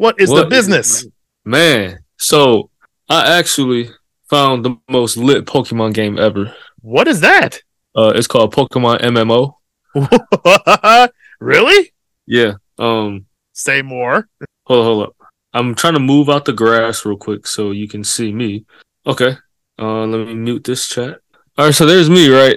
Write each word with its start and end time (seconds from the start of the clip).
What 0.00 0.18
is 0.18 0.30
What 0.30 0.44
the 0.44 0.48
business? 0.48 1.06
Man, 1.44 1.98
so 2.16 2.70
I 3.10 3.38
actually 3.38 3.90
found 4.30 4.64
the 4.64 4.76
most 4.88 5.18
lit 5.18 5.44
Pokemon 5.44 5.92
game 5.92 6.18
ever. 6.18 6.54
What 6.80 7.06
is 7.06 7.20
that? 7.20 7.60
Uh, 7.94 8.10
it's 8.14 8.26
called 8.26 8.54
Pokemon 8.54 9.02
MMO. 9.02 9.56
really? 11.40 11.92
Yeah. 12.24 12.54
Um, 12.78 13.26
Say 13.52 13.82
more. 13.82 14.26
hold 14.64 14.84
hold 14.86 15.02
up. 15.08 15.16
I'm 15.52 15.74
trying 15.74 15.92
to 15.94 16.00
move 16.00 16.30
out 16.30 16.46
the 16.46 16.54
grass 16.54 17.04
real 17.04 17.18
quick 17.18 17.46
so 17.46 17.70
you 17.72 17.86
can 17.86 18.02
see 18.02 18.32
me. 18.32 18.64
Okay. 19.06 19.36
Uh, 19.78 20.06
let 20.06 20.26
me 20.26 20.32
mute 20.32 20.64
this 20.64 20.88
chat. 20.88 21.18
All 21.58 21.66
right, 21.66 21.74
so 21.74 21.84
there's 21.84 22.08
me, 22.08 22.30
right? 22.30 22.56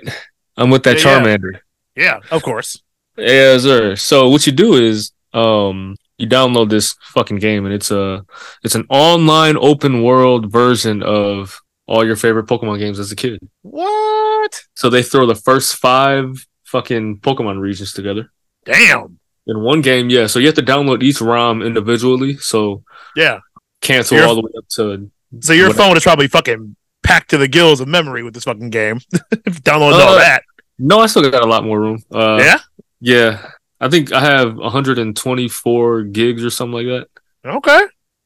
I'm 0.55 0.69
with 0.69 0.83
that 0.83 0.97
Yeah, 1.03 1.17
yeah. 1.17 1.19
Charmander. 1.19 1.59
Yeah, 1.97 2.19
of 2.31 2.41
course. 2.41 2.81
Yeah, 3.17 3.57
sir. 3.57 3.97
So 3.97 4.29
what 4.29 4.47
you 4.47 4.53
do 4.53 4.75
is 4.75 5.11
um 5.33 5.97
you 6.17 6.27
download 6.27 6.69
this 6.69 6.95
fucking 7.13 7.37
game 7.37 7.65
and 7.65 7.73
it's 7.73 7.91
a 7.91 8.25
it's 8.63 8.75
an 8.75 8.85
online 8.89 9.57
open 9.57 10.03
world 10.03 10.51
version 10.51 11.01
of 11.03 11.59
all 11.87 12.05
your 12.05 12.15
favorite 12.15 12.45
Pokemon 12.47 12.79
games 12.79 12.99
as 12.99 13.11
a 13.11 13.15
kid. 13.15 13.39
What? 13.61 14.61
So 14.75 14.89
they 14.89 15.03
throw 15.03 15.25
the 15.25 15.35
first 15.35 15.75
five 15.75 16.45
fucking 16.65 17.19
Pokemon 17.19 17.59
regions 17.59 17.93
together 17.93 18.31
Damn. 18.65 19.19
in 19.47 19.59
one 19.61 19.81
game. 19.81 20.09
Yeah, 20.09 20.27
so 20.27 20.39
you 20.39 20.45
have 20.47 20.55
to 20.55 20.61
download 20.63 21.03
each 21.03 21.19
ROM 21.21 21.61
individually. 21.61 22.37
So 22.37 22.83
Yeah. 23.15 23.39
Kanto 23.81 24.15
all 24.25 24.35
the 24.35 24.41
way 24.41 24.51
up 24.57 24.65
to 24.75 25.11
So 25.41 25.53
your 25.53 25.67
What- 25.69 25.77
phone 25.77 25.97
is 25.97 26.03
probably 26.03 26.27
fucking 26.27 26.75
packed 27.03 27.31
to 27.31 27.37
the 27.37 27.49
gills 27.49 27.81
of 27.81 27.87
memory 27.89 28.23
with 28.23 28.33
this 28.33 28.45
fucking 28.45 28.69
game. 28.69 28.99
Downloading 29.63 29.99
all 29.99 30.15
Uh, 30.15 30.19
that. 30.19 30.43
no, 30.79 30.99
I 30.99 31.07
still 31.07 31.29
got 31.29 31.43
a 31.43 31.47
lot 31.47 31.65
more 31.65 31.79
room. 31.81 32.01
Uh, 32.13 32.37
yeah. 32.39 32.59
yeah. 33.01 33.49
I 33.83 33.89
think 33.89 34.13
I 34.13 34.21
have 34.21 34.55
124 34.55 36.03
gigs 36.03 36.43
or 36.43 36.49
something 36.49 36.73
like 36.73 36.85
that. 36.85 37.07
Okay. 37.45 37.81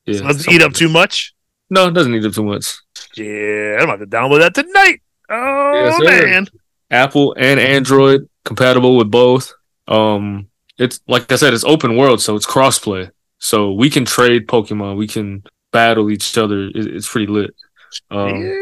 Yeah, 0.05 0.19
So 0.19 0.27
doesn't 0.27 0.53
eat 0.53 0.61
up 0.61 0.69
like 0.69 0.75
too 0.75 0.89
much. 0.89 1.33
No, 1.69 1.87
it 1.87 1.93
doesn't 1.93 2.13
eat 2.13 2.25
up 2.25 2.33
too 2.33 2.43
much. 2.43 2.77
Yeah, 3.15 3.77
I'm 3.79 3.89
about 3.89 3.99
to 3.99 4.05
download 4.05 4.39
that 4.41 4.53
tonight. 4.53 5.01
Oh 5.29 5.73
Yes, 5.73 5.97
sir. 5.97 6.27
man. 6.27 6.47
Apple 6.91 7.35
and 7.37 7.59
Android 7.59 8.29
compatible 8.45 8.97
with 8.97 9.09
both. 9.09 9.53
Um, 9.87 10.47
it's 10.77 11.01
like 11.07 11.31
I 11.31 11.35
said, 11.35 11.53
it's 11.53 11.63
open 11.63 11.97
world, 11.97 12.21
so 12.21 12.35
it's 12.35 12.45
crossplay. 12.45 13.09
So 13.39 13.73
we 13.73 13.89
can 13.89 14.05
trade 14.05 14.47
Pokemon, 14.47 14.97
we 14.97 15.07
can 15.07 15.43
battle 15.71 16.11
each 16.11 16.37
other. 16.37 16.67
It, 16.67 16.75
it's 16.75 17.09
pretty 17.09 17.27
lit. 17.27 17.53
Um, 18.11 18.41
yeah. 18.41 18.53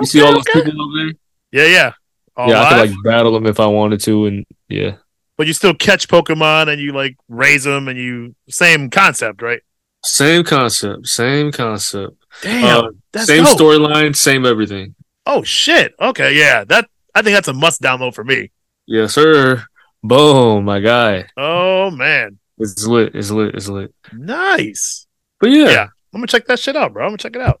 you 0.00 0.06
see 0.06 0.20
okay, 0.20 0.26
all 0.26 0.34
those 0.34 0.44
okay. 0.50 0.64
people 0.64 0.82
over 0.82 1.04
there? 1.04 1.14
Yeah, 1.52 1.72
yeah. 1.72 1.92
All 2.36 2.48
yeah, 2.48 2.62
I 2.62 2.68
could 2.68 2.90
like 2.90 3.04
battle 3.04 3.32
them 3.32 3.46
if 3.46 3.60
I 3.60 3.66
wanted 3.66 4.00
to, 4.00 4.26
and 4.26 4.44
yeah, 4.68 4.96
but 5.36 5.46
you 5.46 5.52
still 5.52 5.74
catch 5.74 6.08
Pokemon 6.08 6.68
and 6.72 6.80
you 6.80 6.92
like 6.92 7.16
raise 7.28 7.64
them 7.64 7.88
and 7.88 7.98
you 7.98 8.34
same 8.48 8.90
concept, 8.90 9.42
right? 9.42 9.60
same 10.04 10.44
concept, 10.44 11.06
same 11.06 11.50
concept, 11.50 12.14
Damn, 12.42 12.84
Uh, 13.14 13.24
same 13.24 13.44
storyline, 13.44 14.14
same 14.14 14.44
everything. 14.44 14.94
Oh 15.24 15.42
shit. 15.42 15.94
Okay, 15.98 16.36
yeah. 16.38 16.64
That 16.64 16.86
I 17.14 17.22
think 17.22 17.34
that's 17.34 17.48
a 17.48 17.54
must 17.54 17.80
download 17.80 18.14
for 18.14 18.22
me. 18.24 18.50
Yes, 18.86 19.14
sir. 19.14 19.64
Boom, 20.02 20.66
my 20.66 20.80
guy. 20.80 21.26
Oh 21.38 21.90
man. 21.90 22.38
It's 22.58 22.86
lit. 22.86 23.14
It's 23.14 23.30
lit. 23.30 23.54
It's 23.54 23.68
lit. 23.68 23.94
Nice. 24.12 25.06
But 25.40 25.50
yeah, 25.50 25.70
Yeah. 25.70 25.82
I'm 26.12 26.20
gonna 26.20 26.26
check 26.26 26.46
that 26.46 26.58
shit 26.60 26.76
out, 26.76 26.92
bro. 26.92 27.04
I'm 27.04 27.08
gonna 27.08 27.18
check 27.18 27.34
it 27.36 27.42
out. 27.42 27.60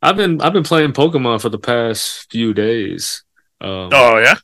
I've 0.00 0.16
been 0.16 0.40
I've 0.40 0.52
been 0.54 0.64
playing 0.64 0.92
Pokemon 0.94 1.42
for 1.42 1.48
the 1.50 1.58
past 1.58 2.26
few 2.30 2.54
days. 2.54 3.22
Um, 3.60 3.90
Oh 3.92 4.18
yeah. 4.18 4.34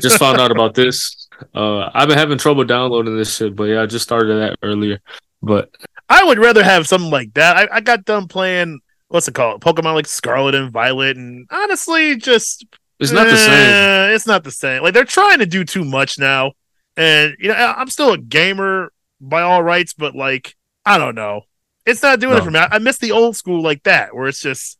just 0.00 0.18
found 0.18 0.40
out 0.40 0.50
about 0.50 0.74
this. 0.74 1.23
Uh, 1.54 1.90
I've 1.94 2.08
been 2.08 2.18
having 2.18 2.38
trouble 2.38 2.64
downloading 2.64 3.16
this 3.16 3.36
shit, 3.36 3.54
but 3.56 3.64
yeah, 3.64 3.82
I 3.82 3.86
just 3.86 4.04
started 4.04 4.34
that 4.40 4.56
earlier. 4.62 5.00
But 5.42 5.70
I 6.08 6.24
would 6.24 6.38
rather 6.38 6.62
have 6.62 6.86
something 6.86 7.10
like 7.10 7.34
that. 7.34 7.56
I, 7.56 7.76
I 7.76 7.80
got 7.80 8.04
done 8.04 8.28
playing 8.28 8.80
what's 9.08 9.28
it 9.28 9.34
called? 9.34 9.60
Pokemon 9.62 9.94
like 9.94 10.06
Scarlet 10.06 10.54
and 10.54 10.72
Violet, 10.72 11.16
and 11.16 11.46
honestly, 11.50 12.16
just 12.16 12.64
it's 12.98 13.12
not 13.12 13.28
the 13.28 13.36
same. 13.36 13.88
eh, 13.88 14.14
It's 14.14 14.26
not 14.26 14.44
the 14.44 14.50
same. 14.50 14.82
Like 14.82 14.94
they're 14.94 15.04
trying 15.04 15.38
to 15.38 15.46
do 15.46 15.64
too 15.64 15.84
much 15.84 16.18
now, 16.18 16.52
and 16.96 17.34
you 17.38 17.48
know 17.48 17.54
I'm 17.54 17.90
still 17.90 18.12
a 18.12 18.18
gamer 18.18 18.92
by 19.20 19.42
all 19.42 19.62
rights, 19.62 19.94
but 19.94 20.14
like 20.14 20.54
I 20.84 20.98
don't 20.98 21.14
know, 21.14 21.42
it's 21.86 22.02
not 22.02 22.20
doing 22.20 22.38
it 22.38 22.42
for 22.42 22.50
me. 22.50 22.58
I, 22.60 22.68
I 22.72 22.78
miss 22.78 22.98
the 22.98 23.12
old 23.12 23.36
school 23.36 23.62
like 23.62 23.82
that, 23.84 24.14
where 24.14 24.26
it's 24.28 24.40
just 24.40 24.78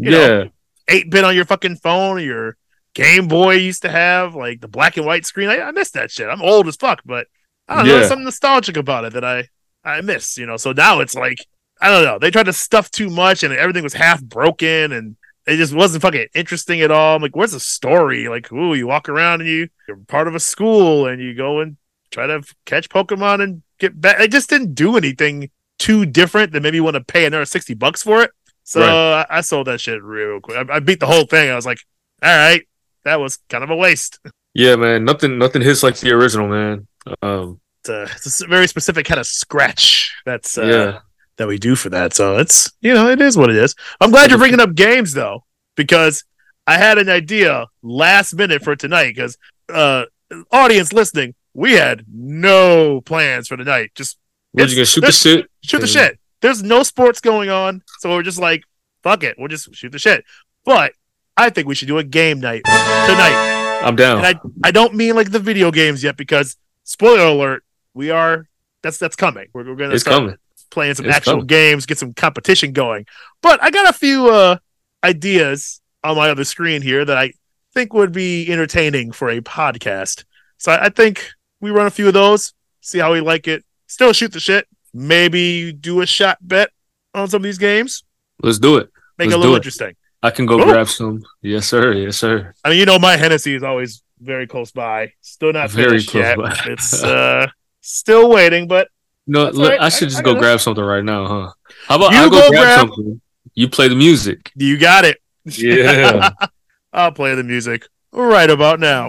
you 0.00 0.10
Yeah, 0.10 0.10
know, 0.10 0.50
eight 0.88 1.10
bit 1.10 1.24
on 1.24 1.34
your 1.36 1.44
fucking 1.46 1.76
phone 1.76 2.18
or 2.18 2.20
your 2.20 2.56
Game 2.96 3.28
Boy 3.28 3.54
used 3.56 3.82
to 3.82 3.90
have, 3.90 4.34
like 4.34 4.60
the 4.62 4.68
black 4.68 4.96
and 4.96 5.04
white 5.04 5.26
screen. 5.26 5.50
I, 5.50 5.60
I 5.60 5.70
miss 5.70 5.90
that 5.90 6.10
shit. 6.10 6.28
I'm 6.30 6.40
old 6.40 6.66
as 6.66 6.76
fuck, 6.76 7.02
but 7.04 7.26
I 7.68 7.76
don't 7.76 7.84
know, 7.86 7.92
Yeah. 7.92 7.98
there's 7.98 8.08
something 8.08 8.24
nostalgic 8.24 8.76
about 8.78 9.04
it 9.04 9.12
that 9.12 9.24
I 9.24 9.48
I 9.84 10.00
miss. 10.00 10.38
You 10.38 10.46
know, 10.46 10.56
so 10.56 10.72
now 10.72 11.00
it's 11.00 11.14
like 11.14 11.38
I 11.80 11.88
don't 11.90 12.04
know. 12.04 12.18
They 12.18 12.30
tried 12.30 12.46
to 12.46 12.54
stuff 12.54 12.90
too 12.90 13.10
much, 13.10 13.42
and 13.42 13.52
everything 13.52 13.82
was 13.82 13.92
half 13.92 14.22
broken, 14.24 14.92
and 14.92 15.16
it 15.46 15.56
just 15.58 15.74
wasn't 15.74 16.00
fucking 16.02 16.28
interesting 16.34 16.80
at 16.80 16.90
all. 16.90 17.16
I'm 17.16 17.22
like, 17.22 17.36
where's 17.36 17.52
the 17.52 17.60
story? 17.60 18.28
Like, 18.28 18.50
ooh, 18.50 18.72
you 18.74 18.86
walk 18.86 19.08
around 19.10 19.42
and 19.42 19.50
you 19.50 19.68
you're 19.86 19.98
part 20.08 20.26
of 20.26 20.34
a 20.34 20.40
school, 20.40 21.06
and 21.06 21.20
you 21.20 21.34
go 21.34 21.60
and 21.60 21.76
try 22.10 22.26
to 22.26 22.42
catch 22.64 22.88
Pokemon 22.88 23.42
and 23.42 23.62
get 23.78 24.00
back. 24.00 24.18
It 24.20 24.30
just 24.32 24.48
didn't 24.48 24.74
do 24.74 24.96
anything 24.96 25.50
too 25.78 26.06
different 26.06 26.52
that 26.52 26.62
maybe 26.62 26.78
you 26.78 26.84
want 26.84 26.94
to 26.96 27.04
pay 27.04 27.26
another 27.26 27.44
sixty 27.44 27.74
bucks 27.74 28.02
for 28.02 28.22
it. 28.22 28.30
So 28.64 28.80
Right. 28.80 29.26
I, 29.30 29.38
I 29.38 29.40
sold 29.42 29.66
that 29.66 29.82
shit 29.82 30.02
real 30.02 30.40
quick. 30.40 30.56
I, 30.56 30.76
I 30.76 30.80
beat 30.80 30.98
the 30.98 31.06
whole 31.06 31.26
thing. 31.26 31.50
I 31.50 31.54
was 31.56 31.66
like, 31.66 31.78
all 32.22 32.34
right, 32.34 32.62
that 33.06 33.20
was 33.20 33.38
kind 33.48 33.64
of 33.64 33.70
a 33.70 33.76
waste. 33.76 34.18
yeah, 34.52 34.76
man. 34.76 35.04
Nothing, 35.04 35.38
nothing 35.38 35.62
hits 35.62 35.82
like 35.82 35.96
the 35.98 36.10
original, 36.10 36.48
man. 36.48 36.86
Um, 37.22 37.60
It's 37.80 37.88
a, 37.88 38.02
it's 38.02 38.42
a 38.42 38.46
very 38.48 38.66
specific 38.66 39.06
kind 39.06 39.20
of 39.20 39.26
scratch 39.26 40.12
that's 40.26 40.58
uh, 40.58 40.64
yeah, 40.64 40.98
that 41.36 41.46
we 41.46 41.56
do 41.56 41.76
for 41.76 41.88
that. 41.90 42.12
So 42.14 42.36
it's 42.36 42.72
you 42.80 42.92
know 42.92 43.08
it 43.08 43.20
is 43.20 43.36
what 43.36 43.48
it 43.48 43.56
is. 43.56 43.74
I'm 44.00 44.10
glad 44.10 44.30
you're 44.30 44.38
bringing 44.38 44.60
up 44.60 44.74
games 44.74 45.12
though 45.14 45.44
because 45.76 46.24
I 46.66 46.78
had 46.78 46.98
an 46.98 47.08
idea 47.08 47.66
last 47.82 48.34
minute 48.34 48.62
for 48.62 48.74
tonight 48.74 49.14
because 49.14 49.38
uh 49.72 50.06
audience 50.50 50.92
listening 50.92 51.34
we 51.54 51.74
had 51.74 52.04
no 52.12 53.00
plans 53.02 53.46
for 53.46 53.56
tonight. 53.56 53.92
Just 53.94 54.18
we're 54.52 54.66
just 54.66 54.76
gonna 54.76 54.86
shoot 54.86 55.00
the 55.02 55.12
shit. 55.12 55.50
shoot 55.62 55.80
the 55.80 55.86
shit. 55.86 56.18
There's 56.40 56.62
no 56.62 56.82
sports 56.82 57.20
going 57.20 57.50
on, 57.50 57.82
so 58.00 58.10
we're 58.10 58.24
just 58.24 58.40
like 58.40 58.64
fuck 59.04 59.22
it, 59.22 59.36
we'll 59.38 59.46
just 59.48 59.72
shoot 59.76 59.92
the 59.92 59.98
shit. 60.00 60.24
But 60.64 60.92
I 61.36 61.50
think 61.50 61.68
we 61.68 61.74
should 61.74 61.88
do 61.88 61.98
a 61.98 62.04
game 62.04 62.40
night 62.40 62.62
tonight. 62.64 63.80
I'm 63.84 63.96
down. 63.96 64.24
And 64.24 64.26
I 64.26 64.40
I 64.64 64.70
don't 64.70 64.94
mean 64.94 65.14
like 65.14 65.30
the 65.30 65.38
video 65.38 65.70
games 65.70 66.02
yet 66.02 66.16
because 66.16 66.56
spoiler 66.84 67.26
alert, 67.26 67.62
we 67.94 68.10
are 68.10 68.48
that's 68.82 68.98
that's 68.98 69.16
coming. 69.16 69.48
We're, 69.52 69.64
we're 69.64 69.74
gonna 69.76 69.94
it's 69.94 70.04
coming. 70.04 70.36
playing 70.70 70.94
some 70.94 71.06
It's 71.06 71.16
actual 71.16 71.32
coming. 71.34 71.46
games, 71.46 71.86
get 71.86 71.98
some 71.98 72.14
competition 72.14 72.72
going. 72.72 73.06
But 73.42 73.62
I 73.62 73.70
got 73.70 73.88
a 73.88 73.92
few 73.92 74.28
uh 74.30 74.56
ideas 75.04 75.80
on 76.02 76.16
my 76.16 76.30
other 76.30 76.44
screen 76.44 76.82
here 76.82 77.04
that 77.04 77.16
I 77.18 77.32
think 77.74 77.92
would 77.92 78.12
be 78.12 78.50
entertaining 78.50 79.12
for 79.12 79.28
a 79.30 79.40
podcast. 79.40 80.24
So 80.58 80.72
I, 80.72 80.86
I 80.86 80.88
think 80.88 81.28
we 81.60 81.70
run 81.70 81.86
a 81.86 81.90
few 81.90 82.08
of 82.08 82.14
those, 82.14 82.54
see 82.80 82.98
how 82.98 83.12
we 83.12 83.20
like 83.20 83.46
it. 83.46 83.64
Still 83.88 84.12
shoot 84.12 84.32
the 84.32 84.40
shit. 84.40 84.66
Maybe 84.94 85.72
do 85.72 86.00
a 86.00 86.06
shot 86.06 86.38
bet 86.40 86.70
on 87.14 87.28
some 87.28 87.40
of 87.40 87.42
these 87.44 87.58
games. 87.58 88.02
Let's 88.42 88.58
do 88.58 88.78
it. 88.78 88.90
Make 89.18 89.26
Let's 89.26 89.34
it 89.34 89.36
a 89.36 89.38
little 89.40 89.54
it. 89.54 89.58
interesting. 89.58 89.94
I 90.22 90.30
can 90.30 90.46
go 90.46 90.56
Cool. 90.58 90.66
grab 90.72 90.88
some. 90.88 91.22
Yes, 91.42 91.66
sir. 91.66 91.92
Yes, 91.92 92.16
sir. 92.16 92.52
I 92.64 92.70
mean, 92.70 92.78
you 92.78 92.86
know, 92.86 92.98
my 92.98 93.16
Hennessy 93.16 93.54
is 93.54 93.62
always 93.62 94.02
very 94.20 94.46
close 94.46 94.72
by. 94.72 95.12
Still 95.20 95.52
not 95.52 95.70
Very 95.70 95.88
finished 95.90 96.10
close 96.10 96.22
yet. 96.24 96.38
by. 96.38 96.58
It's 96.66 97.02
uh 97.04 97.46
still 97.80 98.28
waiting, 98.30 98.66
but 98.66 98.88
No, 99.26 99.44
look, 99.44 99.54
all 99.56 99.68
right. 99.70 99.80
I 99.80 99.88
should 99.90 100.06
I- 100.08 100.10
just 100.10 100.20
I 100.20 100.22
go 100.22 100.34
got 100.34 100.40
grab 100.40 100.60
something 100.60 100.82
right 100.84 101.04
now, 101.04 101.26
huh? 101.26 101.52
How 101.88 101.96
about 101.96 102.12
You 102.12 102.18
I 102.18 102.24
go, 102.24 102.30
go 102.30 102.48
grab, 102.48 102.62
grab- 102.62 102.78
something? 102.80 103.20
You 103.54 103.68
play 103.68 103.88
the 103.88 103.94
music. 103.96 104.50
you 104.56 104.78
got 104.78 105.04
it. 105.04 105.18
Yeah. 105.44 106.30
I'll 106.92 107.12
play 107.12 107.34
the 107.34 107.44
music 107.44 107.86
right 108.12 108.48
about 108.50 108.80
now. 108.80 109.08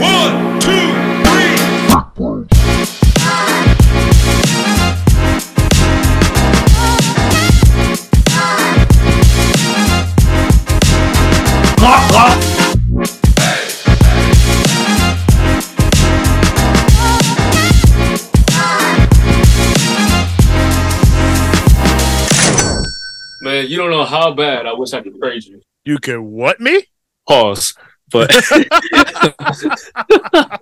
One, 0.00 0.60
two, 0.60 0.68
Man, 23.58 23.70
you 23.70 23.76
don't 23.76 23.90
know 23.90 24.04
how 24.04 24.32
bad 24.32 24.66
I 24.66 24.72
wish 24.72 24.92
I 24.92 25.02
could 25.02 25.18
trade 25.18 25.44
you. 25.44 25.60
You 25.84 25.98
can 25.98 26.24
what 26.24 26.60
me? 26.60 26.84
Pause. 27.28 27.74
But 28.10 28.30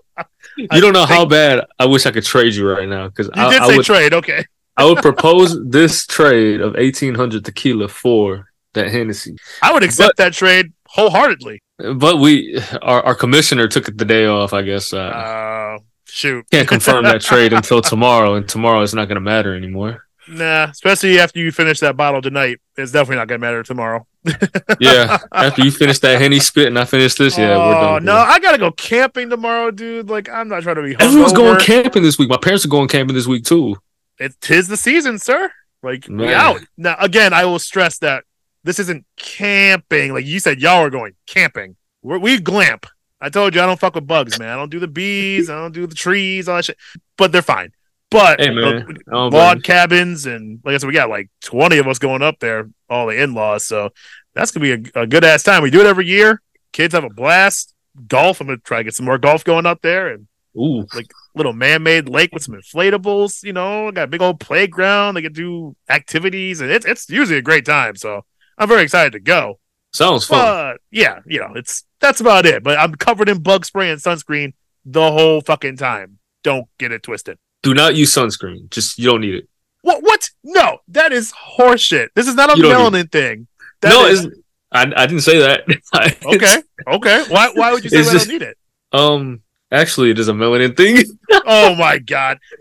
you 0.56 0.80
don't 0.80 0.92
know 0.92 1.06
how 1.06 1.26
bad 1.26 1.64
I 1.78 1.86
wish 1.86 2.06
I 2.06 2.10
could 2.10 2.24
trade 2.24 2.54
you 2.54 2.68
right 2.68 2.88
now 2.88 3.08
because 3.08 3.30
I, 3.34 3.50
did 3.50 3.62
I 3.62 3.68
say 3.68 3.76
would 3.76 3.86
trade, 3.86 4.14
okay. 4.14 4.44
I 4.76 4.84
would 4.84 4.98
propose 5.02 5.58
this 5.68 6.06
trade 6.06 6.60
of 6.60 6.76
eighteen 6.76 7.14
hundred 7.14 7.44
tequila 7.44 7.88
for 7.88 8.50
that 8.72 8.90
Hennessy. 8.90 9.36
I 9.62 9.72
would 9.72 9.82
accept 9.82 10.16
that 10.16 10.32
trade 10.32 10.72
wholeheartedly. 10.88 11.60
But 11.78 12.18
we 12.18 12.58
our, 12.82 13.04
our 13.04 13.14
commissioner 13.14 13.68
took 13.68 13.84
the 13.84 14.04
day 14.04 14.26
off. 14.26 14.52
I 14.52 14.62
guess 14.62 14.92
uh, 14.92 14.98
Uh, 14.98 15.78
shoot. 16.06 16.46
can't 16.50 16.68
confirm 16.68 17.04
that 17.04 17.20
trade 17.20 17.52
until 17.52 17.82
tomorrow, 17.82 18.34
and 18.34 18.48
tomorrow 18.48 18.80
it's 18.80 18.94
not 18.94 19.06
going 19.06 19.16
to 19.16 19.20
matter 19.20 19.54
anymore. 19.54 20.05
Nah, 20.28 20.70
especially 20.70 21.18
after 21.18 21.38
you 21.38 21.52
finish 21.52 21.80
that 21.80 21.96
bottle 21.96 22.20
tonight, 22.20 22.58
it's 22.76 22.92
definitely 22.92 23.16
not 23.16 23.28
gonna 23.28 23.38
matter 23.38 23.62
tomorrow. 23.62 24.06
Yeah. 24.80 25.18
After 25.32 25.62
you 25.62 25.70
finish 25.70 26.00
that 26.00 26.20
henny 26.20 26.40
spit 26.40 26.66
and 26.66 26.78
I 26.78 26.84
finish 26.84 27.14
this, 27.14 27.38
yeah, 27.38 27.56
we're 27.56 27.74
oh 27.76 27.80
done. 27.94 28.04
no, 28.04 28.16
I 28.16 28.40
gotta 28.40 28.58
go 28.58 28.72
camping 28.72 29.30
tomorrow, 29.30 29.70
dude. 29.70 30.10
Like 30.10 30.28
I'm 30.28 30.48
not 30.48 30.64
trying 30.64 30.76
to 30.76 30.82
be. 30.82 30.96
Everyone's 30.98 31.32
going 31.32 31.60
camping 31.60 32.02
this 32.02 32.18
week. 32.18 32.28
My 32.28 32.36
parents 32.36 32.64
are 32.64 32.68
going 32.68 32.88
camping 32.88 33.14
this 33.14 33.26
week 33.26 33.44
too. 33.44 33.76
It 34.18 34.34
tis 34.40 34.68
the 34.68 34.76
season, 34.76 35.18
sir. 35.18 35.50
Like 35.82 36.06
we 36.08 36.32
out 36.34 36.60
now. 36.76 36.96
Again, 36.98 37.32
I 37.32 37.44
will 37.44 37.60
stress 37.60 37.98
that 37.98 38.24
this 38.64 38.78
isn't 38.80 39.06
camping. 39.16 40.12
Like 40.12 40.26
you 40.26 40.40
said, 40.40 40.60
y'all 40.60 40.82
are 40.82 40.90
going 40.90 41.14
camping. 41.26 41.76
We're, 42.02 42.18
we 42.18 42.40
glamp. 42.40 42.86
I 43.20 43.30
told 43.30 43.54
you 43.54 43.60
I 43.62 43.66
don't 43.66 43.78
fuck 43.80 43.94
with 43.94 44.06
bugs, 44.06 44.38
man. 44.38 44.48
I 44.48 44.56
don't 44.56 44.70
do 44.70 44.80
the 44.80 44.88
bees. 44.88 45.48
I 45.48 45.54
don't 45.54 45.72
do 45.72 45.86
the 45.86 45.94
trees, 45.94 46.48
all 46.48 46.56
that 46.56 46.64
shit. 46.64 46.76
But 47.16 47.32
they're 47.32 47.42
fine. 47.42 47.72
But 48.10 48.40
Hey, 48.40 48.50
man. 48.50 48.64
uh, 48.64 48.68
I 48.68 48.74
don't 49.10 49.30
blame 49.30 49.32
log 49.32 49.62
cabins 49.64 50.26
and 50.26 50.60
like 50.64 50.74
I 50.74 50.78
said, 50.78 50.86
we 50.86 50.92
got 50.92 51.10
like 51.10 51.28
twenty 51.42 51.78
of 51.78 51.88
us 51.88 51.98
going 51.98 52.22
up 52.22 52.38
there, 52.38 52.70
all 52.88 53.06
the 53.06 53.20
in 53.20 53.34
laws. 53.34 53.66
So 53.66 53.90
that's 54.34 54.50
gonna 54.50 54.62
be 54.62 54.90
a, 54.94 55.02
a 55.02 55.06
good 55.06 55.24
ass 55.24 55.42
time. 55.42 55.62
We 55.62 55.70
do 55.70 55.80
it 55.80 55.86
every 55.86 56.06
year. 56.06 56.40
Kids 56.72 56.94
have 56.94 57.04
a 57.04 57.10
blast. 57.10 57.74
Golf. 58.08 58.40
I'm 58.40 58.46
gonna 58.46 58.58
try 58.58 58.78
to 58.78 58.84
get 58.84 58.94
some 58.94 59.06
more 59.06 59.18
golf 59.18 59.42
going 59.42 59.66
up 59.66 59.80
there 59.82 60.08
and 60.08 60.28
Ooh, 60.56 60.86
like 60.94 61.10
little 61.34 61.52
man-made 61.52 62.08
lake 62.08 62.30
with 62.32 62.42
some 62.42 62.54
inflatables. 62.54 63.42
You 63.42 63.52
know, 63.54 63.90
got 63.90 64.04
a 64.04 64.06
big 64.06 64.22
old 64.22 64.38
playground. 64.40 65.14
They 65.14 65.22
can 65.22 65.32
do 65.32 65.74
activities, 65.88 66.60
and 66.60 66.70
it's 66.70 66.86
it's 66.86 67.08
usually 67.10 67.38
a 67.38 67.42
great 67.42 67.64
time. 67.64 67.96
So 67.96 68.24
I'm 68.58 68.68
very 68.68 68.82
excited 68.82 69.12
to 69.12 69.20
go. 69.20 69.58
sounds 69.92 70.26
fun. 70.26 70.38
But 70.38 70.80
yeah, 70.90 71.20
you 71.26 71.40
know, 71.40 71.52
it's 71.54 71.84
that's 72.00 72.20
about 72.20 72.46
it. 72.46 72.62
But 72.62 72.78
I'm 72.78 72.94
covered 72.94 73.28
in 73.28 73.42
bug 73.42 73.64
spray 73.64 73.90
and 73.90 74.00
sunscreen 74.00 74.52
the 74.84 75.10
whole 75.10 75.40
fucking 75.40 75.76
time. 75.78 76.18
Don't 76.42 76.68
get 76.78 76.92
it 76.92 77.02
twisted. 77.02 77.38
Do 77.62 77.74
not 77.74 77.94
use 77.96 78.14
sunscreen. 78.14 78.70
Just 78.70 78.98
you 78.98 79.06
don't 79.10 79.20
need 79.20 79.34
it. 79.34 79.48
What? 79.82 80.02
What? 80.02 80.30
No, 80.44 80.78
that 80.88 81.12
is 81.12 81.32
horseshit. 81.32 82.08
This 82.14 82.26
is 82.28 82.34
not 82.34 82.50
a 82.50 82.54
melanin 82.60 83.10
thing. 83.10 83.46
That 83.80 83.90
no, 83.90 84.06
is- 84.06 84.26
I 84.72 84.82
I 84.96 85.06
didn't 85.06 85.20
say 85.22 85.38
that. 85.38 85.62
okay. 86.26 86.62
Okay. 86.86 87.24
Why? 87.28 87.50
Why 87.54 87.72
would 87.72 87.84
you 87.84 87.90
say 87.90 88.00
I 88.00 88.02
just- 88.02 88.26
don't 88.26 88.32
need 88.32 88.42
it? 88.42 88.56
um, 88.92 89.40
actually, 89.70 90.10
it 90.10 90.18
is 90.18 90.28
a 90.28 90.32
melanin 90.32 90.76
thing. 90.76 91.04
Oh 91.48 91.74
my 91.76 91.98
god. 91.98 92.38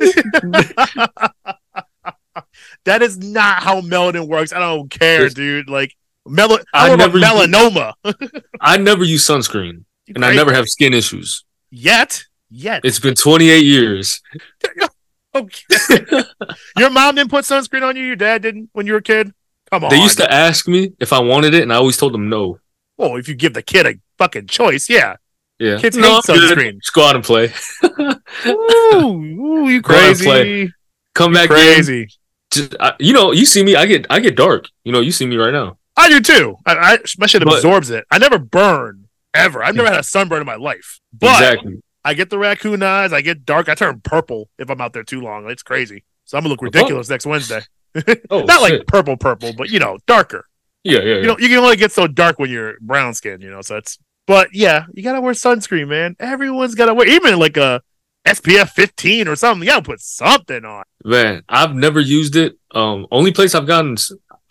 that 2.85 3.01
is 3.01 3.17
not 3.17 3.63
how 3.63 3.81
melanin 3.81 4.27
works. 4.27 4.53
I 4.53 4.59
don't 4.59 4.89
care, 4.89 5.21
It's- 5.21 5.33
dude. 5.33 5.69
Like 5.69 5.95
mel- 6.27 6.59
I 6.73 6.91
I 6.91 6.95
never- 6.95 7.17
melanoma. 7.19 7.93
I 8.61 8.77
never 8.77 9.03
use 9.03 9.25
sunscreen, 9.27 9.85
and 10.13 10.23
I 10.23 10.33
never 10.35 10.53
have 10.53 10.67
skin 10.69 10.93
issues. 10.93 11.43
yet. 11.71 12.23
Yet. 12.49 12.81
It's 12.83 12.99
been 12.99 13.15
28 13.15 13.63
years. 13.63 14.21
okay. 15.35 16.23
Your 16.77 16.89
mom 16.89 17.15
didn't 17.15 17.31
put 17.31 17.45
sunscreen 17.45 17.83
on 17.83 17.95
you. 17.95 18.03
Your 18.03 18.15
dad 18.15 18.41
didn't 18.41 18.69
when 18.73 18.85
you 18.85 18.93
were 18.93 18.99
a 18.99 19.03
kid. 19.03 19.33
Come 19.71 19.83
on. 19.83 19.89
They 19.89 20.01
used 20.01 20.17
to 20.17 20.31
ask 20.31 20.67
me 20.67 20.93
if 20.99 21.11
I 21.11 21.19
wanted 21.19 21.53
it, 21.53 21.63
and 21.63 21.73
I 21.73 21.77
always 21.77 21.97
told 21.97 22.13
them 22.13 22.29
no. 22.29 22.59
Well, 22.97 23.15
if 23.15 23.27
you 23.27 23.35
give 23.35 23.53
the 23.53 23.63
kid 23.63 23.85
a 23.85 23.95
fucking 24.17 24.47
choice, 24.47 24.89
yeah. 24.89 25.17
Yeah, 25.59 25.79
Kids 25.79 25.95
no, 25.95 26.15
hate 26.15 26.23
sunscreen. 26.23 26.81
Just 26.81 26.93
go 26.93 27.05
out 27.05 27.15
and 27.15 27.23
play. 27.23 27.51
Ooh, 28.45 28.53
ooh, 28.93 29.69
you 29.69 29.81
Go 29.81 29.93
ahead 29.93 30.09
and 30.09 30.19
crazy. 30.19 30.73
Come 31.13 31.31
back 31.31 31.49
in. 31.49 31.55
Crazy. 31.55 32.09
Just, 32.51 32.75
I, 32.77 32.93
you 32.99 33.13
know, 33.13 33.31
you 33.31 33.45
see 33.45 33.63
me. 33.63 33.75
I 33.77 33.85
get 33.85 34.05
I 34.09 34.19
get 34.19 34.35
dark. 34.35 34.67
You 34.83 34.91
know, 34.91 34.99
you 34.99 35.13
see 35.13 35.25
me 35.25 35.37
right 35.37 35.53
now. 35.53 35.77
I 35.95 36.09
do 36.09 36.19
too. 36.19 36.57
I, 36.65 36.75
I 36.75 36.97
my 37.17 37.25
shit 37.25 37.41
absorbs 37.41 37.89
it. 37.89 38.03
I 38.11 38.17
never 38.17 38.37
burn 38.37 39.07
ever. 39.33 39.63
I've 39.63 39.75
never 39.75 39.87
had 39.87 39.99
a 39.99 40.03
sunburn 40.03 40.41
in 40.41 40.45
my 40.45 40.55
life. 40.55 40.99
But 41.13 41.41
exactly. 41.41 41.81
I 42.05 42.13
get 42.13 42.29
the 42.29 42.37
raccoon 42.37 42.83
eyes. 42.83 43.11
I 43.11 43.21
get 43.21 43.45
dark. 43.45 43.67
I 43.67 43.73
turn 43.75 43.99
purple 44.01 44.47
if 44.59 44.69
I'm 44.69 44.79
out 44.79 44.93
there 44.93 45.03
too 45.03 45.19
long. 45.21 45.49
It's 45.49 45.63
crazy. 45.63 46.03
So 46.25 46.37
I'm 46.37 46.43
gonna 46.43 46.51
look 46.53 46.61
ridiculous 46.61 47.09
next 47.09 47.25
Wednesday. 47.25 47.61
Oh, 48.29 48.41
Not 48.41 48.61
like 48.61 48.85
purple, 48.87 49.15
purple, 49.15 49.53
but 49.57 49.69
you 49.69 49.79
know, 49.79 49.97
darker. 50.05 50.45
yeah, 50.83 50.99
yeah, 50.99 51.03
yeah. 51.03 51.15
You 51.21 51.27
know, 51.27 51.37
you 51.39 51.47
can 51.47 51.59
only 51.59 51.77
get 51.77 51.93
so 51.93 52.07
dark 52.07 52.39
when 52.39 52.49
you're 52.49 52.73
brown 52.81 53.13
skin. 53.13 53.39
You 53.41 53.49
know, 53.49 53.61
so 53.61 53.77
it's. 53.77 53.97
But 54.27 54.49
yeah, 54.53 54.85
you 54.93 55.01
gotta 55.01 55.21
wear 55.21 55.33
sunscreen, 55.33 55.87
man. 55.87 56.15
Everyone's 56.19 56.75
gotta 56.75 56.93
wear, 56.93 57.07
even 57.07 57.39
like 57.39 57.55
a 57.57 57.81
SPF 58.27 58.71
15 58.71 59.27
or 59.29 59.35
something. 59.37 59.63
You 59.65 59.71
gotta 59.71 59.85
put 59.85 60.01
something 60.01 60.65
on. 60.65 60.83
Man, 61.05 61.43
I've 61.47 61.73
never 61.73 61.99
used 62.01 62.35
it. 62.35 62.57
Um, 62.71 63.07
only 63.11 63.31
place 63.31 63.55
I've 63.55 63.67
gotten, 63.67 63.95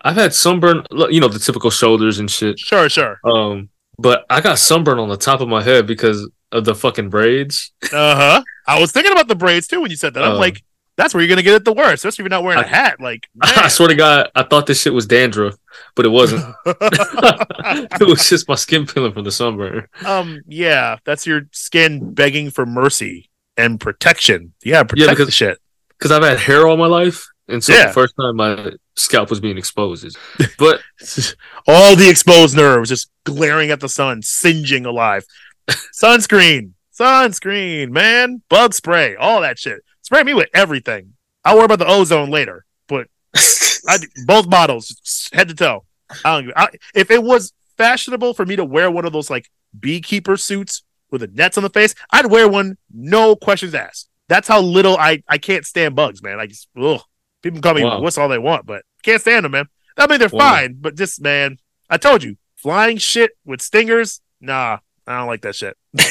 I've 0.02 0.16
had 0.16 0.32
sunburn. 0.32 0.84
You 1.10 1.20
know, 1.20 1.28
the 1.28 1.38
typical 1.38 1.70
shoulders 1.70 2.18
and 2.18 2.30
shit. 2.30 2.58
Sure, 2.58 2.88
sure. 2.88 3.20
Um, 3.24 3.68
but 3.98 4.24
I 4.30 4.40
got 4.40 4.58
sunburn 4.58 4.98
on 4.98 5.08
the 5.10 5.16
top 5.18 5.40
of 5.40 5.48
my 5.48 5.62
head 5.62 5.86
because 5.86 6.30
of 6.54 6.64
the 6.64 6.74
fucking 6.74 7.10
braids. 7.10 7.72
Uh 7.92 8.16
huh. 8.16 8.42
I 8.66 8.80
was 8.80 8.92
thinking 8.92 9.12
about 9.12 9.28
the 9.28 9.34
braids 9.34 9.66
too 9.66 9.80
when 9.82 9.90
you 9.90 9.96
said 9.96 10.14
that. 10.14 10.24
I'm 10.24 10.32
Uh, 10.36 10.38
like, 10.38 10.62
that's 10.96 11.12
where 11.12 11.22
you're 11.22 11.28
gonna 11.28 11.42
get 11.42 11.54
it 11.54 11.64
the 11.64 11.72
worst, 11.72 11.96
especially 12.04 12.22
if 12.22 12.26
you're 12.26 12.30
not 12.38 12.44
wearing 12.44 12.62
a 12.62 12.66
I- 12.66 12.68
hat. 12.68 13.00
Like, 13.00 13.26
I 13.42 13.68
swear 13.68 13.88
to 13.88 13.94
God, 13.94 14.30
I 14.34 14.44
thought 14.44 14.66
this 14.66 14.80
shit 14.80 14.94
was 14.94 15.06
dandruff, 15.06 15.56
but 15.96 16.06
it 16.06 16.10
wasn't. 16.10 16.44
it 16.66 18.06
was 18.06 18.28
just 18.28 18.48
my 18.48 18.54
skin 18.54 18.86
peeling 18.86 19.12
from 19.12 19.24
the 19.24 19.32
sunburn. 19.32 19.86
um, 20.06 20.40
yeah, 20.46 20.96
that's 21.04 21.26
your 21.26 21.42
skin 21.52 22.14
begging 22.14 22.50
for 22.50 22.64
mercy 22.66 23.28
and 23.56 23.80
protection. 23.80 24.52
Yeah, 24.64 24.82
protect 24.84 25.10
because- 25.10 25.26
the 25.26 25.32
shit. 25.32 25.58
Because 25.98 26.10
I've 26.10 26.22
had 26.24 26.38
hair 26.38 26.66
all 26.66 26.76
my 26.76 26.86
life, 26.88 27.24
and 27.48 27.62
so 27.62 27.72
Yeah. 27.72 27.86
the 27.86 27.92
first 27.92 28.14
time 28.20 28.36
my 28.36 28.72
scalp 28.96 29.30
was 29.30 29.40
being 29.40 29.56
exposed. 29.56 30.04
is- 30.04 30.16
But 30.58 30.80
All 31.66 31.94
the 31.96 32.08
exposed 32.10 32.56
nerves 32.56 32.88
just 32.90 33.10
glaring 33.24 33.70
at 33.70 33.80
the 33.80 33.88
sun, 33.88 34.20
singeing 34.22 34.86
alive. 34.86 35.24
Sunscreen, 35.68 36.72
sunscreen, 36.98 37.90
man, 37.90 38.42
bug 38.48 38.74
spray, 38.74 39.16
all 39.16 39.40
that 39.40 39.58
shit. 39.58 39.80
Spray 40.02 40.22
me 40.22 40.34
with 40.34 40.48
everything. 40.54 41.14
I'll 41.44 41.56
worry 41.56 41.64
about 41.66 41.78
the 41.78 41.86
ozone 41.88 42.30
later, 42.30 42.64
but 42.88 43.08
I 43.88 43.98
do- 43.98 44.08
both 44.26 44.48
bottles, 44.48 45.28
head 45.32 45.48
to 45.48 45.54
toe. 45.54 45.84
I 46.24 46.40
don't. 46.40 46.52
I, 46.56 46.68
if 46.94 47.10
it 47.10 47.22
was 47.22 47.52
fashionable 47.76 48.34
for 48.34 48.44
me 48.46 48.56
to 48.56 48.64
wear 48.64 48.90
one 48.90 49.04
of 49.04 49.12
those 49.12 49.30
like 49.30 49.48
beekeeper 49.78 50.36
suits 50.36 50.82
with 51.10 51.20
the 51.22 51.26
nets 51.28 51.56
on 51.56 51.62
the 51.64 51.70
face, 51.70 51.94
I'd 52.10 52.26
wear 52.30 52.48
one, 52.48 52.76
no 52.92 53.36
questions 53.36 53.74
asked. 53.74 54.08
That's 54.28 54.48
how 54.48 54.60
little 54.60 54.96
I 54.96 55.22
I 55.28 55.38
can't 55.38 55.66
stand 55.66 55.96
bugs, 55.96 56.22
man. 56.22 56.38
I 56.40 56.46
just 56.46 56.68
ugh. 56.80 57.00
People 57.42 57.60
call 57.60 57.74
me 57.74 57.84
Wow. 57.84 58.00
what's 58.00 58.16
all 58.16 58.28
they 58.28 58.38
want, 58.38 58.64
but 58.66 58.82
can't 59.02 59.20
stand 59.20 59.44
them, 59.44 59.52
man. 59.52 59.66
I 59.98 60.06
mean 60.06 60.18
they're 60.18 60.28
Wow. 60.30 60.38
fine, 60.54 60.76
but 60.80 60.96
just 60.96 61.20
man, 61.20 61.58
I 61.90 61.96
told 61.98 62.22
you, 62.22 62.36
flying 62.56 62.96
shit 62.98 63.32
with 63.44 63.60
stingers, 63.60 64.20
nah, 64.40 64.78
I 65.06 65.18
don't 65.18 65.26
like 65.26 65.42
that 65.42 65.54
shit. 65.54 65.76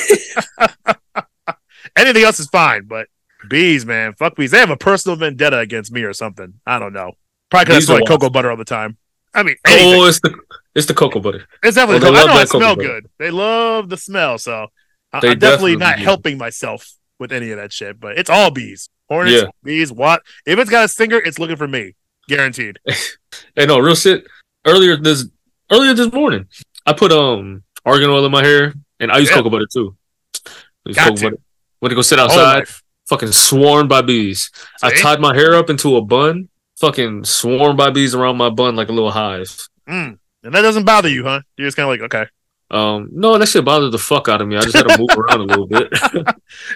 Anything 1.95 2.24
else 2.24 2.40
is 2.40 2.48
fine, 2.48 2.86
but 2.86 3.07
bees, 3.50 3.86
man, 3.86 4.13
fuck 4.13 4.36
bees. 4.36 4.51
They 4.51 4.60
have 4.60 4.69
a 4.69 4.78
personal 4.78 5.16
vendetta 5.16 5.60
against 5.60 5.92
me 5.92 6.04
or 6.04 6.13
something. 6.13 6.54
I 6.66 6.80
don't 6.80 6.94
know. 6.94 7.13
Probably 7.50 7.66
because 7.66 7.84
I 7.84 7.86
smell 7.86 7.98
like 8.00 8.07
cocoa 8.07 8.30
butter 8.30 8.50
all 8.50 8.57
the 8.57 8.66
time. 8.66 8.98
I 9.34 9.44
mean, 9.44 9.56
anything. 9.65 10.01
oh, 10.01 10.06
it's 10.08 10.20
the 10.22 10.36
it's 10.75 10.86
the 10.88 10.94
cocoa 10.94 11.20
butter. 11.20 11.46
it's 11.63 11.75
definitely. 11.75 12.01
cocoa. 12.08 12.20
I 12.22 12.25
know 12.25 12.34
I 12.34 12.46
smell 12.46 12.75
butter. 12.75 12.88
good. 12.88 13.10
They 13.20 13.32
love 13.32 13.89
the 13.89 13.98
smell, 13.98 14.38
so 14.38 14.67
I, 15.12 15.17
I'm 15.17 15.22
definitely 15.22 15.36
definitely 15.39 15.75
not 15.77 15.98
do. 15.98 16.03
helping 16.03 16.38
myself 16.38 16.91
with 17.20 17.32
any 17.32 17.51
of 17.51 17.58
that 17.58 17.72
shit. 17.74 18.00
But 18.00 18.17
it's 18.17 18.29
all 18.29 18.50
bees, 18.51 18.89
hornets, 19.10 19.44
Yeah. 19.44 19.50
bees. 19.63 19.91
What 19.91 20.22
if 20.46 20.58
it's 20.60 20.70
got 20.70 20.86
a 20.86 20.88
stinger? 20.88 21.17
It's 21.17 21.39
looking 21.39 21.56
for 21.58 21.67
me, 21.67 21.94
guaranteed. 22.27 22.79
Hey, 23.56 23.65
no, 23.65 23.79
real 23.79 23.96
shit. 23.96 24.25
Earlier 24.65 24.96
this 24.96 25.25
earlier 25.72 25.94
this 25.96 26.12
morning, 26.13 26.48
I 26.86 26.94
put 26.94 27.12
um 27.12 27.63
argan 27.86 28.10
oil 28.12 28.25
in 28.25 28.32
my 28.32 28.44
hair, 28.44 28.74
and 29.00 29.12
I 29.12 29.17
use 29.19 29.29
Yeah. 29.29 29.35
cocoa 29.38 29.50
butter 29.50 29.67
too. 29.71 29.95
I 30.45 30.50
use 30.85 30.95
Got 30.95 31.15
to. 31.17 31.23
butter. 31.23 31.38
Went 31.81 31.91
to 31.91 31.95
go 31.95 32.01
sit 32.01 32.19
outside, 32.19 32.65
fucking 33.07 33.31
swarmed 33.31 33.89
by 33.89 34.01
bees. 34.01 34.50
I 34.81 34.93
tied 34.95 35.19
my 35.19 35.35
hair 35.35 35.55
up 35.55 35.69
into 35.69 35.97
a 35.97 36.01
bun, 36.01 36.50
fucking 36.79 37.25
swarmed 37.25 37.77
by 37.77 37.89
bees 37.89 38.15
around 38.15 38.38
my 38.38 38.50
bun 38.50 38.75
like 38.75 38.89
a 38.89 38.93
little 38.93 39.12
hive. 39.12 39.67
Mm. 39.89 40.17
And 40.43 40.53
that 40.55 40.62
doesn't 40.62 40.85
bother 40.85 41.09
you, 41.09 41.23
huh? 41.23 41.41
You're 41.57 41.67
just 41.67 41.75
kind 41.77 41.89
of 41.89 41.91
like, 42.00 42.13
okay, 42.13 42.29
Um, 42.71 43.09
no, 43.12 43.38
that 43.38 43.47
shit 43.47 43.63
bothered 43.65 43.91
the 43.91 43.97
fuck 43.97 44.27
out 44.29 44.41
of 44.41 44.47
me. 44.47 44.55
I 44.57 44.62
just 44.62 44.75
had 44.75 44.88
to 44.88 44.97
move 44.97 45.09
around 45.17 45.41
a 45.41 45.43
little 45.43 45.67
bit. 45.67 45.89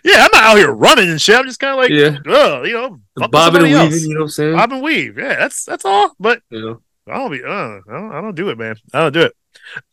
yeah, 0.04 0.26
I'm 0.26 0.30
not 0.34 0.44
out 0.44 0.58
here 0.58 0.72
running 0.72 1.10
and 1.10 1.22
shit. 1.22 1.36
I'm 1.38 1.46
just 1.48 1.60
kind 1.60 1.72
of 1.74 1.78
like, 1.78 1.90
yeah, 1.90 2.64
you 2.64 2.74
know, 2.74 3.00
bobbing 3.30 3.64
and 3.66 3.74
else. 3.74 4.02
You 4.04 4.10
know 4.14 4.20
what 4.20 4.24
I'm 4.26 4.30
saying? 4.30 4.56
Bob 4.56 4.74
and 4.74 4.82
weave. 4.84 5.18
Yeah, 5.18 5.36
that's 5.36 5.64
that's 5.66 5.86
all. 5.86 6.14
But 6.20 6.42
you 6.52 6.62
know, 6.62 6.82
I 7.08 7.18
don't 7.18 7.32
be. 7.32 7.44
Uh, 7.44 7.48
I 7.50 7.82
don't, 7.88 8.12
I 8.12 8.22
don't 8.22 8.36
do 8.36 8.50
it, 8.50 8.58
man. 8.58 8.76
I 8.94 9.00
don't 9.00 9.14
do 9.14 9.22
it. 9.22 9.34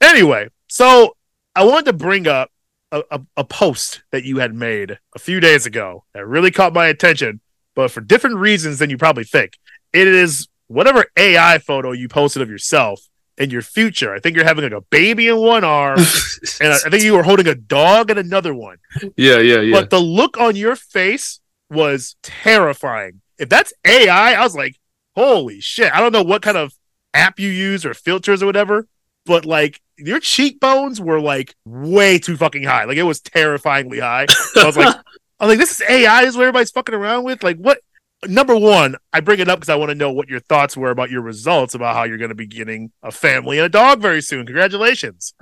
Anyway, 0.00 0.48
so 0.68 1.16
I 1.54 1.64
wanted 1.64 1.86
to 1.86 1.92
bring 1.92 2.26
up 2.26 2.50
a, 2.90 3.02
a, 3.10 3.20
a 3.38 3.44
post 3.44 4.02
that 4.10 4.24
you 4.24 4.38
had 4.38 4.54
made 4.54 4.98
a 5.14 5.18
few 5.18 5.40
days 5.40 5.66
ago 5.66 6.04
that 6.14 6.26
really 6.26 6.50
caught 6.50 6.72
my 6.72 6.86
attention, 6.86 7.40
but 7.74 7.90
for 7.90 8.00
different 8.00 8.36
reasons 8.36 8.78
than 8.78 8.90
you 8.90 8.98
probably 8.98 9.24
think. 9.24 9.58
It 9.92 10.08
is 10.08 10.48
whatever 10.66 11.04
AI 11.16 11.58
photo 11.58 11.92
you 11.92 12.08
posted 12.08 12.42
of 12.42 12.50
yourself 12.50 13.08
in 13.38 13.50
your 13.50 13.62
future. 13.62 14.14
I 14.14 14.20
think 14.20 14.36
you're 14.36 14.44
having 14.44 14.64
like 14.64 14.72
a 14.72 14.80
baby 14.80 15.28
in 15.28 15.38
one 15.38 15.64
arm, 15.64 15.98
and 16.60 16.72
I, 16.72 16.76
I 16.86 16.90
think 16.90 17.02
you 17.02 17.14
were 17.14 17.22
holding 17.22 17.48
a 17.48 17.54
dog 17.54 18.10
in 18.10 18.18
another 18.18 18.54
one. 18.54 18.78
yeah, 19.16 19.38
yeah, 19.38 19.60
yeah. 19.60 19.72
But 19.72 19.90
the 19.90 20.00
look 20.00 20.38
on 20.38 20.56
your 20.56 20.76
face 20.76 21.40
was 21.70 22.16
terrifying. 22.22 23.20
If 23.38 23.48
that's 23.48 23.72
AI, 23.84 24.34
I 24.34 24.42
was 24.42 24.54
like, 24.54 24.76
holy 25.16 25.60
shit. 25.60 25.92
I 25.92 26.00
don't 26.00 26.12
know 26.12 26.22
what 26.22 26.42
kind 26.42 26.56
of 26.56 26.74
app 27.12 27.38
you 27.38 27.48
use 27.48 27.84
or 27.84 27.94
filters 27.94 28.42
or 28.42 28.46
whatever, 28.46 28.86
but 29.26 29.44
like 29.44 29.80
your 29.96 30.20
cheekbones 30.20 31.00
were 31.00 31.20
like 31.20 31.54
way 31.64 32.18
too 32.18 32.36
fucking 32.36 32.64
high. 32.64 32.84
Like 32.84 32.96
it 32.96 33.02
was 33.02 33.20
terrifyingly 33.20 34.00
high. 34.00 34.26
So 34.26 34.62
I 34.62 34.66
was 34.66 34.76
like, 34.76 34.96
I 35.40 35.46
was 35.46 35.52
like, 35.52 35.58
this 35.58 35.80
is 35.80 35.82
AI 35.88 36.22
is 36.22 36.36
what 36.36 36.42
everybody's 36.42 36.70
fucking 36.70 36.94
around 36.94 37.24
with. 37.24 37.42
Like 37.42 37.56
what 37.56 37.80
number 38.26 38.56
one, 38.56 38.96
I 39.12 39.20
bring 39.20 39.40
it 39.40 39.48
up 39.48 39.58
because 39.58 39.68
I 39.68 39.76
want 39.76 39.90
to 39.90 39.94
know 39.94 40.12
what 40.12 40.28
your 40.28 40.40
thoughts 40.40 40.76
were 40.76 40.90
about 40.90 41.10
your 41.10 41.22
results 41.22 41.74
about 41.74 41.94
how 41.94 42.04
you're 42.04 42.18
going 42.18 42.30
to 42.30 42.34
be 42.34 42.46
getting 42.46 42.92
a 43.02 43.10
family 43.10 43.58
and 43.58 43.66
a 43.66 43.68
dog 43.68 44.00
very 44.00 44.22
soon. 44.22 44.46
Congratulations. 44.46 45.34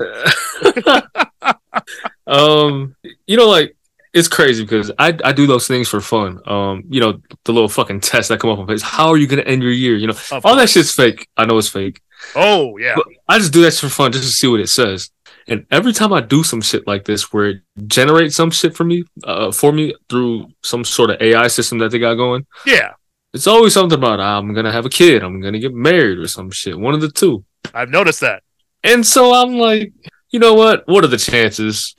um, 2.26 2.96
you 3.26 3.36
know, 3.36 3.48
like 3.48 3.76
it's 4.12 4.28
crazy 4.28 4.62
because 4.62 4.90
I 4.98 5.16
I 5.24 5.32
do 5.32 5.46
those 5.46 5.66
things 5.66 5.88
for 5.88 6.00
fun. 6.00 6.40
Um, 6.46 6.84
you 6.88 7.00
know, 7.00 7.20
the 7.44 7.52
little 7.52 7.68
fucking 7.68 8.00
tests 8.00 8.28
that 8.28 8.40
come 8.40 8.50
up 8.50 8.58
on 8.58 8.66
face. 8.66 8.82
How 8.82 9.08
are 9.08 9.16
you 9.16 9.26
gonna 9.26 9.42
end 9.42 9.62
your 9.62 9.72
year? 9.72 9.96
You 9.96 10.08
know, 10.08 10.14
all 10.44 10.56
that 10.56 10.68
shit's 10.68 10.92
fake. 10.92 11.28
I 11.36 11.46
know 11.46 11.58
it's 11.58 11.68
fake. 11.68 12.00
Oh 12.34 12.76
yeah. 12.78 12.94
But 12.96 13.06
I 13.28 13.38
just 13.38 13.52
do 13.52 13.62
that 13.62 13.74
for 13.74 13.88
fun, 13.88 14.12
just 14.12 14.24
to 14.24 14.30
see 14.30 14.46
what 14.48 14.60
it 14.60 14.68
says. 14.68 15.10
And 15.48 15.66
every 15.70 15.92
time 15.92 16.12
I 16.12 16.20
do 16.20 16.42
some 16.44 16.60
shit 16.60 16.86
like 16.86 17.04
this, 17.04 17.32
where 17.32 17.46
it 17.50 17.56
generates 17.86 18.36
some 18.36 18.50
shit 18.50 18.76
for 18.76 18.84
me, 18.84 19.04
uh, 19.24 19.50
for 19.50 19.72
me 19.72 19.94
through 20.08 20.48
some 20.62 20.84
sort 20.84 21.10
of 21.10 21.20
AI 21.20 21.48
system 21.48 21.78
that 21.78 21.90
they 21.90 21.98
got 21.98 22.14
going, 22.14 22.46
Yeah. 22.64 22.92
it's 23.34 23.46
always 23.48 23.74
something 23.74 23.98
about 23.98 24.20
I'm 24.20 24.54
gonna 24.54 24.70
have 24.72 24.86
a 24.86 24.90
kid, 24.90 25.22
I'm 25.22 25.40
gonna 25.40 25.58
get 25.58 25.74
married, 25.74 26.18
or 26.18 26.28
some 26.28 26.50
shit. 26.50 26.78
One 26.78 26.94
of 26.94 27.00
the 27.00 27.10
two. 27.10 27.44
I've 27.74 27.90
noticed 27.90 28.20
that. 28.20 28.42
And 28.84 29.04
so 29.06 29.34
I'm 29.34 29.54
like, 29.58 29.92
you 30.30 30.38
know 30.38 30.54
what? 30.54 30.86
What 30.86 31.04
are 31.04 31.08
the 31.08 31.16
chances? 31.18 31.94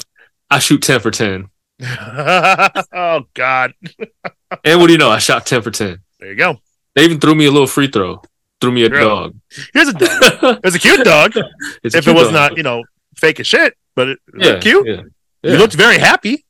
I 0.50 0.60
shoot 0.60 0.82
ten 0.82 1.00
for 1.00 1.12
ten. 1.12 1.50
oh 1.84 3.22
God. 3.34 3.74
And 4.64 4.80
what 4.80 4.88
do 4.88 4.94
you 4.94 4.98
know? 5.00 5.10
I 5.10 5.20
shot 5.20 5.46
ten 5.46 5.62
for 5.62 5.72
ten. 5.72 6.00
There 6.20 6.30
you 6.30 6.36
go. 6.38 6.58
They 6.96 7.04
even 7.06 7.20
threw 7.20 7.36
me 7.36 7.46
a 7.46 7.52
little 7.52 7.68
free 7.68 7.88
throw. 7.88 8.22
Threw 8.64 8.72
me 8.72 8.86
a 8.86 8.90
Really? 8.90 9.04
dog. 9.04 9.36
Here's 9.74 9.90
a 9.90 9.94
dog. 9.94 10.60
It's 10.64 10.76
a 10.76 10.80
cute 10.80 11.04
dog. 11.04 11.34
It's 11.84 11.96
if 11.96 12.08
it 12.08 12.14
was 12.16 12.28
dog. 12.32 12.34
not, 12.34 12.58
you 12.58 12.64
know, 12.64 12.84
fake 13.18 13.42
as 13.42 13.48
shit, 13.48 13.76
but 13.94 14.08
it, 14.08 14.20
it 14.34 14.40
yeah, 14.40 14.48
looked 14.52 14.64
cute. 14.64 14.88
Yeah. 14.88 15.02
You 15.52 15.58
looked 15.58 15.74
very 15.74 15.98
happy. 15.98 16.46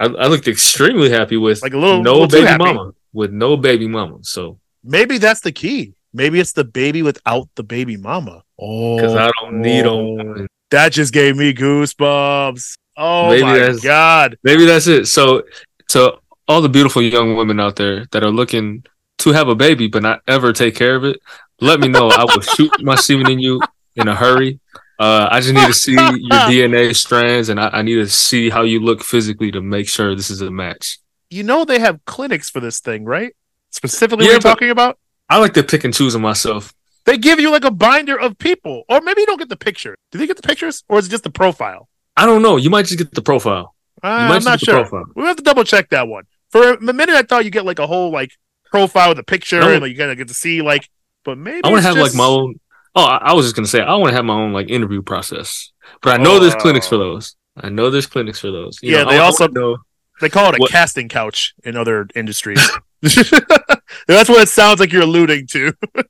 I, 0.00 0.06
I 0.06 0.26
looked 0.26 0.48
extremely 0.48 1.10
happy 1.10 1.36
with 1.36 1.62
Like 1.62 1.74
a 1.74 1.78
little- 1.78 2.02
no 2.02 2.14
little 2.22 2.26
baby 2.26 2.58
mama. 2.58 2.92
With 3.12 3.32
no 3.32 3.56
baby 3.56 3.86
mama. 3.86 4.18
So 4.22 4.58
Maybe 4.82 5.18
that's 5.18 5.40
the 5.40 5.52
key. 5.52 5.94
Maybe 6.12 6.40
it's 6.40 6.54
the 6.54 6.64
baby 6.64 7.02
without 7.02 7.48
the 7.54 7.62
baby 7.62 7.96
mama. 7.96 8.42
Oh, 8.58 8.96
because 8.96 9.14
I 9.14 9.30
don't 9.40 9.54
oh, 9.54 9.68
need 9.68 9.86
a 9.86 9.94
woman. 9.96 10.46
That 10.70 10.90
just 10.90 11.12
gave 11.12 11.36
me 11.36 11.54
goosebumps. 11.54 12.74
Oh 12.96 13.28
Maybe 13.30 13.42
my 13.44 13.78
god. 13.80 14.36
Maybe 14.42 14.64
that's 14.66 14.88
it. 14.88 15.06
So 15.06 15.44
to 15.90 16.18
all 16.48 16.60
the 16.62 16.68
beautiful 16.68 17.00
young 17.02 17.36
women 17.36 17.60
out 17.60 17.76
there 17.76 18.06
that 18.10 18.24
are 18.24 18.30
looking 18.30 18.84
to 19.18 19.32
have 19.32 19.48
a 19.48 19.54
baby 19.54 19.88
but 19.88 20.02
not 20.02 20.22
ever 20.26 20.52
take 20.52 20.74
care 20.74 20.96
of 20.96 21.04
it, 21.04 21.20
let 21.60 21.80
me 21.80 21.88
know. 21.88 22.08
I 22.08 22.24
will 22.24 22.40
shoot 22.40 22.72
my 22.82 22.94
semen 22.94 23.30
in 23.30 23.38
you 23.38 23.60
in 23.96 24.08
a 24.08 24.14
hurry. 24.14 24.60
Uh, 24.98 25.28
I 25.30 25.40
just 25.40 25.54
need 25.54 25.66
to 25.66 25.74
see 25.74 25.92
your 25.92 26.00
DNA 26.10 26.94
strands, 26.94 27.50
and 27.50 27.60
I, 27.60 27.68
I 27.68 27.82
need 27.82 27.96
to 27.96 28.08
see 28.08 28.50
how 28.50 28.62
you 28.62 28.80
look 28.80 29.04
physically 29.04 29.50
to 29.52 29.60
make 29.60 29.88
sure 29.88 30.14
this 30.14 30.30
is 30.30 30.40
a 30.40 30.50
match. 30.50 30.98
You 31.30 31.42
know 31.42 31.64
they 31.64 31.78
have 31.78 32.04
clinics 32.04 32.50
for 32.50 32.60
this 32.60 32.80
thing, 32.80 33.04
right? 33.04 33.34
Specifically 33.70 34.24
Yeah, 34.24 34.34
what 34.34 34.44
you're 34.44 34.52
talking 34.52 34.70
about? 34.70 34.98
I 35.28 35.38
like 35.38 35.52
to 35.54 35.62
pick 35.62 35.84
and 35.84 35.92
choose 35.94 36.14
on 36.14 36.22
myself. 36.22 36.74
They 37.04 37.18
give 37.18 37.38
you 37.38 37.50
like 37.50 37.64
a 37.64 37.70
binder 37.70 38.18
of 38.18 38.38
people. 38.38 38.84
Or 38.88 39.00
maybe 39.00 39.20
you 39.20 39.26
don't 39.26 39.38
get 39.38 39.48
the 39.48 39.56
picture. 39.56 39.96
Do 40.10 40.18
they 40.18 40.26
get 40.26 40.36
the 40.36 40.42
pictures? 40.42 40.84
Or 40.88 40.98
is 40.98 41.06
it 41.06 41.10
just 41.10 41.24
the 41.24 41.30
profile? 41.30 41.88
I 42.16 42.26
don't 42.26 42.42
know. 42.42 42.56
You 42.56 42.70
might 42.70 42.86
just 42.86 42.98
get 42.98 43.12
the 43.12 43.22
profile. 43.22 43.74
Uh, 44.02 44.06
I'm 44.06 44.44
not 44.44 44.60
sure. 44.60 44.74
profile. 44.74 45.04
We 45.14 45.22
have 45.24 45.36
to 45.36 45.42
double 45.42 45.64
check 45.64 45.90
that 45.90 46.08
one. 46.08 46.24
For 46.50 46.74
a 46.74 46.80
minute, 46.80 47.10
I 47.10 47.22
thought 47.22 47.44
you 47.44 47.50
get 47.50 47.64
like 47.64 47.78
a 47.78 47.86
whole 47.86 48.10
like 48.10 48.32
profile 48.70 49.10
with 49.10 49.18
a 49.18 49.22
picture, 49.24 49.60
No. 49.60 49.72
and 49.72 49.82
like, 49.82 49.92
you 49.92 49.98
kind 49.98 50.10
of 50.10 50.16
get 50.18 50.28
to 50.28 50.34
see 50.34 50.62
like. 50.62 50.88
But 51.24 51.36
maybe 51.38 51.60
I 51.64 51.68
want 51.70 51.82
to 51.82 51.88
have 51.88 51.98
like 51.98 52.14
my 52.14 52.24
own. 52.24 52.58
Oh, 52.94 53.04
I, 53.04 53.16
I 53.18 53.32
was 53.34 53.46
just 53.46 53.54
gonna 53.56 53.68
say 53.68 53.80
I 53.82 53.94
want 53.96 54.10
to 54.10 54.14
have 54.16 54.24
my 54.24 54.34
own 54.34 54.52
like 54.52 54.70
interview 54.70 55.02
process, 55.02 55.72
but 56.02 56.18
I 56.18 56.22
know 56.22 56.38
there's 56.38 56.54
oh, 56.54 56.58
clinics 56.58 56.88
for 56.88 56.96
Oh. 56.96 56.98
those. 56.98 57.36
I 57.56 57.68
know 57.68 57.90
there's 57.90 58.06
clinics 58.06 58.40
for 58.40 58.50
those. 58.50 58.78
You 58.82 58.92
Yeah, 58.92 59.02
know, 59.04 59.10
they 59.10 59.16
I- 59.18 59.22
I 59.22 59.24
also- 59.24 59.44
wanna 59.44 59.60
know. 59.60 59.76
They 60.20 60.28
call 60.28 60.48
it 60.48 60.56
a 60.56 60.58
What- 60.58 60.70
casting 60.70 61.08
couch 61.08 61.54
in 61.64 61.76
other 61.76 62.06
industries. 62.14 62.60
That's 63.02 64.28
what 64.28 64.42
it 64.42 64.48
sounds 64.48 64.80
like 64.80 64.92
you're 64.92 65.02
alluding 65.02 65.46
to. 65.48 65.72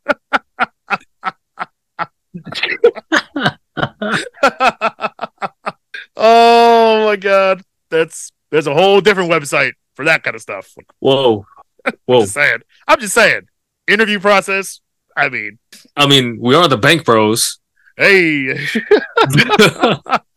oh 6.17 7.07
my 7.07 7.17
god, 7.17 7.63
that's 7.91 8.31
there's 8.51 8.67
a 8.67 8.75
whole 8.75 9.01
different 9.01 9.31
website 9.31 9.73
for 9.95 10.05
that 10.05 10.23
kind 10.23 10.37
of 10.37 10.43
stuff. 10.43 10.73
Whoa, 11.01 11.47
whoa! 12.07 12.21
just 12.21 12.35
saying. 12.35 12.61
I'm 12.87 13.01
just 13.01 13.15
saying. 13.15 13.49
Interview 13.87 14.21
process. 14.21 14.81
I 15.17 15.29
mean, 15.29 15.59
I 15.97 16.07
mean, 16.07 16.39
we 16.41 16.55
are 16.55 16.69
the 16.69 16.77
bank 16.77 17.05
bros. 17.05 17.59
hey. 17.97 18.59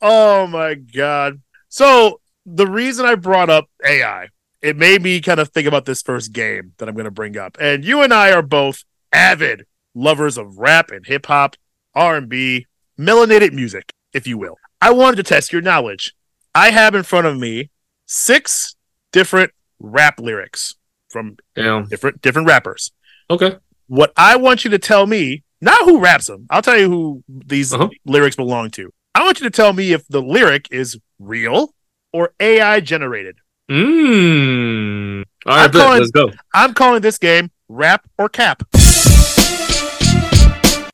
Oh 0.00 0.46
my 0.46 0.74
god. 0.74 1.40
So 1.68 2.20
the 2.44 2.66
reason 2.66 3.06
I 3.06 3.16
brought 3.16 3.50
up 3.50 3.66
AI, 3.84 4.28
it 4.62 4.76
made 4.76 5.02
me 5.02 5.20
kind 5.20 5.40
of 5.40 5.48
think 5.48 5.66
about 5.66 5.84
this 5.84 6.00
first 6.00 6.32
game 6.32 6.74
that 6.78 6.88
I'm 6.88 6.94
going 6.94 7.06
to 7.06 7.10
bring 7.10 7.36
up. 7.36 7.56
And 7.60 7.84
you 7.84 8.02
and 8.02 8.12
I 8.12 8.32
are 8.32 8.42
both 8.42 8.84
avid 9.12 9.66
lovers 9.94 10.38
of 10.38 10.58
rap 10.58 10.90
and 10.90 11.04
hip 11.04 11.26
hop, 11.26 11.56
R&B, 11.94 12.66
melanated 12.96 13.52
music, 13.52 13.92
if 14.12 14.26
you 14.26 14.38
will. 14.38 14.58
I 14.80 14.92
wanted 14.92 15.16
to 15.16 15.22
test 15.24 15.52
your 15.52 15.62
knowledge. 15.62 16.14
I 16.54 16.70
have 16.70 16.94
in 16.94 17.02
front 17.02 17.26
of 17.26 17.36
me 17.36 17.70
six 18.06 18.76
different 19.12 19.50
rap 19.80 20.20
lyrics 20.20 20.75
from 21.16 21.36
Damn. 21.54 21.86
different 21.86 22.20
different 22.20 22.46
rappers. 22.46 22.92
Okay. 23.30 23.56
What 23.86 24.12
I 24.18 24.36
want 24.36 24.64
you 24.64 24.70
to 24.72 24.78
tell 24.78 25.06
me, 25.06 25.44
not 25.62 25.84
who 25.86 25.98
raps 25.98 26.26
them. 26.26 26.46
I'll 26.50 26.60
tell 26.60 26.76
you 26.76 26.90
who 26.90 27.24
these 27.28 27.72
Uh-huh. 27.72 27.88
lyrics 28.04 28.36
belong 28.36 28.70
to. 28.72 28.92
I 29.14 29.24
want 29.24 29.40
you 29.40 29.44
to 29.44 29.50
tell 29.50 29.72
me 29.72 29.92
if 29.94 30.06
the 30.08 30.20
lyric 30.20 30.68
is 30.70 30.98
real 31.18 31.72
or 32.12 32.34
AI 32.38 32.80
generated. 32.80 33.38
Mmm. 33.70 35.24
All 35.46 35.54
I'm 35.58 35.72
calling- 35.72 35.98
let's 36.00 36.10
go. 36.10 36.30
I'm 36.52 36.74
calling 36.74 37.00
this 37.00 37.16
game 37.16 37.50
rap 37.68 38.04
or 38.18 38.28
cap, 38.28 38.62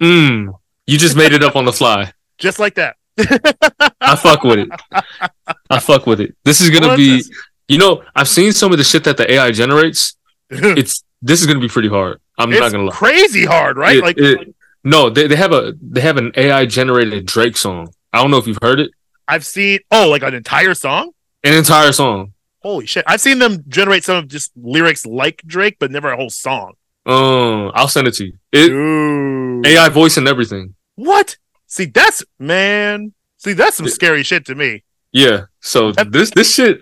Mmm. 0.01 0.53
You 0.87 0.99
just 0.99 1.17
made 1.17 1.33
it 1.33 1.43
up 1.43 1.57
on 1.57 1.65
the 1.65 1.73
fly. 1.73 2.13
just 2.39 2.59
like 2.61 2.75
that. 2.77 2.97
I 4.01 4.17
fuck 4.17 4.43
with 4.45 4.59
it. 4.61 4.69
I 5.71 5.79
fuck 5.81 6.07
with 6.07 6.21
it. 6.21 6.35
This 6.45 6.61
is 6.61 6.71
gonna 6.71 6.89
What 6.89 6.97
be. 6.97 7.19
is 7.19 7.31
You 7.73 7.79
know, 7.79 8.03
I've 8.15 8.29
seen 8.29 8.53
some 8.53 8.71
of 8.73 8.77
the 8.77 8.85
shit 8.85 9.05
that 9.05 9.17
the 9.17 9.33
AI 9.33 9.51
generates. 9.51 10.17
It's 10.51 11.03
this 11.23 11.41
is 11.41 11.47
gonna 11.47 11.61
be 11.61 11.69
pretty 11.69 11.89
hard. 11.89 12.21
I'm 12.37 12.51
not 12.51 12.71
gonna 12.71 12.85
lie. 12.85 12.95
crazy 12.95 13.47
hard, 13.47 13.79
right? 13.79 13.97
It- 13.97 14.03
like 14.03 14.19
it- 14.19 14.55
no, 14.85 15.09
they, 15.09 15.27
they 15.29 15.37
have 15.37 15.53
a 15.53 15.73
they 15.81 16.03
have 16.03 16.19
an 16.19 16.33
AI 16.37 16.67
generated 16.67 17.25
Drake 17.25 17.57
song. 17.57 17.95
I 18.13 18.21
don't 18.21 18.31
know 18.31 18.37
if 18.37 18.47
you've 18.47 18.59
heard 18.61 18.81
it. 18.81 18.91
I've 19.27 19.47
seen 19.47 19.79
oh, 19.91 20.09
like 20.11 20.23
an 20.23 20.35
entire 20.35 20.75
song. 20.75 21.13
An 21.45 21.55
entire 21.55 21.93
song. 21.93 22.35
Holy 22.61 22.85
shit! 22.87 23.05
I've 23.07 23.21
seen 23.21 23.39
them 23.39 23.65
generate 23.69 24.05
some 24.05 24.17
of 24.17 24.29
just 24.29 24.53
lyrics 24.55 25.07
like 25.07 25.41
Drake, 25.47 25.77
but 25.79 25.91
never 25.91 26.13
a 26.13 26.17
whole 26.17 26.31
song. 26.31 26.75
Um, 27.07 27.73
I'll 27.75 27.89
send 27.89 28.07
it 28.07 28.15
to 28.15 28.27
you. 28.27 28.35
It. 28.53 29.67
AI 29.67 29.89
voice 29.89 30.17
and 30.19 30.29
everything. 30.29 30.75
What? 30.97 31.39
See, 31.67 31.87
that's 31.87 32.23
man. 32.39 33.15
See, 33.39 33.55
that's 33.55 33.77
some 33.77 33.89
scary 33.89 34.25
shit 34.25 34.45
to 34.47 34.55
me. 34.55 34.85
Yeah. 35.13 35.43
So 35.61 35.93
this 35.93 36.31
this 36.31 36.55
shit. 36.55 36.81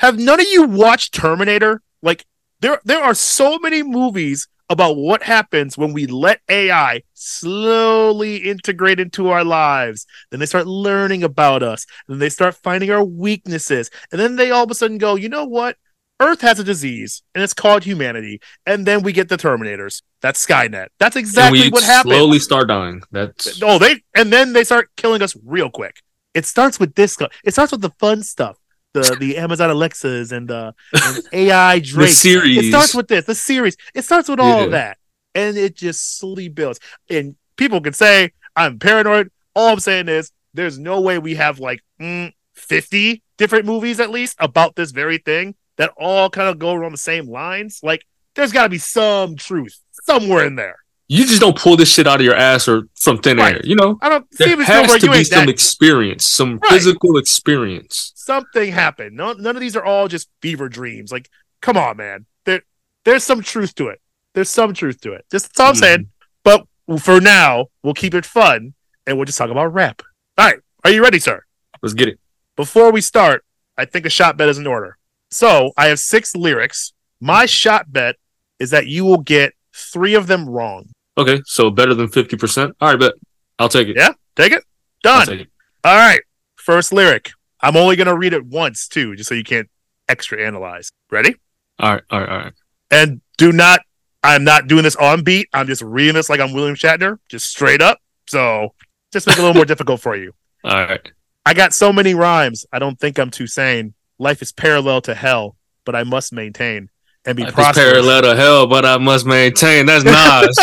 Have 0.00 0.18
none 0.18 0.40
of 0.40 0.46
you 0.46 0.64
watched 0.64 1.14
Terminator? 1.14 1.82
Like 2.02 2.24
there 2.60 2.80
there 2.84 3.02
are 3.02 3.14
so 3.14 3.58
many 3.58 3.82
movies 3.82 4.48
about 4.70 4.96
what 4.96 5.22
happens 5.22 5.78
when 5.78 5.92
we 5.94 6.06
let 6.06 6.40
AI 6.48 7.02
slowly 7.14 8.36
integrate 8.36 9.00
into 9.00 9.30
our 9.30 9.42
lives. 9.42 10.06
Then 10.30 10.40
they 10.40 10.46
start 10.46 10.66
learning 10.66 11.22
about 11.24 11.62
us. 11.62 11.86
Then 12.06 12.18
they 12.18 12.28
start 12.28 12.54
finding 12.54 12.90
our 12.90 13.02
weaknesses. 13.02 13.90
And 14.12 14.20
then 14.20 14.36
they 14.36 14.50
all 14.50 14.64
of 14.64 14.70
a 14.70 14.74
sudden 14.74 14.98
go, 14.98 15.14
you 15.14 15.28
know 15.28 15.46
what? 15.46 15.76
Earth 16.20 16.40
has 16.40 16.58
a 16.58 16.64
disease 16.64 17.22
and 17.34 17.42
it's 17.44 17.54
called 17.54 17.84
humanity. 17.84 18.40
And 18.66 18.84
then 18.86 19.02
we 19.02 19.12
get 19.12 19.28
the 19.28 19.36
Terminators. 19.36 20.02
That's 20.20 20.44
Skynet. 20.44 20.88
That's 20.98 21.16
exactly 21.16 21.70
what 21.70 21.84
happens. 21.84 22.14
slowly 22.14 22.38
start 22.40 22.68
dying. 22.68 23.02
That's 23.10 23.62
Oh, 23.62 23.78
they 23.78 24.02
and 24.14 24.32
then 24.32 24.52
they 24.52 24.64
start 24.64 24.90
killing 24.96 25.22
us 25.22 25.36
real 25.44 25.70
quick. 25.70 26.02
It 26.34 26.44
starts 26.44 26.78
with 26.78 26.94
this. 26.94 27.16
It 27.44 27.52
starts 27.52 27.72
with 27.72 27.80
the 27.80 27.90
fun 27.98 28.22
stuff, 28.22 28.58
the 28.94 29.14
the 29.16 29.36
Amazon 29.36 29.70
Alexas 29.70 30.32
and 30.32 30.48
the 30.48 30.74
and 31.04 31.22
AI 31.32 31.78
Drake. 31.82 32.10
series. 32.10 32.66
It 32.66 32.70
starts 32.70 32.94
with 32.94 33.08
this, 33.08 33.24
the 33.26 33.34
series. 33.34 33.76
It 33.94 34.02
starts 34.02 34.28
with 34.28 34.40
all 34.40 34.62
of 34.64 34.70
Yeah. 34.70 34.78
that, 34.78 34.98
and 35.34 35.56
it 35.56 35.76
just 35.76 36.18
slowly 36.18 36.48
builds. 36.48 36.80
And 37.10 37.36
people 37.56 37.80
can 37.80 37.92
say 37.92 38.32
I'm 38.56 38.78
paranoid. 38.78 39.30
All 39.54 39.68
I'm 39.72 39.80
saying 39.80 40.08
is 40.08 40.30
there's 40.54 40.78
no 40.78 41.00
way 41.00 41.18
we 41.18 41.34
have 41.34 41.58
like 41.60 41.80
mm, 42.00 42.32
50 42.54 43.22
different 43.36 43.66
movies 43.66 44.00
at 44.00 44.10
least 44.10 44.36
about 44.40 44.74
this 44.76 44.90
very 44.90 45.18
thing 45.18 45.54
that 45.76 45.92
all 45.96 46.28
kind 46.30 46.48
of 46.48 46.58
go 46.58 46.70
along 46.70 46.90
the 46.90 46.96
same 46.96 47.28
lines. 47.28 47.80
Like 47.82 48.04
there's 48.34 48.52
got 48.52 48.64
to 48.64 48.68
be 48.68 48.78
some 48.78 49.36
truth 49.36 49.78
somewhere 50.04 50.46
in 50.46 50.56
there. 50.56 50.76
You 51.08 51.24
just 51.26 51.40
don't 51.40 51.56
pull 51.56 51.76
this 51.76 51.90
shit 51.92 52.06
out 52.06 52.20
of 52.20 52.24
your 52.24 52.34
ass 52.36 52.68
or 52.68 52.82
from 53.00 53.18
thin 53.18 53.38
Right. 53.38 53.54
air. 53.56 53.60
You 53.64 53.74
know, 53.76 53.98
I 54.02 54.08
don't 54.10 54.26
there 54.32 54.48
has 54.62 54.66
Spielberg. 54.90 55.00
to 55.00 55.10
be 55.10 55.24
some 55.24 55.46
that 55.46 55.48
experience, 55.50 56.26
some 56.26 56.58
Right. 56.58 56.70
physical 56.72 57.16
experience. 57.18 58.12
something 58.14 58.70
happened. 58.72 59.16
No, 59.16 59.32
none 59.32 59.56
of 59.56 59.60
these 59.60 59.74
are 59.74 59.84
all 59.84 60.06
just 60.06 60.28
fever 60.42 60.68
dreams. 60.68 61.10
Like, 61.10 61.30
come 61.62 61.76
on, 61.78 61.96
man. 61.96 62.26
There, 62.44 62.60
there's 63.06 63.24
some 63.24 63.42
truth 63.42 63.74
to 63.76 63.88
it. 63.88 64.00
There's 64.34 64.50
some 64.50 64.74
truth 64.74 65.00
to 65.00 65.14
it. 65.14 65.24
Just 65.30 65.46
that's 65.46 65.60
all 65.60 65.68
I'm 65.70 65.74
Mhm. 65.74 65.78
saying. 65.78 66.06
But 66.44 66.66
for 67.00 67.20
now, 67.22 67.66
we'll 67.82 67.94
keep 67.94 68.14
it 68.14 68.26
fun 68.26 68.74
and 69.06 69.16
we'll 69.16 69.24
just 69.24 69.38
talk 69.38 69.48
about 69.50 69.72
rap. 69.72 70.02
All 70.36 70.44
right, 70.46 70.58
are 70.84 70.90
you 70.90 71.02
ready, 71.02 71.18
sir? 71.18 71.42
Let's 71.82 71.94
get 71.94 72.08
it. 72.08 72.18
Before 72.54 72.92
we 72.92 73.00
start, 73.00 73.44
I 73.78 73.86
think 73.86 74.04
a 74.04 74.10
shot 74.10 74.36
bet 74.36 74.48
is 74.50 74.58
in 74.58 74.66
order. 74.66 74.98
So 75.30 75.72
I 75.76 75.86
have 75.86 75.98
six 75.98 76.34
lyrics 76.36 76.92
My 77.20 77.46
shot 77.46 77.92
bet 77.92 78.16
is 78.60 78.70
that 78.70 78.86
you 78.86 79.04
will 79.04 79.18
get 79.18 79.54
three 79.74 80.14
of 80.14 80.26
them 80.28 80.48
wrong. 80.48 80.90
Okay, 81.18 81.42
so 81.44 81.70
better 81.70 81.94
than 81.94 82.08
fifty 82.08 82.36
percent. 82.36 82.76
All 82.80 82.90
right, 82.90 82.98
bet. 82.98 83.12
I'll 83.58 83.68
take 83.68 83.88
it. 83.88 83.96
Yeah. 83.96 84.12
Take 84.36 84.52
it. 84.52 84.64
Done. 85.02 85.26
take 85.26 85.40
it. 85.40 85.48
All 85.84 85.96
right. 85.96 86.20
First 86.56 86.92
lyric. 86.92 87.32
I'm 87.60 87.76
only 87.76 87.96
gonna 87.96 88.16
read 88.16 88.32
it 88.32 88.46
once 88.46 88.86
too, 88.86 89.16
just 89.16 89.28
so 89.28 89.34
you 89.34 89.42
can't 89.42 89.68
extra 90.08 90.40
analyze. 90.44 90.90
Ready? 91.10 91.34
All 91.80 91.92
right, 91.92 92.02
all 92.10 92.20
right, 92.20 92.28
all 92.28 92.38
right. 92.38 92.52
And 92.90 93.20
do 93.36 93.52
not. 93.52 93.80
I'm 94.22 94.44
not 94.44 94.66
doing 94.66 94.82
this 94.82 94.96
on 94.96 95.22
beat. 95.22 95.48
I'm 95.52 95.66
just 95.66 95.82
reading 95.82 96.14
this 96.14 96.28
like 96.28 96.40
I'm 96.40 96.52
William 96.52 96.74
Shatner, 96.74 97.18
just 97.28 97.50
straight 97.50 97.80
up. 97.80 97.98
So 98.26 98.74
just 99.12 99.26
make 99.26 99.36
it 99.36 99.40
a 99.40 99.42
little 99.42 99.54
more 99.54 99.64
difficult 99.66 100.00
for 100.00 100.16
you. 100.16 100.32
All 100.64 100.72
right. 100.72 101.12
I 101.46 101.54
got 101.54 101.72
so 101.72 101.92
many 101.92 102.14
rhymes. 102.14 102.66
I 102.72 102.78
don't 102.78 102.98
think 102.98 103.18
I'm 103.18 103.30
too 103.30 103.46
sane. 103.46 103.94
Life 104.18 104.42
is 104.42 104.52
parallel 104.52 105.00
to 105.02 105.14
hell, 105.14 105.56
but 105.84 105.94
I 105.94 106.04
must 106.04 106.32
maintain 106.32 106.90
and 107.24 107.36
be 107.36 107.42
Life 107.42 107.50
is 107.50 107.54
prosperous. 107.54 107.92
parallel 107.92 108.22
to 108.22 108.36
hell, 108.36 108.66
but 108.66 108.84
I 108.86 108.96
must 108.98 109.26
maintain. 109.26 109.86
That's 109.86 110.04
Nas. 110.06 110.58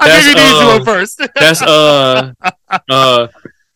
I 0.00 0.08
That's, 0.08 0.26
gave 0.26 0.26
you 0.26 0.34
the 0.34 0.40
easy 0.42 0.66
one 0.66 0.84
first. 0.84 1.20
One 1.20 1.28
That's 1.36 1.62
uh 1.62 2.32
uh 2.90 3.28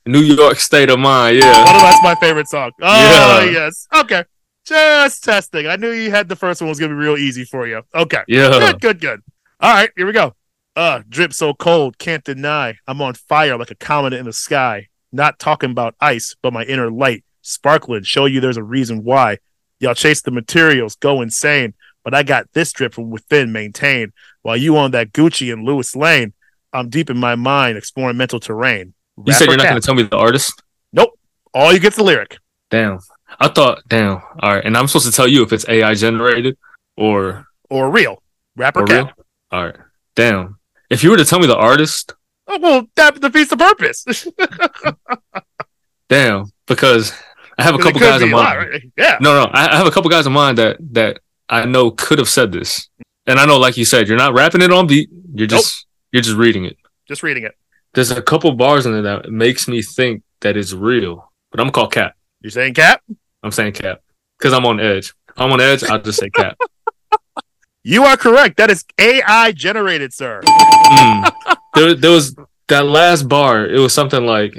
New 0.07 0.21
York 0.21 0.59
State 0.59 0.91
of 0.91 0.99
Mind. 0.99 1.39
Yeah. 1.39 1.61
of 1.61 1.67
that's 1.67 2.03
my 2.03 2.15
favorite 2.17 2.49
song. 2.49 2.73
Oh 2.81 3.45
Yeah. 3.45 3.51
yes. 3.51 3.87
Okay. 3.95 4.25
Just 4.65 5.25
testing. 5.25 5.67
I 5.67 5.77
knew 5.77 5.91
you 5.91 6.11
had 6.11 6.29
the 6.29 6.37
first 6.37 6.61
one 6.61 6.69
was 6.69 6.79
gonna 6.79 6.95
be 6.95 6.99
real 6.99 7.17
easy 7.17 7.45
for 7.45 7.67
you. 7.67 7.83
Okay. 7.95 8.23
Yeah. 8.29 8.51
Good, 8.59 8.81
good, 8.81 9.01
good. 9.01 9.21
All 9.61 9.73
right, 9.73 9.91
here 9.97 10.07
we 10.07 10.13
go. 10.13 10.35
Uh, 10.75 11.03
drip 11.09 11.33
so 11.33 11.53
cold, 11.55 11.99
can't 11.99 12.25
deny. 12.25 12.77
I'm 12.87 13.01
on 13.03 13.15
fire 13.15 13.57
like 13.59 13.71
a 13.71 13.75
comet 13.77 14.13
in 14.13 14.25
the 14.25 14.33
sky. 14.33 14.89
Not 15.13 15.39
talking 15.39 15.71
about 15.71 15.95
ice, 16.01 16.35
but 16.43 16.53
my 16.53 16.65
inner 16.65 16.91
light, 16.91 17.25
sparkling. 17.43 18.03
Show 18.05 18.25
you 18.27 18.41
there's 18.41 18.57
a 18.57 18.63
reason 18.63 19.05
why. 19.05 19.39
Y'all 19.83 19.95
chase 19.95 20.23
the 20.23 20.31
materials, 20.31 20.95
go 20.97 21.21
insane. 21.23 21.75
But 22.05 22.15
I 22.15 22.23
got 22.23 22.47
this 22.53 22.73
drip 22.73 22.95
from 22.95 23.11
within, 23.11 23.53
maintained. 23.53 24.13
While 24.43 24.57
you 24.57 24.77
on 24.77 24.93
that 24.93 25.13
Gucci 25.13 25.53
and 25.53 25.65
Louis 25.65 25.95
Lane, 25.97 26.33
I'm 26.73 26.89
deep 26.89 27.11
in 27.11 27.19
my 27.19 27.35
mind, 27.35 27.77
exploring 27.77 28.17
mental 28.17 28.41
terrain. 28.41 28.95
You 29.27 29.33
said 29.33 29.49
you're 29.49 29.57
not 29.57 29.65
going 29.69 29.81
to 29.81 29.85
tell 29.85 29.95
me 29.95 30.05
the 30.05 30.17
artist? 30.17 30.63
Nope. 30.93 31.11
All 31.53 31.73
you 31.73 31.79
get's 31.81 31.97
the 31.97 32.03
lyric. 32.05 32.39
Damn. 32.71 32.99
I 33.41 33.49
thought, 33.49 33.83
damn. 33.89 34.23
All 34.41 34.55
right. 34.55 34.65
And 34.65 34.77
I'm 34.77 34.87
supposed 34.87 35.07
to 35.07 35.13
tell 35.13 35.29
you 35.29 35.43
if 35.43 35.53
it's 35.53 35.69
AI 35.69 35.95
generated 35.95 36.57
or, 36.97 37.47
Or 37.69 37.91
real. 37.91 38.23
Rapper 38.57 38.81
or 38.83 38.87
cap. 38.87 39.05
real? 39.07 39.27
All 39.51 39.65
right. 39.67 39.77
Damn. 40.17 40.59
If 40.91 41.03
you 41.05 41.11
were 41.11 41.17
to 41.17 41.25
tell 41.25 41.41
me 41.41 41.47
the 41.47 41.57
artist, 41.57 42.15
Oh, 42.49 42.59
well, 42.59 42.87
that 42.97 43.21
defeats 43.21 43.51
the 43.51 43.57
purpose. 43.57 44.27
damn. 46.09 46.47
Because 46.67 47.13
I 47.63 47.65
have 47.65 47.75
a 47.75 47.79
couple 47.79 48.01
guys 48.01 48.23
in 48.23 48.33
a 48.33 48.37
lot, 48.37 48.57
mind. 48.57 48.71
right? 48.71 48.83
Yeah. 48.97 49.19
No, 49.21 49.35
no. 49.35 49.51
I, 49.53 49.75
I 49.75 49.77
have 49.77 49.87
a 49.87 49.91
couple 49.91 50.11
guys 50.11 50.27
in 50.27 50.33
mind 50.33 50.59
that, 50.59 50.77
that 50.93 51.21
I 51.49 51.65
know 51.65 51.91
could 51.91 52.19
have 52.19 52.29
said 52.29 52.53
this. 52.53 52.89
And 53.27 53.39
I 53.39 53.47
know, 53.47 53.59
like 53.59 53.77
you 53.77 53.85
said, 53.85 54.09
you're 54.09 54.19
not 54.19 54.35
rapping 54.35 54.63
it 54.63 54.73
on 54.73 54.87
beat. 54.87 55.09
You're 55.35 55.47
just, 55.47 55.87
you're 56.11 56.23
just 56.23 56.37
reading 56.37 56.65
it. 56.65 56.77
Just 57.07 57.23
reading 57.23 57.45
it. 57.45 57.57
There's 57.95 58.11
a 58.11 58.23
couple 58.23 58.53
bars 58.53 58.87
in 58.87 58.93
there 58.93 59.03
that 59.03 59.31
makes 59.31 59.69
me 59.69 59.83
think 59.83 60.23
that 60.41 60.57
it's 60.57 60.73
real, 60.73 61.31
but 61.51 61.61
I'm 61.61 61.67
gonna 61.67 61.73
call 61.73 61.89
cap. 61.89 62.17
You're 62.41 62.51
saying 62.51 62.75
cap? 62.75 63.03
I'm 63.43 63.53
saying 63.53 63.75
cap 63.75 64.01
because 64.39 64.53
I'm 64.53 64.65
on 64.67 64.81
edge. 64.81 65.13
I'm 65.37 65.53
on 65.53 65.61
edge. 65.61 65.85
I'll 65.85 66.01
just 66.01 66.19
say 66.19 66.31
cap. 66.31 66.59
You 67.85 68.05
are 68.05 68.17
correct. 68.17 68.59
That 68.59 68.71
is 68.71 68.85
AI 68.97 69.51
generated, 69.51 70.15
sir. 70.15 70.41
Mm. 70.45 71.33
There, 71.75 71.95
there 71.95 72.11
was 72.13 72.37
that 72.69 72.87
last 72.87 73.29
bar. 73.29 73.67
It 73.67 73.81
was 73.81 73.93
something 73.93 74.25
like 74.25 74.55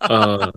uh, 0.00 0.50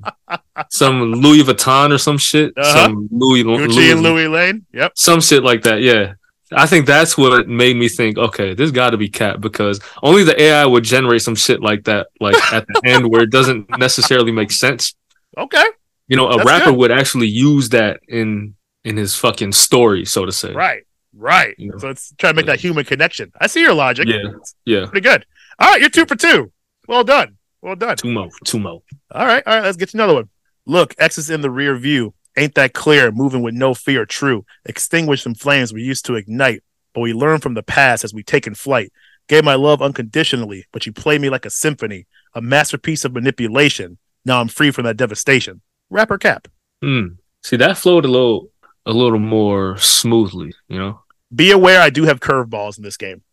some 0.69 1.13
Louis 1.13 1.43
Vuitton 1.43 1.93
or 1.93 1.97
some 1.97 2.17
shit. 2.17 2.53
Uh-huh. 2.57 2.85
Some 2.85 3.09
Louis, 3.11 3.43
Gucci 3.43 3.91
and 3.91 4.01
Louis 4.01 4.27
Lane. 4.27 4.65
Yep. 4.73 4.93
some 4.95 5.21
shit 5.21 5.43
like 5.43 5.63
that. 5.63 5.81
Yeah. 5.81 6.13
I 6.53 6.65
think 6.65 6.85
that's 6.85 7.17
what 7.17 7.49
made 7.49 7.75
me 7.75 7.89
think, 7.89 8.17
okay, 8.17 8.53
this 8.53 8.71
got 8.71 8.91
to 8.91 8.97
be 8.97 9.09
cap 9.09 9.41
because 9.41 9.81
only 10.01 10.23
the 10.23 10.41
AI 10.41 10.65
would 10.65 10.85
generate 10.85 11.21
some 11.21 11.35
shit 11.35 11.61
like 11.61 11.83
that, 11.85 12.07
like 12.21 12.35
at 12.53 12.65
the 12.67 12.81
end 12.85 13.09
where 13.09 13.23
it 13.23 13.31
doesn't 13.31 13.77
necessarily 13.77 14.31
make 14.31 14.51
sense. 14.51 14.95
Okay. 15.37 15.65
You 16.07 16.15
know, 16.15 16.29
a 16.29 16.37
That's 16.37 16.47
rapper 16.47 16.65
good. 16.71 16.77
would 16.77 16.91
actually 16.91 17.27
use 17.27 17.69
that 17.69 17.99
in 18.07 18.55
in 18.85 18.95
his 18.95 19.13
fucking 19.17 19.51
story, 19.51 20.05
so 20.05 20.25
to 20.25 20.31
say. 20.31 20.53
Right. 20.53 20.83
Right. 21.13 21.53
You 21.57 21.71
know. 21.71 21.77
So 21.79 21.89
it's 21.89 22.13
trying 22.17 22.33
to 22.33 22.35
make 22.37 22.45
that 22.45 22.61
human 22.61 22.85
connection. 22.85 23.33
I 23.41 23.47
see 23.47 23.59
your 23.59 23.73
logic. 23.73 24.07
Yeah. 24.07 24.31
Yeah. 24.65 24.85
Pretty 24.85 25.01
good. 25.01 25.25
All 25.59 25.69
right. 25.69 25.81
You're 25.81 25.89
two 25.89 26.05
for 26.05 26.15
two. 26.15 26.51
Well 26.87 27.03
done. 27.03 27.36
Well 27.67 27.75
done. 27.75 27.97
Two 27.97 28.07
mo. 28.07 28.29
Two 28.45 28.59
mo. 28.59 28.81
All 29.11 29.25
right. 29.25 29.43
All 29.45 29.55
right. 29.55 29.65
Let's 29.65 29.75
get 29.75 29.89
to 29.89 29.97
another 29.97 30.13
one. 30.13 30.29
Look, 30.65 30.95
X 30.97 31.17
is 31.17 31.29
in 31.29 31.41
the 31.41 31.51
rear 31.51 31.75
view. 31.75 32.13
Ain't 32.37 32.55
that 32.55 32.71
clear? 32.71 33.11
Moving 33.11 33.41
with 33.41 33.55
no 33.55 33.73
fear. 33.73 34.05
True. 34.05 34.45
Extinguish 34.63 35.21
some 35.21 35.35
flames 35.35 35.73
we 35.73 35.81
used 35.81 36.05
to 36.05 36.15
ignite, 36.15 36.63
but 36.93 37.01
we 37.01 37.11
learn 37.11 37.41
from 37.41 37.55
the 37.55 37.63
past 37.63 38.05
as 38.05 38.13
we 38.13 38.23
take 38.23 38.47
in 38.47 38.55
flight. 38.55 38.93
Gave 39.27 39.43
my 39.43 39.55
love 39.55 39.81
unconditionally, 39.81 40.65
but 40.71 40.85
you 40.85 40.93
play 40.93 41.19
me 41.19 41.29
like 41.29 41.45
a 41.45 41.49
symphony, 41.49 42.07
a 42.33 42.39
masterpiece 42.39 43.03
of 43.03 43.11
manipulation. 43.11 43.97
Now 44.23 44.39
I'm 44.39 44.47
free 44.47 44.71
from 44.71 44.85
that 44.85 44.95
devastation. 44.95 45.59
Rapper 45.89 46.17
cap. 46.17 46.47
Hmm. 46.81 47.15
See, 47.43 47.57
that 47.57 47.77
flowed 47.77 48.05
a 48.05 48.07
little 48.07 48.49
a 48.85 48.93
little 48.93 49.19
more 49.19 49.77
smoothly, 49.77 50.53
you 50.69 50.79
know? 50.79 51.01
Be 51.35 51.51
aware 51.51 51.81
I 51.81 51.89
do 51.89 52.03
have 52.03 52.21
curveballs 52.21 52.77
in 52.77 52.85
this 52.85 52.95
game. 52.95 53.23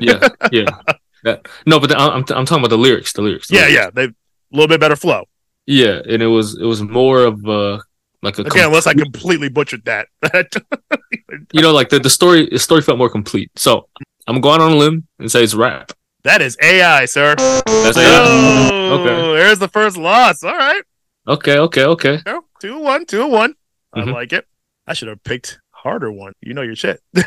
Yeah. 0.00 0.28
Yeah. 0.50 0.80
No, 1.24 1.78
but 1.80 1.88
the, 1.88 1.96
I'm 1.98 2.16
I'm 2.16 2.24
talking 2.24 2.58
about 2.58 2.70
the 2.70 2.78
lyrics, 2.78 3.12
the 3.12 3.22
lyrics. 3.22 3.48
the 3.48 3.54
Yeah, 3.56 3.60
lyrics. 3.62 3.76
yeah. 3.76 3.90
They 3.94 4.04
a 4.04 4.14
little 4.52 4.68
bit 4.68 4.80
better 4.80 4.96
flow. 4.96 5.24
Yeah, 5.66 6.00
and 6.08 6.22
it 6.22 6.26
was 6.26 6.58
it 6.60 6.64
was 6.64 6.82
more 6.82 7.24
of 7.24 7.44
uh 7.46 7.78
like 8.22 8.38
a 8.38 8.42
Again, 8.42 8.66
unless 8.66 8.86
I 8.86 8.94
completely 8.94 9.48
butchered 9.48 9.84
that. 9.84 10.08
you 11.52 11.62
know 11.62 11.72
like 11.72 11.88
the, 11.88 11.98
the 12.00 12.10
story 12.10 12.48
the 12.50 12.58
story 12.58 12.82
felt 12.82 12.98
more 12.98 13.10
complete. 13.10 13.50
So 13.56 13.88
I'm 14.26 14.40
going 14.40 14.60
on 14.60 14.72
a 14.72 14.76
limb 14.76 15.06
and 15.18 15.30
say 15.30 15.42
it's 15.44 15.54
rap. 15.54 15.92
that 16.24 16.40
is 16.42 16.56
AI, 16.62 17.04
sir. 17.06 17.34
That's 17.36 17.96
it. 17.96 18.04
Oh, 18.06 18.98
Okay. 19.00 19.38
there's 19.38 19.58
the 19.58 19.68
first 19.68 19.96
loss. 19.96 20.42
All 20.44 20.56
right. 20.56 20.82
Okay, 21.26 21.58
okay, 21.58 21.84
okay. 21.84 22.18
No, 22.26 22.42
two 22.60 22.78
one, 22.78 23.06
two 23.06 23.26
one. 23.26 23.54
I 23.94 24.00
Mhm. 24.00 24.12
like 24.12 24.32
it. 24.32 24.46
I 24.86 24.94
should 24.94 25.08
have 25.08 25.22
picked 25.24 25.60
harder 25.70 26.10
one. 26.12 26.32
You 26.42 26.54
know 26.54 26.62
your 26.62 26.76
shit. 26.76 27.00
all 27.16 27.26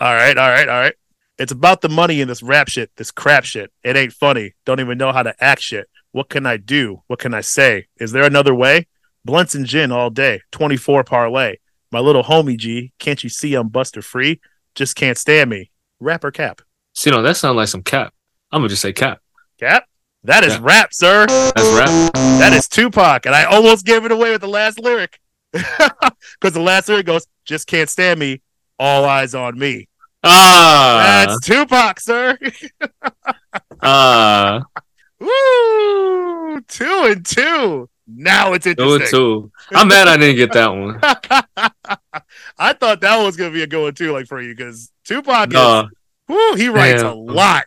right, 0.00 0.36
all 0.38 0.48
right, 0.48 0.68
all 0.68 0.78
right. 0.80 0.94
It's 1.40 1.52
about 1.52 1.80
the 1.80 1.88
money 1.88 2.20
in 2.20 2.28
this 2.28 2.42
rap 2.42 2.68
shit, 2.68 2.90
this 2.96 3.10
crap 3.10 3.44
shit. 3.44 3.72
It 3.82 3.96
ain't 3.96 4.12
funny. 4.12 4.52
Don't 4.66 4.78
even 4.78 4.98
know 4.98 5.10
how 5.10 5.22
to 5.22 5.34
act 5.42 5.62
shit. 5.62 5.88
What 6.12 6.28
can 6.28 6.44
I 6.44 6.58
do? 6.58 7.02
What 7.06 7.18
can 7.18 7.32
I 7.32 7.40
say? 7.40 7.86
Is 7.98 8.12
there 8.12 8.24
another 8.24 8.54
way? 8.54 8.88
Blunts 9.24 9.54
and 9.54 9.64
gin 9.64 9.90
all 9.90 10.10
day. 10.10 10.42
24 10.52 11.02
parlay. 11.02 11.56
My 11.90 11.98
little 11.98 12.22
homie 12.24 12.58
G, 12.58 12.92
can't 12.98 13.24
you 13.24 13.30
see 13.30 13.54
I'm 13.54 13.68
Buster 13.68 14.02
Free? 14.02 14.38
Just 14.74 14.96
can't 14.96 15.16
stand 15.16 15.48
me. 15.48 15.70
Rapper 15.98 16.30
cap. 16.30 16.60
See, 16.94 17.10
no, 17.10 17.22
that 17.22 17.38
sounds 17.38 17.56
like 17.56 17.68
some 17.68 17.82
cap. 17.82 18.12
I'm 18.52 18.60
gonna 18.60 18.68
just 18.68 18.82
say 18.82 18.92
cap. 18.92 19.20
Cap? 19.58 19.84
That 20.24 20.44
is 20.44 20.56
Cap. 20.56 20.62
rap, 20.62 20.88
sir. 20.92 21.24
That's 21.26 21.78
rap. 21.78 22.12
That 22.12 22.52
is 22.52 22.68
Tupac, 22.68 23.24
and 23.24 23.34
I 23.34 23.44
almost 23.44 23.86
gave 23.86 24.04
it 24.04 24.12
away 24.12 24.30
with 24.30 24.42
the 24.42 24.48
last 24.48 24.78
lyric 24.78 25.18
because 25.52 26.52
the 26.52 26.60
last 26.60 26.88
lyric 26.90 27.06
goes, 27.06 27.26
"Just 27.46 27.66
can't 27.66 27.88
stand 27.88 28.20
me, 28.20 28.42
all 28.78 29.06
eyes 29.06 29.34
on 29.34 29.58
me." 29.58 29.88
Ah, 30.22 31.26
That's 31.26 31.46
Tupac, 31.46 32.00
sir. 32.00 32.38
ah, 33.82 34.62
Woo! 35.18 36.60
Two 36.68 37.02
and 37.06 37.24
two. 37.24 37.88
Now 38.06 38.52
it's 38.54 38.64
two 38.64 38.94
and 38.94 39.04
two. 39.08 39.50
I'm 39.72 39.88
mad 39.88 40.08
I 40.08 40.16
didn't 40.16 40.36
get 40.36 40.52
that 40.52 40.68
one. 40.68 40.98
I 42.58 42.72
thought 42.72 43.00
that 43.02 43.22
was 43.22 43.36
gonna 43.36 43.50
be 43.52 43.62
a 43.62 43.66
good 43.66 43.82
one 43.82 43.94
too, 43.94 44.12
like 44.12 44.26
for 44.26 44.40
you, 44.40 44.54
because 44.54 44.90
Tupac 45.04 45.50
No, 45.50 45.80
is, 45.80 45.86
woo, 46.28 46.54
he 46.56 46.68
writes 46.68 47.02
a 47.02 47.12
lot. 47.12 47.64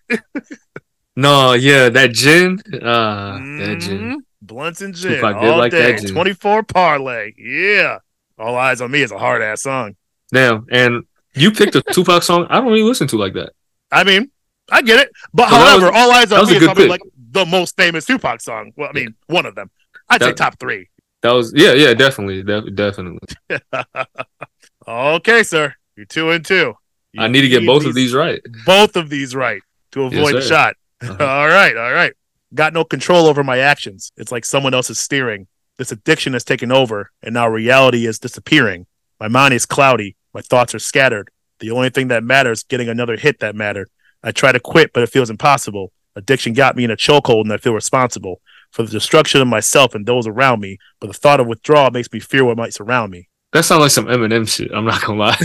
no, 1.15 1.53
yeah, 1.53 1.89
that 1.89 2.11
gin. 2.11 2.59
Ah, 2.83 3.37
that 3.37 3.77
gin. 3.79 3.99
Mhm. 3.99 4.15
Blunts 4.41 4.81
and 4.81 4.93
gin 4.93 5.15
Tupac 5.15 5.35
all 5.37 5.57
like 5.57 5.71
day. 5.71 5.95
Twenty-four 5.97 6.63
parlay. 6.63 7.33
Yeah. 7.37 7.99
All 8.37 8.57
eyes 8.57 8.81
on 8.81 8.91
me 8.91 9.01
is 9.01 9.11
a 9.11 9.17
hard 9.17 9.41
ass 9.41 9.61
song. 9.61 9.95
Damn, 10.33 10.65
and 10.71 11.05
you 11.35 11.51
picked 11.51 11.75
a 11.75 11.81
Tupac 11.81 12.23
song 12.23 12.47
I 12.49 12.55
don't 12.55 12.65
really 12.67 12.83
listen 12.83 13.07
to 13.07 13.17
like 13.17 13.33
that. 13.33 13.51
I 13.91 14.03
mean, 14.03 14.31
I 14.71 14.81
get 14.81 14.99
it. 14.99 15.11
But 15.33 15.49
So 15.49 15.55
however, 15.55 15.85
was- 15.87 15.95
All 15.95 16.11
Eyes 16.11 16.29
that 16.29 16.39
on 16.41 16.47
Me 16.47 16.53
a 16.53 16.57
is 16.57 16.63
probably 16.63 16.83
pick. 16.85 16.89
like 16.91 17.01
the 17.31 17.45
most 17.45 17.75
famous 17.77 18.05
Tupac 18.05 18.41
song. 18.41 18.71
Well, 18.75 18.89
I 18.89 18.93
mean, 18.93 19.15
one 19.27 19.45
of 19.45 19.55
them. 19.55 19.69
I'd 20.09 20.21
say 20.21 20.33
top 20.33 20.59
three. 20.59 20.89
That 21.21 21.31
was 21.31 21.53
yeah, 21.55 21.73
yeah, 21.73 21.93
definitely, 21.93 22.43
def- 22.43 22.75
definitely. 22.75 23.19
okay, 24.87 25.43
sir. 25.43 25.73
You're 25.95 26.05
two 26.05 26.31
and 26.31 26.45
two. 26.45 26.73
You 27.13 27.21
I 27.21 27.27
need 27.27 27.41
to 27.41 27.49
get 27.49 27.65
both 27.65 27.85
of 27.85 27.93
these 27.93 28.13
right. 28.13 28.41
both 28.65 28.95
of 28.95 29.09
these 29.09 29.35
right 29.35 29.61
to 29.91 30.03
avoid 30.03 30.35
the 30.35 30.41
sir. 30.41 30.47
shot. 30.49 30.75
Uh-huh. 31.01 31.15
all 31.25 31.47
right, 31.47 31.75
all 31.77 31.91
right. 31.93 32.13
Got 32.53 32.73
no 32.73 32.83
control 32.83 33.27
over 33.27 33.43
my 33.43 33.59
actions. 33.59 34.11
It's 34.17 34.31
like 34.31 34.45
someone 34.45 34.73
else 34.73 34.89
is 34.89 34.99
steering. 34.99 35.47
This 35.77 35.91
addiction 35.91 36.33
has 36.33 36.43
taken 36.43 36.71
over, 36.71 37.11
and 37.21 37.33
now 37.33 37.47
reality 37.47 38.05
is 38.05 38.19
disappearing. 38.19 38.85
My 39.19 39.27
mind 39.27 39.53
is 39.53 39.65
cloudy. 39.65 40.15
My 40.33 40.41
thoughts 40.41 40.73
are 40.75 40.79
scattered. 40.79 41.29
The 41.59 41.71
only 41.71 41.89
thing 41.89 42.09
that 42.09 42.23
matters 42.23 42.63
getting 42.63 42.89
another 42.89 43.15
hit 43.17 43.39
that 43.39 43.55
mattered. 43.55 43.89
I 44.23 44.31
try 44.31 44.51
to 44.51 44.59
quit, 44.59 44.91
but 44.93 45.03
it 45.03 45.09
feels 45.09 45.29
impossible. 45.29 45.91
Addiction 46.15 46.53
got 46.53 46.75
me 46.75 46.83
in 46.83 46.91
a 46.91 46.97
chokehold, 46.97 47.41
and 47.41 47.53
I 47.53 47.57
feel 47.57 47.73
responsible 47.73 48.41
for 48.71 48.83
the 48.83 48.89
destruction 48.91 49.41
of 49.41 49.47
myself 49.47 49.95
and 49.95 50.05
those 50.05 50.27
around 50.27 50.59
me. 50.61 50.77
But 50.99 51.07
the 51.07 51.13
thought 51.13 51.39
of 51.39 51.47
withdrawal 51.47 51.91
makes 51.91 52.11
me 52.11 52.19
fear 52.19 52.43
what 52.45 52.57
might 52.57 52.73
surround 52.73 53.11
me. 53.11 53.29
That 53.51 53.65
sounds 53.65 53.81
like 53.81 53.91
some 53.91 54.05
Eminem 54.07 54.47
shit. 54.49 54.71
I'm 54.73 54.85
not 54.85 55.01
gonna 55.01 55.19
lie. 55.19 55.37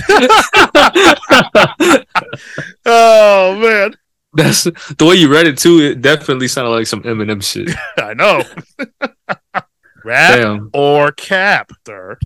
Oh 2.86 3.58
man, 3.60 3.94
That's 4.32 4.64
the 4.64 5.04
way 5.04 5.16
you 5.16 5.30
read 5.30 5.46
it 5.46 5.58
too. 5.58 5.80
It 5.80 6.00
definitely 6.00 6.48
sounded 6.48 6.70
like 6.70 6.86
some 6.86 7.02
Eminem 7.02 7.42
shit. 7.42 7.70
I 7.98 8.14
know. 8.14 8.42
Rap 10.04 10.38
Damn, 10.38 10.70
or 10.72 11.12
cap, 11.12 11.70
sir. 11.86 12.18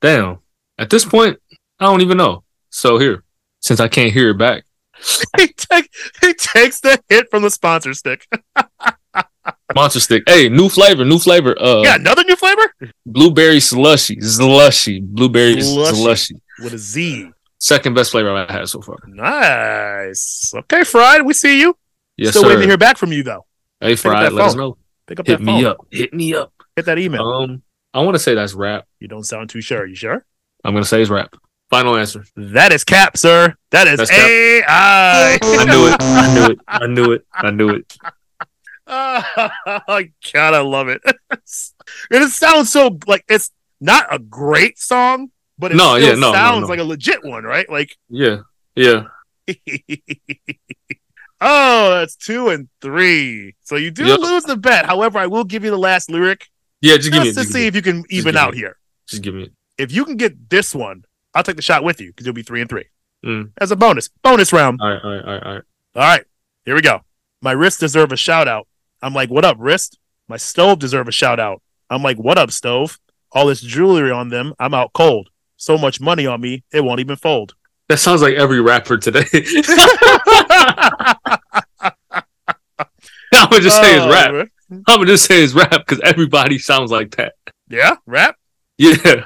damn. 0.00 0.38
At 0.78 0.90
this 0.90 1.04
point, 1.04 1.38
I 1.80 1.84
don't 1.86 2.00
even 2.00 2.16
know. 2.18 2.44
So 2.70 2.98
here, 2.98 3.24
since 3.60 3.80
I 3.80 3.88
can't 3.88 4.12
hear 4.12 4.30
it 4.30 4.38
back, 4.38 4.64
He, 5.38 5.48
take, 5.48 5.90
he 6.20 6.34
takes 6.34 6.80
the 6.80 7.00
hit 7.08 7.30
from 7.30 7.42
the 7.42 7.50
sponsor 7.50 7.94
stick. 7.94 8.26
monster 9.74 10.00
stick. 10.00 10.24
Hey, 10.26 10.48
new 10.48 10.68
flavor, 10.68 11.04
new 11.04 11.18
flavor. 11.18 11.54
Uh, 11.60 11.82
yeah, 11.82 11.94
another 11.96 12.24
new 12.24 12.36
flavor 12.36 12.72
blueberry 13.06 13.60
slushy, 13.60 14.20
slushy, 14.20 15.00
blueberry 15.00 15.60
Slushy. 15.60 15.94
slushy. 15.96 16.40
with 16.62 16.74
a 16.74 16.78
Z. 16.78 17.30
Second 17.60 17.94
best 17.94 18.12
flavor 18.12 18.30
I've 18.34 18.48
had 18.50 18.68
so 18.68 18.80
far. 18.80 18.96
Nice. 19.06 20.52
Okay, 20.54 20.84
Fried, 20.84 21.22
we 21.22 21.32
see 21.34 21.60
you. 21.60 21.76
Yes, 22.16 22.30
Still 22.30 22.42
sir. 22.42 22.48
waiting 22.48 22.62
to 22.62 22.68
hear 22.68 22.78
back 22.78 22.96
from 22.98 23.12
you 23.12 23.22
though. 23.22 23.46
hey, 23.80 23.92
up 23.94 23.98
Fried, 23.98 24.32
let 24.32 24.44
us 24.44 24.52
phone. 24.52 24.58
know. 24.60 24.76
Pick 25.06 25.20
up 25.20 25.26
Hit 25.26 25.38
that 25.38 25.44
me 25.44 25.64
up. 25.64 25.78
Hit 25.90 26.12
me 26.12 26.34
up. 26.34 26.52
Hit 26.76 26.84
that 26.86 26.98
email. 26.98 27.22
Um, 27.22 27.62
I 27.94 28.00
want 28.02 28.14
to 28.14 28.18
say 28.18 28.34
that's 28.34 28.52
rap. 28.54 28.86
you 29.00 29.08
don't 29.08 29.24
sound 29.24 29.50
too 29.50 29.60
sure. 29.60 29.86
You 29.86 29.94
sure? 29.94 30.24
I'm 30.64 30.74
gonna 30.74 30.84
say 30.84 31.00
it's 31.00 31.10
rap. 31.10 31.34
Final 31.70 31.96
answer. 31.96 32.24
That 32.36 32.72
is 32.72 32.82
cap, 32.84 33.16
sir. 33.18 33.54
That 33.72 33.86
is 33.88 33.98
That's 33.98 34.10
cap. 34.10 34.26
AI. 34.26 35.38
I 35.42 35.64
knew 35.66 35.86
it. 35.88 35.96
I 36.00 36.34
knew 36.34 36.50
it. 36.50 36.58
I 36.66 36.86
knew 36.86 37.12
it. 37.12 37.26
I 37.34 37.50
knew 37.50 37.68
it. 37.70 37.96
oh 38.86 40.02
God, 40.32 40.54
I 40.54 40.60
love 40.60 40.88
it. 40.88 41.02
and 41.30 42.22
it 42.24 42.30
sounds 42.30 42.72
so 42.72 42.98
like 43.06 43.24
it's 43.28 43.50
not 43.80 44.06
a 44.12 44.18
great 44.18 44.78
song, 44.78 45.30
but 45.58 45.72
it 45.72 45.76
No, 45.76 45.96
still 45.98 46.08
yeah, 46.08 46.14
no, 46.14 46.28
no, 46.28 46.32
sounds 46.32 46.62
no. 46.62 46.66
like 46.68 46.78
a 46.80 46.84
legit 46.84 47.22
one, 47.24 47.44
right? 47.44 47.68
Like, 47.68 47.94
Yeah. 48.08 48.38
Yeah. 48.74 49.04
oh, 51.40 51.90
that's 51.98 52.16
two 52.16 52.48
and 52.48 52.68
three. 52.80 53.54
So 53.62 53.76
you 53.76 53.90
do 53.90 54.06
Yep. 54.06 54.20
lose 54.20 54.44
the 54.44 54.56
bet. 54.56 54.86
However, 54.86 55.18
I 55.18 55.26
will 55.26 55.44
give 55.44 55.64
you 55.64 55.70
the 55.70 55.78
last 55.78 56.10
lyric 56.10 56.46
Yeah. 56.80 56.96
Just 56.96 57.12
give 57.12 57.22
me. 57.22 57.28
just 57.32 57.38
it, 57.38 57.44
to 57.44 57.52
see 57.52 57.60
me. 57.60 57.66
if 57.66 57.74
you 57.76 57.82
can 57.82 58.04
even 58.10 58.32
give 58.32 58.34
me 58.34 58.40
out 58.40 58.54
it. 58.54 58.56
here. 58.58 58.76
Just 59.06 59.22
give 59.22 59.34
me. 59.34 59.44
it. 59.44 59.52
If 59.76 59.92
you 59.92 60.04
can 60.04 60.16
get 60.16 60.48
this 60.50 60.74
one, 60.74 61.04
I'll 61.38 61.44
take 61.44 61.54
the 61.54 61.62
shot 61.62 61.84
with 61.84 62.00
you 62.00 62.08
because 62.08 62.26
you'll 62.26 62.34
be 62.34 62.42
three 62.42 62.60
and 62.60 62.68
three 62.68 62.86
Mm. 63.24 63.52
as 63.60 63.70
a 63.70 63.76
bonus. 63.76 64.08
Bonus 64.24 64.52
round. 64.52 64.80
All 64.82 64.88
right. 64.90 65.00
All 65.04 65.10
right. 65.12 65.24
All 65.24 65.32
right. 65.34 65.42
All 65.44 65.54
right. 65.54 65.62
All 65.94 66.02
right, 66.02 66.24
here 66.64 66.74
we 66.74 66.80
go. 66.82 67.00
My 67.42 67.52
wrists 67.52 67.78
deserve 67.78 68.10
a 68.10 68.16
shout 68.16 68.48
out. 68.48 68.66
I'm 69.02 69.14
like, 69.14 69.30
what 69.30 69.44
up, 69.44 69.56
wrist? 69.60 69.98
My 70.28 70.36
stove 70.36 70.80
deserve 70.80 71.06
a 71.06 71.12
shout 71.12 71.38
out. 71.38 71.62
I'm 71.90 72.02
like, 72.02 72.16
what 72.18 72.38
up, 72.38 72.50
stove? 72.50 72.98
All 73.30 73.46
this 73.46 73.60
jewelry 73.60 74.10
on 74.10 74.28
them. 74.30 74.52
I'm 74.58 74.74
out 74.74 74.92
cold. 74.94 75.30
So 75.56 75.78
much 75.78 76.00
money 76.00 76.26
on 76.26 76.40
me, 76.40 76.64
it 76.72 76.82
won't 76.82 76.98
even 77.00 77.14
fold. 77.16 77.54
That 77.88 77.98
sounds 78.00 78.20
like 78.22 78.34
every 78.34 78.60
rapper 78.60 78.98
today. 78.98 79.24
I'm 83.32 83.48
gonna 83.50 83.60
just 83.60 83.80
say 83.80 83.94
it's 83.96 84.04
Oh, 84.04 84.10
rap. 84.10 84.48
I'm 84.70 84.82
gonna 84.86 85.06
just 85.06 85.24
say 85.26 85.42
it's 85.42 85.54
rap 85.54 85.70
because 85.70 86.00
everybody 86.00 86.58
sounds 86.58 86.90
like 86.90 87.12
that. 87.16 87.34
Yeah, 87.68 87.96
rap. 88.06 88.36
Yeah, 88.76 89.24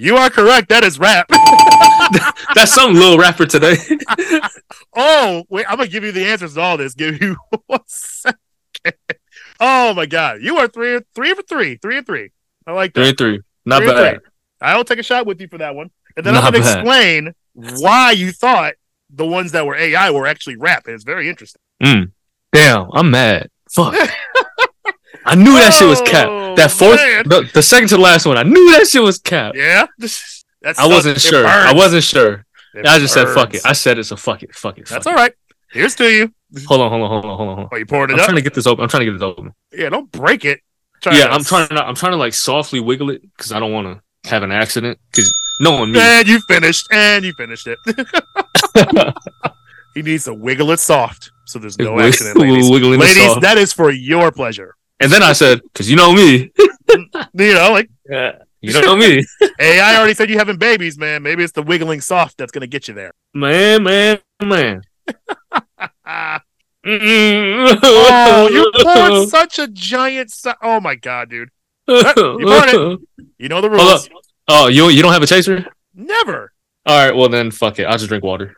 You 0.00 0.16
are 0.16 0.30
correct. 0.30 0.70
That 0.70 0.82
is 0.82 0.98
rap. 0.98 1.28
that's 2.54 2.72
some 2.74 2.94
little 2.94 3.18
rapper 3.18 3.44
today. 3.44 3.76
oh, 4.96 5.44
wait, 5.50 5.66
I'm 5.68 5.76
gonna 5.76 5.88
give 5.88 6.04
you 6.04 6.12
the 6.12 6.24
answers 6.26 6.54
to 6.54 6.60
all 6.60 6.76
this. 6.78 6.94
Give 6.94 7.20
you 7.20 7.36
one 7.66 7.80
second. 7.86 8.38
Oh 9.60 9.92
my 9.92 10.06
god, 10.06 10.38
you 10.40 10.56
are 10.56 10.68
three, 10.68 11.00
three 11.14 11.34
for 11.34 11.42
three, 11.42 11.76
three 11.76 11.98
and 11.98 12.06
three. 12.06 12.30
I 12.66 12.72
like 12.72 12.94
that. 12.94 13.00
three 13.00 13.08
and 13.10 13.18
three, 13.18 13.40
not 13.66 13.82
Three 13.82 13.88
bad. 13.92 14.14
three. 14.20 14.30
I'll 14.62 14.84
take 14.84 14.98
a 14.98 15.02
shot 15.02 15.26
with 15.26 15.38
you 15.40 15.48
for 15.48 15.58
that 15.58 15.74
one, 15.74 15.90
and 16.16 16.24
then 16.24 16.32
Not 16.34 16.44
I'm 16.44 16.52
gonna 16.52 16.64
bad. 16.64 16.78
explain 16.78 17.34
why 17.52 18.12
you 18.12 18.32
thought 18.32 18.74
the 19.10 19.26
ones 19.26 19.52
that 19.52 19.66
were 19.66 19.74
AI 19.76 20.10
were 20.12 20.26
actually 20.26 20.56
rap. 20.56 20.86
And 20.86 20.94
it's 20.94 21.04
very 21.04 21.28
interesting. 21.28 21.60
Mm. 21.82 22.12
Damn, 22.52 22.88
I'm 22.94 23.10
mad. 23.10 23.50
Fuck. 23.70 23.94
I 25.26 25.34
knew 25.34 25.52
that 25.52 25.74
shit 25.78 25.86
was 25.88 26.00
cap. 26.02 26.28
Oh, 26.50 26.56
That 26.56 26.70
fourth, 26.70 26.98
the, 26.98 27.48
the 27.54 27.62
second 27.62 27.88
to 27.88 27.96
the 27.96 28.00
last 28.02 28.26
one, 28.26 28.36
I 28.36 28.42
knew 28.42 28.70
that 28.72 28.86
shit 28.86 29.02
was 29.02 29.18
cap. 29.18 29.54
Yeah, 29.54 29.86
That's 29.98 30.44
I 30.78 30.86
wasn't 30.86 31.20
sure. 31.20 31.46
I 31.46 31.72
wasn't 31.72 32.04
sure. 32.04 32.44
I 32.76 32.98
just 32.98 33.14
said 33.14 33.28
fuck 33.28 33.54
it. 33.54 33.62
I 33.64 33.72
said 33.72 33.98
it, 33.98 34.04
so 34.04 34.16
fuck 34.16 34.42
it. 34.42 34.54
Fuck 34.54 34.78
it. 34.78 34.86
Fuck 34.88 34.96
That's 34.96 35.06
it. 35.06 35.10
all 35.10 35.16
right. 35.16 35.32
Here's 35.72 35.94
to 35.96 36.04
you. 36.10 36.32
Hold 36.66 36.80
on, 36.80 36.90
hold 36.90 37.02
on, 37.02 37.08
hold 37.10 37.24
on, 37.24 37.36
hold 37.36 37.58
on. 37.60 37.68
Oh, 37.70 37.76
you 37.76 37.86
poured 37.86 38.10
it 38.10 38.14
I'm 38.14 38.20
up. 38.20 38.24
trying 38.26 38.36
to 38.36 38.42
get 38.42 38.54
this 38.54 38.66
open. 38.66 38.82
I'm 38.82 38.88
trying 38.88 39.02
to 39.02 39.06
get 39.06 39.12
this 39.12 39.22
open. 39.22 39.54
Yeah, 39.72 39.88
don't 39.88 40.10
break 40.10 40.44
it. 40.44 40.60
Try 41.00 41.16
yeah, 41.16 41.26
to- 41.26 41.32
I'm 41.32 41.44
trying 41.44 41.68
to. 41.68 41.84
I'm 41.86 41.94
trying 41.94 42.12
to 42.12 42.16
like 42.18 42.34
softly 42.34 42.80
wiggle 42.80 43.10
it 43.10 43.22
because 43.22 43.52
I 43.52 43.60
don't 43.60 43.72
want 43.72 43.86
to 43.86 44.28
have 44.30 44.42
an 44.42 44.50
accident. 44.52 44.98
Because 45.10 45.32
no 45.60 45.72
one 45.78 45.92
me. 45.92 46.00
And 46.00 46.26
you 46.28 46.40
finished. 46.48 46.86
And 46.90 47.24
you 47.24 47.32
finished 47.34 47.68
it. 47.68 47.78
he 49.94 50.02
needs 50.02 50.24
to 50.24 50.34
wiggle 50.34 50.70
it 50.72 50.80
soft 50.80 51.30
so 51.46 51.58
there's 51.58 51.78
no 51.78 51.98
accident, 52.00 52.36
ladies. 52.38 52.70
wiggling 52.70 52.94
it 53.00 53.04
Ladies, 53.04 53.26
soft. 53.26 53.40
that 53.42 53.58
is 53.58 53.72
for 53.72 53.90
your 53.90 54.30
pleasure. 54.30 54.76
And 55.00 55.10
then 55.10 55.22
I 55.22 55.32
said, 55.32 55.60
because 55.62 55.90
you 55.90 55.96
know 55.96 56.12
me. 56.12 56.50
You 57.34 57.54
know, 57.54 57.70
like 57.70 57.88
You 58.60 58.72
know 58.82 58.96
me. 58.96 59.24
hey, 59.58 59.78
I 59.80 59.96
already 59.96 60.12
said 60.14 60.28
you 60.28 60.36
having 60.38 60.56
babies, 60.58 60.98
man. 60.98 61.22
Maybe 61.22 61.44
it's 61.44 61.52
the 61.52 61.62
wiggling 61.62 62.00
soft 62.00 62.36
that's 62.36 62.50
gonna 62.50 62.66
get 62.66 62.88
you 62.88 62.94
there. 62.94 63.12
Man, 63.32 63.84
man, 63.84 64.18
man. 64.42 64.82
Oh, 66.84 68.48
you 68.52 68.70
poured 68.82 69.28
such 69.28 69.58
a 69.58 69.68
giant. 69.68 70.30
So- 70.30 70.54
oh 70.62 70.80
my 70.80 70.94
god, 70.96 71.30
dude. 71.30 71.50
You 71.86 72.02
poured 72.02 72.98
You 73.38 73.48
know 73.48 73.60
the 73.60 73.70
rules. 73.70 74.08
Oh, 74.48 74.66
you 74.68 74.88
you 74.88 75.02
don't 75.02 75.12
have 75.12 75.22
a 75.22 75.26
chaser? 75.26 75.66
Never. 75.94 76.52
All 76.86 77.06
right, 77.06 77.14
well 77.14 77.28
then, 77.28 77.50
fuck 77.50 77.78
it. 77.78 77.84
I'll 77.84 77.98
just 77.98 78.08
drink 78.08 78.24
water. 78.24 78.56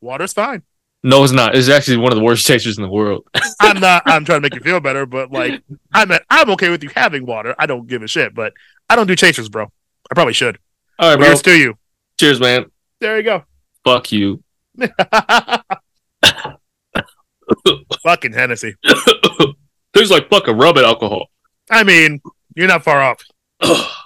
Water's 0.00 0.32
fine. 0.32 0.62
No, 1.02 1.24
it's 1.24 1.32
not. 1.32 1.54
It's 1.56 1.68
actually 1.68 1.96
one 1.96 2.12
of 2.12 2.18
the 2.18 2.24
worst 2.24 2.46
chasers 2.46 2.76
in 2.76 2.82
the 2.82 2.90
world. 2.90 3.26
I'm 3.60 3.80
not. 3.80 4.02
I'm 4.04 4.24
trying 4.24 4.38
to 4.38 4.42
make 4.42 4.54
you 4.54 4.60
feel 4.60 4.80
better, 4.80 5.06
but 5.06 5.32
like, 5.32 5.62
I'm 5.92 6.10
I'm 6.28 6.50
okay 6.50 6.68
with 6.68 6.82
you 6.82 6.90
having 6.94 7.24
water. 7.24 7.54
I 7.58 7.66
don't 7.66 7.86
give 7.86 8.02
a 8.02 8.08
shit, 8.08 8.34
but 8.34 8.52
I 8.88 8.96
don't 8.96 9.06
do 9.06 9.16
chasers, 9.16 9.48
bro. 9.48 9.64
I 9.64 10.14
probably 10.14 10.34
should. 10.34 10.58
All 10.98 11.10
right, 11.10 11.16
bro. 11.16 11.26
here's 11.26 11.42
to 11.42 11.56
you. 11.56 11.78
Cheers, 12.18 12.40
man. 12.40 12.66
There 13.00 13.16
you 13.16 13.22
go. 13.22 13.44
Fuck 13.84 14.12
you. 14.12 14.42
Fucking 18.02 18.32
Hennessy. 18.32 18.74
Tastes 19.94 20.10
like 20.10 20.28
fucking 20.28 20.56
rubbing 20.56 20.84
alcohol. 20.84 21.28
I 21.70 21.82
mean, 21.82 22.20
you're 22.54 22.68
not 22.68 22.84
far 22.84 23.00
off. 23.00 23.22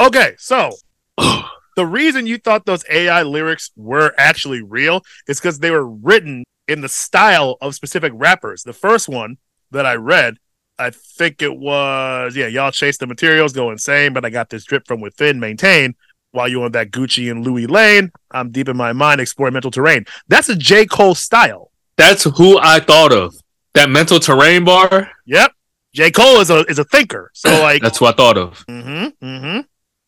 Okay, 0.00 0.34
so 0.38 0.70
the 1.76 1.86
reason 1.86 2.26
you 2.26 2.38
thought 2.38 2.66
those 2.66 2.84
AI 2.90 3.22
lyrics 3.22 3.70
were 3.76 4.12
actually 4.18 4.62
real 4.62 5.02
is 5.28 5.40
because 5.40 5.58
they 5.58 5.70
were 5.70 5.86
written 5.86 6.44
in 6.68 6.80
the 6.80 6.88
style 6.88 7.56
of 7.60 7.74
specific 7.74 8.12
rappers. 8.14 8.62
The 8.62 8.72
first 8.72 9.08
one 9.08 9.38
that 9.70 9.86
I 9.86 9.94
read, 9.94 10.36
I 10.78 10.90
think 10.90 11.42
it 11.42 11.56
was, 11.56 12.36
yeah, 12.36 12.46
y'all 12.46 12.70
chase 12.70 12.98
the 12.98 13.06
materials, 13.06 13.52
go 13.52 13.70
insane, 13.70 14.12
but 14.12 14.24
I 14.24 14.30
got 14.30 14.50
this 14.50 14.64
drip 14.64 14.86
from 14.86 15.00
within, 15.00 15.40
maintain. 15.40 15.94
While 16.32 16.48
you 16.48 16.62
on 16.62 16.72
that 16.72 16.90
Gucci 16.90 17.30
and 17.30 17.44
Louis 17.44 17.66
lane, 17.66 18.10
I'm 18.30 18.50
deep 18.50 18.68
in 18.68 18.76
my 18.76 18.94
mind, 18.94 19.20
exploring 19.20 19.52
mental 19.52 19.70
terrain. 19.70 20.06
That's 20.28 20.48
a 20.48 20.56
J. 20.56 20.86
Cole 20.86 21.14
style. 21.14 21.70
That's 21.98 22.24
who 22.24 22.58
I 22.58 22.80
thought 22.80 23.12
of. 23.12 23.34
That 23.74 23.90
mental 23.90 24.18
terrain 24.18 24.64
bar. 24.64 25.10
Yep. 25.26 25.52
J. 25.94 26.10
Cole 26.10 26.40
is 26.40 26.48
a 26.48 26.60
is 26.64 26.78
a 26.78 26.84
thinker. 26.84 27.30
So 27.34 27.50
like 27.62 27.82
That's 27.82 27.98
who 27.98 28.06
I 28.06 28.12
thought 28.12 28.38
of. 28.38 28.64
Mm-hmm. 28.66 29.26
Mm-hmm. 29.26 29.60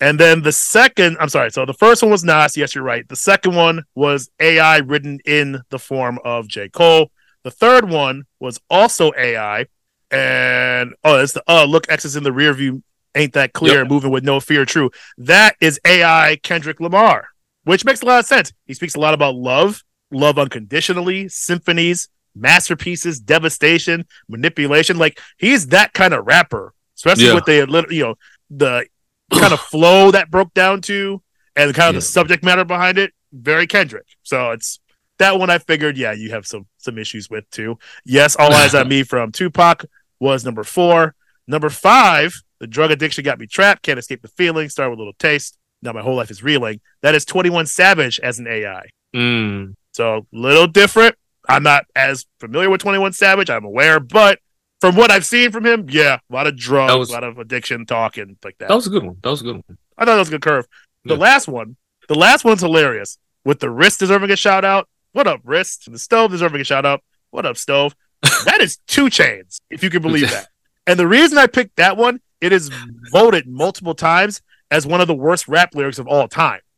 And 0.04 0.20
then 0.20 0.42
the 0.42 0.52
second, 0.52 1.16
I'm 1.18 1.30
sorry. 1.30 1.50
So 1.50 1.64
the 1.64 1.72
first 1.72 2.02
one 2.02 2.10
was 2.10 2.24
Nas. 2.24 2.56
Yes, 2.56 2.74
you're 2.74 2.84
right. 2.84 3.08
The 3.08 3.16
second 3.16 3.54
one 3.54 3.84
was 3.94 4.28
AI 4.38 4.78
written 4.78 5.18
in 5.24 5.62
the 5.70 5.78
form 5.78 6.18
of 6.24 6.46
J. 6.46 6.68
Cole. 6.68 7.10
The 7.42 7.50
third 7.50 7.88
one 7.88 8.24
was 8.38 8.60
also 8.68 9.12
AI. 9.16 9.66
And 10.10 10.94
oh, 11.04 11.20
it's 11.22 11.32
the 11.32 11.42
uh 11.48 11.64
look 11.64 11.90
X 11.90 12.04
is 12.04 12.16
in 12.16 12.22
the 12.22 12.32
rear 12.32 12.52
view. 12.52 12.82
Ain't 13.14 13.32
that 13.32 13.52
clear? 13.52 13.78
Yep. 13.80 13.88
Moving 13.88 14.10
with 14.10 14.24
no 14.24 14.40
fear. 14.40 14.64
True. 14.64 14.90
That 15.16 15.56
is 15.60 15.80
AI 15.86 16.38
Kendrick 16.42 16.80
Lamar, 16.80 17.28
which 17.64 17.84
makes 17.84 18.02
a 18.02 18.06
lot 18.06 18.20
of 18.20 18.26
sense. 18.26 18.52
He 18.66 18.74
speaks 18.74 18.94
a 18.96 19.00
lot 19.00 19.14
about 19.14 19.34
love, 19.36 19.82
love 20.10 20.38
unconditionally, 20.38 21.28
symphonies, 21.28 22.08
masterpieces, 22.36 23.20
devastation, 23.20 24.04
manipulation. 24.28 24.98
Like 24.98 25.18
he's 25.38 25.68
that 25.68 25.94
kind 25.94 26.12
of 26.12 26.26
rapper, 26.26 26.74
especially 26.96 27.26
Yeah. 27.26 27.34
with 27.34 27.44
the 27.46 27.86
you 27.90 28.02
know 28.04 28.14
the 28.50 28.86
kind 29.32 29.52
of 29.52 29.60
flow 29.70 30.10
that 30.10 30.30
broke 30.30 30.52
down 30.54 30.80
to 30.82 31.22
and 31.56 31.74
kind 31.74 31.88
of 31.90 31.94
Yeah. 31.94 31.98
the 31.98 32.02
subject 32.02 32.44
matter 32.44 32.64
behind 32.64 32.98
it. 32.98 33.12
Very 33.32 33.66
Kendrick. 33.66 34.06
So 34.22 34.50
it's 34.52 34.80
that 35.18 35.38
one. 35.38 35.50
I 35.50 35.58
figured, 35.58 35.96
yeah, 35.96 36.12
you 36.12 36.30
have 36.30 36.46
some 36.46 36.66
some 36.78 36.98
issues 36.98 37.28
with 37.30 37.48
too. 37.50 37.78
Yes, 38.04 38.37
all 38.37 38.52
eyes 38.54 38.74
on 38.74 38.88
me 38.88 39.02
from 39.02 39.32
Tupac 39.32 39.84
was 40.20 40.44
number 40.44 40.64
four. 40.64 41.14
Number 41.46 41.68
five, 41.70 42.34
the 42.60 42.66
drug 42.66 42.90
addiction 42.90 43.24
got 43.24 43.38
me 43.38 43.46
trapped. 43.46 43.82
Can't 43.82 43.98
escape 43.98 44.22
the 44.22 44.28
feeling. 44.28 44.68
Start 44.68 44.90
with 44.90 44.98
a 44.98 45.02
little 45.02 45.14
taste. 45.18 45.58
Now 45.82 45.92
my 45.92 46.00
whole 46.00 46.16
life 46.16 46.30
is 46.30 46.42
reeling. 46.42 46.80
That 47.02 47.14
is 47.14 47.24
Twenty 47.24 47.50
One 47.50 47.66
Savage 47.66 48.18
as 48.20 48.38
an 48.38 48.46
AI. 48.46 48.87
Mm. 49.14 49.74
So 49.92 50.26
little 50.32 50.66
different. 50.66 51.14
I'm 51.48 51.62
not 51.62 51.84
as 51.94 52.24
familiar 52.40 52.70
with 52.70 52.80
21 52.80 53.12
Savage. 53.12 53.50
I'm 53.50 53.64
aware, 53.66 54.00
but 54.00 54.38
from 54.80 54.96
what 54.96 55.10
I've 55.10 55.24
seen 55.24 55.50
from 55.50 55.64
him, 55.64 55.87
yeah, 55.88 56.18
a 56.30 56.32
lot 56.34 56.46
of 56.46 56.56
drugs, 56.56 56.94
was- 56.96 57.10
a 57.10 57.12
lot 57.12 57.24
of 57.24 57.38
addiction 57.38 57.87
talk 57.87 58.16
and 58.16 58.37
like 58.44 58.58
that. 58.58 58.68
That 58.68 58.74
was 58.74 58.87
a 58.87 58.90
good 58.90 59.02
one. 59.04 59.16
That 59.22 59.30
was 59.30 59.40
a 59.40 59.44
good 59.44 59.54
one. 59.56 59.78
I 59.96 60.04
thought 60.04 60.12
that 60.14 60.18
was 60.18 60.28
a 60.28 60.32
good 60.32 60.42
curve. 60.42 60.66
The 61.04 61.14
Yeah. 61.14 61.20
last 61.20 61.48
one, 61.48 61.76
the 62.08 62.14
last 62.14 62.44
one's 62.44 62.60
hilarious. 62.60 63.18
With 63.44 63.60
the 63.60 63.70
wrist 63.70 64.00
deserving 64.00 64.30
a 64.30 64.37
shout 64.37 64.64
out. 64.64 64.88
What 65.12 65.26
up, 65.26 65.40
wrist? 65.44 65.87
And 65.87 65.94
the 65.94 65.98
stove 65.98 66.30
deserving 66.30 66.60
a 66.60 66.64
shout 66.64 66.84
out. 66.87 67.02
What 67.30 67.44
up, 67.46 67.56
stove? 67.56 67.94
that 68.46 68.60
is 68.60 68.78
2 68.88 69.06
Chainz, 69.06 69.60
if 69.70 69.82
you 69.82 69.90
can 69.90 70.02
believe 70.02 70.30
that. 70.30 70.48
And 70.87 70.98
the 70.98 71.06
reason 71.06 71.38
I 71.38 71.46
picked 71.46 71.76
that 71.76 71.96
one, 71.96 72.20
it 72.40 72.52
is 72.52 72.70
voted 73.12 73.46
multiple 73.46 73.94
times 73.94 74.42
as 74.70 74.87
one 74.87 75.00
of 75.00 75.06
the 75.08 75.14
worst 75.14 75.46
rap 75.46 75.74
lyrics 75.74 75.98
of 75.98 76.06
all 76.08 76.28
time. 76.28 76.60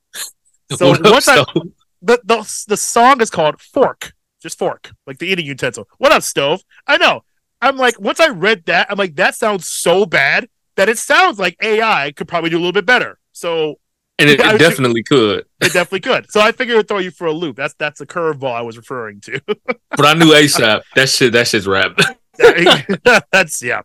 So 0.76 0.88
What 0.88 1.06
up, 1.06 1.12
once 1.12 1.28
I- 1.28 1.44
The, 2.02 2.20
the 2.24 2.64
the 2.68 2.76
song 2.76 3.20
is 3.20 3.30
called 3.30 3.60
Fork, 3.60 4.12
just 4.42 4.58
fork, 4.58 4.90
like 5.06 5.18
the 5.18 5.26
eating 5.26 5.46
utensil. 5.46 5.88
What 5.98 6.10
up, 6.12 6.22
stove? 6.24 6.62
I 6.86 6.98
know. 6.98 7.22
I'm 7.66 7.76
like, 7.76 8.00
once 8.00 8.20
I 8.20 8.28
read 8.28 8.64
that, 8.66 8.86
I'm 8.90 8.96
like, 8.96 9.16
that 9.16 9.34
sounds 9.34 9.68
so 9.68 10.06
bad 10.06 10.48
that 10.76 10.88
it 10.88 10.98
sounds 10.98 11.38
like 11.38 11.56
AI 11.62 12.12
could 12.12 12.28
probably 12.28 12.50
do 12.50 12.56
a 12.56 12.60
little 12.60 12.72
bit 12.72 12.86
better. 12.86 13.18
So 13.32 13.76
and 14.18 14.30
it, 14.30 14.40
it 14.40 14.58
definitely 14.58 15.02
could. 15.02 15.46
it 15.60 15.72
definitely 15.72 16.00
could. 16.00 16.30
So 16.30 16.40
I 16.40 16.52
figured 16.52 16.76
it'd 16.76 16.88
throw 16.88 16.98
you 16.98 17.10
for 17.10 17.26
a 17.26 17.32
loop. 17.32 17.56
That's 17.56 17.74
that's 17.74 18.00
a 18.00 18.06
curveball 18.06 18.52
I 18.52 18.62
was 18.62 18.76
referring 18.76 19.20
to. 19.22 19.40
But 19.96 20.04
I 20.04 20.12
knew 20.12 20.26
ASAP. 20.26 20.82
That 20.94 21.08
shit. 21.08 21.32
That 21.32 21.48
shit's 21.48 21.66
rap. 21.66 21.98
that's 23.32 23.62
yeah, 23.62 23.80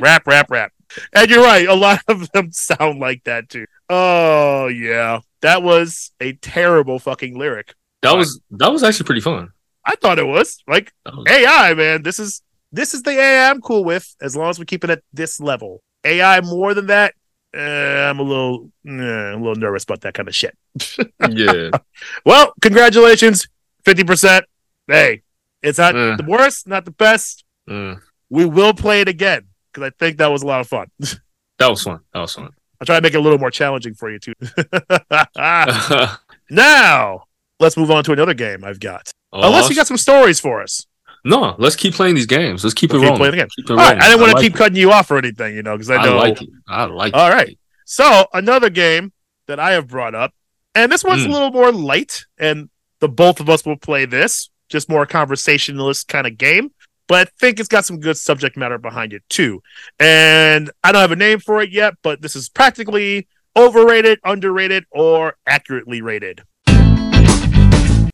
rap, 0.00 0.26
rap, 0.26 0.50
rap. 0.50 0.72
And 1.14 1.30
you're 1.30 1.44
right. 1.44 1.68
A 1.68 1.74
lot 1.74 2.00
of 2.08 2.28
them 2.32 2.50
sound 2.50 2.98
like 2.98 3.22
that 3.24 3.48
too. 3.48 3.66
Oh 3.88 4.66
yeah, 4.66 5.20
that 5.40 5.62
was 5.62 6.10
a 6.20 6.32
terrible 6.32 6.98
fucking 6.98 7.38
lyric. 7.38 7.74
That 8.02 8.16
was 8.16 8.40
that 8.50 8.72
was 8.72 8.82
actually 8.82 9.06
pretty 9.06 9.20
fun. 9.20 9.52
I 9.86 9.94
thought 9.94 10.18
it 10.18 10.26
was 10.26 10.58
like 10.66 10.92
was- 11.06 11.26
AI, 11.30 11.74
man. 11.74 12.02
This 12.02 12.18
is 12.18 12.42
this 12.72 12.94
is 12.94 13.02
the 13.02 13.10
AI 13.10 13.50
I'm 13.50 13.60
cool 13.60 13.84
with 13.84 14.14
as 14.20 14.34
long 14.36 14.50
as 14.50 14.58
we 14.58 14.64
keep 14.64 14.82
it 14.84 14.90
at 14.90 15.02
this 15.12 15.40
level. 15.40 15.82
AI 16.04 16.40
more 16.40 16.74
than 16.74 16.86
that, 16.86 17.14
eh, 17.54 17.60
I'm 18.08 18.18
a 18.18 18.22
little, 18.22 18.70
eh, 18.86 18.90
a 18.92 19.36
little 19.36 19.54
nervous 19.54 19.84
about 19.84 20.00
that 20.02 20.14
kind 20.14 20.28
of 20.28 20.34
shit. 20.34 20.56
yeah. 21.30 21.70
Well, 22.24 22.52
congratulations, 22.60 23.46
fifty 23.84 24.04
percent. 24.04 24.44
Hey, 24.88 25.22
it's 25.62 25.78
not 25.78 25.94
Eh. 25.94 26.16
the 26.16 26.24
worst, 26.26 26.66
not 26.66 26.84
the 26.84 26.90
best. 26.90 27.44
We 27.68 28.44
will 28.46 28.72
play 28.74 29.02
it 29.02 29.08
again 29.08 29.46
because 29.72 29.86
I 29.86 29.90
think 29.98 30.16
that 30.18 30.28
was 30.28 30.42
a 30.42 30.46
lot 30.46 30.60
of 30.60 30.68
fun. 30.68 30.88
That 31.58 31.68
was 31.70 31.82
fun. 31.84 32.00
That 32.12 32.20
was 32.20 32.34
fun. 32.34 32.50
I'll 32.80 32.86
try 32.86 32.96
to 32.96 33.02
make 33.02 33.14
it 33.14 33.18
a 33.18 33.20
little 33.20 33.38
more 33.38 33.50
challenging 33.52 33.94
for 33.94 34.10
you 34.10 34.18
too. 34.18 34.32
now, 36.50 37.24
let's 37.60 37.76
move 37.76 37.90
on 37.90 38.02
to 38.04 38.12
another 38.12 38.34
game 38.34 38.64
I've 38.64 38.80
got. 38.80 39.10
Unless 39.32 39.70
you 39.70 39.76
got 39.76 39.86
some 39.86 39.96
stories 39.96 40.40
for 40.40 40.60
us. 40.62 40.86
No, 41.24 41.54
let's 41.58 41.76
keep 41.76 41.94
playing 41.94 42.14
these 42.14 42.26
games. 42.26 42.64
Let's 42.64 42.74
keep 42.74 42.92
We'll 42.92 43.00
it 43.02 43.04
keep 43.04 43.10
rolling. 43.10 43.18
playing 43.18 43.30
the 43.32 43.36
game. 43.38 43.48
Keep 43.56 43.64
it 43.66 43.70
All 43.70 43.76
right, 43.76 43.84
rolling. 43.90 44.00
I 44.02 44.06
didn't 44.08 44.20
want 44.20 44.30
to 44.30 44.36
like 44.36 44.42
keep 44.44 44.54
it. 44.54 44.58
cutting 44.58 44.76
you 44.76 44.90
off 44.92 45.10
or 45.10 45.18
anything, 45.18 45.54
you 45.54 45.62
know, 45.62 45.74
because 45.76 45.90
I 45.90 45.96
I 45.96 46.04
know. 46.06 46.16
like 46.16 46.42
it. 46.42 46.48
I 46.68 46.84
like 46.84 47.14
All 47.14 47.30
right. 47.30 47.58
So 47.84 48.26
another 48.32 48.70
game 48.70 49.12
that 49.46 49.58
I 49.60 49.72
have 49.72 49.88
brought 49.88 50.14
up, 50.14 50.32
and 50.74 50.90
this 50.90 51.04
one's 51.04 51.22
Mm. 51.24 51.28
a 51.28 51.32
little 51.32 51.50
more 51.50 51.70
light, 51.72 52.24
and 52.38 52.70
the 53.00 53.08
both 53.08 53.40
of 53.40 53.50
us 53.50 53.64
will 53.66 53.76
play 53.76 54.04
this, 54.04 54.50
just 54.68 54.88
more 54.88 55.04
conversationalist 55.06 56.08
kind 56.08 56.26
of 56.26 56.38
game. 56.38 56.70
But 57.08 57.28
I 57.28 57.30
think 57.38 57.58
it's 57.60 57.68
got 57.68 57.84
some 57.84 58.00
good 58.00 58.16
subject 58.16 58.56
matter 58.56 58.78
behind 58.78 59.12
it 59.12 59.22
too. 59.28 59.62
And 60.00 60.70
I 60.82 60.92
don't 60.92 61.00
have 61.02 61.12
a 61.12 61.16
name 61.16 61.40
for 61.40 61.60
it 61.60 61.70
yet, 61.70 61.94
but 62.02 62.22
this 62.22 62.34
is 62.36 62.48
practically 62.48 63.26
overrated, 63.56 64.18
underrated, 64.24 64.84
or 64.90 65.34
accurately 65.46 66.00
rated. 66.00 66.42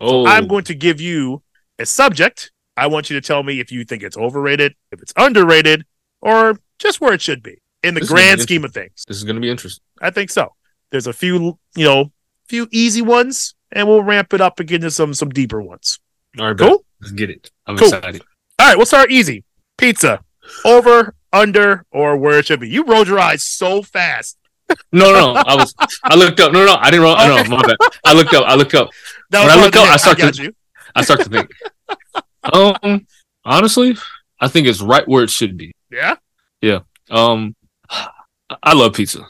Oh, 0.01 0.27
I'm 0.27 0.47
going 0.49 0.65
to 0.65 0.75
give 0.75 1.01
you 1.01 1.43
a 1.79 1.87
subject. 1.87 2.51
I 2.79 2.87
want 2.87 3.11
you 3.11 3.21
to 3.21 3.27
tell 3.27 3.43
me 3.43 3.61
if 3.61 3.71
you 3.73 3.85
think 3.85 4.03
it's 4.03 4.17
overrated, 4.17 4.75
if 4.93 5.03
it's 5.03 5.13
underrated, 5.17 5.85
or 6.21 6.59
just 6.79 7.01
where 7.01 7.13
it 7.13 7.21
should 7.23 7.43
be 7.43 7.59
in 7.83 7.95
the 7.95 8.01
This 8.01 8.09
grand 8.09 8.41
scheme 8.41 8.65
of 8.65 8.73
things. 8.73 9.05
this 9.07 9.17
is 9.17 9.25
gonna 9.25 9.41
be 9.41 9.51
interesting. 9.51 9.83
I 10.01 10.11
think 10.11 10.31
so. 10.31 10.55
There's 10.91 11.07
a 11.07 11.13
few, 11.13 11.59
you 11.77 11.85
know, 11.85 12.13
few 12.49 12.67
easy 12.73 13.03
ones, 13.03 13.55
and 13.73 13.87
we'll 13.89 14.03
ramp 14.03 14.33
it 14.33 14.41
up 14.41 14.59
and 14.61 14.69
get 14.69 14.77
into 14.77 14.91
some 14.91 15.13
some 15.15 15.31
deeper 15.31 15.61
ones. 15.61 15.99
All 16.39 16.47
right, 16.47 16.59
Cool. 16.59 16.85
Let's 17.01 17.13
get 17.13 17.31
it. 17.31 17.51
I'm 17.67 17.77
Cool. 17.77 17.89
excited. 17.95 18.23
All 18.59 18.69
right, 18.69 18.77
we'll 18.77 18.87
start 18.87 19.11
easy. 19.11 19.45
Pizza, 19.77 20.21
over, 20.65 21.15
under, 21.33 21.85
or 21.91 22.17
where 22.17 22.39
it 22.39 22.47
should 22.47 22.61
be. 22.61 22.69
You 22.69 22.85
rolled 22.85 23.07
your 23.09 23.19
eyes 23.21 23.45
so 23.45 23.83
fast. 23.83 24.37
No, 24.93 25.13
no, 25.13 25.33
no. 25.35 25.43
I 25.47 25.55
was. 25.55 25.75
I 26.05 26.15
looked 26.17 26.41
up. 26.41 26.53
No, 26.53 26.65
no, 26.67 26.75
I 26.75 26.91
didn't 26.91 27.03
roll. 27.05 27.15
Okay. 27.15 27.49
No, 27.49 27.57
my 27.57 27.63
bad. 27.63 27.77
I 28.05 28.13
looked 28.15 28.35
up. 28.35 28.45
I 28.47 28.55
looked 28.55 28.75
up. 28.75 28.91
That 29.31 29.43
When 29.47 29.59
I 29.59 29.63
look 29.63 29.77
up. 29.77 29.89
I 29.89 29.97
start 29.97 30.19
to- 30.19 30.43
you. 30.43 30.55
I 30.95 31.03
start 31.05 31.21
to 31.21 31.29
think. 31.29 31.51
um, 32.53 33.07
honestly, 33.45 33.97
I 34.41 34.49
think 34.49 34.67
it's 34.67 34.81
right 34.81 35.07
where 35.07 35.25
it 35.25 35.31
should 35.31 35.57
be. 35.57 35.73
Yeah. 35.91 36.17
Yeah. 36.61 36.81
Um, 37.11 37.55
I 38.63 38.75
love 38.75 38.95
pizza. 38.95 39.27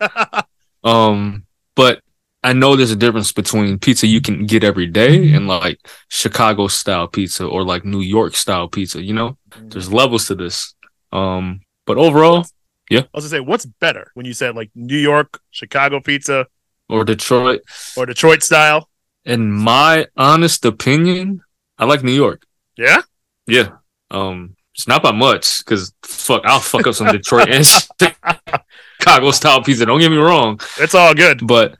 Um, 0.84 1.46
but 1.76 2.00
I 2.42 2.52
know 2.52 2.74
there's 2.74 2.90
a 2.90 2.96
difference 2.96 3.32
between 3.32 3.78
pizza 3.78 4.06
you 4.06 4.20
can 4.20 4.46
get 4.46 4.64
every 4.64 4.88
day 4.88 5.32
and 5.32 5.46
like 5.46 5.78
Chicago 6.08 6.66
style 6.66 7.06
pizza 7.06 7.46
or 7.46 7.64
like 7.64 7.84
New 7.84 8.00
York 8.00 8.34
style 8.34 8.68
pizza. 8.68 9.00
You 9.00 9.14
know, 9.14 9.38
there's 9.56 9.92
levels 9.92 10.26
to 10.26 10.34
this. 10.34 10.74
Um, 11.12 11.60
but 11.86 11.98
overall, 11.98 12.46
yeah. 12.90 13.02
I 13.02 13.08
was 13.14 13.24
gonna 13.24 13.42
say, 13.42 13.46
what's 13.46 13.64
better 13.64 14.10
when 14.14 14.26
you 14.26 14.34
said 14.34 14.56
like 14.56 14.70
New 14.74 14.96
York, 14.96 15.40
Chicago 15.52 16.00
pizza, 16.00 16.46
or 16.88 17.04
Detroit, 17.04 17.60
or 17.96 18.06
Detroit 18.06 18.42
style? 18.42 18.88
in 19.24 19.50
my 19.50 20.06
honest 20.16 20.64
opinion, 20.64 21.42
I 21.78 21.84
like 21.84 22.02
New 22.02 22.12
York. 22.12 22.44
Yeah. 22.76 23.02
Yeah. 23.46 23.70
Um, 24.10 24.56
it's 24.74 24.88
not 24.88 25.02
by 25.02 25.12
much 25.12 25.58
because 25.64 25.92
fuck, 26.02 26.42
I'll 26.44 26.60
fuck 26.60 26.86
up 26.86 26.94
some 26.94 27.08
Detroit 27.08 27.48
and 27.50 27.66
Chicago 29.00 29.30
style 29.30 29.62
pizza. 29.62 29.84
Don't 29.86 30.00
get 30.00 30.10
me 30.10 30.16
wrong, 30.16 30.60
It's 30.78 30.94
all 30.94 31.14
good. 31.14 31.46
but 31.46 31.76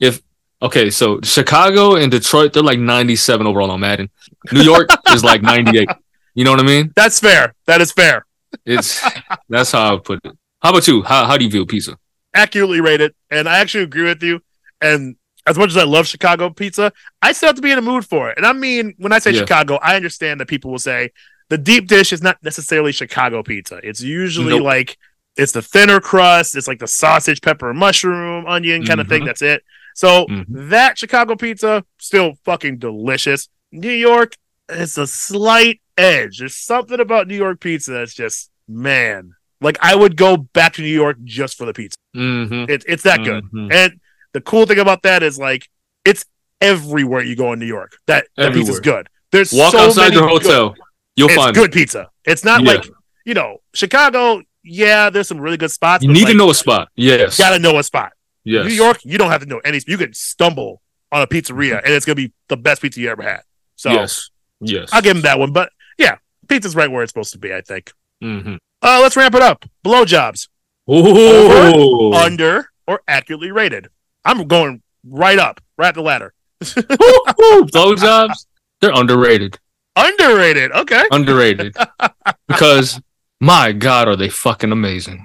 if 0.00 0.20
okay, 0.62 0.90
so 0.90 1.20
Chicago 1.22 1.96
and 1.96 2.10
Detroit, 2.10 2.52
they're 2.52 2.62
like 2.62 2.78
97 2.78 3.46
overall 3.46 3.70
on 3.70 3.80
Madden. 3.80 4.10
New 4.52 4.62
York 4.62 4.88
is 5.12 5.24
like 5.24 5.42
98. 5.42 5.88
You 6.34 6.44
know 6.44 6.50
what 6.52 6.60
I 6.60 6.64
mean? 6.64 6.92
That's 6.94 7.18
fair. 7.18 7.54
That 7.66 7.80
is 7.80 7.92
fair. 7.92 8.24
It's 8.64 9.02
that's 9.48 9.72
how 9.72 9.88
I 9.88 9.92
would 9.92 10.04
put 10.04 10.20
it. 10.24 10.36
How 10.62 10.70
about 10.70 10.86
you? 10.86 11.02
How 11.02 11.24
how 11.26 11.36
do 11.36 11.44
you 11.44 11.50
view 11.50 11.66
pizza? 11.66 11.96
accurately 12.34 12.82
rated, 12.82 13.14
and 13.30 13.48
I 13.48 13.60
actually 13.60 13.84
agree 13.84 14.04
with 14.04 14.22
you. 14.22 14.42
And 14.82 15.16
as 15.46 15.56
much 15.56 15.70
as 15.70 15.76
I 15.76 15.84
love 15.84 16.06
Chicago 16.06 16.50
pizza, 16.50 16.92
I 17.22 17.32
still 17.32 17.48
have 17.48 17.56
to 17.56 17.62
be 17.62 17.70
in 17.70 17.78
a 17.78 17.82
mood 17.82 18.04
for 18.04 18.30
it. 18.30 18.36
And 18.36 18.46
I 18.46 18.52
mean, 18.52 18.94
when 18.98 19.12
I 19.12 19.18
say 19.18 19.30
Yeah. 19.30 19.40
Chicago, 19.40 19.76
I 19.82 19.96
understand 19.96 20.40
that 20.40 20.48
people 20.48 20.70
will 20.70 20.78
say 20.78 21.10
the 21.48 21.58
deep 21.58 21.86
dish 21.86 22.12
is 22.12 22.22
not 22.22 22.38
necessarily 22.42 22.92
Chicago 22.92 23.42
pizza. 23.42 23.80
It's 23.82 24.02
usually 24.02 24.50
Nope. 24.50 24.62
like 24.62 24.98
it's 25.36 25.52
the 25.52 25.62
thinner 25.62 26.00
crust, 26.00 26.56
it's 26.56 26.66
like 26.66 26.78
the 26.78 26.88
sausage, 26.88 27.40
pepper, 27.42 27.72
mushroom, 27.74 28.46
onion 28.46 28.84
kind 28.86 29.00
of 29.00 29.06
thing. 29.08 29.24
That's 29.24 29.42
it. 29.42 29.62
So 29.94 30.26
Mhm. 30.26 30.44
that 30.70 30.98
Chicago 30.98 31.36
pizza 31.36 31.84
still 31.98 32.38
fucking 32.44 32.78
delicious. 32.78 33.48
New 33.70 33.92
York, 33.92 34.32
it's 34.68 34.96
a 34.98 35.06
slight 35.06 35.80
edge. 35.98 36.38
There's 36.38 36.56
something 36.56 36.98
about 37.00 37.28
New 37.28 37.36
York 37.36 37.60
pizza 37.60 37.92
that's 37.92 38.14
just 38.14 38.50
man. 38.66 39.32
Like 39.60 39.78
I 39.80 39.94
would 39.94 40.16
go 40.16 40.36
back 40.36 40.72
to 40.74 40.82
New 40.82 40.88
York 40.88 41.18
just 41.24 41.56
for 41.56 41.64
the 41.66 41.72
pizza. 41.72 41.96
Mm-hmm. 42.16 42.70
It, 42.70 42.84
it's 42.88 43.04
that 43.04 43.22
good. 43.22 43.44
Mhm. 43.52 43.72
And 43.72 44.00
the 44.32 44.40
cool 44.40 44.66
thing 44.66 44.78
about 44.78 45.02
that 45.02 45.22
is 45.22 45.38
like 45.38 45.68
it's 46.04 46.24
everywhere 46.60 47.22
you 47.22 47.36
go 47.36 47.52
in 47.52 47.58
New 47.58 47.66
York. 47.66 47.98
That 48.06 48.26
that 48.36 48.52
pizza's 48.52 48.80
good. 48.80 49.08
There's 49.32 49.52
Walk 49.52 49.72
so 49.72 49.78
outside 49.78 50.10
many 50.10 50.16
your 50.16 50.28
good- 50.28 50.42
hotel, 50.44 50.74
you'll 51.16 51.28
find 51.30 51.54
good 51.54 51.72
pizza. 51.72 52.08
It's 52.24 52.44
not 52.44 52.62
Yeah. 52.62 52.72
like 52.72 52.88
you 53.24 53.34
know 53.34 53.58
Chicago. 53.74 54.42
Yeah, 54.68 55.10
there's 55.10 55.28
some 55.28 55.38
really 55.40 55.56
good 55.56 55.70
spots. 55.70 56.02
You 56.02 56.12
need 56.12 56.24
like, 56.24 56.32
to 56.32 56.36
know 56.38 56.50
a 56.50 56.54
spot. 56.54 56.88
Yes. 56.96 57.38
You 57.38 57.44
gotta 57.44 57.58
know 57.60 57.78
a 57.78 57.82
spot. 57.84 58.12
yes. 58.44 58.66
New 58.66 58.72
York, 58.72 58.98
you 59.04 59.16
don't 59.16 59.30
have 59.30 59.40
to 59.42 59.46
know 59.46 59.60
any. 59.64 59.80
You 59.86 59.96
can 59.96 60.12
stumble 60.12 60.82
on 61.12 61.22
a 61.22 61.26
pizzeria 61.26 61.80
and 61.84 61.92
it's 61.94 62.04
gonna 62.04 62.16
be 62.16 62.32
the 62.48 62.56
best 62.56 62.82
pizza 62.82 63.00
you 63.00 63.08
ever 63.08 63.22
had. 63.22 63.42
So 63.76 63.90
Yes. 63.92 64.30
Yes. 64.60 64.88
I'll 64.92 65.02
give 65.02 65.16
him 65.16 65.22
that 65.22 65.38
one. 65.38 65.52
But 65.52 65.70
yeah, 65.98 66.16
pizza's 66.48 66.74
right 66.74 66.90
where 66.90 67.02
it's 67.04 67.10
supposed 67.12 67.32
to 67.32 67.38
be. 67.38 67.54
I 67.54 67.60
think. 67.60 67.92
Mm-hmm. 68.24 68.56
Uh, 68.82 68.98
let's 69.02 69.16
ramp 69.16 69.34
it 69.34 69.42
up. 69.42 69.64
Blowjobs, 69.84 70.48
Ooh. 70.90 72.12
under 72.14 72.70
or 72.86 73.00
accurately 73.08 73.50
rated. 73.50 73.88
I'm 74.26 74.46
going 74.48 74.82
right 75.08 75.38
up, 75.38 75.60
right 75.78 75.90
up 75.90 75.94
the 75.94 76.02
ladder. 76.02 76.34
Blowjobs, 76.60 78.46
they're 78.80 78.92
underrated. 78.92 79.56
Underrated. 79.94 80.72
Okay. 80.72 81.04
Underrated. 81.12 81.76
because 82.48 83.00
my 83.40 83.70
God, 83.70 84.08
are 84.08 84.16
they 84.16 84.28
fucking 84.28 84.72
amazing. 84.72 85.24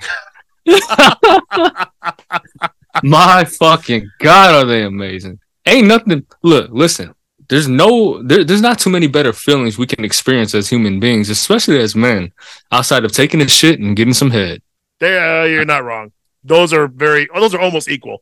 my 3.03 3.43
fucking 3.43 4.07
God, 4.19 4.53
are 4.53 4.65
they 4.65 4.83
amazing. 4.83 5.39
Ain't 5.65 5.87
nothing 5.87 6.27
look, 6.43 6.69
listen. 6.71 7.15
There's 7.49 7.67
no 7.67 8.21
there, 8.21 8.43
there's 8.43 8.61
not 8.61 8.77
too 8.77 8.91
many 8.91 9.07
better 9.07 9.33
feelings 9.33 9.79
we 9.79 9.87
can 9.87 10.05
experience 10.05 10.53
as 10.53 10.69
human 10.69 10.99
beings, 10.99 11.29
especially 11.29 11.79
as 11.79 11.95
men, 11.95 12.31
outside 12.71 13.03
of 13.03 13.11
taking 13.11 13.41
a 13.41 13.47
shit 13.47 13.79
and 13.79 13.95
getting 13.95 14.13
some 14.13 14.29
head. 14.29 14.61
They, 14.99 15.17
uh, 15.17 15.45
you're 15.45 15.65
not 15.65 15.83
wrong. 15.83 16.11
Those 16.43 16.71
are 16.71 16.87
very. 16.87 17.27
Those 17.33 17.55
are 17.55 17.59
almost 17.59 17.89
equal. 17.89 18.19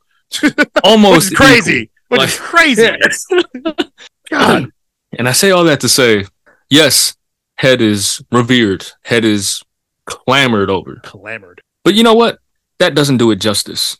Almost 0.83 1.35
crazy. 1.35 1.89
Which 2.09 2.19
Like- 2.19 2.29
is 2.29 2.39
crazy. 2.39 2.87
God. 4.29 4.71
And 5.17 5.27
I 5.27 5.31
say 5.31 5.51
all 5.51 5.63
that 5.65 5.79
to 5.81 5.89
say, 5.89 6.25
yes, 6.69 7.15
head 7.57 7.81
is 7.81 8.21
revered, 8.31 8.85
head 9.03 9.25
is 9.25 9.63
clamored 10.05 10.69
over. 10.69 10.97
Clamored. 11.03 11.61
But 11.83 11.95
you 11.95 12.03
know 12.03 12.13
what? 12.13 12.39
That 12.79 12.95
doesn't 12.95 13.17
do 13.17 13.31
it 13.31 13.37
justice. 13.37 13.97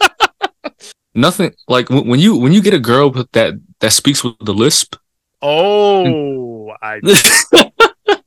Nothing 1.14 1.54
like 1.68 1.90
when 1.90 2.18
you 2.18 2.36
when 2.36 2.52
you 2.52 2.60
get 2.60 2.74
a 2.74 2.78
girl 2.80 3.10
that 3.32 3.54
that 3.80 3.92
speaks 3.92 4.24
with 4.24 4.34
the 4.40 4.54
lisp. 4.54 4.96
Oh, 5.42 6.70
I 6.82 6.98
the 7.04 8.22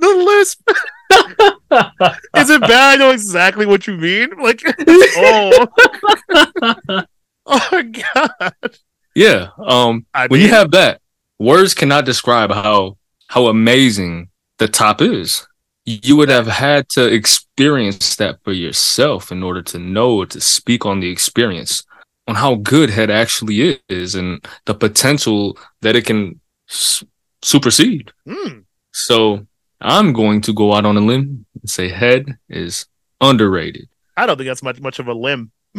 lisp. 0.00 0.60
Is 2.36 2.50
it 2.50 2.60
bad? 2.60 2.94
I 2.94 2.96
know 2.96 3.10
exactly 3.10 3.66
what 3.66 3.86
you 3.86 3.96
mean. 3.96 4.30
Like, 4.40 4.62
oh, 4.86 5.66
oh 7.46 7.68
my 7.72 7.82
god. 7.82 8.54
yeah. 9.14 9.48
Um. 9.58 10.06
I 10.14 10.26
when 10.26 10.40
mean, 10.40 10.48
you 10.48 10.54
have 10.54 10.70
that, 10.72 11.00
words 11.38 11.74
cannot 11.74 12.04
describe 12.04 12.50
how 12.52 12.96
how 13.28 13.46
amazing 13.46 14.28
the 14.58 14.68
top 14.68 15.00
is. 15.02 15.46
You 15.84 16.16
would 16.16 16.28
have 16.28 16.46
had 16.46 16.88
to 16.90 17.06
experience 17.12 18.14
that 18.16 18.38
for 18.44 18.52
yourself 18.52 19.32
in 19.32 19.42
order 19.42 19.62
to 19.62 19.78
know 19.78 20.24
to 20.24 20.40
speak 20.40 20.86
on 20.86 21.00
the 21.00 21.10
experience 21.10 21.82
on 22.28 22.36
how 22.36 22.54
good 22.54 22.88
head 22.90 23.10
actually 23.10 23.80
is 23.88 24.14
and 24.14 24.46
the 24.66 24.74
potential 24.74 25.58
that 25.80 25.96
it 25.96 26.04
can 26.06 26.38
s- 26.70 27.02
supersede. 27.42 28.12
hmm, 28.24 28.60
So 28.92 29.44
I'm 29.84 30.12
going 30.12 30.40
to 30.42 30.52
go 30.52 30.72
out 30.74 30.84
on 30.86 30.96
a 30.96 31.00
limb 31.00 31.44
and 31.60 31.68
say 31.70 31.88
head 31.88 32.26
is 32.48 32.86
underrated. 33.20 33.88
I 34.16 34.26
don't 34.26 34.36
think 34.36 34.46
that's 34.48 34.62
much 34.62 34.80
much 34.80 34.98
of 34.98 35.08
a 35.08 35.14
limb. 35.14 35.50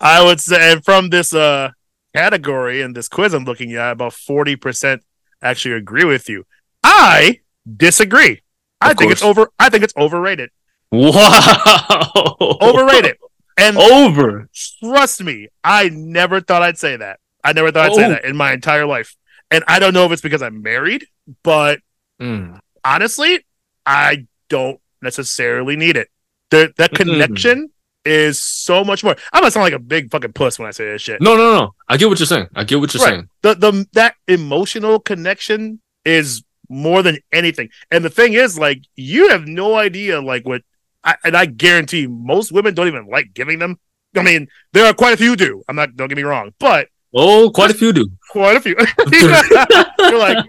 I 0.00 0.22
would 0.24 0.40
say 0.40 0.72
and 0.72 0.84
from 0.84 1.10
this 1.10 1.34
uh 1.34 1.70
category 2.14 2.82
and 2.82 2.96
this 2.96 3.08
quiz 3.08 3.34
I'm 3.34 3.44
looking 3.44 3.74
at, 3.74 3.92
about 3.92 4.12
40% 4.12 5.00
actually 5.42 5.74
agree 5.74 6.04
with 6.04 6.28
you. 6.28 6.44
I 6.82 7.40
disagree. 7.76 8.42
I 8.80 8.92
Of 8.92 8.96
think 8.98 9.12
it's 9.12 9.22
over 9.22 9.50
I 9.58 9.68
think 9.68 9.84
it's 9.84 9.94
overrated. 9.96 10.50
wow. 10.90 12.36
Overrated. 12.40 13.16
And 13.58 13.76
Over. 13.78 14.48
trust 14.82 15.22
me, 15.22 15.48
I 15.64 15.88
never 15.90 16.40
thought 16.40 16.62
I'd 16.62 16.78
say 16.78 16.96
that. 16.96 17.20
I 17.42 17.52
never 17.54 17.70
thought 17.72 17.86
I'd 17.90 17.94
say 17.94 18.04
Oh. 18.06 18.10
that 18.10 18.24
in 18.24 18.36
my 18.36 18.52
entire 18.52 18.84
life. 18.86 19.16
And 19.50 19.62
I 19.68 19.78
don't 19.78 19.94
know 19.94 20.04
if 20.06 20.12
it's 20.12 20.22
because 20.22 20.42
I'm 20.42 20.62
married, 20.62 21.06
but 21.42 21.80
Mm. 22.20 22.58
honestly, 22.84 23.44
I 23.84 24.26
don't 24.48 24.80
necessarily 25.02 25.76
need 25.76 25.96
it. 25.96 26.08
The 26.50 26.72
that 26.78 26.92
Mm. 26.92 26.96
connection 26.96 27.70
is 28.04 28.40
so 28.40 28.84
much 28.84 29.02
more. 29.04 29.16
I'm 29.32 29.40
gonna 29.42 29.50
sound 29.50 29.64
like 29.64 29.72
a 29.72 29.78
big 29.78 30.10
fucking 30.10 30.32
puss 30.32 30.58
when 30.58 30.68
I 30.68 30.70
say 30.70 30.84
this 30.86 31.02
shit. 31.02 31.20
No, 31.20 31.36
no, 31.36 31.54
no. 31.54 31.74
I 31.88 31.96
get 31.96 32.08
what 32.08 32.18
you're 32.18 32.26
saying. 32.26 32.48
I 32.54 32.64
get 32.64 32.80
what 32.80 32.94
you're 32.94 33.02
Right. 33.04 33.10
saying. 33.14 33.28
The 33.42 33.54
the 33.54 33.86
that 33.92 34.14
emotional 34.28 34.98
connection 35.00 35.80
is 36.04 36.42
more 36.68 37.02
than 37.02 37.18
anything. 37.32 37.68
And 37.90 38.04
the 38.04 38.10
thing 38.10 38.32
is, 38.32 38.58
like, 38.58 38.82
you 38.96 39.28
have 39.28 39.46
no 39.46 39.74
idea, 39.76 40.20
like, 40.20 40.44
what. 40.46 40.62
I, 41.04 41.14
and 41.22 41.36
I 41.36 41.46
guarantee 41.46 42.08
most 42.08 42.50
women 42.50 42.74
don't 42.74 42.88
even 42.88 43.06
like 43.06 43.32
giving 43.32 43.60
them. 43.60 43.78
I 44.16 44.22
mean, 44.22 44.48
there 44.72 44.86
are 44.86 44.92
quite 44.94 45.14
a 45.14 45.16
few 45.16 45.30
who 45.30 45.36
do. 45.36 45.62
I'm 45.68 45.76
not. 45.76 45.94
Don't 45.94 46.08
get 46.08 46.16
me 46.16 46.24
wrong, 46.24 46.52
but 46.58 46.88
Oh, 47.18 47.50
quite 47.50 47.70
a 47.70 47.74
few 47.74 47.92
do. 47.94 48.06
quite 48.30 48.56
a 48.56 48.60
few. 48.60 48.76
You're 49.98 50.18
like, 50.18 50.44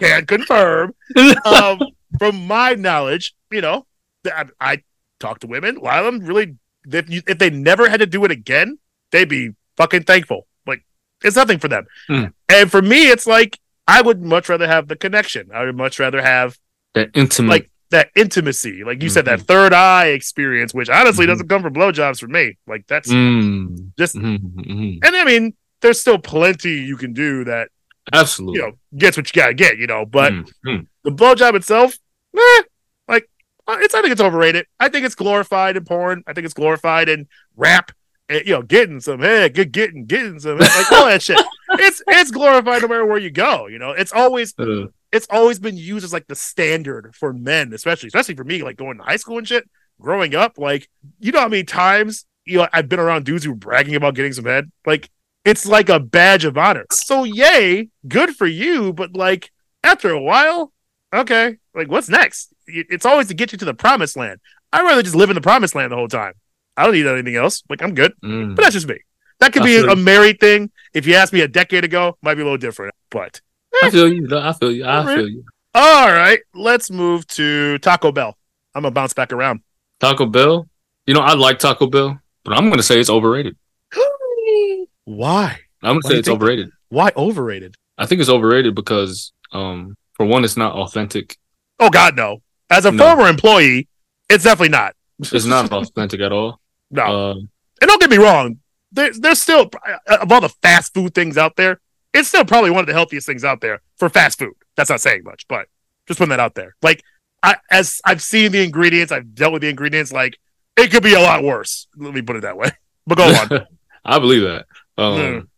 can't 0.00 0.26
confirm. 0.26 0.94
Um, 1.44 1.80
from 2.18 2.46
my 2.46 2.72
knowledge, 2.74 3.34
you 3.50 3.60
know, 3.60 3.86
I, 4.26 4.46
I 4.60 4.82
talk 5.20 5.40
to 5.40 5.46
women. 5.46 5.76
A 5.76 5.80
lot 5.80 6.04
of 6.04 6.06
them 6.06 6.24
really, 6.26 6.56
if, 6.90 7.10
you, 7.10 7.22
if 7.28 7.38
they 7.38 7.50
never 7.50 7.88
had 7.88 8.00
to 8.00 8.06
do 8.06 8.24
it 8.24 8.30
again, 8.30 8.78
they'd 9.12 9.28
be 9.28 9.50
fucking 9.76 10.04
thankful. 10.04 10.46
Like, 10.66 10.84
it's 11.22 11.36
nothing 11.36 11.58
for 11.58 11.68
them. 11.68 11.86
Hmm. 12.08 12.24
And 12.48 12.70
for 12.70 12.80
me, 12.82 13.08
it's 13.10 13.26
like, 13.26 13.58
I 13.86 14.00
would 14.02 14.22
much 14.22 14.48
rather 14.48 14.66
have 14.66 14.88
the 14.88 14.96
connection. 14.96 15.50
I 15.54 15.64
would 15.64 15.76
much 15.76 15.98
rather 16.00 16.22
have 16.22 16.58
that 16.94 17.10
intimate. 17.14 17.50
like 17.50 17.70
that 17.90 18.10
intimacy. 18.16 18.82
Like 18.82 19.02
you 19.02 19.08
said, 19.10 19.26
that 19.26 19.40
Mhm. 19.40 19.46
third 19.46 19.72
eye 19.72 20.06
experience, 20.06 20.72
which 20.74 20.88
honestly 20.88 21.24
Mhm. 21.26 21.28
doesn't 21.28 21.48
come 21.48 21.62
from 21.62 21.74
blowjobs 21.74 22.18
for 22.18 22.26
me. 22.28 22.56
Like, 22.66 22.86
that's 22.88 23.08
Mm. 23.12 23.92
just, 23.98 24.16
Mhm, 24.16 24.38
mhm. 24.54 24.98
and 25.04 25.14
I 25.16 25.24
mean, 25.24 25.54
there's 25.86 26.00
still 26.00 26.18
plenty 26.18 26.72
you 26.72 26.96
can 26.96 27.12
do 27.12 27.44
that, 27.44 27.68
Absolutely. 28.12 28.58
you 28.58 28.66
know, 28.66 28.72
gets 28.98 29.16
what 29.16 29.34
you 29.34 29.40
gotta 29.40 29.54
get, 29.54 29.78
you 29.78 29.86
know, 29.86 30.04
but. 30.04 30.32
Mm, 30.32 30.52
mm. 30.66 30.86
the 31.04 31.10
blowjob 31.10 31.54
itself, 31.54 31.96
eh, 32.36 32.62
like 33.08 33.28
uh, 33.68 33.76
it's 33.80 33.94
I 33.94 34.00
think 34.00 34.12
it's 34.12 34.20
overrated. 34.20 34.66
I 34.78 34.88
think 34.88 35.06
it's 35.06 35.14
glorified 35.14 35.76
in 35.76 35.84
porn. 35.84 36.22
I 36.26 36.32
think 36.32 36.44
it's 36.44 36.54
glorified 36.54 37.08
in 37.08 37.28
rap. 37.56 37.92
And, 38.28 38.44
you 38.44 38.54
know, 38.54 38.62
getting 38.62 38.98
some 38.98 39.20
head, 39.20 39.54
good 39.54 39.70
getting, 39.70 40.04
getting 40.04 40.40
some 40.40 40.58
like 40.58 40.92
all 40.92 41.06
that 41.06 41.22
shit. 41.22 41.40
It's 41.78 42.00
it's 42.06 42.30
glorified 42.30 42.82
no 42.82 42.88
matter 42.88 43.04
where 43.04 43.18
you 43.18 43.30
go. 43.30 43.66
You 43.66 43.80
know, 43.80 43.90
it's 43.90 44.12
always 44.12 44.54
Uh, 44.56 44.86
it's 45.10 45.26
always 45.30 45.58
been 45.58 45.76
used 45.76 46.04
as 46.04 46.12
like 46.12 46.28
the 46.28 46.36
standard 46.36 47.12
for 47.14 47.32
men, 47.32 47.72
especially 47.72 48.06
especially 48.06 48.36
for 48.36 48.44
me, 48.44 48.62
like 48.62 48.76
going 48.76 48.98
to 48.98 49.02
high 49.02 49.16
school 49.16 49.38
and 49.38 49.46
shit. 49.48 49.68
Growing 50.00 50.36
up, 50.36 50.58
like 50.58 50.88
you 51.18 51.32
know 51.32 51.40
how 51.40 51.48
many 51.48 51.64
times 51.64 52.24
you 52.44 52.58
know 52.58 52.68
I've 52.72 52.88
been 52.88 53.00
around 53.00 53.24
dudes 53.24 53.44
who 53.44 53.50
were 53.50 53.56
bragging 53.56 53.96
about 53.96 54.14
getting 54.14 54.32
some 54.32 54.44
head. 54.44 54.70
Like 54.86 55.10
it's 55.46 55.64
like 55.64 55.88
a 55.88 56.00
badge 56.00 56.44
of 56.44 56.58
honor. 56.58 56.84
So 56.90 57.24
yay, 57.24 57.88
good 58.06 58.36
for 58.36 58.46
you. 58.46 58.92
But 58.92 59.14
like 59.14 59.50
after 59.82 60.10
a 60.10 60.20
while, 60.20 60.72
okay, 61.14 61.56
like 61.74 61.88
what's 61.88 62.08
next? 62.08 62.52
It's 62.66 63.06
always 63.06 63.28
to 63.28 63.34
get 63.34 63.52
you 63.52 63.58
to 63.58 63.64
the 63.64 63.74
promised 63.74 64.16
land. 64.16 64.40
I'd 64.72 64.82
rather 64.82 65.02
just 65.02 65.14
live 65.14 65.30
in 65.30 65.34
the 65.34 65.40
promised 65.40 65.74
land 65.74 65.92
the 65.92 65.96
whole 65.96 66.08
time. 66.08 66.34
I 66.76 66.84
don't 66.84 66.92
need 66.92 67.06
anything 67.06 67.36
else. 67.36 67.62
Like 67.70 67.80
I'm 67.82 67.94
good. 67.94 68.12
mm. 68.22 68.54
But 68.54 68.62
that's 68.62 68.74
just 68.74 68.88
me. 68.88 68.98
That 69.38 69.52
could 69.52 69.62
I 69.62 69.66
be 69.66 69.76
feel 69.80 69.90
a 69.90 69.96
married 69.96 70.40
thing. 70.40 70.70
If 70.92 71.06
you 71.06 71.14
asked 71.14 71.32
me 71.32 71.40
a 71.40 71.48
decade 71.48 71.84
ago, 71.84 72.18
might 72.22 72.34
be 72.34 72.40
a 72.40 72.44
little 72.44 72.58
different. 72.58 72.94
But 73.10 73.40
I 73.82 73.90
feel 73.90 74.12
you. 74.12 74.22
No, 74.22 74.38
I 74.38 74.52
feel 74.52 74.72
you. 74.72 74.84
I 74.84 75.04
feel 75.04 75.28
you. 75.28 75.44
all 75.74 76.08
right, 76.08 76.40
let's 76.54 76.90
move 76.90 77.26
to 77.28 77.78
Taco 77.78 78.12
Bell. 78.12 78.36
I'm 78.74 78.82
gonna 78.82 78.92
bounce 78.92 79.14
back 79.14 79.32
around. 79.32 79.60
Taco 80.00 80.26
Bell. 80.26 80.68
You 81.06 81.14
know, 81.14 81.20
I 81.20 81.34
like 81.34 81.58
Taco 81.60 81.86
Bell, 81.86 82.18
but 82.44 82.54
I'm 82.54 82.64
going 82.64 82.78
to 82.78 82.82
say 82.82 82.98
it's 82.98 83.08
overrated. 83.08 83.56
Why? 85.06 85.58
I'm 85.82 85.94
gonna 85.94 86.02
do 86.02 86.08
say 86.08 86.18
it's 86.18 86.28
overrated. 86.28 86.68
Why 86.90 87.10
overrated? 87.16 87.74
I 87.96 88.06
think 88.06 88.20
it's 88.20 88.28
overrated 88.30 88.74
because, 88.74 89.32
um, 89.52 89.96
for 90.14 90.26
one, 90.26 90.44
it's 90.44 90.56
not 90.56 90.74
authentic. 90.74 91.36
Oh 91.80 91.88
God, 91.90 92.16
no. 92.16 92.42
As 92.70 92.84
a 92.84 92.92
No. 92.92 93.04
former 93.04 93.28
employee, 93.28 93.88
it's 94.28 94.44
definitely 94.44 94.70
not. 94.70 94.94
It's 95.20 95.44
not 95.46 95.72
authentic 95.72 96.20
at 96.20 96.32
all. 96.32 96.60
No, 96.90 97.02
Uh, 97.04 97.34
and 97.80 97.88
don't 97.88 98.00
get 98.00 98.10
me 98.10 98.18
wrong. 98.18 98.58
There's 98.92 99.18
there's 99.20 99.40
still 99.40 99.70
of 100.06 100.30
all 100.32 100.40
the 100.40 100.48
fast 100.62 100.92
food 100.94 101.14
things 101.14 101.36
out 101.38 101.56
there, 101.56 101.80
it's 102.12 102.28
still 102.28 102.44
probably 102.44 102.70
one 102.70 102.80
of 102.80 102.86
the 102.86 102.92
healthiest 102.92 103.26
things 103.26 103.44
out 103.44 103.60
there 103.60 103.80
for 103.98 104.08
fast 104.08 104.38
food. 104.38 104.54
That's 104.76 104.90
not 104.90 105.00
saying 105.00 105.22
much, 105.24 105.46
but 105.48 105.66
just 106.06 106.18
putting 106.18 106.30
that 106.30 106.40
out 106.40 106.54
there. 106.54 106.74
Like 106.82 107.02
I 107.42 107.56
as 107.70 108.00
I've 108.04 108.22
seen 108.22 108.52
the 108.52 108.62
ingredients, 108.64 109.12
I've 109.12 109.34
dealt 109.34 109.52
with 109.52 109.62
the 109.62 109.68
ingredients. 109.68 110.12
Like 110.12 110.38
it 110.76 110.90
could 110.90 111.02
be 111.02 111.14
a 111.14 111.20
lot 111.20 111.42
worse. 111.44 111.86
Let 111.96 112.12
me 112.14 112.22
put 112.22 112.36
it 112.36 112.42
that 112.42 112.56
way. 112.56 112.70
But 113.06 113.18
go 113.18 113.24
on. 113.24 113.66
I 114.04 114.18
believe 114.18 114.42
that. 114.42 114.66
Um, 114.98 115.48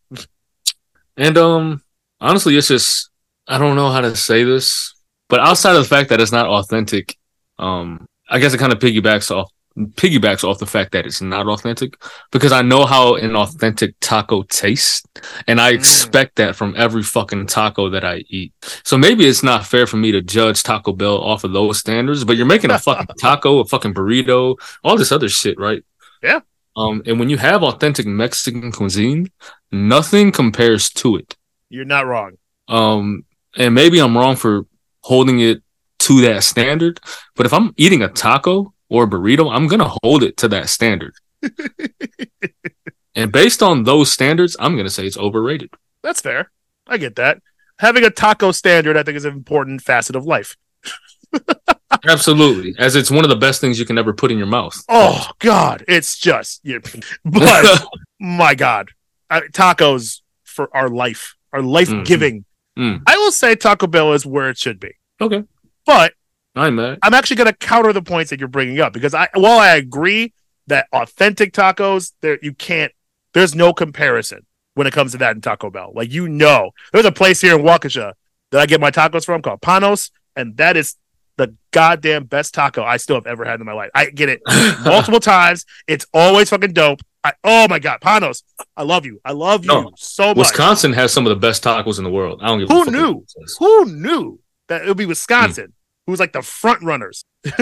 And 1.17 1.37
um, 1.37 1.81
honestly, 2.21 2.55
it's 2.57 2.67
just 2.67 3.09
I 3.47 3.57
don't 3.57 3.75
know 3.75 3.89
how 3.89 4.01
to 4.01 4.15
say 4.15 4.43
this, 4.43 4.93
but 5.27 5.39
outside 5.39 5.75
of 5.75 5.83
the 5.83 5.89
fact 5.89 6.09
that 6.09 6.21
it's 6.21 6.31
not 6.31 6.47
authentic, 6.47 7.17
um, 7.57 8.05
I 8.29 8.39
guess 8.39 8.53
it 8.53 8.59
kind 8.59 8.71
of 8.71 8.79
piggybacks 8.79 9.35
off 9.35 9.51
piggybacks 9.77 10.43
off 10.43 10.59
the 10.59 10.65
fact 10.65 10.91
that 10.91 11.05
it's 11.05 11.21
not 11.21 11.47
authentic 11.47 11.93
because 12.31 12.51
I 12.51 12.61
know 12.61 12.85
how 12.85 13.15
an 13.15 13.35
authentic 13.35 13.95
taco 14.01 14.43
tastes, 14.43 15.03
and 15.47 15.61
I 15.61 15.71
Mm. 15.71 15.75
expect 15.75 16.35
that 16.35 16.55
from 16.55 16.73
every 16.77 17.03
fucking 17.03 17.45
taco 17.47 17.89
that 17.89 18.03
I 18.03 18.23
eat. 18.29 18.51
So 18.83 18.97
maybe 18.97 19.25
it's 19.25 19.43
not 19.43 19.65
fair 19.65 19.87
for 19.87 19.95
me 19.97 20.11
to 20.11 20.21
judge 20.21 20.63
Taco 20.63 20.91
Bell 20.91 21.17
off 21.21 21.43
of 21.45 21.53
those 21.53 21.79
standards, 21.79 22.23
but 22.25 22.35
you're 22.35 22.45
making 22.45 22.71
a 22.71 22.79
fucking 22.79 23.07
taco, 23.19 23.59
a 23.59 23.65
fucking 23.65 23.93
burrito, 23.93 24.55
all 24.83 24.97
this 24.97 25.11
other 25.13 25.29
shit, 25.29 25.57
right? 25.57 25.81
Yeah. 26.21 26.41
Um, 26.79 27.03
and 27.05 27.19
when 27.19 27.29
you 27.29 27.37
have 27.37 27.61
authentic 27.61 28.05
Mexican 28.05 28.71
cuisine, 28.71 29.29
nothing 29.71 30.31
compares 30.31 30.89
to 30.91 31.17
it. 31.17 31.35
You're 31.69 31.83
not 31.83 32.05
wrong. 32.05 32.37
Um, 32.69 33.25
and 33.57 33.75
maybe 33.75 33.99
I'm 33.99 34.17
wrong 34.17 34.37
for 34.37 34.65
holding 35.01 35.41
it 35.41 35.61
to 35.99 36.21
that 36.21 36.43
standard, 36.43 37.01
but 37.35 37.45
if 37.45 37.53
I'm 37.53 37.73
eating 37.75 38.01
a 38.01 38.07
taco 38.07 38.73
or 38.87 39.03
a 39.03 39.07
burrito, 39.07 39.53
I'm 39.53 39.67
gonna 39.67 39.91
hold 40.01 40.23
it 40.23 40.37
to 40.37 40.47
that 40.49 40.69
standard. 40.69 41.13
and 43.15 43.31
based 43.31 43.61
on 43.61 43.83
those 43.83 44.11
standards, 44.11 44.55
I'm 44.57 44.77
gonna 44.77 44.89
say 44.89 45.05
it's 45.05 45.17
overrated. 45.17 45.71
That's 46.01 46.21
fair. 46.21 46.49
I 46.87 46.97
get 46.97 47.17
that. 47.17 47.41
Having 47.79 48.05
a 48.05 48.09
taco 48.09 48.51
standard, 48.51 48.95
I 48.95 49.03
think, 49.03 49.17
is 49.17 49.25
an 49.25 49.33
important 49.33 49.81
facet 49.81 50.15
of 50.15 50.25
life. 50.25 50.55
Absolutely, 52.07 52.75
as 52.77 52.95
it's 52.95 53.11
one 53.11 53.23
of 53.23 53.29
the 53.29 53.35
best 53.35 53.61
things 53.61 53.79
you 53.79 53.85
can 53.85 53.97
ever 53.97 54.13
put 54.13 54.31
in 54.31 54.37
your 54.37 54.47
mouth. 54.47 54.75
Oh 54.87 55.29
God, 55.39 55.83
it's 55.87 56.17
just. 56.17 56.61
Yeah. 56.63 56.79
But 57.25 57.87
my 58.19 58.55
God, 58.55 58.89
I, 59.29 59.41
tacos 59.41 60.21
for 60.43 60.75
our 60.75 60.89
life, 60.89 61.35
our 61.53 61.61
life 61.61 61.89
giving. 62.05 62.45
Mm. 62.77 63.01
I 63.07 63.17
will 63.17 63.31
say 63.31 63.55
Taco 63.55 63.87
Bell 63.87 64.13
is 64.13 64.25
where 64.25 64.49
it 64.49 64.57
should 64.57 64.79
be. 64.79 64.91
Okay, 65.21 65.43
But 65.85 66.13
I'm. 66.55 66.79
I'm 66.79 67.13
actually 67.13 67.37
going 67.37 67.47
to 67.47 67.53
counter 67.53 67.93
the 67.93 68.01
points 68.01 68.29
that 68.29 68.39
you're 68.39 68.47
bringing 68.47 68.79
up 68.79 68.93
because 68.93 69.13
I, 69.13 69.27
while 69.33 69.59
I 69.59 69.75
agree 69.75 70.33
that 70.67 70.87
authentic 70.93 71.53
tacos, 71.53 72.13
there 72.21 72.39
you 72.41 72.53
can't. 72.53 72.91
There's 73.33 73.53
no 73.55 73.73
comparison 73.73 74.45
when 74.75 74.87
it 74.87 74.93
comes 74.93 75.11
to 75.11 75.17
that 75.19 75.35
in 75.35 75.41
Taco 75.41 75.69
Bell. 75.69 75.91
Like 75.93 76.11
you 76.11 76.27
know, 76.27 76.71
there's 76.91 77.05
a 77.05 77.11
place 77.11 77.41
here 77.41 77.57
in 77.57 77.65
Waukesha 77.65 78.13
that 78.51 78.61
I 78.61 78.65
get 78.65 78.81
my 78.81 78.91
tacos 78.91 79.25
from 79.25 79.41
called 79.41 79.61
Panos, 79.61 80.11
and 80.35 80.57
that 80.57 80.77
is 80.77 80.95
the 81.39 81.55
goddamn 81.71 82.25
best 82.25 82.53
taco 82.53 82.83
I 82.83 82.97
still 82.97 83.15
have 83.15 83.25
ever 83.25 83.45
had 83.45 83.61
in 83.61 83.65
my 83.65 83.71
life. 83.71 83.89
I 83.95 84.09
get 84.09 84.27
it 84.27 84.41
multiple 84.83 85.21
times. 85.21 85.65
It's 85.87 86.05
always 86.13 86.49
fucking 86.49 86.73
dope. 86.73 86.99
I, 87.23 87.31
oh 87.45 87.67
my 87.69 87.79
god, 87.79 88.01
Panos, 88.01 88.43
I 88.77 88.83
love 88.83 89.05
you. 89.05 89.19
I 89.23 89.31
love 89.31 89.63
you 89.65 89.69
No, 89.69 89.91
so 89.95 90.27
much. 90.27 90.37
Wisconsin 90.37 90.91
has 90.93 91.11
some 91.13 91.25
of 91.25 91.29
the 91.29 91.35
best 91.37 91.63
tacos 91.63 91.97
in 91.97 92.03
the 92.03 92.09
world. 92.11 92.41
I 92.43 92.47
don't 92.47 92.59
give 92.59 92.69
a 92.69 92.73
Who 92.73 92.91
knew? 92.91 93.25
Who 93.57 93.85
knew 93.85 94.39
that 94.67 94.81
it 94.83 94.87
would 94.89 94.97
be 94.97 95.05
Wisconsin? 95.05 95.73
Who 96.05 96.11
was 96.11 96.19
like 96.19 96.33
the 96.33 96.41
front 96.41 96.83
runners? 96.83 97.23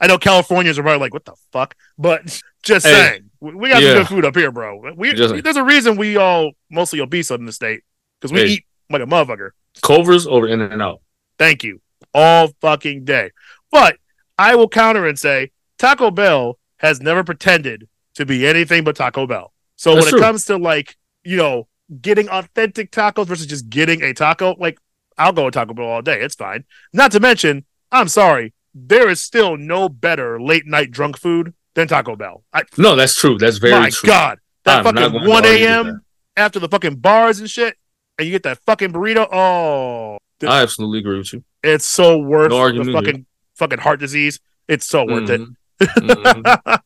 I 0.00 0.06
know 0.06 0.16
Californians 0.18 0.78
are 0.78 0.82
probably 0.82 1.00
like, 1.00 1.12
"What 1.12 1.24
the 1.24 1.34
fuck?" 1.52 1.74
But 1.98 2.22
just 2.62 2.86
Hey, 2.86 2.92
saying, 2.92 3.30
we 3.40 3.54
we 3.54 3.68
got 3.70 3.82
yeah. 3.82 3.88
some 3.90 3.98
good 3.98 4.08
food 4.08 4.24
up 4.24 4.36
here, 4.36 4.50
bro. 4.52 4.92
We, 4.96 5.12
Just- 5.12 5.42
there's 5.42 5.56
a 5.56 5.64
reason 5.64 5.96
we 5.96 6.16
all 6.16 6.52
mostly 6.70 7.00
obese 7.00 7.30
in 7.30 7.44
the 7.44 7.52
state 7.52 7.82
because 8.20 8.32
we 8.32 8.40
Hey. 8.40 8.46
eat 8.54 8.66
like 8.88 9.02
a 9.02 9.06
motherfucker. 9.06 9.50
Culver's 9.82 10.26
over 10.26 10.46
In 10.46 10.60
and 10.62 10.80
Out. 10.80 11.00
Thank 11.38 11.62
you 11.64 11.80
all 12.16 12.48
fucking 12.62 13.04
day. 13.04 13.30
But 13.70 13.98
I 14.38 14.54
will 14.56 14.68
counter 14.68 15.06
and 15.06 15.18
say 15.18 15.52
Taco 15.78 16.10
Bell 16.10 16.58
has 16.78 17.00
never 17.00 17.22
pretended 17.22 17.88
to 18.14 18.24
be 18.24 18.46
anything 18.46 18.82
but 18.84 18.96
Taco 18.96 19.26
Bell. 19.26 19.52
So 19.76 19.94
That's 19.94 20.06
when 20.06 20.10
true. 20.12 20.18
it 20.18 20.22
comes 20.22 20.44
to 20.46 20.56
like, 20.56 20.96
you 21.22 21.36
know, 21.36 21.68
getting 22.00 22.28
authentic 22.28 22.90
tacos 22.90 23.26
versus 23.26 23.46
just 23.46 23.68
getting 23.68 24.02
a 24.02 24.14
taco, 24.14 24.56
like 24.58 24.78
I'll 25.18 25.32
go 25.32 25.44
with 25.44 25.54
Taco 25.54 25.74
Bell 25.74 25.86
all 25.86 26.02
day. 26.02 26.20
It's 26.22 26.34
fine. 26.34 26.64
Not 26.92 27.12
to 27.12 27.20
mention, 27.20 27.64
I'm 27.92 28.08
sorry, 28.08 28.54
there 28.74 29.08
is 29.08 29.22
still 29.22 29.56
no 29.56 29.88
better 29.88 30.40
late 30.40 30.66
night 30.66 30.90
drunk 30.90 31.18
food 31.18 31.54
than 31.74 31.88
Taco 31.88 32.16
Bell. 32.16 32.42
I, 32.52 32.62
No, 32.78 32.96
that's 32.96 33.14
true. 33.14 33.36
That's 33.38 33.58
very 33.58 33.72
true. 33.72 33.80
my 33.80 33.90
true. 33.90 34.06
God. 34.08 34.38
That 34.64 34.84
I'm 34.86 34.94
fucking 34.96 35.28
one 35.28 35.44
a.m. 35.44 36.02
after 36.36 36.58
the 36.58 36.68
fucking 36.68 36.96
bars 36.96 37.38
and 37.38 37.48
shit, 37.48 37.76
and 38.18 38.26
you 38.26 38.32
get 38.32 38.42
that 38.44 38.58
fucking 38.66 38.92
burrito. 38.92 39.28
Oh, 39.32 40.18
that. 40.40 40.50
I 40.50 40.62
absolutely 40.62 40.98
agree 41.00 41.18
with 41.18 41.32
you. 41.32 41.44
it's 41.62 41.84
so 41.86 42.18
worth 42.18 42.50
No 42.50 42.56
the 42.56 42.62
argument 42.62 42.90
here. 42.90 43.00
fucking 43.00 43.26
fucking 43.54 43.78
heart 43.78 44.00
disease. 44.00 44.40
It's 44.68 44.86
so 44.86 45.04
worth 45.04 45.30
it. 45.30 45.40
Mhm. 45.40 45.54
Mhm. 45.80 46.80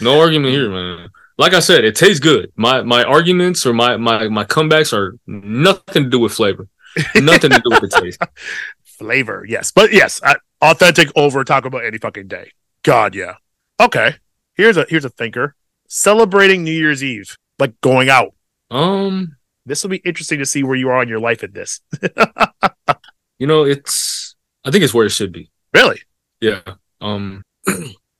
no 0.00 0.20
argument 0.20 0.52
here, 0.54 0.70
man. 0.70 1.08
Like 1.38 1.52
I 1.54 1.60
said, 1.60 1.84
it 1.84 1.96
tastes 1.96 2.20
good. 2.20 2.52
My 2.56 2.82
my 2.82 3.02
arguments 3.04 3.66
or 3.66 3.72
my 3.74 3.96
my 3.96 4.28
my 4.28 4.44
comebacks 4.44 4.92
are 4.92 5.16
nothing 5.26 6.04
to 6.04 6.08
do 6.10 6.18
with 6.18 6.32
flavor. 6.32 6.68
Nothing 7.14 7.50
to 7.50 7.60
do 7.62 7.70
with 7.70 7.80
the 7.90 8.00
taste. 8.00 8.20
Flavor, 8.98 9.44
yes, 9.46 9.70
but 9.70 9.92
yes, 9.92 10.18
I, 10.24 10.36
authentic 10.62 11.10
over 11.14 11.44
Taco 11.44 11.68
Bell 11.68 11.82
any 11.82 11.98
fucking 11.98 12.28
day. 12.28 12.52
God, 12.82 13.14
yeah. 13.14 13.34
Okay, 13.78 14.14
here's 14.54 14.78
a 14.78 14.86
here's 14.88 15.04
a 15.04 15.10
thinker. 15.10 15.54
Celebrating 15.88 16.64
New 16.64 16.70
Year's 16.72 17.04
Eve, 17.04 17.36
like 17.58 17.78
going 17.82 18.08
out. 18.08 18.32
Um, 18.70 19.36
This 19.66 19.82
will 19.82 19.90
be 19.90 19.96
interesting 20.04 20.38
to 20.38 20.46
see 20.46 20.62
where 20.62 20.76
you 20.76 20.88
are 20.90 21.02
in 21.02 21.08
your 21.08 21.18
life 21.20 21.42
at 21.44 21.52
this. 21.52 21.80
you 23.38 23.46
know, 23.46 23.64
it's 23.64 24.34
I 24.64 24.70
think 24.70 24.84
it's 24.84 24.94
where 24.94 25.06
it 25.06 25.10
should 25.10 25.32
be. 25.32 25.50
Really? 25.74 26.00
Yeah. 26.40 26.60
Um, 27.00 27.42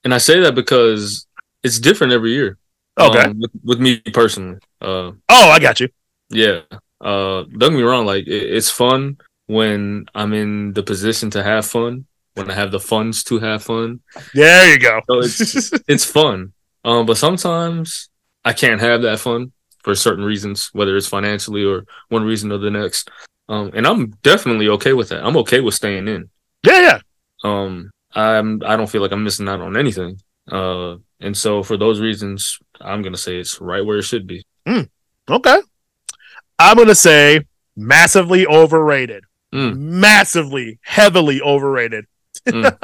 and 0.05 0.13
I 0.15 0.19
say 0.19 0.41
that 0.41 0.55
because 0.55 1.27
it's 1.63 1.79
different 1.79 2.13
every 2.13 2.33
year. 2.33 2.59
Okay. 2.99 3.21
Um, 3.21 3.41
with, 3.41 3.51
with 3.65 3.81
me 3.81 4.01
personally. 4.01 4.59
Uh, 4.81 5.13
oh, 5.29 5.51
I 5.51 5.59
got 5.59 5.81
you. 5.81 5.89
yeah. 6.31 6.61
Uh, 7.01 7.43
don't 7.59 7.71
get 7.71 7.73
me 7.73 7.83
wrong. 7.83 8.07
Like 8.07 8.27
it, 8.27 8.31
it's 8.57 8.71
fun 8.71 9.19
when 9.47 10.07
I'm 10.15 10.33
in 10.33 10.73
the 10.73 10.83
position 10.83 11.31
to 11.31 11.43
have 11.43 11.67
fun. 11.67 12.07
When 12.35 12.51
I 12.51 12.55
have 12.55 12.71
the 12.71 12.81
funds 12.81 13.25
to 13.25 13.39
have 13.39 13.63
fun, 13.63 14.01
There 14.35 14.71
you 14.73 14.79
go. 14.79 15.01
So 15.09 15.19
it's- 15.21 15.73
it's 15.89 16.05
fun. 16.05 16.53
Um, 16.85 17.07
but 17.07 17.17
sometimes 17.17 18.09
I 18.45 18.53
can't 18.53 18.81
have 18.81 19.03
that 19.03 19.21
fun 19.21 19.53
for 19.87 19.95
certain 19.95 20.25
reasons, 20.25 20.69
whether 20.73 20.97
it's 20.97 21.07
financially 21.07 21.65
or 21.65 21.85
one 22.09 22.25
reason 22.25 22.51
or 22.51 22.59
the 22.59 22.73
next. 22.73 23.09
Um, 23.49 23.71
and 23.73 23.87
I'm 23.87 24.11
definitely 24.25 24.69
okay 24.71 24.93
with 24.95 25.11
that. 25.11 25.25
I'm 25.25 25.37
okay 25.37 25.61
with 25.61 25.75
staying 25.75 26.09
in. 26.09 26.29
yeah, 26.65 26.81
yeah. 26.81 26.99
Um, 27.45 27.93
I'm 28.13 28.61
I 28.67 28.75
don't 28.75 28.91
feel 28.91 29.01
like 29.01 29.13
I'm 29.13 29.23
missing 29.23 29.49
out 29.49 29.61
on 29.61 29.77
anything. 29.77 30.21
Uh, 30.51 30.97
and 31.21 31.37
so 31.37 31.63
for 31.63 31.77
those 31.77 32.01
reasons, 32.01 32.59
I'm 32.81 33.01
gonna 33.03 33.17
say 33.17 33.39
it's 33.39 33.61
right 33.61 33.87
where 33.87 33.99
it 33.99 34.03
should 34.03 34.27
be. 34.27 34.45
Okay. 35.31 35.61
I'm 36.59 36.77
gonna 36.77 36.97
say 36.97 37.43
massively 37.77 38.45
overrated. 38.45 39.23
Mm. 39.55 39.79
Massively, 39.79 40.81
heavily 40.83 41.41
overrated. 41.41 42.07
Mm. 42.45 42.77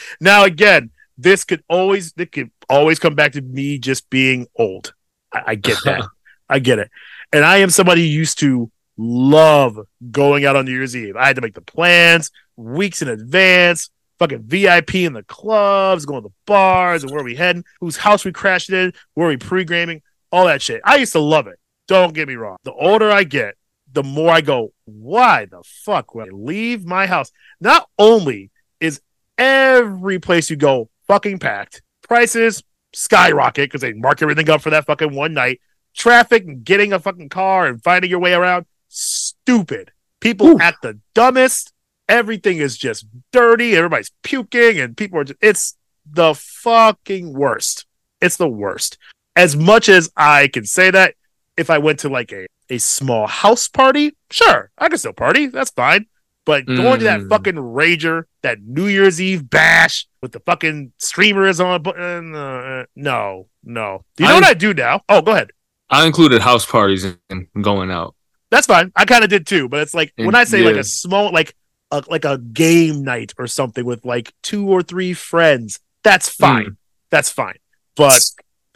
now 0.20 0.42
again, 0.42 0.90
this 1.16 1.44
could 1.44 1.62
always 1.68 2.12
it 2.16 2.32
could 2.32 2.50
always 2.68 2.98
come 2.98 3.14
back 3.14 3.30
to 3.32 3.42
me 3.42 3.78
just 3.78 4.10
being 4.10 4.48
old. 4.56 4.92
I, 5.32 5.42
I 5.46 5.54
get 5.54 5.78
that. 5.84 6.02
I 6.48 6.58
get 6.58 6.78
it. 6.78 6.90
And 7.32 7.44
I 7.44 7.58
am 7.58 7.70
somebody 7.70 8.02
who 8.02 8.14
used 8.14 8.38
to 8.40 8.70
love 8.96 9.78
going 10.10 10.44
out 10.44 10.56
on 10.56 10.64
New 10.64 10.72
Year's 10.72 10.96
Eve. 10.96 11.16
I 11.16 11.26
had 11.26 11.36
to 11.36 11.42
make 11.42 11.54
the 11.54 11.60
plans 11.60 12.30
weeks 12.56 13.02
in 13.02 13.08
advance, 13.08 13.90
fucking 14.18 14.44
VIP 14.44 14.96
in 14.96 15.12
the 15.12 15.22
clubs, 15.24 16.06
going 16.06 16.22
to 16.22 16.28
the 16.28 16.34
bars 16.46 17.02
and 17.02 17.12
where 17.12 17.24
we 17.24 17.34
heading, 17.34 17.64
whose 17.80 17.96
house 17.96 18.24
we 18.24 18.32
crashed 18.32 18.70
in, 18.70 18.92
where 19.14 19.28
we 19.28 19.36
pre-gaming, 19.36 20.02
all 20.32 20.46
that 20.46 20.62
shit. 20.62 20.80
I 20.84 20.96
used 20.96 21.12
to 21.12 21.20
love 21.20 21.46
it. 21.46 21.58
Don't 21.88 22.14
get 22.14 22.28
me 22.28 22.34
wrong. 22.34 22.56
The 22.64 22.72
older 22.72 23.10
I 23.10 23.24
get, 23.24 23.56
the 23.92 24.02
more 24.02 24.30
I 24.30 24.40
go, 24.40 24.72
why 24.84 25.46
the 25.46 25.62
fuck 25.84 26.14
would 26.14 26.28
I 26.28 26.30
leave 26.32 26.84
my 26.84 27.06
house? 27.06 27.30
Not 27.60 27.88
only 27.98 28.50
is 28.80 29.00
every 29.38 30.18
place 30.18 30.50
you 30.50 30.56
go 30.56 30.88
fucking 31.06 31.38
packed, 31.38 31.82
prices 32.02 32.62
skyrocket 32.92 33.70
because 33.70 33.82
they 33.82 33.92
mark 33.92 34.22
everything 34.22 34.48
up 34.50 34.62
for 34.62 34.70
that 34.70 34.86
fucking 34.86 35.14
one 35.14 35.34
night. 35.34 35.60
Traffic 35.96 36.44
and 36.44 36.62
getting 36.64 36.92
a 36.92 36.98
fucking 36.98 37.30
car 37.30 37.66
and 37.66 37.82
finding 37.82 38.10
your 38.10 38.20
way 38.20 38.34
around, 38.34 38.66
stupid. 38.88 39.92
People 40.20 40.48
Ooh. 40.48 40.58
act 40.60 40.82
the 40.82 40.98
dumbest. 41.14 41.72
Everything 42.08 42.58
is 42.58 42.76
just 42.76 43.06
dirty. 43.32 43.74
Everybody's 43.76 44.12
puking, 44.22 44.78
and 44.78 44.96
people 44.96 45.18
are 45.18 45.24
just, 45.24 45.38
it's 45.42 45.76
the 46.08 46.34
fucking 46.34 47.32
worst. 47.32 47.86
It's 48.20 48.36
the 48.36 48.48
worst. 48.48 48.98
As 49.34 49.56
much 49.56 49.88
as 49.88 50.10
I 50.16 50.48
can 50.48 50.64
say 50.64 50.90
that, 50.90 51.14
if 51.56 51.68
I 51.70 51.78
went 51.78 51.98
to 52.00 52.08
like 52.08 52.32
a, 52.32 52.46
a 52.70 52.78
small 52.78 53.26
house 53.26 53.66
party, 53.68 54.14
sure, 54.30 54.70
I 54.78 54.88
can 54.88 54.98
still 54.98 55.12
party. 55.12 55.46
That's 55.46 55.70
fine. 55.70 56.06
But 56.44 56.64
going 56.66 57.00
to 57.00 57.04
that 57.06 57.20
Mm. 57.22 57.28
fucking 57.28 57.54
rager, 57.56 58.24
that 58.42 58.62
New 58.62 58.86
Year's 58.86 59.20
Eve 59.20 59.50
bash 59.50 60.06
with 60.22 60.30
the 60.30 60.38
fucking 60.40 60.92
streamers 60.98 61.58
on, 61.58 61.84
uh, 61.88 62.84
no, 62.94 63.48
no. 63.64 64.04
Do 64.16 64.22
you 64.24 64.28
know 64.28 64.36
I- 64.36 64.40
what 64.40 64.48
I 64.50 64.54
do 64.54 64.72
now? 64.72 65.02
Oh, 65.08 65.22
go 65.22 65.32
ahead. 65.32 65.50
I 65.90 66.06
included 66.06 66.42
house 66.42 66.66
parties 66.66 67.16
and 67.30 67.46
going 67.60 67.90
out. 67.90 68.14
That's 68.50 68.66
fine. 68.66 68.92
I 68.96 69.04
kind 69.04 69.24
of 69.24 69.30
did 69.30 69.46
too. 69.46 69.68
But 69.68 69.80
it's 69.80 69.94
like 69.94 70.12
when 70.16 70.34
I 70.34 70.44
say 70.44 70.62
like 70.62 70.76
a 70.76 70.84
small, 70.84 71.32
like 71.32 71.54
a, 71.90 72.02
like 72.08 72.24
a 72.24 72.38
game 72.38 73.04
night 73.04 73.32
or 73.38 73.46
something 73.46 73.84
with 73.84 74.04
like 74.04 74.32
two 74.42 74.68
or 74.68 74.82
three 74.82 75.12
friends, 75.14 75.80
that's 76.02 76.28
fine. 76.28 76.76
That's 77.10 77.30
fine. 77.30 77.56
But 77.96 78.22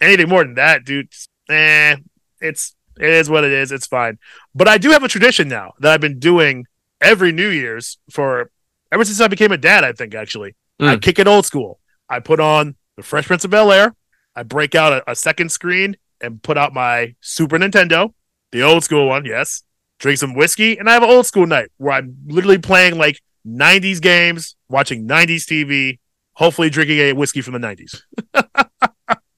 anything 0.01 0.29
more 0.29 0.45
than 0.45 0.55
that, 0.55 0.85
dude, 0.85 1.09
eh, 1.49 1.97
it's 2.41 2.75
it 2.99 3.09
is 3.11 3.31
what 3.31 3.45
it 3.45 3.53
is. 3.53 3.73
It's 3.73 3.87
fine. 3.87 4.19
But 4.55 4.69
I 4.69 4.79
do 4.79 4.91
have 4.91 5.03
a 5.03 5.09
tradition 5.09 5.49
now 5.49 5.73
that 5.81 5.93
I've 5.93 6.01
been 6.01 6.19
doing 6.19 6.67
every 7.01 7.33
New 7.33 7.49
Year's 7.49 7.99
for 8.11 8.51
ever 8.93 9.05
since 9.05 9.21
I 9.21 9.29
became 9.29 9.53
a 9.53 9.57
dad. 9.59 9.85
I 9.85 9.93
think 9.93 10.15
actually, 10.15 10.55
I 10.81 10.97
Mm. 10.97 11.03
kick 11.03 11.19
it 11.19 11.27
old 11.29 11.47
school. 11.47 11.79
I 12.09 12.21
put 12.21 12.41
on 12.41 12.77
the 12.97 13.03
Fresh 13.03 13.27
Prince 13.27 13.45
of 13.45 13.51
Bel 13.51 13.71
Air. 13.73 13.95
I 14.35 14.43
break 14.43 14.75
out 14.75 14.93
a, 14.93 15.11
a 15.11 15.15
second 15.15 15.51
screen 15.51 15.97
and 16.21 16.43
put 16.43 16.57
out 16.59 16.73
my 16.75 17.15
Super 17.21 17.59
Nintendo, 17.59 18.13
the 18.53 18.63
old 18.63 18.85
school 18.85 19.09
one. 19.09 19.25
Yes, 19.25 19.63
drink 19.99 20.19
some 20.19 20.35
whiskey, 20.35 20.77
and 20.79 20.89
I 20.89 20.93
have 20.95 21.03
an 21.03 21.11
old 21.11 21.27
school 21.27 21.47
night 21.47 21.71
where 21.79 21.93
I'm 21.95 22.17
literally 22.27 22.59
playing 22.59 22.99
like 22.99 23.21
'90s 23.47 24.01
games, 24.01 24.57
watching 24.69 25.07
'90s 25.09 25.45
TV, 25.47 25.99
hopefully 26.35 26.71
drinking 26.71 26.99
a 26.99 27.13
whiskey 27.13 27.41
from 27.41 27.55
the 27.55 27.59
'90s. 27.61 28.03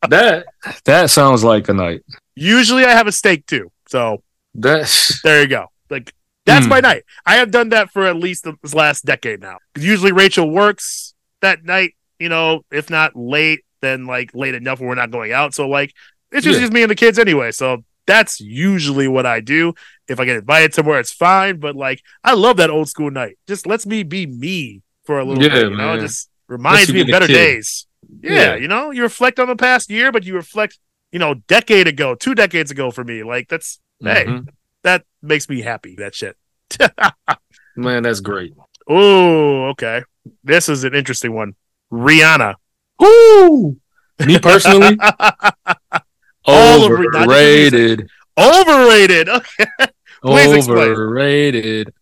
That 0.08 0.46
that 0.84 1.10
sounds 1.10 1.44
like 1.44 1.68
a 1.68 1.72
night. 1.72 2.00
Usually, 2.34 2.84
I 2.84 2.90
have 2.90 3.06
a 3.06 3.12
steak 3.12 3.46
too. 3.46 3.70
So 3.88 4.22
That's 4.54 5.22
there 5.24 5.40
you 5.42 5.46
go. 5.46 5.66
Like 5.90 6.12
that's 6.44 6.64
Hmm. 6.66 6.70
my 6.70 6.80
night. 6.80 7.04
I 7.24 7.36
have 7.36 7.52
done 7.52 7.68
that 7.68 7.92
for 7.92 8.04
at 8.04 8.16
least 8.16 8.42
the- 8.42 8.56
this 8.62 8.74
last 8.74 9.04
decade 9.04 9.40
now. 9.40 9.58
usually 9.78 10.10
Rachel 10.10 10.50
works 10.50 11.14
that 11.40 11.64
night. 11.64 11.94
You 12.18 12.28
know, 12.28 12.62
if 12.72 12.90
not 12.90 13.14
late, 13.14 13.60
then 13.80 14.06
like 14.06 14.30
late 14.34 14.56
enough 14.56 14.80
where 14.80 14.88
we're 14.88 14.94
not 14.96 15.12
going 15.12 15.32
out. 15.32 15.54
So 15.54 15.68
like 15.68 15.92
it's 16.32 16.44
just, 16.44 16.58
Yeah. 16.58 16.62
just 16.64 16.72
me 16.72 16.82
and 16.82 16.90
the 16.90 16.94
kids 16.96 17.18
anyway. 17.18 17.50
So 17.52 17.84
that's 18.06 18.40
usually 18.40 19.06
what 19.08 19.26
I 19.26 19.40
do. 19.40 19.74
If 20.08 20.18
I 20.18 20.24
get 20.24 20.36
invited 20.38 20.74
somewhere, 20.74 20.98
it's 20.98 21.12
fine. 21.12 21.58
But 21.60 21.76
like 21.76 22.02
I 22.24 22.34
love 22.34 22.56
that 22.56 22.70
old 22.70 22.88
school 22.88 23.10
night. 23.10 23.38
Just 23.46 23.66
lets 23.66 23.86
me 23.86 24.02
be 24.02 24.26
me 24.26 24.82
for 25.04 25.18
a 25.18 25.24
little 25.24 25.42
Yeah, 25.42 25.50
bit. 25.50 25.70
You 25.70 25.76
know, 25.76 25.92
man. 25.92 26.00
just 26.00 26.28
reminds 26.48 26.92
me 26.92 27.00
of 27.02 27.06
better 27.08 27.26
days. 27.26 27.86
Yeah, 28.22 28.32
Yeah. 28.32 28.54
you 28.56 28.68
know, 28.68 28.90
you 28.90 29.02
reflect 29.02 29.38
on 29.38 29.46
the 29.48 29.56
past 29.56 29.90
year, 29.90 30.10
but 30.12 30.24
you 30.24 30.34
reflect, 30.34 30.78
you 31.12 31.18
know, 31.18 31.34
decade 31.46 31.86
ago, 31.88 32.14
two 32.14 32.34
decades 32.34 32.70
ago 32.70 32.90
for 32.90 33.04
me. 33.04 33.22
Like 33.22 33.48
that's 33.48 33.80
hey, 34.02 34.24
Mhm. 34.26 34.48
that 34.82 35.04
makes 35.22 35.48
me 35.48 35.60
happy. 35.62 35.94
That 35.96 36.14
shit. 36.14 36.36
man, 37.76 38.02
that's 38.02 38.20
great. 38.20 38.52
Oh, 38.88 39.66
okay. 39.70 40.02
This 40.42 40.68
is 40.68 40.84
an 40.84 40.94
interesting 40.94 41.32
one. 41.32 41.54
Rihanna. 41.92 42.54
Woo! 42.98 43.76
Me 44.26 44.38
personally, 44.42 44.96
All 46.44 46.84
of 46.84 46.90
not 46.92 47.12
just 47.12 47.16
overrated. 47.28 48.08
Overrated. 48.38 49.28
Okay. 49.28 49.64
Please. 50.22 50.68
Overrated. 50.68 51.92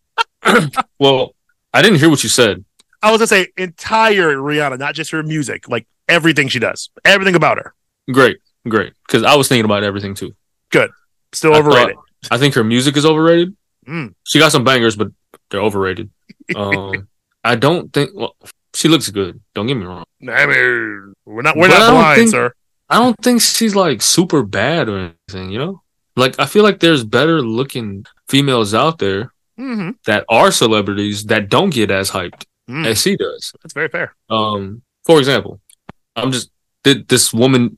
well, 0.99 1.35
I 1.73 1.83
didn't 1.83 1.99
hear 2.01 2.11
what 2.11 2.23
you 2.23 2.29
said. 2.29 2.65
I 3.03 3.11
was 3.11 3.19
gonna 3.19 3.27
say 3.29 3.49
entire 3.57 4.37
Rihanna, 4.37 4.79
not 4.79 4.95
just 4.95 5.11
her 5.13 5.23
music, 5.23 5.69
like 5.69 5.87
everything 6.09 6.49
she 6.49 6.59
does, 6.59 6.91
everything 7.05 7.35
about 7.35 7.57
her. 7.59 7.75
Great, 8.13 8.39
great. 8.69 8.93
Because 9.07 9.23
I 9.23 9.37
was 9.37 9.49
thinking 9.49 9.65
about 9.65 9.83
everything 9.85 10.15
too. 10.15 10.35
Good. 10.71 10.91
Still 11.33 11.55
I 11.55 11.59
overrated. 11.59 11.97
I 12.31 12.37
think 12.37 12.55
her 12.55 12.65
music 12.65 12.97
is 12.99 13.07
overrated. 13.07 13.57
Mm. 13.87 14.15
She 14.25 14.39
got 14.39 14.53
some 14.53 14.65
bangers, 14.65 14.97
but 14.97 15.09
they're 15.51 15.61
overrated. 15.63 16.11
Um, 16.57 17.07
I 17.45 17.55
don't 17.55 17.93
think. 17.93 18.11
Well, 18.13 18.35
she 18.75 18.89
looks 18.89 19.09
good. 19.09 19.41
Don't 19.55 19.69
get 19.69 19.77
me 19.77 19.87
wrong. 19.87 20.05
I 20.29 20.47
mean, 20.47 21.15
we're 21.25 21.43
not 21.43 21.57
we're 21.57 21.69
But 21.69 21.79
not 21.79 21.91
blind, 21.93 22.19
think- 22.19 22.31
sir. 22.31 22.53
I 22.91 22.99
don't 22.99 23.17
think 23.23 23.41
she's 23.41 23.75
like 23.77 24.03
super 24.03 24.43
bad 24.43 24.89
or 24.89 25.13
anything. 25.29 25.51
You 25.51 25.59
know, 25.59 25.83
like 26.17 26.39
I 26.39 26.47
feel 26.47 26.65
like 26.65 26.81
there's 26.81 27.05
better 27.05 27.41
looking 27.41 28.05
females 28.29 28.75
out 28.75 28.99
there 28.99 29.33
hmm 29.57 29.91
that 30.07 30.25
are 30.29 30.51
celebrities 30.51 31.25
that 31.27 31.49
don't 31.49 31.71
get 31.71 31.91
as 31.91 32.11
hyped 32.11 32.45
Mm. 32.69 32.87
as 32.87 33.03
she 33.03 33.17
does. 33.17 33.53
That's 33.63 33.75
very 33.75 33.89
fair. 33.89 34.15
Um, 34.29 34.83
for 35.05 35.19
example, 35.19 35.61
I'm 36.15 36.31
just 36.31 36.51
th- 36.85 37.07
this 37.09 37.33
woman. 37.33 37.77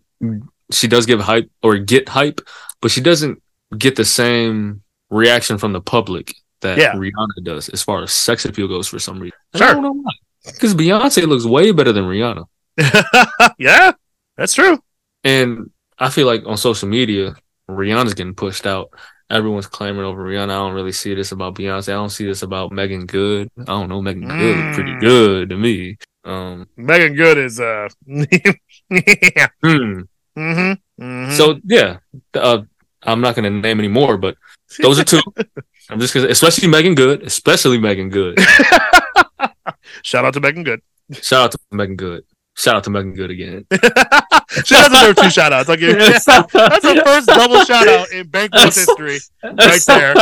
She 0.70 0.86
does 0.86 1.06
give 1.06 1.18
hype 1.20 1.50
or 1.62 1.78
get 1.78 2.08
hype, 2.10 2.40
but 2.82 2.90
she 2.90 3.00
doesn't 3.00 3.42
get 3.78 3.96
the 3.96 4.04
same 4.04 4.82
reaction 5.08 5.56
from 5.58 5.72
the 5.72 5.80
public 5.80 6.34
that 6.60 6.76
Yeah. 6.78 6.92
Rihanna 6.92 7.42
does 7.42 7.68
as 7.70 7.82
far 7.82 8.02
as 8.02 8.12
sex 8.12 8.44
appeal 8.44 8.68
goes. 8.68 8.86
For 8.86 8.98
some 8.98 9.18
reason, 9.18 9.36
Sure. 9.56 9.66
I 9.68 9.72
don't 9.72 9.82
know 9.82 9.92
why. 9.92 10.12
Because 10.44 10.74
Beyonce 10.74 11.26
looks 11.26 11.46
way 11.46 11.72
better 11.72 11.92
than 11.92 12.04
Rihanna, 12.04 12.44
yeah, 13.58 13.92
that's 14.36 14.54
true. 14.54 14.78
And 15.24 15.70
I 15.98 16.10
feel 16.10 16.26
like 16.26 16.42
on 16.46 16.56
social 16.56 16.88
media, 16.88 17.34
Rihanna's 17.70 18.14
getting 18.14 18.34
pushed 18.34 18.66
out. 18.66 18.90
Everyone's 19.30 19.66
clamoring 19.66 20.06
over 20.06 20.22
Rihanna. 20.24 20.50
I 20.50 20.58
don't 20.58 20.74
really 20.74 20.92
see 20.92 21.14
this 21.14 21.32
about 21.32 21.54
Beyonce. 21.54 21.88
I 21.88 21.92
don't 21.92 22.10
see 22.10 22.26
this 22.26 22.42
about 22.42 22.70
Meagan 22.72 23.06
Good. 23.06 23.48
I 23.58 23.64
don't 23.64 23.88
know. 23.88 24.02
Meagan 24.02 24.28
Good 24.28 24.74
pretty 24.74 24.92
Mm. 24.94 25.00
good 25.00 25.48
to 25.50 25.56
me. 25.56 25.96
Um, 26.24 26.68
Meagan 26.76 27.14
Good 27.14 27.38
is 27.38 27.58
uh 27.58 27.88
yeah. 28.06 29.48
hmm. 29.62 30.00
hmm 30.36 30.72
hmm 30.98 31.30
So 31.30 31.58
yeah, 31.64 31.98
uh, 32.34 32.62
I'm 33.02 33.20
not 33.20 33.34
going 33.34 33.44
to 33.44 33.50
name 33.60 33.78
any 33.80 33.88
more, 33.88 34.16
but 34.18 34.36
those 34.80 34.98
are 35.00 35.04
two. 35.04 35.20
I'm 35.90 35.98
just 35.98 36.14
gonna, 36.14 36.28
especially 36.28 36.68
Meagan 36.68 36.94
Good, 36.94 37.22
especially 37.22 37.78
Meagan 37.78 38.08
Good. 38.10 38.38
shout 40.02 40.24
out 40.24 40.34
to 40.34 40.40
Meagan 40.40 40.62
Good. 40.64 40.80
Shout 41.12 41.44
out 41.44 41.52
to 41.52 41.58
Meagan 41.70 41.96
Good. 41.96 42.24
Shout 42.54 42.76
out 42.76 42.84
to 42.84 42.90
Meagan 42.90 43.14
Good 43.14 43.30
again. 43.30 43.64
she 43.72 44.74
does 44.74 44.90
deserve 44.90 45.16
two 45.16 45.30
shout 45.30 45.52
outs. 45.52 45.68
I'll 45.70 45.76
give 45.78 45.90
you 45.90 45.96
That's 45.98 46.26
her 46.26 47.02
first 47.04 47.26
double 47.26 47.64
shout 47.64 47.88
out 47.88 48.10
in 48.12 48.28
Bankroll's 48.28 48.76
history. 48.76 49.18
Right 49.42 49.80
there. 49.86 50.14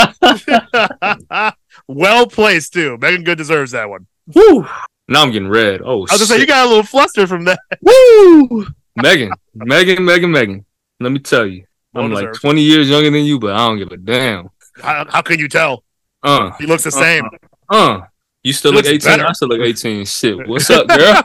well 1.88 2.26
placed 2.26 2.72
too. 2.72 2.96
Meagan 3.00 3.24
Good 3.24 3.38
deserves 3.38 3.72
that 3.72 3.88
one. 3.88 4.06
Woo! 4.34 4.66
Now 5.08 5.22
I'm 5.22 5.32
getting 5.32 5.48
red. 5.48 5.80
Oh, 5.82 5.98
I 5.98 5.98
was 5.98 6.10
gonna 6.12 6.24
say 6.26 6.38
you 6.40 6.46
got 6.46 6.66
a 6.66 6.68
little 6.68 6.84
flustered 6.84 7.28
from 7.28 7.44
that. 7.44 7.58
Woo! 7.82 8.66
Megan, 8.96 9.32
Megan, 9.54 10.04
Megan, 10.04 10.30
Megan. 10.30 10.64
Let 11.00 11.12
me 11.12 11.18
tell 11.18 11.46
you, 11.46 11.64
Well 11.94 12.04
I'm 12.04 12.12
like 12.12 12.32
20 12.32 12.60
years 12.62 12.88
younger 12.88 13.10
than 13.10 13.24
you, 13.24 13.38
but 13.40 13.54
I 13.54 13.58
don't 13.66 13.78
give 13.78 13.88
a 13.90 13.96
damn. 13.96 14.50
How, 14.80 15.04
how 15.08 15.22
can 15.22 15.38
you 15.40 15.48
tell? 15.48 15.82
Uh, 16.22 16.50
He 16.58 16.66
looks 16.66 16.84
the 16.84 16.90
same. 16.92 17.24
uh. 17.70 18.00
You 18.42 18.52
still 18.52 18.72
look 18.72 18.84
looks 18.86 19.06
18. 19.06 19.18
better. 19.18 19.26
I 19.28 19.32
still 19.32 19.48
look 19.48 19.60
18. 19.60 20.04
Shit. 20.06 20.46
What's 20.48 20.70
up, 20.70 20.86
girl? 20.88 21.22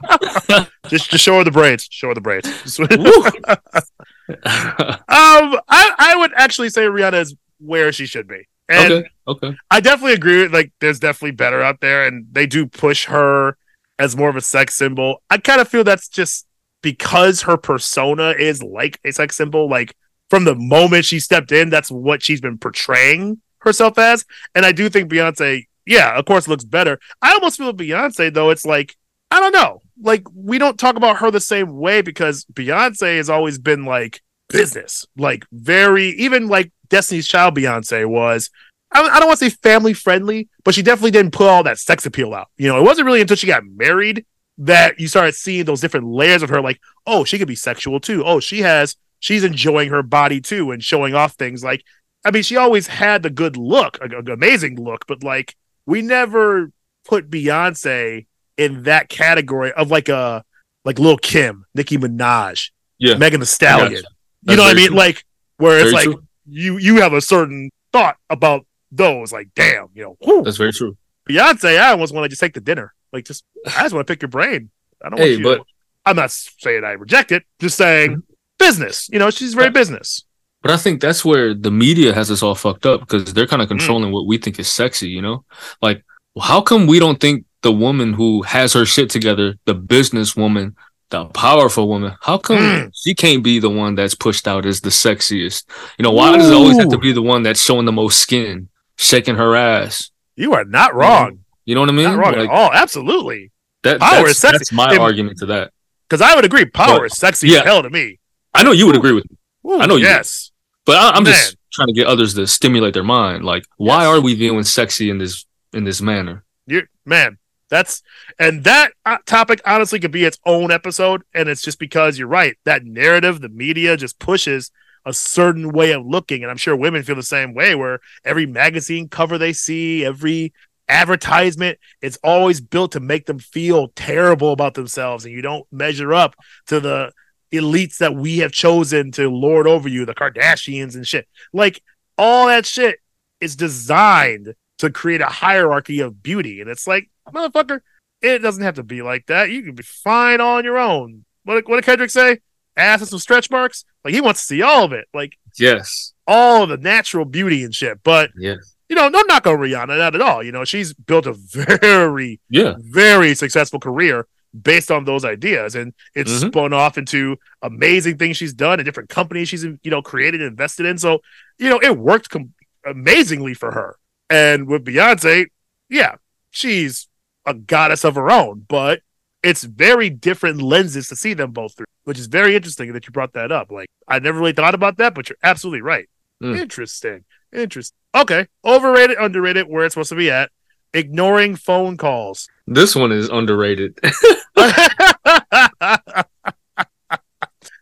Just 0.89 1.09
just 1.09 1.23
show 1.23 1.37
her 1.39 1.43
the 1.43 1.51
braids. 1.51 1.87
Show 1.89 2.09
her 2.09 2.13
the 2.13 2.21
braids. 2.21 2.47
Um, 4.27 5.59
I 5.67 5.93
I 5.97 6.15
would 6.17 6.31
actually 6.35 6.69
say 6.69 6.83
Rihanna 6.83 7.21
is 7.21 7.35
where 7.59 7.91
she 7.91 8.05
should 8.05 8.27
be. 8.27 8.47
And 8.69 8.91
okay. 8.93 9.09
Okay. 9.27 9.55
I 9.69 9.79
definitely 9.79 10.13
agree. 10.13 10.41
with, 10.43 10.53
Like, 10.53 10.71
there's 10.79 10.99
definitely 10.99 11.31
better 11.31 11.61
out 11.61 11.79
there, 11.81 12.05
and 12.05 12.25
they 12.31 12.45
do 12.47 12.65
push 12.65 13.05
her 13.05 13.57
as 13.99 14.15
more 14.15 14.29
of 14.29 14.35
a 14.35 14.41
sex 14.41 14.75
symbol. 14.75 15.21
I 15.29 15.37
kind 15.37 15.61
of 15.61 15.67
feel 15.67 15.83
that's 15.83 16.07
just 16.07 16.45
because 16.81 17.43
her 17.43 17.57
persona 17.57 18.31
is 18.37 18.61
like 18.61 18.99
a 19.05 19.11
sex 19.11 19.35
symbol. 19.35 19.69
Like 19.69 19.95
from 20.29 20.43
the 20.43 20.55
moment 20.55 21.05
she 21.05 21.19
stepped 21.19 21.51
in, 21.51 21.69
that's 21.69 21.89
what 21.89 22.21
she's 22.21 22.41
been 22.41 22.57
portraying 22.57 23.41
herself 23.59 23.97
as. 23.97 24.25
And 24.53 24.65
I 24.65 24.71
do 24.71 24.89
think 24.89 25.11
Beyonce, 25.11 25.65
yeah, 25.85 26.17
of 26.17 26.25
course, 26.25 26.47
looks 26.47 26.63
better. 26.63 26.99
I 27.21 27.33
almost 27.33 27.57
feel 27.57 27.73
Beyonce 27.73 28.33
though. 28.33 28.49
It's 28.49 28.65
like 28.65 28.95
I 29.31 29.39
don't 29.39 29.53
know. 29.53 29.81
Like 30.01 30.23
we 30.33 30.57
don't 30.57 30.79
talk 30.79 30.95
about 30.95 31.17
her 31.17 31.31
the 31.31 31.39
same 31.39 31.77
way 31.77 32.01
because 32.01 32.45
Beyonce 32.53 33.17
has 33.17 33.29
always 33.29 33.57
been 33.57 33.85
like 33.85 34.21
business, 34.49 35.05
like 35.17 35.45
very 35.51 36.09
even 36.09 36.47
like 36.47 36.71
Destiny's 36.89 37.27
Child 37.27 37.55
Beyonce 37.55 38.05
was. 38.05 38.49
I, 38.91 39.19
don't 39.19 39.27
want 39.27 39.39
to 39.39 39.49
say 39.49 39.57
family 39.61 39.93
friendly, 39.93 40.47
but 40.63 40.73
she 40.73 40.81
definitely 40.81 41.11
didn't 41.11 41.33
put 41.33 41.47
all 41.47 41.63
that 41.63 41.79
sex 41.79 42.05
appeal 42.05 42.33
out. 42.33 42.47
You 42.55 42.69
know, 42.69 42.79
it 42.79 42.83
wasn't 42.83 43.07
really 43.07 43.19
until 43.19 43.35
she 43.35 43.47
got 43.47 43.65
married 43.65 44.25
that 44.57 44.99
you 44.99 45.09
started 45.09 45.35
seeing 45.35 45.65
those 45.65 45.81
different 45.81 46.07
layers 46.07 46.43
of 46.43 46.49
her. 46.49 46.61
Like, 46.61 46.79
oh, 47.05 47.25
she 47.25 47.37
could 47.37 47.47
be 47.47 47.55
sexual 47.55 47.99
too. 47.99 48.23
Oh, 48.23 48.39
she 48.39 48.61
has, 48.61 48.95
she's 49.19 49.43
enjoying 49.43 49.89
her 49.89 50.03
body 50.03 50.39
too 50.39 50.71
and 50.71 50.81
showing 50.81 51.13
off 51.13 51.33
things. 51.33 51.61
Like, 51.61 51.83
I 52.23 52.31
mean, 52.31 52.43
she 52.43 52.55
always 52.55 52.87
had 52.87 53.21
the 53.21 53.29
good 53.29 53.57
look, 53.57 53.97
a, 54.01 54.05
a- 54.05 54.33
amazing 54.33 54.81
look, 54.81 55.05
but 55.07 55.23
like, 55.23 55.55
we 55.85 56.01
never 56.01 56.71
put 57.05 57.29
Beyonce 57.29 58.25
in 58.57 58.83
that 58.83 59.09
category 59.09 59.71
of 59.73 59.91
like 59.91 60.09
a 60.09 60.43
like 60.83 60.99
Lil 60.99 61.17
Kim, 61.17 61.65
Nicki 61.73 61.97
Minaj, 61.97 62.71
Yeah. 62.99 63.15
Megan 63.17 63.39
Thee 63.39 63.45
Stallion. 63.45 63.91
You 63.93 64.01
That's 64.43 64.57
know 64.57 64.63
what 64.63 64.71
I 64.71 64.73
mean? 64.75 64.87
true. 64.87 64.95
Like 64.95 65.23
where 65.57 65.77
it's 65.79 65.91
Very 65.91 65.93
like 65.93 66.03
true. 66.05 66.23
you 66.47 66.77
you 66.77 67.01
have 67.01 67.13
a 67.13 67.21
certain 67.21 67.69
thought 67.91 68.17
about 68.29 68.65
those. 68.91 69.31
Like, 69.31 69.49
damn, 69.55 69.87
you 69.95 70.03
know, 70.03 70.17
whew. 70.21 70.43
That's 70.43 70.57
very 70.57 70.71
true. 70.73 70.97
Beyonce, 71.29 71.79
I 71.79 71.89
almost 71.91 72.13
want 72.13 72.25
to 72.25 72.29
just 72.29 72.39
take 72.41 72.53
the 72.53 72.61
dinner. 72.61 72.93
Like, 73.11 73.25
just 73.25 73.43
I 73.65 73.81
just 73.83 73.93
want 73.93 74.05
to 74.07 74.11
pick 74.13 74.21
your 74.21 74.29
brain. 74.29 74.69
I 75.03 75.09
don't 75.09 75.19
Hey, 75.19 75.31
want 75.31 75.39
you. 75.39 75.43
but- 75.43 75.61
I'm 76.07 76.15
not 76.17 76.29
saying 76.29 76.83
I 76.83 76.91
reject 76.91 77.31
it. 77.31 77.43
Just 77.59 77.77
saying 77.77 78.11
mm-hmm. 78.11 78.19
business. 78.59 79.09
You 79.11 79.17
know, 79.17 79.31
she's 79.31 79.55
very 79.55 79.71
business. 79.71 80.23
But 80.65 80.73
I 80.73 80.77
think 80.77 80.99
that's 80.99 81.23
where 81.23 81.53
the 81.53 81.69
media 81.69 82.11
has 82.11 82.31
us 82.31 82.41
all 82.41 82.55
fucked 82.55 82.87
up 82.87 83.01
because 83.01 83.33
they're 83.35 83.45
Mm. 83.45 83.49
kind 83.51 83.61
of 83.61 83.67
controlling 83.67 84.11
what 84.11 84.25
we 84.25 84.39
think 84.39 84.57
is 84.57 84.67
sexy, 84.67 85.09
you 85.09 85.21
know? 85.21 85.45
Like, 85.79 86.03
how 86.41 86.59
come 86.59 86.87
we 86.87 86.97
don't 86.97 87.19
think 87.19 87.45
the 87.61 87.71
woman 87.71 88.13
who 88.13 88.41
has 88.41 88.73
her 88.73 88.83
shit 88.83 89.11
together, 89.11 89.47
the 89.65 89.75
business 89.75 90.35
woman, 90.35 90.75
the 91.11 91.25
powerful 91.25 91.87
woman, 91.87 92.13
how 92.21 92.39
come 92.39 92.57
Mm. 92.57 92.91
she 92.95 93.13
can't 93.13 93.43
be 93.43 93.59
the 93.59 93.69
one 93.69 93.93
that's 93.93 94.15
pushed 94.15 94.47
out 94.47 94.65
as 94.65 94.81
the 94.81 94.89
sexiest? 94.89 95.65
You 95.99 96.03
know, 96.03 96.09
why 96.09 96.35
does 96.35 96.49
it 96.49 96.53
always 96.55 96.77
have 96.79 96.89
to 96.89 96.97
be 96.97 97.11
the 97.11 97.21
one 97.21 97.43
that's 97.43 97.61
showing 97.63 97.85
the 97.85 97.91
most 97.91 98.17
skin, 98.17 98.69
shaking 98.97 99.35
her 99.35 99.55
ass? 99.55 100.09
You 100.35 100.53
are 100.55 100.65
not 100.65 100.95
wrong. 100.95 101.41
You 101.65 101.75
know 101.75 101.81
what 101.81 101.89
I 101.91 101.93
mean? 101.93 102.05
Not 102.05 102.17
wrong 102.17 102.33
Like, 102.33 102.49
at 102.49 102.55
all. 102.55 102.73
Absolutely. 102.73 103.51
that, 103.83 103.99
Power 103.99 104.21
that's, 104.25 104.31
is 104.31 104.37
sexy. 104.39 104.57
that's 104.57 104.71
my 104.71 104.97
argument 104.97 105.37
to 105.41 105.45
that. 105.45 105.69
Because 106.09 106.21
I 106.27 106.33
would 106.33 106.43
agree, 106.43 106.65
power 106.65 107.01
But- 107.01 107.11
is 107.11 107.17
sexy 107.19 107.49
yeah. 107.49 107.59
as 107.59 107.65
hell 107.65 107.83
to 107.83 107.91
me. 107.91 108.17
I 108.51 108.63
know 108.63 108.71
you 108.71 108.87
would 108.87 108.95
agree 108.95 109.11
with 109.11 109.25
me, 109.29 109.37
Ooh, 109.67 109.79
I 109.79 109.85
know 109.85 109.95
you 109.97 110.05
Yes. 110.05 110.49
But 110.85 110.95
I, 110.97 111.11
I'm 111.11 111.23
Man. 111.23 111.33
just 111.33 111.57
trying 111.73 111.87
to 111.87 111.93
get 111.93 112.07
others 112.07 112.33
to 112.35 112.47
stimulate 112.47 112.93
their 112.93 113.03
mind. 113.03 113.43
Like, 113.43 113.65
why 113.77 114.03
Yes. 114.03 114.07
are 114.07 114.21
we 114.21 114.33
viewing 114.35 114.63
sexy 114.63 115.09
in 115.09 115.17
this 115.17 115.45
in 115.73 115.83
this 115.83 116.01
manner? 116.01 116.43
You're 116.67 116.89
man. 117.05 117.37
That's 117.69 118.03
and 118.39 118.63
that 118.63 118.91
uh, 119.05 119.17
topic 119.25 119.59
honestly 119.65 119.99
could 119.99 120.11
be 120.11 120.23
its 120.23 120.37
own 120.45 120.71
episode, 120.71 121.23
and 121.33 121.49
it's 121.49 121.61
just 121.63 121.79
because 121.79 122.17
you're 122.19 122.27
right. 122.27 122.55
That 122.63 122.85
narrative, 122.85 123.41
the 123.41 123.49
media 123.49 123.97
just 123.97 124.19
pushes 124.19 124.71
a 125.03 125.13
certain 125.13 125.71
way 125.71 125.91
of 125.91 126.05
looking, 126.05 126.43
and 126.43 126.51
I'm 126.51 126.57
sure 126.57 126.75
women 126.75 127.03
feel 127.03 127.15
the 127.15 127.23
same 127.23 127.53
way. 127.55 127.73
Where 127.75 127.99
every 128.23 128.45
magazine 128.45 129.09
cover 129.09 129.37
they 129.37 129.51
see, 129.53 130.05
every 130.05 130.53
advertisement, 130.87 131.79
it's 132.01 132.17
always 132.23 132.61
built 132.61 132.91
to 132.93 132.99
make 132.99 133.25
them 133.25 133.39
feel 133.39 133.89
terrible 133.95 134.51
about 134.51 134.75
themselves, 134.75 135.25
and 135.25 135.33
you 135.33 135.41
don't 135.41 135.65
measure 135.71 136.13
up 136.13 136.35
to 136.67 136.79
the 136.79 137.11
elites 137.55 137.97
that 137.97 138.15
we 138.15 138.39
have 138.39 138.51
chosen 138.51 139.11
to 139.11 139.29
lord 139.29 139.67
over 139.67 139.87
you, 139.89 140.05
the 140.05 140.13
Kardashians 140.15 140.95
and 140.95 141.07
shit. 141.07 141.27
Like 141.53 141.81
all 142.17 142.47
that 142.47 142.65
shit 142.65 142.99
is 143.41 143.55
designed 143.55 144.53
to 144.79 144.89
create 144.89 145.21
a 145.21 145.25
hierarchy 145.27 145.99
of 146.01 146.21
beauty. 146.23 146.61
And 146.61 146.69
it's 146.69 146.87
like, 146.87 147.09
motherfucker, 147.31 147.79
it 148.21 148.39
doesn't 148.39 148.63
have 148.63 148.75
to 148.75 148.83
be 148.83 149.01
like 149.01 149.25
that. 149.27 149.49
You 149.49 149.61
can 149.63 149.75
be 149.75 149.83
fine 149.83 150.41
on 150.41 150.63
your 150.63 150.77
own. 150.77 151.25
What 151.43 151.55
did, 151.55 151.67
what 151.67 151.75
did 151.77 151.85
Kendrick 151.85 152.09
say? 152.09 152.39
Ass 152.77 153.01
and 153.01 153.09
some 153.09 153.19
stretch 153.19 153.49
marks? 153.49 153.85
Like 154.03 154.13
he 154.13 154.21
wants 154.21 154.41
to 154.41 154.45
see 154.47 154.61
all 154.61 154.83
of 154.83 154.93
it. 154.93 155.05
Like 155.13 155.37
Yes. 155.57 156.13
all 156.27 156.63
of 156.63 156.69
the 156.69 156.77
natural 156.77 157.23
beauty 157.25 157.63
and 157.63 157.73
shit. 157.73 157.99
But 158.03 158.31
Yes. 158.37 158.75
you 158.89 158.95
know, 158.95 159.07
no 159.09 159.21
knock 159.27 159.47
on 159.47 159.57
Rihanna, 159.57 159.97
not 159.97 160.15
at 160.15 160.21
all. 160.21 160.43
You 160.43 160.51
know, 160.51 160.65
she's 160.65 160.93
built 160.93 161.25
a 161.25 161.33
very, 161.79 162.39
Yeah. 162.49 162.73
very 162.79 163.33
successful 163.35 163.79
career 163.79 164.27
based 164.63 164.91
on 164.91 165.05
those 165.05 165.25
ideas. 165.25 165.75
And 165.75 165.93
it's 166.13 166.31
Mhm. 166.31 166.47
spun 166.49 166.73
off 166.73 166.97
into 166.97 167.37
amazing 167.61 168.17
things 168.17 168.37
she's 168.37 168.53
done 168.53 168.79
and 168.79 168.85
different 168.85 169.09
companies 169.09 169.49
she's 169.49 169.63
you 169.63 169.77
know 169.85 170.01
created 170.01 170.41
and 170.41 170.49
invested 170.49 170.85
in. 170.85 170.97
So, 170.97 171.19
you 171.57 171.69
know, 171.69 171.79
it 171.79 171.97
worked 171.97 172.29
com- 172.29 172.53
amazingly 172.85 173.53
for 173.53 173.71
her. 173.71 173.97
And 174.29 174.67
with 174.67 174.85
Beyonce, 174.85 175.45
yeah, 175.89 176.15
she's 176.51 177.07
a 177.45 177.53
goddess 177.53 178.03
of 178.03 178.15
her 178.15 178.29
own, 178.31 178.65
but 178.67 179.01
it's 179.43 179.63
very 179.63 180.09
different 180.09 180.61
lenses 180.61 181.07
to 181.09 181.15
see 181.15 181.33
them 181.33 181.51
both 181.51 181.75
through, 181.75 181.85
which 182.05 182.17
is 182.17 182.25
very 182.27 182.55
interesting 182.55 182.91
that 182.93 183.05
you 183.05 183.11
brought 183.11 183.33
that 183.33 183.51
up. 183.51 183.71
Like, 183.71 183.87
I 184.07 184.17
never 184.19 184.39
really 184.39 184.53
thought 184.53 184.73
about 184.73 184.97
that, 184.97 185.13
but 185.13 185.29
you're 185.29 185.37
absolutely 185.43 185.81
right. 185.81 186.09
Mm. 186.41 186.57
Interesting. 186.59 187.23
Interesting. 187.53 187.95
Okay. 188.15 188.47
Overrated, 188.65 189.17
underrated, 189.19 189.67
where 189.67 189.85
it's 189.85 189.93
supposed 189.93 190.09
to 190.09 190.15
be 190.15 190.31
at. 190.31 190.49
Ignoring 190.95 191.55
phone 191.55 191.97
calls. 191.97 192.47
This 192.67 192.95
one 192.95 193.11
is 193.11 193.29
underrated. 193.29 193.93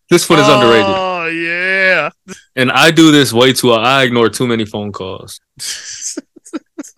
this 0.09 0.30
one 0.30 0.39
is 0.39 0.47
underrated. 0.47 0.86
Oh 0.88 1.28
yeah. 1.28 2.09
And 2.55 2.72
I 2.72 2.91
do 2.91 3.11
this 3.11 3.32
way 3.34 3.53
too. 3.53 3.72
I 3.72 4.03
ignore 4.03 4.30
too 4.30 4.45
many 4.47 4.66
phone 4.66 4.91
calls. 4.91 5.39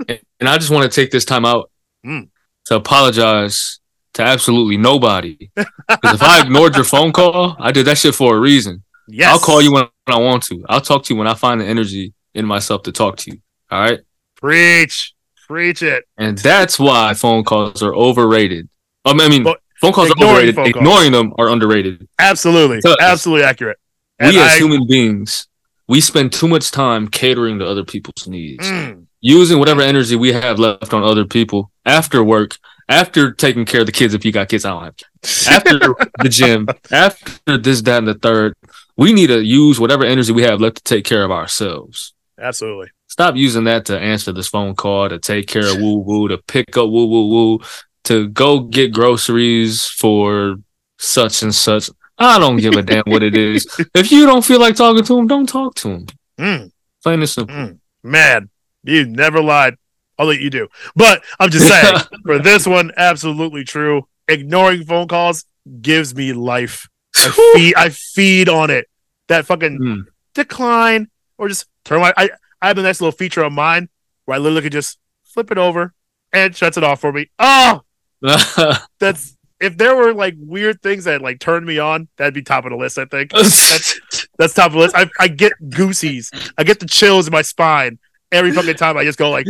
And 0.10 0.20
and 0.40 0.50
I 0.50 0.58
just 0.58 0.72
want 0.72 0.92
to 0.92 0.96
take 1.02 1.12
this 1.12 1.26
time 1.26 1.46
out 1.46 1.70
Mm. 2.06 2.30
to 2.66 2.76
apologize 2.76 3.80
to 4.14 4.22
absolutely 4.22 4.78
nobody. 4.78 5.50
Because 5.56 6.14
if 6.16 6.22
I 6.22 6.42
ignored 6.42 6.76
your 6.76 6.84
phone 6.84 7.12
call, 7.12 7.56
I 7.60 7.72
did 7.72 7.88
that 7.88 7.98
shit 7.98 8.14
for 8.14 8.38
a 8.38 8.40
reason. 8.40 8.84
yes. 9.08 9.32
I'll 9.32 9.40
call 9.40 9.60
you 9.60 9.74
when 9.74 9.86
I 10.06 10.20
want 10.20 10.44
to. 10.44 10.64
I'll 10.70 10.82
talk 10.82 11.04
to 11.06 11.14
you 11.14 11.18
when 11.18 11.28
I 11.28 11.34
find 11.34 11.60
the 11.62 11.66
energy 11.66 12.14
in 12.36 12.46
myself 12.46 12.84
to 12.84 12.92
talk 12.92 13.18
to 13.18 13.32
you. 13.32 13.40
All 13.72 13.80
right. 13.82 14.02
Preach. 14.36 15.15
Preach 15.48 15.82
it. 15.84 16.06
And 16.18 16.38
that's 16.38 16.80
why 16.80 17.14
phone 17.14 17.44
calls 17.44 17.82
are 17.84 17.94
overrated. 17.94 18.68
Um, 19.06 19.20
I 19.22 19.30
mean, 19.30 19.44
phone 19.82 19.94
calls 19.94 20.10
are 20.12 20.24
overrated. 20.24 20.56
calls. 20.56 20.70
Ignoring 20.70 21.12
them 21.12 21.34
are 21.38 21.50
underrated. 21.50 22.08
Absolutely. 22.20 22.82
So- 22.82 22.96
Absolutely 23.00 23.46
accurate. 23.46 23.78
And 24.20 24.34
we 24.34 24.40
as 24.42 24.54
I- 24.54 24.58
human 24.58 24.88
beings, 24.88 25.48
we 25.88 26.02
spend 26.02 26.34
too 26.34 26.48
much 26.48 26.72
time 26.72 27.08
catering 27.08 27.60
to 27.60 27.68
other 27.68 27.84
people's 27.84 28.28
needs, 28.28 28.66
Mm. 28.68 29.06
using 29.22 29.60
whatever 29.60 29.82
energy 29.82 30.16
we 30.16 30.34
have 30.34 30.58
left 30.58 30.94
on 30.94 31.04
other 31.04 31.26
people 31.26 31.70
after 31.86 32.24
work, 32.24 32.58
after 32.90 33.32
taking 33.32 33.66
care 33.66 33.82
of 33.82 33.86
the 33.86 33.92
kids. 33.92 34.14
If 34.16 34.26
you 34.26 34.32
got 34.32 34.50
kids, 34.50 34.66
I 34.66 34.70
don't 34.72 34.84
have 34.84 34.96
kids. 34.98 35.48
After 35.48 35.80
the 36.24 36.30
gym, 36.30 36.68
after 36.92 37.58
this, 37.58 37.82
that, 37.84 38.00
and 38.00 38.08
the 38.08 38.16
third, 38.16 38.56
we 38.98 39.14
need 39.14 39.28
to 39.28 39.44
use 39.44 39.80
whatever 39.80 40.06
energy 40.06 40.32
we 40.32 40.44
have 40.44 40.60
left 40.62 40.78
to 40.78 40.84
take 40.84 41.06
care 41.06 41.24
of 41.24 41.30
ourselves. 41.32 42.14
Absolutely. 42.40 42.88
Stop 43.16 43.38
using 43.38 43.64
that 43.64 43.86
to 43.86 43.98
answer 43.98 44.34
this 44.34 44.50
phone 44.50 44.76
call, 44.76 45.08
to 45.08 45.18
take 45.18 45.48
care 45.48 45.66
of 45.66 45.78
woo 45.80 46.00
woo, 46.00 46.28
to 46.28 46.38
pick 46.38 46.76
up 46.76 46.90
woo 46.90 47.06
woo 47.06 47.28
woo, 47.30 47.60
to 48.04 48.28
go 48.28 48.60
get 48.60 48.92
groceries 48.92 49.86
for 49.86 50.58
such 51.00 51.42
and 51.42 51.56
such. 51.56 51.90
I 52.18 52.40
don't 52.40 52.58
give 52.58 52.74
a 52.74 52.82
damn 52.82 53.04
what 53.06 53.24
it 53.24 53.38
is. 53.38 53.66
If 53.96 54.12
you 54.12 54.26
don't 54.26 54.44
feel 54.44 54.60
like 54.60 54.76
talking 54.76 55.02
to 55.06 55.18
him, 55.18 55.28
don't 55.28 55.48
talk 55.48 55.76
to 55.76 55.88
him. 55.92 56.08
Mm. 56.38 56.72
Plain 57.04 57.20
and 57.22 57.30
simple. 57.30 57.56
Mm. 57.56 57.80
Man, 58.04 58.50
you 58.84 59.06
never 59.06 59.42
lied. 59.42 59.76
I'll 60.20 60.28
let 60.28 60.42
you 60.42 60.50
do. 60.50 60.68
But 60.98 61.24
I'm 61.40 61.50
just 61.50 61.70
saying, 61.70 61.96
for 62.26 62.40
this 62.40 62.68
one, 62.68 62.92
absolutely 62.98 63.64
true. 63.64 64.10
Ignoring 64.28 64.84
phone 64.84 65.08
calls 65.08 65.46
gives 65.82 66.14
me 66.14 66.34
life. 66.34 66.90
I 67.16 67.30
feed, 67.54 67.76
I 67.76 67.90
feed 67.90 68.50
on 68.50 68.70
it. 68.72 68.90
That 69.30 69.46
fucking 69.46 69.80
Mm. 69.80 70.02
decline 70.34 71.08
or 71.38 71.48
just 71.48 71.66
turn 71.86 72.02
my. 72.02 72.14
I, 72.18 72.30
I 72.66 72.70
have 72.70 72.80
a 72.80 72.82
nice 72.82 73.00
little 73.00 73.12
feature 73.12 73.44
of 73.44 73.54
mine 73.54 73.90
where 74.26 74.34
I 74.34 74.40
literally 74.40 74.64
could 74.64 74.72
just 74.72 74.98
flip 75.24 75.52
it 75.52 75.60
over 75.60 75.94
and 76.34 76.56
shuts 76.56 76.78
it 76.78 76.84
off 76.84 77.00
for 77.00 77.12
me. 77.14 77.30
Oh, 77.38 77.82
that's 79.00 79.38
if 79.62 79.78
there 79.78 79.96
were 79.96 80.16
like 80.16 80.34
weird 80.40 80.82
things 80.82 81.04
that 81.04 81.22
like 81.22 81.40
turned 81.40 81.68
me 81.68 81.78
on, 81.78 82.08
that'd 82.18 82.34
be 82.34 82.42
top 82.42 82.66
of 82.66 82.72
the 82.72 82.76
list. 82.78 82.98
I 82.98 83.06
think 83.06 83.30
that's 83.32 84.28
that's 84.40 84.56
top 84.56 84.68
of 84.68 84.74
the 84.74 84.80
list. 84.80 84.96
I, 84.96 85.08
I 85.20 85.28
get 85.28 85.54
goosies. 85.70 86.32
I 86.58 86.64
get 86.64 86.80
the 86.80 86.88
chills 86.88 87.28
in 87.28 87.32
my 87.32 87.44
spine 87.44 88.00
every 88.32 88.52
fucking 88.52 88.78
time. 88.78 88.98
I 88.98 89.04
just 89.04 89.20
go 89.20 89.30
like, 89.30 89.46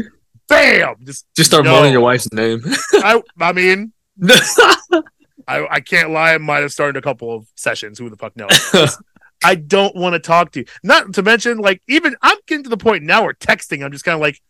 bam! 0.50 0.96
Just 1.06 1.26
Just 1.38 1.50
start 1.52 1.64
No. 1.64 1.72
moaning 1.72 1.94
your 1.94 2.02
wife's 2.02 2.30
name. 2.34 2.64
I. 2.96 3.22
I 3.40 3.54
mean, 3.54 3.94
I, 5.48 5.68
I 5.70 5.80
can't 5.80 6.10
lie. 6.10 6.34
I 6.34 6.38
might 6.38 6.64
have 6.64 6.74
started 6.74 6.98
a 6.98 7.02
couple 7.02 7.34
of 7.34 7.48
sessions. 7.56 7.98
Who 7.98 8.10
the 8.10 8.18
fuck 8.18 8.36
knows? 8.36 8.50
I 9.44 9.56
don't 9.56 9.96
want 9.96 10.14
to 10.14 10.20
talk 10.20 10.52
to 10.52 10.62
you. 10.62 10.66
Not 10.84 11.14
to 11.14 11.24
mention, 11.24 11.58
like, 11.58 11.82
even 11.88 12.16
I'm 12.22 12.38
getting 12.48 12.64
to 12.64 12.70
the 12.70 12.78
point 12.78 13.04
now 13.04 13.24
where 13.24 13.34
texting, 13.34 13.84
I'm 13.84 13.92
just 13.92 14.06
kind 14.06 14.16
of 14.16 14.22
like. 14.22 14.42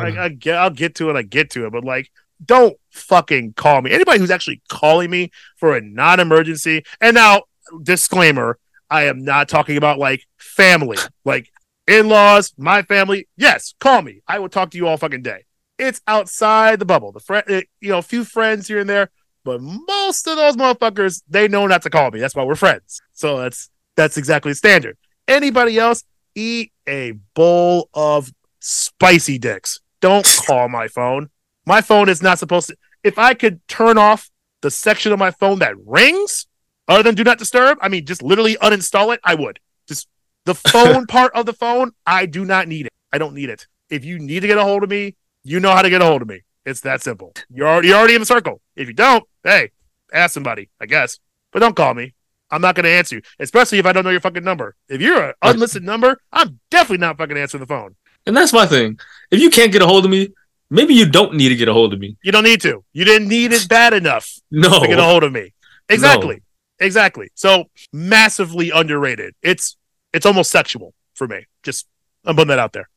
I, 0.00 0.24
I 0.24 0.28
get, 0.30 0.56
I'll 0.56 0.70
get 0.70 0.94
to 0.94 1.10
it. 1.10 1.16
I 1.16 1.22
get 1.22 1.50
to 1.50 1.66
it, 1.66 1.72
but 1.72 1.84
like, 1.84 2.10
don't 2.42 2.76
fucking 2.90 3.52
call 3.52 3.82
me. 3.82 3.90
Anybody 3.90 4.18
who's 4.18 4.30
actually 4.30 4.62
calling 4.70 5.10
me 5.10 5.30
for 5.56 5.76
a 5.76 5.80
non-emergency. 5.82 6.84
And 7.02 7.14
now, 7.14 7.42
disclaimer: 7.82 8.58
I 8.88 9.04
am 9.04 9.22
not 9.22 9.48
talking 9.48 9.76
about 9.76 9.98
like 9.98 10.26
family, 10.38 10.96
like 11.26 11.50
in-laws, 11.86 12.54
my 12.56 12.82
family. 12.82 13.28
Yes, 13.36 13.74
call 13.78 14.00
me. 14.00 14.22
I 14.26 14.38
will 14.38 14.48
talk 14.48 14.70
to 14.70 14.78
you 14.78 14.86
all 14.86 14.96
fucking 14.96 15.22
day. 15.22 15.44
It's 15.78 16.00
outside 16.06 16.78
the 16.78 16.86
bubble. 16.86 17.12
The 17.12 17.20
friend, 17.20 17.44
eh, 17.48 17.62
you 17.80 17.90
know, 17.90 17.98
a 17.98 18.02
few 18.02 18.24
friends 18.24 18.68
here 18.68 18.78
and 18.78 18.88
there, 18.88 19.10
but 19.44 19.60
most 19.60 20.26
of 20.26 20.36
those 20.36 20.56
motherfuckers, 20.56 21.22
they 21.28 21.48
know 21.48 21.66
not 21.66 21.82
to 21.82 21.90
call 21.90 22.10
me. 22.10 22.20
That's 22.20 22.34
why 22.34 22.44
we're 22.44 22.54
friends. 22.54 23.00
So 23.12 23.38
that's 23.38 23.70
that's 23.96 24.16
exactly 24.16 24.54
standard. 24.54 24.96
Anybody 25.26 25.78
else, 25.78 26.04
eat 26.34 26.72
a 26.88 27.12
bowl 27.34 27.88
of 27.94 28.32
spicy 28.60 29.38
dicks. 29.38 29.80
Don't 30.00 30.26
call 30.46 30.68
my 30.68 30.88
phone. 30.88 31.30
My 31.66 31.80
phone 31.80 32.08
is 32.08 32.22
not 32.22 32.38
supposed 32.38 32.68
to. 32.68 32.76
If 33.04 33.18
I 33.18 33.34
could 33.34 33.66
turn 33.68 33.98
off 33.98 34.30
the 34.60 34.70
section 34.70 35.12
of 35.12 35.18
my 35.18 35.30
phone 35.30 35.58
that 35.60 35.74
rings, 35.86 36.46
other 36.88 37.02
than 37.02 37.14
do 37.14 37.24
not 37.24 37.38
disturb, 37.38 37.78
I 37.80 37.88
mean, 37.88 38.04
just 38.06 38.22
literally 38.22 38.56
uninstall 38.56 39.14
it, 39.14 39.20
I 39.24 39.34
would. 39.34 39.60
Just 39.86 40.08
the 40.44 40.54
phone 40.72 41.06
part 41.06 41.32
of 41.34 41.46
the 41.46 41.52
phone, 41.52 41.92
I 42.06 42.26
do 42.26 42.44
not 42.44 42.68
need 42.68 42.86
it. 42.86 42.92
I 43.12 43.18
don't 43.18 43.34
need 43.34 43.50
it. 43.50 43.66
If 43.88 44.04
you 44.04 44.18
need 44.18 44.40
to 44.40 44.46
get 44.46 44.58
a 44.58 44.64
hold 44.64 44.82
of 44.82 44.90
me, 44.90 45.16
you 45.42 45.60
know 45.60 45.72
how 45.72 45.82
to 45.82 45.90
get 45.90 46.02
a 46.02 46.04
hold 46.04 46.22
of 46.22 46.28
me. 46.28 46.42
It's 46.66 46.80
that 46.82 47.02
simple. 47.02 47.32
You're 47.52 47.66
already, 47.68 47.88
you're 47.88 47.96
already 47.96 48.14
in 48.14 48.20
the 48.20 48.26
circle. 48.26 48.60
If 48.76 48.88
you 48.88 48.94
don't, 48.94 49.24
hey, 49.44 49.70
ask 50.12 50.34
somebody, 50.34 50.68
I 50.80 50.86
guess. 50.86 51.18
But 51.52 51.60
don't 51.60 51.74
call 51.76 51.94
me. 51.94 52.14
I'm 52.50 52.60
not 52.60 52.74
going 52.74 52.84
to 52.84 52.90
answer 52.90 53.16
you, 53.16 53.22
especially 53.38 53.78
if 53.78 53.86
I 53.86 53.92
don't 53.92 54.04
know 54.04 54.10
your 54.10 54.20
fucking 54.20 54.42
number. 54.44 54.74
If 54.88 55.00
you're 55.00 55.28
an 55.28 55.34
unlisted 55.42 55.84
number, 55.84 56.20
I'm 56.32 56.58
definitely 56.70 56.98
not 56.98 57.16
fucking 57.16 57.36
answering 57.36 57.60
the 57.60 57.66
phone. 57.66 57.94
and 58.26 58.36
that's 58.36 58.52
my 58.52 58.66
thing. 58.66 58.98
If 59.30 59.40
you 59.40 59.50
can't 59.50 59.72
get 59.72 59.82
a 59.82 59.86
hold 59.86 60.04
of 60.04 60.10
me, 60.10 60.30
maybe 60.68 60.94
you 60.94 61.08
don't 61.08 61.34
need 61.34 61.50
to 61.50 61.56
get 61.56 61.68
a 61.68 61.72
hold 61.72 61.92
of 61.92 62.00
me. 62.00 62.16
You 62.24 62.32
don't 62.32 62.42
need 62.44 62.60
to. 62.62 62.84
You 62.92 63.04
didn't 63.04 63.28
need 63.28 63.52
it 63.52 63.68
bad 63.68 63.92
enough 63.94 64.28
No. 64.50 64.80
to 64.80 64.86
get 64.88 64.98
a 64.98 65.04
hold 65.04 65.22
of 65.22 65.32
me. 65.32 65.54
Exactly. 65.88 66.42
Exactly. 66.80 67.30
So 67.34 67.64
massively 67.92 68.70
underrated. 68.70 69.34
It's 69.42 69.76
it's 70.12 70.26
almost 70.26 70.50
sexual 70.50 70.92
for 71.14 71.28
me. 71.28 71.46
Just 71.62 71.86
I'm 72.24 72.34
putting 72.34 72.48
that 72.48 72.58
out 72.58 72.72
there. 72.72 72.88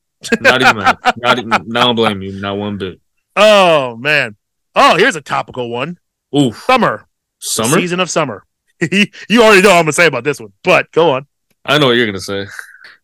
not 0.41 0.61
even. 0.61 0.77
Not 1.17 1.37
even, 1.39 1.53
I 1.53 1.57
don't 1.83 1.95
blame 1.95 2.21
you. 2.21 2.39
Not 2.39 2.57
one 2.57 2.77
bit. 2.77 2.99
Oh 3.35 3.95
man. 3.97 4.35
Oh, 4.75 4.97
here's 4.97 5.15
a 5.15 5.21
topical 5.21 5.69
one. 5.69 5.99
Oof. 6.37 6.55
Summer. 6.63 7.05
Summer? 7.39 7.77
Season 7.79 7.99
of 7.99 8.09
summer. 8.09 8.45
you 8.81 9.43
already 9.43 9.61
know 9.61 9.69
what 9.69 9.77
I'm 9.77 9.83
gonna 9.83 9.93
say 9.93 10.07
about 10.07 10.23
this 10.23 10.39
one, 10.39 10.53
but 10.63 10.91
go 10.91 11.11
on. 11.11 11.27
I 11.65 11.77
know 11.77 11.87
what 11.87 11.93
you're 11.97 12.05
gonna 12.05 12.19
say. 12.19 12.45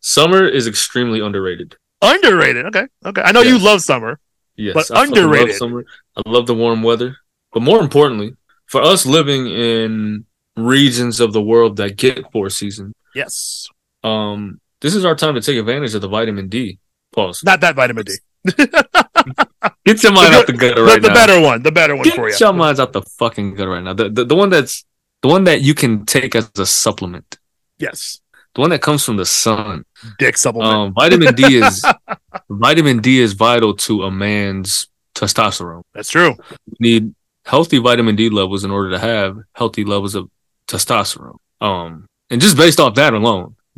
Summer 0.01 0.45
is 0.47 0.67
extremely 0.67 1.19
underrated. 1.19 1.75
Underrated. 2.01 2.65
Okay. 2.67 2.85
Okay. 3.05 3.21
I 3.21 3.31
know 3.31 3.41
you 3.41 3.57
love 3.59 3.81
summer. 3.81 4.19
Yes, 4.55 4.73
But 4.73 4.91
I 4.91 5.05
fucking 5.05 5.15
love 5.15 5.23
underrated. 5.25 5.55
summer. 5.55 5.85
I 6.17 6.21
love 6.25 6.47
the 6.47 6.55
warm 6.55 6.83
weather, 6.83 7.15
but 7.53 7.61
more 7.61 7.79
importantly, 7.79 8.35
for 8.65 8.81
us 8.81 9.05
living 9.05 9.47
in 9.47 10.25
regions 10.57 11.19
of 11.21 11.31
the 11.33 11.41
world 11.41 11.77
that 11.77 11.95
get 11.95 12.29
four 12.33 12.49
season, 12.49 12.93
Yes. 13.15 13.67
um, 14.03 14.59
this 14.81 14.95
is 14.95 15.05
our 15.05 15.15
time 15.15 15.35
to 15.35 15.41
take 15.41 15.57
advantage 15.57 15.95
of 15.95 16.01
the 16.01 16.09
vitamin 16.09 16.49
D. 16.49 16.79
Pause. 17.13 17.43
Not 17.45 17.61
that 17.61 17.75
vitamin 17.75 18.05
D. 18.05 18.13
Get 19.85 20.03
your 20.03 20.11
mind 20.13 20.33
The 20.33 20.37
out 20.37 20.47
the 20.47 20.53
gutter 20.53 20.75
The, 20.75 20.83
right 20.83 21.01
the 21.01 21.07
now. 21.07 21.13
The 21.13 21.19
better 21.19 21.41
one. 21.41 21.63
The 21.63 21.71
better 21.71 21.95
one 21.95 22.03
Get 22.03 22.15
for 22.15 22.27
you. 22.27 22.31
Get 22.31 22.39
your 22.39 22.53
minds 22.53 22.79
out 22.79 22.93
the 22.93 23.01
fucking 23.01 23.55
gutter 23.55 23.71
right 23.71 23.83
now. 23.83 23.93
The, 23.93 24.09
the 24.09 24.25
the 24.25 24.35
one 24.35 24.49
that's 24.49 24.85
the 25.21 25.27
one 25.27 25.43
that 25.45 25.61
you 25.61 25.73
can 25.73 26.05
take 26.05 26.35
as 26.35 26.49
a 26.57 26.65
supplement. 26.65 27.37
Yes. 27.77 28.21
The 28.55 28.61
one 28.61 28.69
that 28.71 28.81
comes 28.81 29.03
from 29.05 29.17
the 29.17 29.25
sun. 29.25 29.85
Dick 30.17 30.37
supplement. 30.37 30.73
Um, 30.73 30.93
vitamin 30.93 31.35
D 31.35 31.57
is 31.57 31.85
vitamin 32.49 32.99
D 32.99 33.19
is 33.19 33.33
vital 33.33 33.75
to 33.75 34.03
a 34.03 34.11
man's 34.11 34.87
testosterone. 35.15 35.83
That's 35.93 36.09
true. 36.09 36.35
You 36.67 36.75
need 36.79 37.15
healthy 37.45 37.79
vitamin 37.79 38.15
D 38.15 38.29
levels 38.29 38.63
in 38.63 38.71
order 38.71 38.91
to 38.91 38.99
have 38.99 39.37
healthy 39.53 39.83
levels 39.83 40.15
of 40.15 40.29
testosterone. 40.67 41.37
Um, 41.61 42.07
and 42.29 42.39
just 42.39 42.55
based 42.55 42.79
off 42.79 42.95
that 42.95 43.13
alone, 43.13 43.55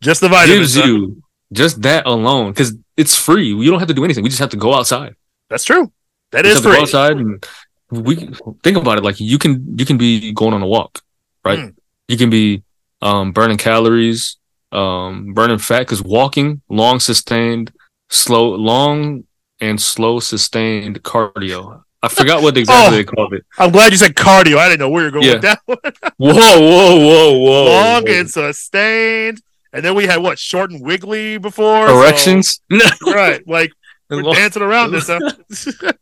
Just 0.00 0.20
the 0.20 0.28
vitamins. 0.28 0.74
gives 0.74 0.76
huh? 0.76 0.84
you 0.86 1.21
just 1.52 1.82
that 1.82 2.06
alone 2.06 2.52
because 2.52 2.74
it's 2.96 3.16
free. 3.16 3.48
You 3.48 3.70
don't 3.70 3.78
have 3.78 3.88
to 3.88 3.94
do 3.94 4.04
anything. 4.04 4.22
We 4.24 4.30
just 4.30 4.40
have 4.40 4.50
to 4.50 4.56
go 4.56 4.74
outside. 4.74 5.14
That's 5.50 5.64
true. 5.64 5.92
That 6.32 6.46
is 6.46 6.54
just 6.54 6.64
have 6.64 6.72
to 6.72 6.76
free. 6.76 6.76
go 6.78 6.82
outside 6.82 7.16
and 7.18 7.46
we 7.90 8.16
think 8.62 8.76
about 8.78 8.98
it. 8.98 9.04
Like 9.04 9.20
you 9.20 9.38
can 9.38 9.78
you 9.78 9.84
can 9.84 9.98
be 9.98 10.32
going 10.32 10.54
on 10.54 10.62
a 10.62 10.66
walk, 10.66 11.00
right? 11.44 11.58
Mm. 11.58 11.74
You 12.08 12.16
can 12.16 12.30
be 12.30 12.62
um, 13.02 13.32
burning 13.32 13.58
calories, 13.58 14.36
um, 14.72 15.34
burning 15.34 15.58
fat 15.58 15.80
because 15.80 16.02
walking 16.02 16.62
long 16.68 17.00
sustained, 17.00 17.72
slow, 18.10 18.54
long 18.54 19.24
and 19.60 19.80
slow 19.80 20.20
sustained 20.20 21.02
cardio. 21.02 21.82
I 22.02 22.08
forgot 22.08 22.42
what 22.42 22.56
exactly 22.56 22.86
Oh. 22.94 22.96
they 22.96 23.04
called 23.04 23.34
it. 23.34 23.44
I'm 23.58 23.70
glad 23.70 23.92
you 23.92 23.98
said 23.98 24.14
cardio. 24.14 24.56
I 24.56 24.68
didn't 24.68 24.80
know 24.80 24.90
where 24.90 25.02
you're 25.02 25.10
going 25.12 25.24
Yeah. 25.26 25.32
with 25.34 25.42
that 25.42 25.60
one. 25.66 25.78
Whoa, 26.16 26.60
whoa, 26.60 26.96
whoa, 26.98 27.38
whoa! 27.38 27.64
Long 27.66 28.02
whoa. 28.04 28.12
and 28.12 28.30
sustained. 28.30 29.40
And 29.72 29.84
then 29.84 29.94
we 29.94 30.06
had 30.06 30.18
what 30.18 30.38
short 30.38 30.70
and 30.70 30.82
wiggly 30.84 31.38
before 31.38 31.88
so- 31.88 31.98
erections. 31.98 32.60
right. 33.06 33.46
Like 33.46 33.72
we're 34.10 34.22
dancing 34.34 34.62
around 34.62 34.92
this. 34.92 35.08
Huh? 35.08 35.32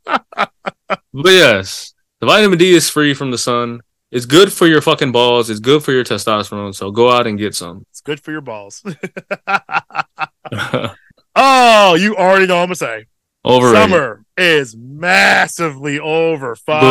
yes, 1.13 1.95
the 2.21 2.27
vitamin 2.27 2.59
D 2.59 2.75
is 2.75 2.91
free 2.91 3.15
from 3.15 3.31
the 3.31 3.39
sun. 3.39 3.81
It's 4.11 4.27
good 4.27 4.53
for 4.53 4.67
your 4.67 4.81
fucking 4.81 5.13
balls. 5.13 5.51
It's 5.51 5.61
good 5.61 5.85
for 5.85 5.93
your 5.93 6.03
testosterone. 6.03 6.75
So 6.75 6.91
go 6.91 7.11
out 7.11 7.29
and 7.29 7.39
get 7.39 7.55
some. 7.55 7.87
it's 7.91 8.01
good 8.01 8.19
for 8.21 8.33
your 8.33 8.41
balls. 8.41 8.83
oh, 11.37 11.95
you 11.95 12.17
already 12.17 12.47
know 12.47 12.57
what 12.57 12.63
I'm 12.63 12.69
gonna 12.69 12.75
say. 12.75 13.07
Over 13.45 13.73
Summer 13.73 14.25
is 14.37 14.77
massively 14.77 15.99
over. 15.99 16.57
Fucking 16.57 16.91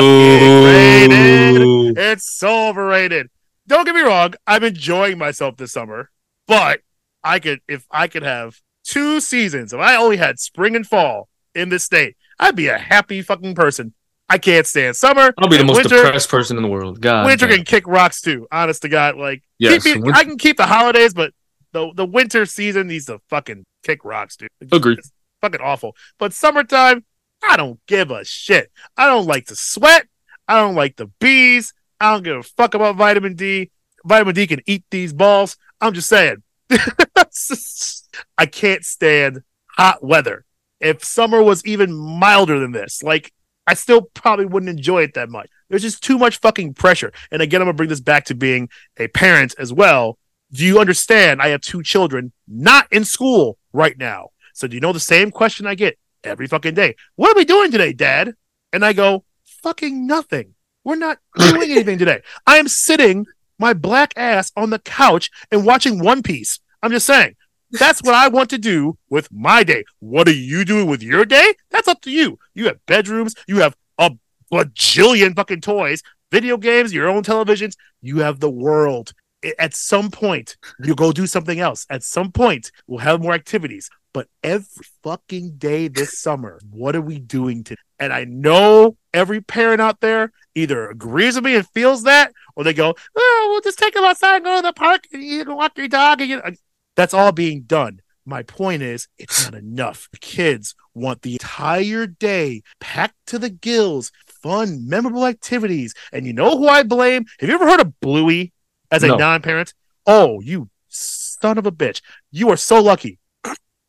It's 1.97 2.27
so 2.31 2.69
overrated. 2.69 3.29
Don't 3.67 3.85
get 3.85 3.93
me 3.93 4.01
wrong. 4.01 4.33
I'm 4.47 4.63
enjoying 4.63 5.19
myself 5.19 5.57
this 5.57 5.73
summer, 5.73 6.09
but 6.49 6.81
I 7.23 7.39
could, 7.39 7.61
if 7.69 7.85
I 7.91 8.07
could 8.09 8.23
have 8.23 8.59
two 8.83 9.21
seasons, 9.21 9.71
if 9.71 9.79
I 9.79 9.95
only 9.95 10.17
had 10.17 10.39
spring 10.39 10.75
and 10.75 10.85
fall 10.85 11.29
in 11.55 11.69
this 11.69 11.83
state, 11.85 12.17
I'd 12.39 12.55
be 12.55 12.67
a 12.67 12.77
happy 12.77 13.21
fucking 13.21 13.55
person. 13.55 13.93
I 14.27 14.37
can't 14.37 14.67
stand 14.67 14.95
summer. 14.95 15.33
I'll 15.37 15.47
be 15.47 15.57
the 15.57 15.63
most 15.63 15.77
winter. 15.77 16.03
depressed 16.03 16.29
person 16.29 16.57
in 16.57 16.63
the 16.63 16.69
world. 16.69 17.01
God. 17.01 17.25
winter 17.25 17.47
can 17.47 17.63
kick 17.63 17.87
rocks 17.87 18.21
too. 18.21 18.47
Honest 18.51 18.81
to 18.81 18.89
God, 18.89 19.15
like 19.15 19.43
Yes, 19.57 19.85
me- 19.85 20.01
I 20.13 20.23
can 20.23 20.37
keep 20.37 20.57
the 20.57 20.67
holidays, 20.67 21.13
but 21.13 21.33
the 21.71 21.91
the 21.95 22.05
winter 22.05 22.45
season 22.45 22.87
needs 22.87 23.05
to 23.05 23.19
fucking 23.29 23.65
kick 23.83 24.03
rocks, 24.03 24.35
dude. 24.37 24.49
It's- 24.61 24.75
Agree. 24.77 24.93
It's 24.93 25.11
fucking 25.41 25.61
awful. 25.61 25.95
But 26.19 26.33
summertime, 26.33 27.05
I 27.47 27.57
don't 27.57 27.79
give 27.87 28.11
a 28.11 28.23
shit. 28.25 28.71
I 28.97 29.07
don't 29.07 29.25
like 29.25 29.45
to 29.47 29.55
sweat. 29.55 30.07
I 30.47 30.55
don't 30.59 30.75
like 30.75 30.95
the 30.95 31.07
bees. 31.19 31.73
I 31.99 32.13
don't 32.13 32.23
give 32.23 32.37
a 32.37 32.43
fuck 32.43 32.73
about 32.75 32.95
vitamin 32.95 33.35
D. 33.35 33.71
Vitamin 34.05 34.35
D 34.35 34.47
can 34.47 34.61
eat 34.65 34.83
these 34.89 35.13
balls. 35.13 35.57
I'm 35.81 35.93
just 35.93 36.09
saying. 36.09 36.43
I 38.37 38.45
can't 38.45 38.83
stand 38.83 39.43
hot 39.67 40.03
weather. 40.03 40.45
If 40.79 41.03
summer 41.03 41.41
was 41.43 41.65
even 41.65 41.93
milder 41.93 42.59
than 42.59 42.71
this, 42.71 43.03
like 43.03 43.33
I 43.67 43.73
still 43.73 44.01
probably 44.01 44.45
wouldn't 44.45 44.69
enjoy 44.69 45.03
it 45.03 45.13
that 45.13 45.29
much. 45.29 45.49
There's 45.69 45.81
just 45.81 46.03
too 46.03 46.17
much 46.17 46.39
fucking 46.39 46.73
pressure. 46.73 47.11
And 47.31 47.41
again, 47.41 47.61
I'm 47.61 47.67
gonna 47.67 47.75
bring 47.75 47.89
this 47.89 48.01
back 48.01 48.25
to 48.25 48.35
being 48.35 48.69
a 48.97 49.07
parent 49.07 49.55
as 49.57 49.71
well. 49.73 50.17
Do 50.51 50.65
you 50.65 50.79
understand? 50.79 51.41
I 51.41 51.49
have 51.49 51.61
two 51.61 51.83
children 51.83 52.31
not 52.47 52.87
in 52.91 53.05
school 53.05 53.57
right 53.71 53.97
now. 53.97 54.29
So 54.53 54.67
do 54.67 54.75
you 54.75 54.81
know 54.81 54.93
the 54.93 54.99
same 54.99 55.31
question 55.31 55.67
I 55.67 55.75
get 55.75 55.97
every 56.23 56.47
fucking 56.47 56.73
day? 56.73 56.95
What 57.15 57.35
are 57.35 57.39
we 57.39 57.45
doing 57.45 57.71
today, 57.71 57.93
Dad? 57.93 58.33
And 58.73 58.83
I 58.83 58.93
go, 58.93 59.23
fucking 59.45 60.07
nothing. 60.07 60.55
We're 60.83 60.95
not 60.95 61.19
doing 61.37 61.71
anything 61.71 61.97
today. 61.97 62.21
I 62.47 62.57
am 62.57 62.67
sitting 62.67 63.25
my 63.59 63.73
black 63.73 64.13
ass 64.15 64.51
on 64.55 64.69
the 64.69 64.79
couch 64.79 65.29
and 65.51 65.65
watching 65.65 66.03
One 66.03 66.23
Piece. 66.23 66.59
I'm 66.81 66.91
just 66.91 67.05
saying. 67.05 67.35
That's 67.71 68.01
what 68.01 68.15
I 68.15 68.29
want 68.29 68.49
to 68.49 68.57
do 68.57 68.97
with 69.09 69.31
my 69.31 69.63
day. 69.63 69.83
What 69.99 70.27
are 70.27 70.33
you 70.33 70.65
doing 70.65 70.87
with 70.87 71.03
your 71.03 71.23
day? 71.23 71.53
That's 71.69 71.87
up 71.87 72.01
to 72.01 72.11
you. 72.11 72.39
You 72.55 72.65
have 72.65 72.83
bedrooms, 72.87 73.35
you 73.47 73.57
have 73.57 73.75
a 73.99 74.11
bajillion 74.51 75.35
fucking 75.35 75.61
toys, 75.61 76.01
video 76.31 76.57
games, 76.57 76.93
your 76.93 77.07
own 77.07 77.23
televisions. 77.23 77.75
You 78.01 78.19
have 78.19 78.39
the 78.39 78.49
world. 78.49 79.13
At 79.57 79.75
some 79.75 80.09
point, 80.09 80.57
you 80.83 80.95
go 80.95 81.11
do 81.11 81.27
something 81.27 81.59
else. 81.59 81.85
At 81.89 82.03
some 82.03 82.31
point, 82.31 82.71
we'll 82.87 82.99
have 82.99 83.21
more 83.21 83.33
activities. 83.33 83.89
But 84.13 84.27
every 84.43 84.85
fucking 85.03 85.57
day 85.57 85.87
this 85.87 86.19
summer, 86.19 86.59
what 86.71 86.95
are 86.95 87.01
we 87.01 87.19
doing 87.19 87.63
to? 87.65 87.75
And 87.99 88.11
I 88.11 88.23
know 88.23 88.97
every 89.13 89.41
parent 89.41 89.81
out 89.81 90.01
there 90.01 90.31
either 90.55 90.89
agrees 90.89 91.35
with 91.35 91.43
me 91.45 91.55
and 91.55 91.67
feels 91.69 92.03
that, 92.03 92.33
or 92.55 92.63
they 92.63 92.73
go, 92.73 92.95
"Oh, 93.15 93.47
we'll 93.51 93.61
just 93.61 93.79
take 93.79 93.93
them 93.93 94.03
outside 94.03 94.37
and 94.37 94.45
go 94.45 94.55
to 94.57 94.61
the 94.61 94.73
park 94.73 95.05
and 95.13 95.23
you 95.23 95.45
can 95.45 95.55
walk 95.55 95.77
your 95.77 95.87
dog." 95.87 96.21
And 96.21 96.29
you 96.29 96.35
know. 96.37 96.51
That's 96.95 97.13
all 97.13 97.31
being 97.31 97.61
done. 97.61 98.01
My 98.25 98.43
point 98.43 98.83
is, 98.83 99.07
it's 99.17 99.45
not 99.45 99.55
enough. 99.55 100.07
The 100.11 100.19
Kids 100.19 100.75
want 100.93 101.21
the 101.21 101.33
entire 101.33 102.05
day 102.05 102.61
packed 102.79 103.15
to 103.27 103.39
the 103.39 103.49
gills, 103.49 104.11
fun, 104.27 104.87
memorable 104.87 105.25
activities. 105.25 105.95
And 106.11 106.27
you 106.27 106.33
know 106.33 106.57
who 106.57 106.67
I 106.67 106.83
blame? 106.83 107.25
Have 107.39 107.49
you 107.49 107.55
ever 107.55 107.67
heard 107.67 107.79
of 107.79 107.99
Bluey 108.01 108.53
as 108.91 109.03
a 109.03 109.07
No. 109.07 109.15
non-parent? 109.15 109.73
Oh, 110.05 110.41
you 110.41 110.69
son 110.89 111.57
of 111.57 111.65
a 111.65 111.71
bitch! 111.71 112.01
You 112.31 112.49
are 112.49 112.57
so 112.57 112.81
lucky. 112.81 113.19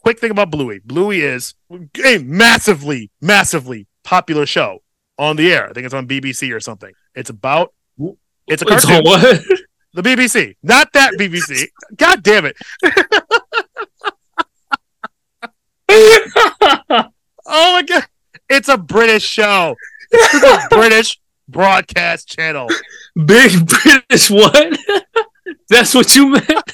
Quick 0.03 0.19
thing 0.19 0.31
about 0.31 0.51
Bluey: 0.51 0.81
Bluey 0.85 1.21
is 1.21 1.55
a 2.05 2.19
massively, 2.19 3.11
massively 3.21 3.87
popular 4.05 4.47
show 4.47 4.83
on 5.21 5.37
the 5.37 5.53
air. 5.53 5.69
I 5.69 5.73
think 5.73 5.85
it's 5.85 5.95
on 5.95 6.09
BBC 6.09 6.53
or 6.55 6.59
something. 6.61 6.93
It's 7.15 7.31
about 7.31 7.73
it's 8.49 8.63
a 8.63 8.67
It's 8.69 8.85
cartoon. 8.87 8.97
on 8.97 9.05
what? 9.05 9.41
The 9.93 10.03
BBC, 10.03 10.55
not 10.63 10.93
that 10.93 11.15
BBC. 11.15 11.67
God 11.97 12.23
damn 12.23 12.45
it! 12.47 12.57
Oh 17.53 17.73
my 17.73 17.83
god, 17.83 18.05
it's 18.49 18.69
a 18.69 18.79
British 18.79 19.25
show. 19.25 19.75
It's 20.13 20.45
a 20.45 20.69
British 20.77 21.21
broadcast 21.49 22.29
channel. 22.29 22.69
Big 23.17 23.67
British 23.67 24.31
what? 24.31 24.79
That's 25.69 25.93
what 25.95 26.15
you 26.15 26.29
meant? 26.31 26.73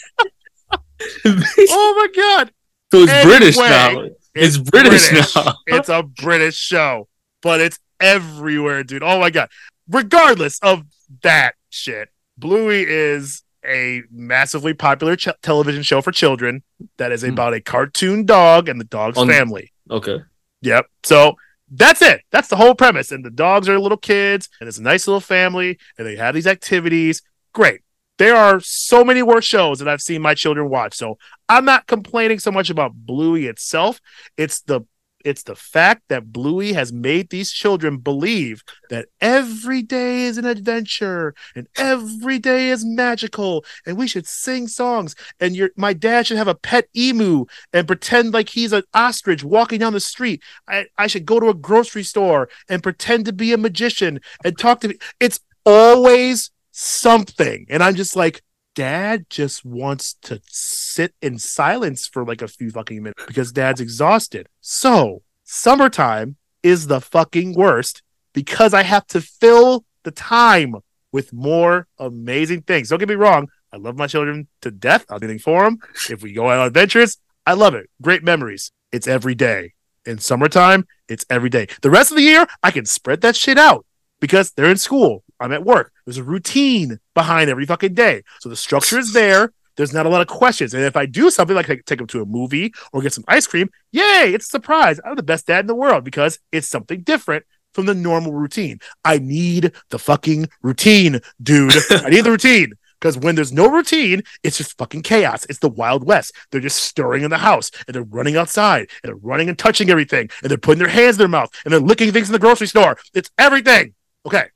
Oh 1.24 1.94
my 1.96 2.08
god, 2.14 2.50
so 2.92 3.02
it's 3.04 3.12
Anyway, 3.12 3.38
British 3.38 3.56
now. 3.56 4.04
It's 4.34 4.58
British 4.58 5.12
now. 5.34 5.54
it's 5.66 5.88
a 5.88 6.02
British 6.02 6.56
show, 6.56 7.08
but 7.40 7.60
it's 7.60 7.78
everywhere, 8.00 8.84
dude. 8.84 9.02
Oh 9.02 9.18
my 9.20 9.30
god. 9.30 9.48
Regardless 9.88 10.58
of 10.60 10.82
that 11.22 11.54
shit, 11.70 12.08
Bluey 12.38 12.84
is 12.86 13.42
a 13.64 14.02
massively 14.10 14.74
popular 14.74 15.16
ch- 15.16 15.28
television 15.42 15.82
show 15.82 16.00
for 16.00 16.12
children 16.12 16.62
that 16.98 17.12
is 17.12 17.22
Hmm. 17.22 17.30
about 17.30 17.54
a 17.54 17.60
cartoon 17.60 18.24
dog 18.24 18.68
and 18.68 18.80
the 18.80 18.84
dog's 18.84 19.18
On- 19.18 19.28
family. 19.28 19.72
Okay. 19.90 20.18
Yep. 20.62 20.86
So 21.04 21.36
that's 21.70 22.00
it. 22.02 22.22
That's 22.30 22.48
the 22.48 22.56
whole 22.56 22.74
premise. 22.74 23.10
And 23.10 23.24
the 23.24 23.30
dogs 23.30 23.68
are 23.68 23.78
little 23.78 23.98
kids, 23.98 24.48
and 24.60 24.68
it's 24.68 24.78
a 24.78 24.82
nice 24.82 25.06
little 25.08 25.20
family, 25.20 25.78
and 25.98 26.06
they 26.06 26.16
have 26.16 26.34
these 26.34 26.46
activities. 26.46 27.22
Great. 27.52 27.80
There 28.18 28.36
are 28.36 28.60
so 28.60 29.04
many 29.04 29.22
worse 29.22 29.44
shows 29.44 29.78
that 29.80 29.88
I've 29.88 30.00
seen 30.00 30.22
my 30.22 30.34
children 30.34 30.70
watch. 30.70 30.94
So 30.94 31.18
I'm 31.48 31.64
not 31.64 31.86
complaining 31.86 32.38
so 32.38 32.50
much 32.50 32.70
about 32.70 32.92
Bluey 32.94 33.46
itself. 33.46 34.00
It's 34.36 34.60
the 34.62 34.82
it's 35.26 35.42
the 35.42 35.56
fact 35.56 36.02
that 36.08 36.32
Bluey 36.32 36.72
has 36.72 36.92
made 36.92 37.30
these 37.30 37.50
children 37.50 37.98
believe 37.98 38.62
that 38.90 39.06
every 39.20 39.82
day 39.82 40.22
is 40.22 40.38
an 40.38 40.44
adventure 40.44 41.34
and 41.54 41.66
every 41.76 42.38
day 42.38 42.70
is 42.70 42.84
magical 42.84 43.64
and 43.84 43.96
we 43.96 44.06
should 44.06 44.26
sing 44.26 44.68
songs 44.68 45.14
and 45.40 45.56
your 45.56 45.70
my 45.76 45.92
dad 45.92 46.26
should 46.26 46.36
have 46.36 46.48
a 46.48 46.54
pet 46.54 46.88
emu 46.96 47.44
and 47.72 47.86
pretend 47.86 48.32
like 48.32 48.50
he's 48.50 48.72
an 48.72 48.82
ostrich 48.94 49.42
walking 49.42 49.80
down 49.80 49.92
the 49.92 50.00
street 50.00 50.42
I, 50.68 50.86
I 50.96 51.06
should 51.06 51.26
go 51.26 51.40
to 51.40 51.48
a 51.48 51.54
grocery 51.54 52.02
store 52.02 52.48
and 52.68 52.82
pretend 52.82 53.24
to 53.26 53.32
be 53.32 53.52
a 53.52 53.58
magician 53.58 54.20
and 54.44 54.58
talk 54.58 54.80
to 54.80 54.88
me. 54.88 54.96
It's 55.20 55.40
always 55.64 56.50
something. 56.70 57.66
And 57.68 57.82
I'm 57.82 57.94
just 57.94 58.16
like, 58.16 58.42
dad 58.76 59.26
just 59.28 59.64
wants 59.64 60.14
to 60.22 60.40
sit 60.46 61.14
in 61.20 61.38
silence 61.38 62.06
for 62.06 62.24
like 62.24 62.42
a 62.42 62.46
few 62.46 62.70
fucking 62.70 63.02
minutes 63.02 63.24
because 63.26 63.50
dad's 63.50 63.80
exhausted. 63.80 64.48
So, 64.60 65.22
summertime 65.42 66.36
is 66.62 66.86
the 66.86 67.00
fucking 67.00 67.54
worst 67.54 68.02
because 68.32 68.74
I 68.74 68.84
have 68.84 69.06
to 69.08 69.20
fill 69.20 69.84
the 70.04 70.10
time 70.12 70.76
with 71.10 71.32
more 71.32 71.88
amazing 71.98 72.62
things. 72.62 72.90
Don't 72.90 73.00
get 73.00 73.08
me 73.08 73.14
wrong. 73.16 73.48
I 73.72 73.78
love 73.78 73.96
my 73.96 74.06
children 74.06 74.46
to 74.60 74.70
death. 74.70 75.06
I'll 75.08 75.18
do 75.18 75.24
anything 75.24 75.40
for 75.40 75.64
them. 75.64 75.78
If 76.10 76.22
we 76.22 76.32
go 76.32 76.48
on 76.48 76.64
adventures, 76.64 77.18
I 77.46 77.54
love 77.54 77.74
it. 77.74 77.88
Great 78.02 78.22
memories. 78.22 78.70
It's 78.92 79.08
every 79.08 79.34
day. 79.34 79.72
In 80.04 80.18
summertime, 80.18 80.86
it's 81.08 81.24
every 81.30 81.48
day. 81.48 81.66
The 81.80 81.90
rest 81.90 82.12
of 82.12 82.16
the 82.16 82.22
year, 82.22 82.46
I 82.62 82.70
can 82.70 82.84
spread 82.84 83.22
that 83.22 83.34
shit 83.36 83.58
out 83.58 83.86
because 84.20 84.52
they're 84.52 84.70
in 84.70 84.76
school. 84.76 85.24
I'm 85.40 85.52
at 85.52 85.64
work. 85.64 85.92
There's 86.04 86.18
a 86.18 86.22
routine 86.22 87.00
behind 87.16 87.50
every 87.50 87.66
fucking 87.66 87.94
day. 87.94 88.22
So 88.38 88.48
the 88.48 88.54
structure 88.54 88.98
is 88.98 89.12
there. 89.12 89.52
There's 89.76 89.92
not 89.92 90.06
a 90.06 90.08
lot 90.08 90.20
of 90.20 90.28
questions. 90.28 90.72
And 90.72 90.84
if 90.84 90.96
I 90.96 91.06
do 91.06 91.30
something 91.30 91.56
like 91.56 91.66
take 91.66 91.84
take 91.84 91.98
them 91.98 92.06
to 92.08 92.22
a 92.22 92.26
movie 92.26 92.72
or 92.92 93.02
get 93.02 93.12
some 93.12 93.24
ice 93.26 93.46
cream, 93.46 93.70
yay, 93.90 94.32
it's 94.34 94.46
a 94.46 94.50
surprise. 94.50 95.00
I'm 95.04 95.16
the 95.16 95.22
best 95.22 95.48
dad 95.48 95.60
in 95.60 95.66
the 95.66 95.74
world 95.74 96.04
because 96.04 96.38
it's 96.52 96.68
something 96.68 97.00
different 97.00 97.44
from 97.74 97.86
the 97.86 97.94
normal 97.94 98.32
routine. 98.32 98.78
I 99.04 99.18
need 99.18 99.72
the 99.90 99.98
fucking 99.98 100.48
routine, 100.62 101.20
dude. 101.42 101.74
I 101.90 102.10
need 102.10 102.22
the 102.22 102.30
routine. 102.30 102.72
Because 103.00 103.18
when 103.18 103.34
there's 103.34 103.52
no 103.52 103.70
routine, 103.70 104.22
it's 104.42 104.56
just 104.56 104.78
fucking 104.78 105.02
chaos. 105.02 105.44
It's 105.50 105.58
the 105.58 105.68
Wild 105.68 106.04
West. 106.06 106.32
They're 106.50 106.62
just 106.62 106.82
stirring 106.82 107.24
in 107.24 107.30
the 107.30 107.36
house 107.36 107.70
and 107.86 107.94
they're 107.94 108.02
running 108.02 108.36
outside 108.36 108.88
and 109.02 109.10
they're 109.10 109.16
running 109.16 109.50
and 109.50 109.58
touching 109.58 109.90
everything 109.90 110.30
and 110.42 110.50
they're 110.50 110.56
putting 110.56 110.78
their 110.78 110.88
hands 110.88 111.16
in 111.16 111.18
their 111.18 111.28
mouth 111.28 111.50
and 111.64 111.72
they're 111.72 111.80
licking 111.80 112.12
things 112.12 112.28
in 112.28 112.32
the 112.32 112.38
grocery 112.38 112.66
store. 112.66 112.96
It's 113.12 113.30
everything. 113.36 113.94
Okay. 114.24 114.46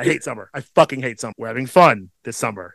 I 0.00 0.04
hate 0.04 0.24
summer. 0.24 0.50
I 0.54 0.60
fucking 0.60 1.02
hate 1.02 1.20
summer. 1.20 1.34
We're 1.36 1.48
having 1.48 1.66
fun 1.66 2.10
this 2.24 2.36
summer. 2.36 2.74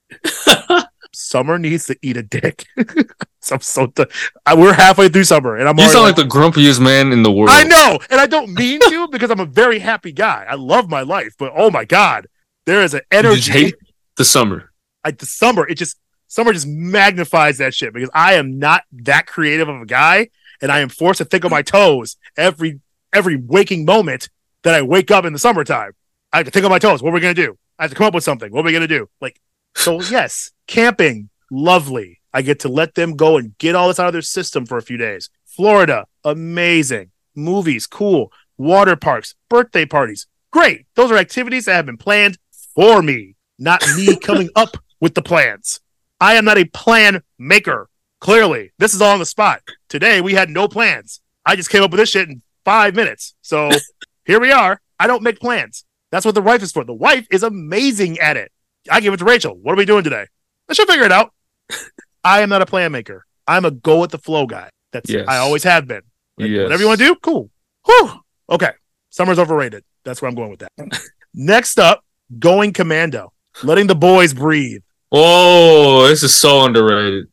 summer 1.14 1.58
needs 1.58 1.86
to 1.88 1.98
eat 2.02 2.18
a 2.18 2.24
dick. 2.24 2.66
so 3.42 3.56
I'm 3.56 3.62
so 3.62 3.88
t- 3.88 4.06
I, 4.46 4.56
we're 4.56 4.74
halfway 4.74 5.10
through 5.10 5.24
summer 5.26 5.58
and 5.58 5.68
I'm 5.68 5.78
You 5.78 5.90
sound 5.90 6.06
like 6.06 6.16
the 6.16 6.24
grumpiest 6.24 6.80
man 6.80 7.12
in 7.12 7.24
the 7.24 7.32
world. 7.32 7.50
I 7.52 7.64
know, 7.64 8.00
and 8.10 8.20
I 8.20 8.28
don't 8.28 8.54
mean 8.54 8.80
to 8.82 9.08
because 9.10 9.32
I'm 9.32 9.40
a 9.40 9.46
very 9.46 9.80
happy 9.80 10.12
guy. 10.12 10.46
I 10.48 10.56
love 10.56 10.90
my 10.90 11.02
life, 11.02 11.36
but 11.38 11.52
oh 11.56 11.72
my 11.72 11.86
god, 11.86 12.28
there 12.66 12.84
is 12.84 12.94
an 12.94 13.02
energy. 13.12 13.52
hate 13.52 13.76
the 14.18 14.26
summer. 14.26 14.72
like 15.04 15.18
the 15.18 15.26
summer, 15.26 15.68
it 15.68 15.76
just 15.76 15.98
summer 16.28 16.54
just 16.54 16.68
magnifies 16.68 17.58
that 17.58 17.74
shit 17.74 17.94
because 17.94 18.10
I 18.14 18.36
am 18.36 18.60
not 18.60 18.84
that 18.92 19.26
creative 19.28 19.68
of 19.68 19.82
a 19.82 19.86
guy, 19.86 20.30
and 20.62 20.72
I 20.72 20.80
am 20.80 20.90
forced 20.90 21.18
to 21.18 21.26
think 21.26 21.46
on 21.46 21.52
my 21.52 21.62
toes 21.62 22.18
every 22.38 22.80
every 23.14 23.36
waking 23.36 23.86
moment 23.86 24.30
that 24.64 24.76
I 24.76 24.82
wake 24.82 25.12
up 25.12 25.26
in 25.26 25.34
the 25.34 25.40
summertime. 25.40 25.94
I 26.34 26.38
have 26.38 26.46
to 26.46 26.52
think 26.52 26.66
on 26.66 26.72
my 26.72 26.80
toes. 26.80 27.02
What 27.02 27.12
are 27.12 27.14
we 27.14 27.20
gonna 27.20 27.34
do? 27.34 27.58
I 27.78 27.84
have 27.84 27.92
to 27.92 27.98
come 27.98 28.08
up 28.08 28.14
with 28.14 28.24
something. 28.24 28.52
What 28.52 28.62
are 28.62 28.66
we 28.66 28.72
gonna 28.74 28.88
do? 28.88 29.10
Like, 29.20 29.40
so 29.76 30.02
yes, 30.10 30.52
camping, 30.68 31.30
lovely. 31.50 32.20
I 32.34 32.42
get 32.42 32.60
to 32.62 32.70
let 32.70 32.96
them 32.96 33.16
go 33.18 33.38
and 33.38 33.58
get 33.58 33.76
all 33.76 33.90
this 33.90 34.00
out 34.00 34.08
of 34.08 34.14
their 34.14 34.22
system 34.22 34.66
for 34.66 34.78
a 34.78 34.82
few 34.82 34.98
days. 34.98 35.30
Florida, 35.46 36.06
amazing. 36.24 37.12
movies, 37.36 37.88
cool. 37.88 38.32
Water 38.58 38.96
parks, 38.96 39.36
birthday 39.50 39.86
parties, 39.86 40.28
great. 40.52 40.86
Those 40.96 41.12
are 41.12 41.18
activities 41.18 41.66
that 41.66 41.76
have 41.76 41.86
been 41.86 41.98
planned 41.98 42.38
for 42.76 43.02
me, 43.02 43.36
not 43.60 43.84
me 43.98 44.16
coming 44.22 44.50
up 44.56 44.78
with 45.00 45.16
the 45.16 45.22
plans. 45.22 45.80
I 46.22 46.36
am 46.36 46.46
not 46.46 46.58
a 46.58 46.66
plan 46.66 47.24
maker. 47.40 47.90
Clearly, 48.20 48.72
this 48.78 48.94
is 48.94 49.02
all 49.02 49.14
on 49.14 49.20
the 49.20 49.26
spot. 49.26 49.62
Today 49.90 50.22
we 50.22 50.34
had 50.34 50.50
no 50.50 50.68
plans. 50.68 51.22
I 51.46 51.56
just 51.56 51.70
came 51.72 51.82
up 51.84 51.92
with 51.92 52.00
this 52.00 52.10
shit 52.10 52.30
in 52.30 52.44
five 52.64 52.96
minutes. 52.96 53.34
So 53.42 53.72
here 54.26 54.40
we 54.40 54.52
are. 54.52 54.80
I 55.00 55.08
don't 55.08 55.24
make 55.24 55.40
plans. 55.40 55.84
That's 56.12 56.26
what 56.26 56.36
the 56.36 56.42
wife 56.42 56.62
is 56.62 56.72
for. 56.72 56.84
The 56.84 56.94
wife 56.94 57.26
is 57.32 57.44
amazing 57.44 58.20
at 58.20 58.38
it. 58.38 58.52
I 58.90 59.00
give 59.00 59.14
it 59.14 59.18
to 59.18 59.26
Rachel. 59.26 59.58
What 59.62 59.74
are 59.74 59.78
we 59.78 59.86
doing 59.86 60.04
today? 60.04 60.26
I 60.70 60.74
should 60.74 60.88
figure 60.88 61.06
it 61.06 61.12
out. 61.12 61.34
I 62.24 62.42
am 62.42 62.50
not 62.50 62.62
a 62.62 62.66
plan 62.66 62.92
maker. 62.92 63.26
I'm 63.48 63.66
a 63.66 63.72
go 63.72 64.00
with 64.00 64.12
the 64.12 64.18
flow 64.18 64.46
guy. 64.46 64.70
That's 64.92 65.10
Yes. 65.10 65.26
I 65.28 65.38
always 65.38 65.64
have 65.64 65.88
been. 65.88 66.02
Like, 66.38 66.50
Yes. 66.50 66.64
Whatever 66.64 66.82
you 66.84 66.88
want 66.88 67.00
to 67.00 67.06
do, 67.06 67.16
cool. 67.16 67.50
Whew. 67.86 68.12
Okay. 68.50 68.72
Summer's 69.10 69.40
overrated. 69.40 69.84
That's 70.04 70.22
where 70.22 70.30
I'm 70.30 70.36
going 70.36 70.52
with 70.52 70.60
that. 70.60 71.02
Next 71.34 71.80
up, 71.80 72.04
going 72.40 72.74
commando, 72.74 73.32
letting 73.64 73.88
the 73.88 73.96
boys 73.96 74.34
breathe. 74.34 74.82
Oh, 75.14 76.08
this 76.08 76.24
is 76.24 76.34
so 76.34 76.64
underrated. 76.66 77.28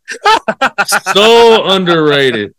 so 1.14 1.64
underrated 1.66 2.54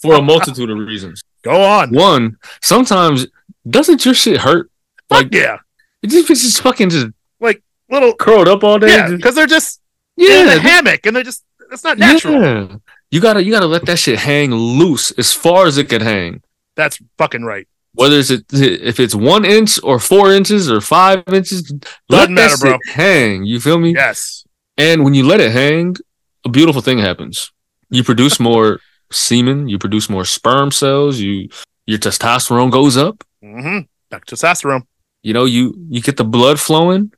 for 0.00 0.14
a 0.14 0.22
multitude 0.22 0.70
of 0.70 0.78
reasons. 0.78 1.22
Go 1.42 1.62
on. 1.62 1.90
One, 1.90 2.36
sometimes 2.62 3.26
doesn't 3.68 4.04
your 4.04 4.14
shit 4.14 4.38
hurt? 4.40 4.70
Fuck 5.10 5.24
Like 5.24 5.34
yeah. 5.34 5.58
it 6.02 6.08
just, 6.10 6.30
it's 6.30 6.42
just 6.42 6.62
fucking 6.62 6.88
just 6.90 7.08
like 7.40 7.62
Little 7.90 8.14
curled 8.14 8.48
up 8.48 8.62
all 8.64 8.78
day. 8.78 8.88
yeah, 8.88 9.10
because 9.10 9.34
they're 9.34 9.46
just 9.46 9.80
yeah 10.16 10.40
in 10.42 10.46
the 10.46 10.60
hammock 10.60 11.04
and 11.06 11.14
they're 11.16 11.24
just 11.24 11.44
it's 11.72 11.84
not 11.84 11.98
natural. 11.98 12.40
yeah. 12.40 12.76
You 13.10 13.20
gotta 13.20 13.42
you 13.42 13.50
gotta 13.52 13.66
let 13.66 13.84
that 13.86 13.98
shit 13.98 14.18
hang 14.18 14.52
loose 14.54 15.10
as 15.12 15.32
far 15.32 15.66
as 15.66 15.76
it 15.78 15.88
can 15.88 16.00
hang. 16.00 16.42
That's 16.76 16.98
fucking 17.18 17.42
right. 17.44 17.66
Whether 17.94 18.16
it's 18.20 18.30
if 18.30 19.00
it's 19.00 19.14
one 19.16 19.44
inch 19.44 19.80
or 19.82 19.98
four 19.98 20.32
inches 20.32 20.70
or 20.70 20.80
five 20.80 21.24
inches, 21.32 21.72
let 22.08 22.28
Doesn't 22.28 22.34
matter, 22.34 22.56
that 22.56 22.60
bro. 22.60 22.70
shit 22.86 22.94
hang. 22.94 23.44
You 23.44 23.58
feel 23.60 23.78
me? 23.80 23.92
Yes. 23.92 24.44
And 24.78 25.02
when 25.04 25.12
you 25.14 25.26
let 25.26 25.40
it 25.40 25.50
hang, 25.50 25.96
a 26.44 26.48
beautiful 26.48 26.80
thing 26.82 26.98
happens. 26.98 27.50
You 27.90 28.04
produce 28.04 28.38
more 28.48 28.78
semen. 29.10 29.68
You 29.68 29.78
produce 29.78 30.08
more 30.08 30.24
sperm 30.24 30.70
cells. 30.70 31.18
You 31.18 31.48
your 31.86 31.98
testosterone 31.98 32.70
goes 32.70 32.96
up. 32.96 33.24
Mm-hmm. 33.42 33.80
Back 34.08 34.24
to 34.26 34.36
testosterone. 34.36 34.86
You 35.22 35.34
know 35.34 35.44
you 35.44 35.74
you 35.88 36.00
get 36.00 36.16
the 36.16 36.24
blood 36.24 36.58
flowing. 36.60 37.12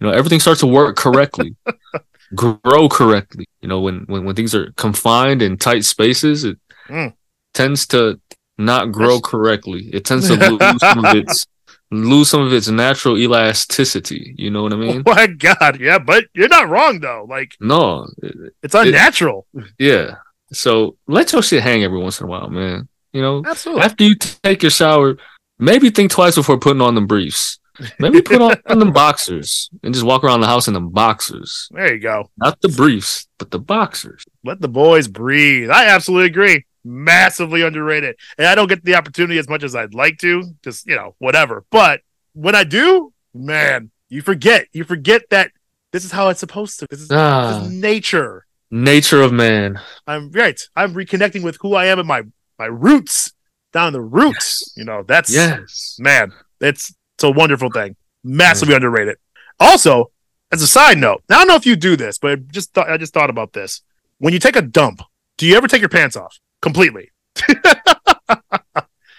You 0.00 0.06
know 0.06 0.10
everything 0.12 0.40
starts 0.40 0.60
to 0.60 0.66
work 0.66 0.96
correctly, 0.96 1.56
grow 2.34 2.88
correctly. 2.88 3.46
You 3.62 3.68
know 3.68 3.80
when 3.80 4.04
when 4.06 4.24
when 4.24 4.34
things 4.36 4.54
are 4.54 4.72
confined 4.72 5.42
in 5.42 5.56
tight 5.56 5.84
spaces, 5.84 6.44
it 6.44 6.58
Mm. 6.88 7.12
tends 7.52 7.86
to 7.88 8.18
not 8.56 8.92
grow 8.92 9.20
correctly. 9.20 9.90
It 9.92 10.06
tends 10.06 10.26
to 10.28 10.36
lose 10.50 10.80
some 10.80 11.04
of 11.04 11.14
its 11.16 11.46
lose 11.90 12.28
some 12.30 12.40
of 12.42 12.52
its 12.52 12.68
natural 12.68 13.18
elasticity. 13.18 14.34
You 14.38 14.50
know 14.50 14.62
what 14.62 14.72
I 14.72 14.76
mean? 14.76 15.02
Oh 15.06 15.14
my 15.14 15.26
god, 15.26 15.80
yeah, 15.80 15.98
but 15.98 16.24
you're 16.34 16.48
not 16.48 16.68
wrong 16.68 17.00
though. 17.00 17.26
Like 17.28 17.52
No, 17.60 18.08
it- 18.22 18.54
it's 18.62 18.74
unnatural. 18.74 19.46
Yeah. 19.78 20.16
So 20.52 20.96
let 21.06 21.30
your 21.32 21.42
shit 21.42 21.62
hang 21.62 21.84
every 21.84 21.98
once 21.98 22.20
in 22.20 22.26
a 22.26 22.30
while, 22.30 22.48
man. 22.48 22.88
You 23.12 23.20
know, 23.20 23.42
Absolutely. 23.44 23.82
after 23.84 24.04
you 24.04 24.14
take 24.16 24.62
your 24.62 24.70
shower, 24.70 25.16
maybe 25.58 25.90
think 25.90 26.10
twice 26.10 26.34
before 26.36 26.58
putting 26.58 26.80
on 26.82 26.94
them 26.94 27.06
briefs. 27.06 27.58
Maybe 28.00 28.20
put 28.22 28.40
on 28.42 28.56
them 28.80 28.92
boxers 28.92 29.70
and 29.84 29.94
just 29.94 30.04
walk 30.04 30.24
around 30.24 30.40
the 30.40 30.48
house 30.48 30.66
in 30.66 30.74
them 30.74 30.88
boxers. 30.90 31.68
There 31.70 31.94
you 31.94 32.00
go. 32.00 32.28
Not 32.36 32.60
the 32.60 32.68
briefs, 32.70 33.28
but 33.38 33.50
the 33.52 33.60
boxers. 33.60 34.24
Let 34.44 34.60
the 34.60 34.68
boys 34.68 35.06
breathe. 35.06 35.70
I 35.70 35.86
absolutely 35.86 36.26
agree. 36.26 36.64
Massively 36.84 37.62
underrated. 37.62 38.16
And 38.36 38.46
I 38.48 38.54
don't 38.56 38.66
get 38.68 38.82
the 38.84 38.96
opportunity 38.96 39.38
as 39.38 39.48
much 39.48 39.62
as 39.62 39.76
I'd 39.76 39.94
like 39.94 40.18
to. 40.18 40.42
Just, 40.64 40.86
you 40.88 40.96
know, 40.96 41.14
whatever. 41.18 41.64
But 41.70 42.00
when 42.32 42.56
I 42.56 42.64
do, 42.64 43.12
man, 43.32 43.90
you 44.08 44.22
forget. 44.22 44.66
You 44.72 44.82
forget 44.82 45.22
that 45.30 45.52
this 45.92 46.04
is 46.04 46.10
how 46.10 46.30
it's 46.30 46.40
supposed 46.40 46.80
to. 46.80 46.86
This 46.90 47.00
is, 47.00 47.08
this 47.08 47.16
Ah, 47.16 47.62
is 47.62 47.70
nature. 47.70 48.44
nature 48.72 49.22
of 49.22 49.32
man. 49.32 49.78
I'm 50.06 50.32
right. 50.32 50.60
I'm 50.74 50.94
reconnecting 50.94 51.42
with 51.44 51.58
who 51.60 51.74
I 51.74 51.86
am 51.86 51.98
and 52.00 52.08
my 52.08 52.22
my 52.58 52.66
roots. 52.66 53.32
Down 53.72 53.92
the 53.92 54.00
roots. 54.00 54.72
You 54.76 54.84
know, 54.84 55.02
that's 55.06 55.32
Yes. 55.32 55.96
man, 55.98 56.32
it's 56.60 56.94
it's 57.16 57.24
a 57.24 57.30
wonderful 57.30 57.70
thing. 57.70 57.96
Massively 58.24 58.74
underrated. 58.74 59.16
Also, 59.60 60.10
as 60.52 60.62
a 60.62 60.66
side 60.66 60.98
note, 60.98 61.22
I 61.30 61.34
don't 61.34 61.48
know 61.48 61.54
if 61.56 61.66
you 61.66 61.76
do 61.76 61.96
this, 61.96 62.18
but 62.18 62.30
I 62.32 62.36
just 62.36 62.72
thought 62.72 62.90
I 62.90 62.96
just 62.96 63.12
thought 63.14 63.30
about 63.30 63.52
this. 63.52 63.82
When 64.18 64.32
you 64.32 64.38
take 64.38 64.56
a 64.56 64.62
dump, 64.62 65.00
do 65.36 65.46
you 65.46 65.56
ever 65.56 65.68
take 65.68 65.80
your 65.80 65.88
pants 65.90 66.16
off 66.16 66.38
completely? 66.62 67.10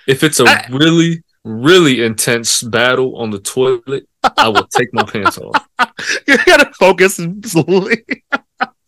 If 0.07 0.23
it's 0.23 0.39
a 0.39 0.45
I- 0.45 0.65
really, 0.71 1.23
really 1.43 2.03
intense 2.03 2.63
battle 2.63 3.15
on 3.17 3.29
the 3.29 3.37
toilet, 3.39 4.07
I 4.37 4.47
will 4.49 4.65
take 4.65 4.91
my 4.91 5.03
pants 5.03 5.37
off. 5.37 5.67
you 6.27 6.35
gotta 6.45 6.71
focus 6.79 7.19
and 7.19 7.45
slowly 7.47 8.03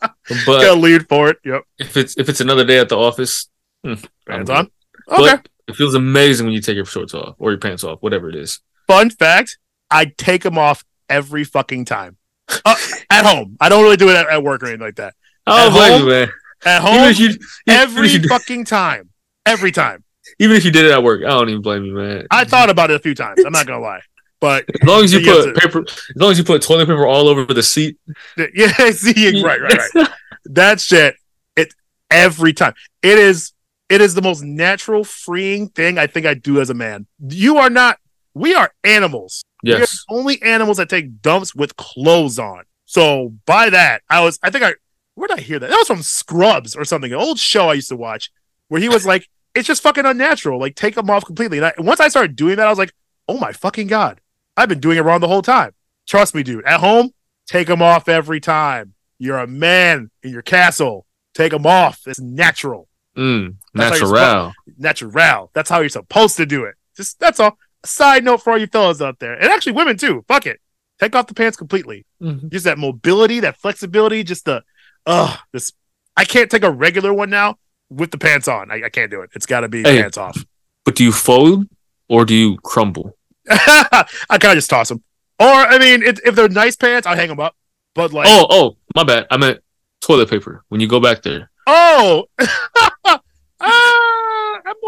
But 0.09 0.45
gotta 0.45 0.73
lead 0.79 1.07
for 1.07 1.29
it. 1.29 1.37
Yep. 1.45 1.61
if 1.77 1.95
it's 1.97 2.17
if 2.17 2.27
it's 2.27 2.41
another 2.41 2.65
day 2.65 2.79
at 2.79 2.89
the 2.89 2.97
office, 2.97 3.49
hmm, 3.83 3.93
Pants 4.27 4.49
on. 4.49 4.71
Okay. 5.09 5.35
But 5.35 5.47
it 5.67 5.75
feels 5.75 5.93
amazing 5.95 6.45
when 6.45 6.53
you 6.53 6.61
take 6.61 6.75
your 6.75 6.85
shorts 6.85 7.13
off 7.13 7.35
or 7.39 7.51
your 7.51 7.59
pants 7.59 7.83
off, 7.83 7.99
whatever 8.01 8.29
it 8.29 8.35
is. 8.35 8.59
Fun 8.87 9.09
fact: 9.09 9.57
I 9.89 10.05
take 10.05 10.43
them 10.43 10.57
off 10.57 10.83
every 11.09 11.43
fucking 11.43 11.85
time. 11.85 12.17
Uh, 12.65 12.75
at 13.09 13.25
home, 13.25 13.55
I 13.61 13.69
don't 13.69 13.81
really 13.81 13.95
do 13.95 14.09
it 14.09 14.15
at, 14.15 14.27
at 14.27 14.43
work 14.43 14.61
or 14.61 14.65
anything 14.65 14.81
like 14.85 14.97
that. 14.97 15.13
I 15.47 15.61
At 15.61 15.63
don't 15.69 15.73
blame 15.73 15.91
home? 15.93 16.01
you, 16.01 16.07
man. 16.09 16.31
At 16.65 16.81
Even 16.81 16.93
home, 16.99 17.09
if 17.09 17.19
you, 17.19 17.29
even 17.29 17.39
every 17.67 18.07
if 18.07 18.23
you, 18.23 18.27
fucking 18.27 18.65
time, 18.65 19.09
every 19.45 19.71
time. 19.71 20.03
even 20.37 20.57
if 20.57 20.65
you 20.65 20.71
did 20.71 20.83
it 20.85 20.91
at 20.91 21.01
work, 21.01 21.23
I 21.23 21.29
don't 21.29 21.47
even 21.47 21.61
blame 21.61 21.85
you, 21.85 21.93
man. 21.93 22.27
I 22.29 22.43
thought 22.43 22.69
about 22.69 22.91
it 22.91 22.95
a 22.95 22.99
few 22.99 23.15
times. 23.15 23.41
I'm 23.45 23.53
not 23.53 23.65
gonna 23.67 23.79
lie, 23.79 24.01
but 24.41 24.65
As 24.81 24.85
long 24.87 25.03
as 25.05 25.13
you 25.13 25.21
put 25.21 25.55
paper, 25.55 25.79
as 25.87 26.13
long 26.17 26.31
as 26.31 26.37
you 26.37 26.43
put 26.43 26.61
toilet 26.61 26.87
paper 26.87 27.07
all 27.07 27.29
over 27.29 27.45
the 27.45 27.63
seat, 27.63 27.97
yeah, 28.53 28.67
see, 28.91 29.41
right, 29.41 29.61
right, 29.61 29.79
right. 29.95 30.09
that 30.45 30.81
shit 30.81 31.15
it 31.55 31.73
every 32.09 32.51
time 32.51 32.73
it 33.01 33.17
is 33.17 33.53
it 33.91 33.99
is 33.99 34.13
the 34.13 34.21
most 34.21 34.41
natural 34.41 35.03
freeing 35.03 35.67
thing 35.67 35.97
i 35.97 36.07
think 36.07 36.25
i 36.25 36.33
do 36.33 36.61
as 36.61 36.69
a 36.69 36.73
man. 36.73 37.05
You 37.19 37.57
are 37.57 37.69
not 37.69 37.99
we 38.33 38.55
are 38.55 38.71
animals. 38.85 39.43
We 39.61 39.73
are 39.73 39.79
yes, 39.79 40.05
the 40.07 40.15
only 40.15 40.41
animals 40.41 40.77
that 40.77 40.87
take 40.89 41.21
dumps 41.21 41.53
with 41.53 41.75
clothes 41.75 42.39
on. 42.39 42.63
So 42.85 43.33
by 43.45 43.69
that 43.69 44.01
i 44.09 44.21
was 44.21 44.39
i 44.41 44.49
think 44.49 44.63
i 44.63 44.73
where 45.15 45.27
did 45.27 45.39
i 45.39 45.41
hear 45.41 45.59
that? 45.59 45.69
That 45.69 45.77
was 45.77 45.87
from 45.87 46.01
scrubs 46.01 46.75
or 46.75 46.85
something 46.85 47.11
an 47.11 47.19
old 47.19 47.39
show 47.39 47.69
i 47.69 47.73
used 47.73 47.89
to 47.89 47.97
watch 47.97 48.31
where 48.69 48.81
he 48.81 48.89
was 48.89 49.05
like 49.05 49.27
it's 49.53 49.67
just 49.67 49.83
fucking 49.83 50.05
unnatural 50.05 50.59
like 50.59 50.75
take 50.75 50.95
them 50.95 51.09
off 51.09 51.25
completely. 51.25 51.57
And 51.57 51.67
I, 51.67 51.73
once 51.77 51.99
i 51.99 52.07
started 52.07 52.35
doing 52.35 52.55
that 52.55 52.67
i 52.67 52.69
was 52.69 52.79
like 52.79 52.93
oh 53.27 53.37
my 53.37 53.51
fucking 53.51 53.87
god. 53.87 54.21
I've 54.57 54.69
been 54.69 54.79
doing 54.79 54.97
it 54.97 55.01
wrong 55.01 55.21
the 55.21 55.27
whole 55.27 55.41
time. 55.41 55.73
Trust 56.07 56.33
me 56.33 56.43
dude. 56.43 56.65
At 56.65 56.79
home 56.79 57.11
take 57.47 57.67
them 57.67 57.81
off 57.81 58.07
every 58.07 58.39
time. 58.39 58.93
You're 59.19 59.37
a 59.37 59.47
man 59.47 60.09
in 60.23 60.31
your 60.31 60.41
castle. 60.41 61.05
Take 61.33 61.51
them 61.51 61.65
off. 61.65 62.01
It's 62.07 62.19
natural. 62.19 62.87
Mm, 63.17 63.55
That's 63.73 63.99
how 63.99 64.07
you're 64.07 64.15
natural. 64.15 64.53
Natural. 64.77 65.51
That's 65.53 65.69
how 65.69 65.79
you're 65.79 65.89
supposed 65.89 66.37
to 66.37 66.45
do 66.45 66.63
it. 66.65 66.75
Just 66.95 67.19
that's 67.19 67.39
all. 67.39 67.57
A 67.83 67.87
side 67.87 68.23
note 68.23 68.43
for 68.43 68.51
all 68.51 68.57
you 68.59 68.67
fellas 68.67 69.01
out 69.01 69.17
there, 69.19 69.33
and 69.33 69.45
actually 69.45 69.71
women 69.73 69.97
too. 69.97 70.23
Fuck 70.27 70.45
it. 70.45 70.59
Take 70.99 71.15
off 71.15 71.25
the 71.27 71.33
pants 71.33 71.57
completely. 71.57 72.05
Mhm. 72.21 72.51
Just 72.51 72.65
that 72.65 72.77
mobility, 72.77 73.39
that 73.39 73.57
flexibility, 73.57 74.23
just 74.23 74.45
the 74.45 74.63
uh 75.07 75.35
this 75.51 75.71
I 76.15 76.25
can't 76.25 76.51
take 76.51 76.63
a 76.63 76.69
regular 76.69 77.11
one 77.13 77.29
now 77.31 77.57
with 77.89 78.11
the 78.11 78.17
pants 78.19 78.47
on. 78.47 78.69
I, 78.69 78.83
I 78.85 78.89
can't 78.89 79.09
do 79.09 79.21
it. 79.21 79.31
It's 79.33 79.45
gotta 79.47 79.67
be 79.67 79.81
Hey. 79.81 79.99
pants 80.01 80.17
off. 80.17 80.37
But 80.85 80.95
do 80.95 81.03
you 81.03 81.11
fold 81.11 81.65
or 82.07 82.23
do 82.25 82.35
you 82.35 82.57
crumble? 82.63 83.17
I 83.49 84.05
kinda 84.39 84.55
just 84.55 84.69
toss 84.69 84.89
them. 84.89 85.03
Or 85.39 85.47
I 85.47 85.79
mean, 85.79 86.03
it, 86.03 86.19
if 86.23 86.35
they're 86.35 86.49
nice 86.49 86.75
pants, 86.75 87.07
I'll 87.07 87.15
hang 87.15 87.29
them 87.29 87.39
up. 87.39 87.55
But 87.95 88.13
like 88.13 88.27
Oh, 88.29 88.45
oh, 88.49 88.77
my 88.95 89.03
bad. 89.03 89.25
I 89.31 89.37
meant 89.37 89.59
toilet 90.01 90.29
paper. 90.29 90.63
When 90.69 90.79
you 90.81 90.87
go 90.87 90.99
back 90.99 91.23
there, 91.23 91.49
Oh, 91.65 92.25
I'm 92.39 92.47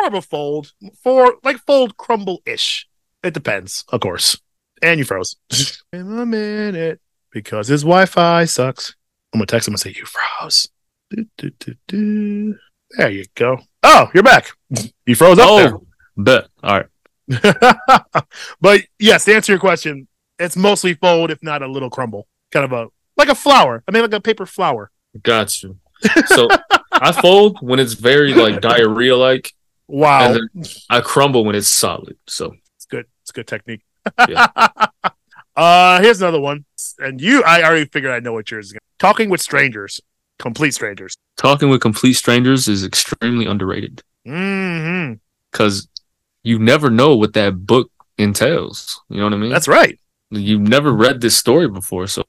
more 0.04 0.20
of 0.20 0.24
a 0.24 0.28
fold 0.28 0.74
for 1.01 1.36
like 1.43 1.58
fold 1.66 1.97
crumble 1.97 2.41
ish. 2.45 2.88
It 3.24 3.34
depends, 3.34 3.86
of 3.89 4.01
course. 4.01 4.39
And 4.82 4.99
you 4.99 5.06
froze. 5.06 5.38
In 5.93 6.20
a 6.20 6.26
minute 6.26 6.99
because 7.32 7.68
his 7.68 7.84
Wi-Fi 7.84 8.45
sucks. 8.45 8.95
I'm 9.34 9.39
gonna 9.39 9.47
text 9.47 9.68
him 9.68 9.74
and 9.74 9.80
say 9.80 9.93
you 9.95 10.06
froze. 10.06 10.68
Do, 11.10 11.26
do, 11.38 11.76
do. 11.88 12.56
There 12.91 13.10
you 13.10 13.26
go. 13.36 13.60
Oh, 13.82 14.10
you're 14.14 14.24
back. 14.24 14.51
You 15.06 15.16
froze 15.16 15.38
up 15.38 15.49
oh, 15.49 15.58
there. 15.58 15.76
oh, 15.76 15.86
bet. 16.16 16.47
All 16.64 16.80
right. 16.80 16.88
but 18.62 18.82
yes, 18.99 19.26
to 19.26 19.36
answer 19.36 19.51
your 19.51 19.60
question, 19.60 20.08
it's 20.39 20.56
mostly 20.56 20.93
fold, 20.93 21.30
if 21.30 21.43
not 21.43 21.62
a 21.62 21.68
little 21.68 21.89
crumble, 21.89 22.26
kind 22.51 22.64
of 22.64 22.72
a 22.72 22.88
like 23.18 23.28
a 23.28 23.36
flower. 23.36 23.84
I 23.86 23.91
mean, 23.91 24.01
like 24.01 24.14
a 24.14 24.22
paper 24.22 24.45
flower. 24.45 24.91
Got 25.22 25.62
you. 25.62 25.78
So 26.28 26.47
I 26.91 27.12
fold 27.12 27.58
when 27.62 27.80
it's 27.80 27.93
very 27.93 28.34
like 28.34 28.62
diarrhea 28.62 29.16
like. 29.16 29.54
Wow, 29.88 30.36
I 30.89 31.01
crumble 31.01 31.45
when 31.45 31.55
it's 31.55 31.67
solid. 31.67 32.17
So 32.27 32.55
it's 32.75 32.86
good. 32.86 33.05
It's 33.21 33.31
good 33.31 33.47
technique. 33.47 33.81
Yeah. 34.27 34.47
uh, 35.55 36.01
here's 36.01 36.21
another 36.21 36.39
one, 36.39 36.65
and 36.99 37.19
you, 37.21 37.43
I 37.43 37.63
already 37.63 37.86
figured 37.86 38.11
I 38.11 38.19
know 38.19 38.34
what 38.34 38.49
yours 38.51 38.71
is. 38.71 38.77
Talking 38.99 39.29
with 39.29 39.41
strangers, 39.41 40.01
complete 40.39 40.73
strangers. 40.73 41.15
talking 41.38 41.69
with 41.69 41.81
complete 41.81 42.13
strangers 42.13 42.67
is 42.67 42.84
extremely 42.84 43.45
underrated. 43.45 44.01
hmm 44.25 45.13
because 45.51 45.88
you 46.41 46.57
never 46.57 46.89
know 46.89 47.15
what 47.15 47.34
that 47.34 47.65
book 47.67 47.91
entails. 48.17 48.99
You 49.09 49.17
know 49.17 49.25
what 49.25 49.34
I 49.34 49.38
mean? 49.38 49.51
That's 49.51 49.67
right. 49.67 49.99
You've 50.31 50.61
never 50.61 50.91
read 50.91 51.21
this 51.21 51.38
story 51.38 51.67
before, 51.69 52.07
so 52.07 52.23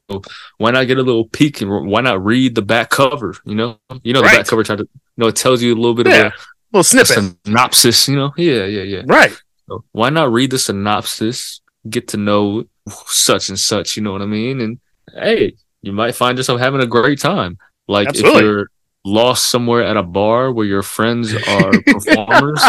why 0.59 0.73
not 0.73 0.87
get 0.87 0.99
a 0.99 1.03
little 1.03 1.27
peek 1.29 1.63
and 1.63 1.87
why 1.89 2.03
not 2.03 2.23
read 2.23 2.55
the 2.55 2.61
back 2.63 2.91
cover? 2.91 3.35
You 3.47 3.55
know, 3.55 3.79
you 4.03 4.13
know 4.13 4.21
the 4.21 4.27
back 4.29 4.47
cover 4.47 4.63
tried 4.63 4.79
to, 4.79 4.85
you 4.85 5.17
know, 5.17 5.29
it 5.29 5.37
tells 5.37 5.63
you 5.63 5.73
a 5.73 5.77
little 5.77 5.95
bit 5.95 6.09
Yeah. 6.09 6.27
of 6.27 6.33
little 6.75 6.99
a, 6.99 7.03
a 7.03 7.35
synopsis. 7.47 8.09
You 8.09 8.17
know, 8.17 8.33
yeah, 8.37 8.65
yeah, 8.65 8.83
yeah. 8.83 9.03
Right. 9.07 9.33
So 9.69 9.85
why 9.93 10.11
not 10.11 10.33
read 10.33 10.51
the 10.51 10.59
synopsis, 10.59 11.61
get 11.89 12.09
to 12.09 12.17
know 12.19 12.65
such 13.07 13.49
and 13.49 13.59
such, 13.59 13.97
you 13.97 14.03
know 14.03 14.13
what 14.13 14.23
I 14.23 14.27
mean? 14.27 14.61
And 14.61 14.79
hey, 15.15 15.55
you 15.83 15.93
might 15.93 16.15
find 16.15 16.37
yourself 16.37 16.61
having 16.61 16.81
a 16.83 16.87
great 16.87 17.19
time. 17.19 17.59
Like 17.89 18.09
Absolutely. 18.09 18.39
if 18.41 18.45
you're 18.45 18.69
lost 19.07 19.51
somewhere 19.51 19.83
at 19.85 19.97
a 19.97 20.03
bar 20.03 20.51
where 20.53 20.67
your 20.67 20.83
friends 20.83 21.35
are 21.35 21.73
performers 21.87 22.63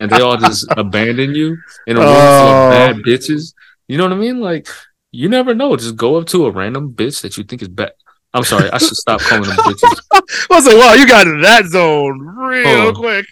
and 0.00 0.10
they 0.10 0.20
all 0.20 0.36
just 0.36 0.66
abandon 0.76 1.34
you 1.34 1.56
in 1.86 1.96
a 1.96 2.00
room 2.00 2.08
full 2.08 2.16
Oh. 2.16 2.66
of 2.66 2.70
bad 2.72 2.96
bitches, 2.96 3.54
you 3.86 3.96
know 3.98 4.04
what 4.04 4.12
I 4.12 4.16
mean? 4.16 4.40
Like 4.40 4.68
you 5.12 5.28
never 5.30 5.54
know. 5.54 5.74
Just 5.76 5.96
go 5.96 6.16
up 6.16 6.26
to 6.28 6.44
a 6.46 6.50
random 6.50 6.92
bitch 6.92 7.22
that 7.22 7.36
you 7.38 7.44
think 7.44 7.62
is 7.62 7.68
bad. 7.68 7.92
I'm 8.34 8.44
sorry, 8.44 8.70
I 8.70 8.78
should 8.78 8.96
stop 8.96 9.20
calling 9.20 9.44
them 9.48 9.56
bitches. 9.56 10.00
I 10.12 10.20
was 10.50 10.66
like, 10.66 10.76
wow, 10.76 10.92
you 10.94 11.06
got 11.08 11.26
in 11.26 11.40
that 11.42 11.64
zone 11.66 12.18
real 12.20 12.66
Oh. 12.88 12.92
quick. 12.94 13.26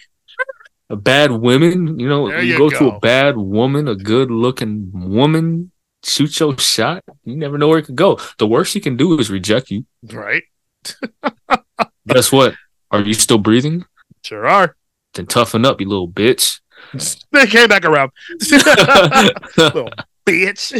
a 0.89 0.95
bad 0.95 1.31
woman, 1.31 1.99
you 1.99 2.07
know, 2.09 2.29
you, 2.31 2.53
you 2.53 2.57
go, 2.57 2.69
to 2.69 2.87
a 2.89 2.99
bad 2.99 3.37
woman, 3.37 3.87
a 3.87 3.95
good 3.95 4.31
looking 4.31 4.89
woman, 4.93 5.71
shoot 6.03 6.39
your 6.39 6.57
shot. 6.57 7.03
You 7.25 7.35
never 7.35 7.57
know 7.57 7.67
where 7.67 7.79
it 7.79 7.85
could 7.85 7.95
go. 7.95 8.19
The 8.37 8.47
worst 8.47 8.71
she 8.71 8.79
can 8.79 8.97
do 8.97 9.19
is 9.19 9.29
reject 9.29 9.69
you. 9.69 9.85
Right. 10.11 10.43
Guess 12.07 12.31
what? 12.31 12.55
Are 12.91 13.01
you 13.01 13.13
still 13.13 13.37
breathing? 13.37 13.85
Sure 14.23 14.47
are. 14.47 14.75
Then 15.13 15.25
toughen 15.27 15.65
up, 15.65 15.79
you 15.81 15.87
little 15.87 16.09
bitch. 16.09 16.59
They 17.31 17.47
came 17.47 17.67
back 17.67 17.83
around. 17.85 18.11
Little 18.39 19.89
bitch. 20.25 20.71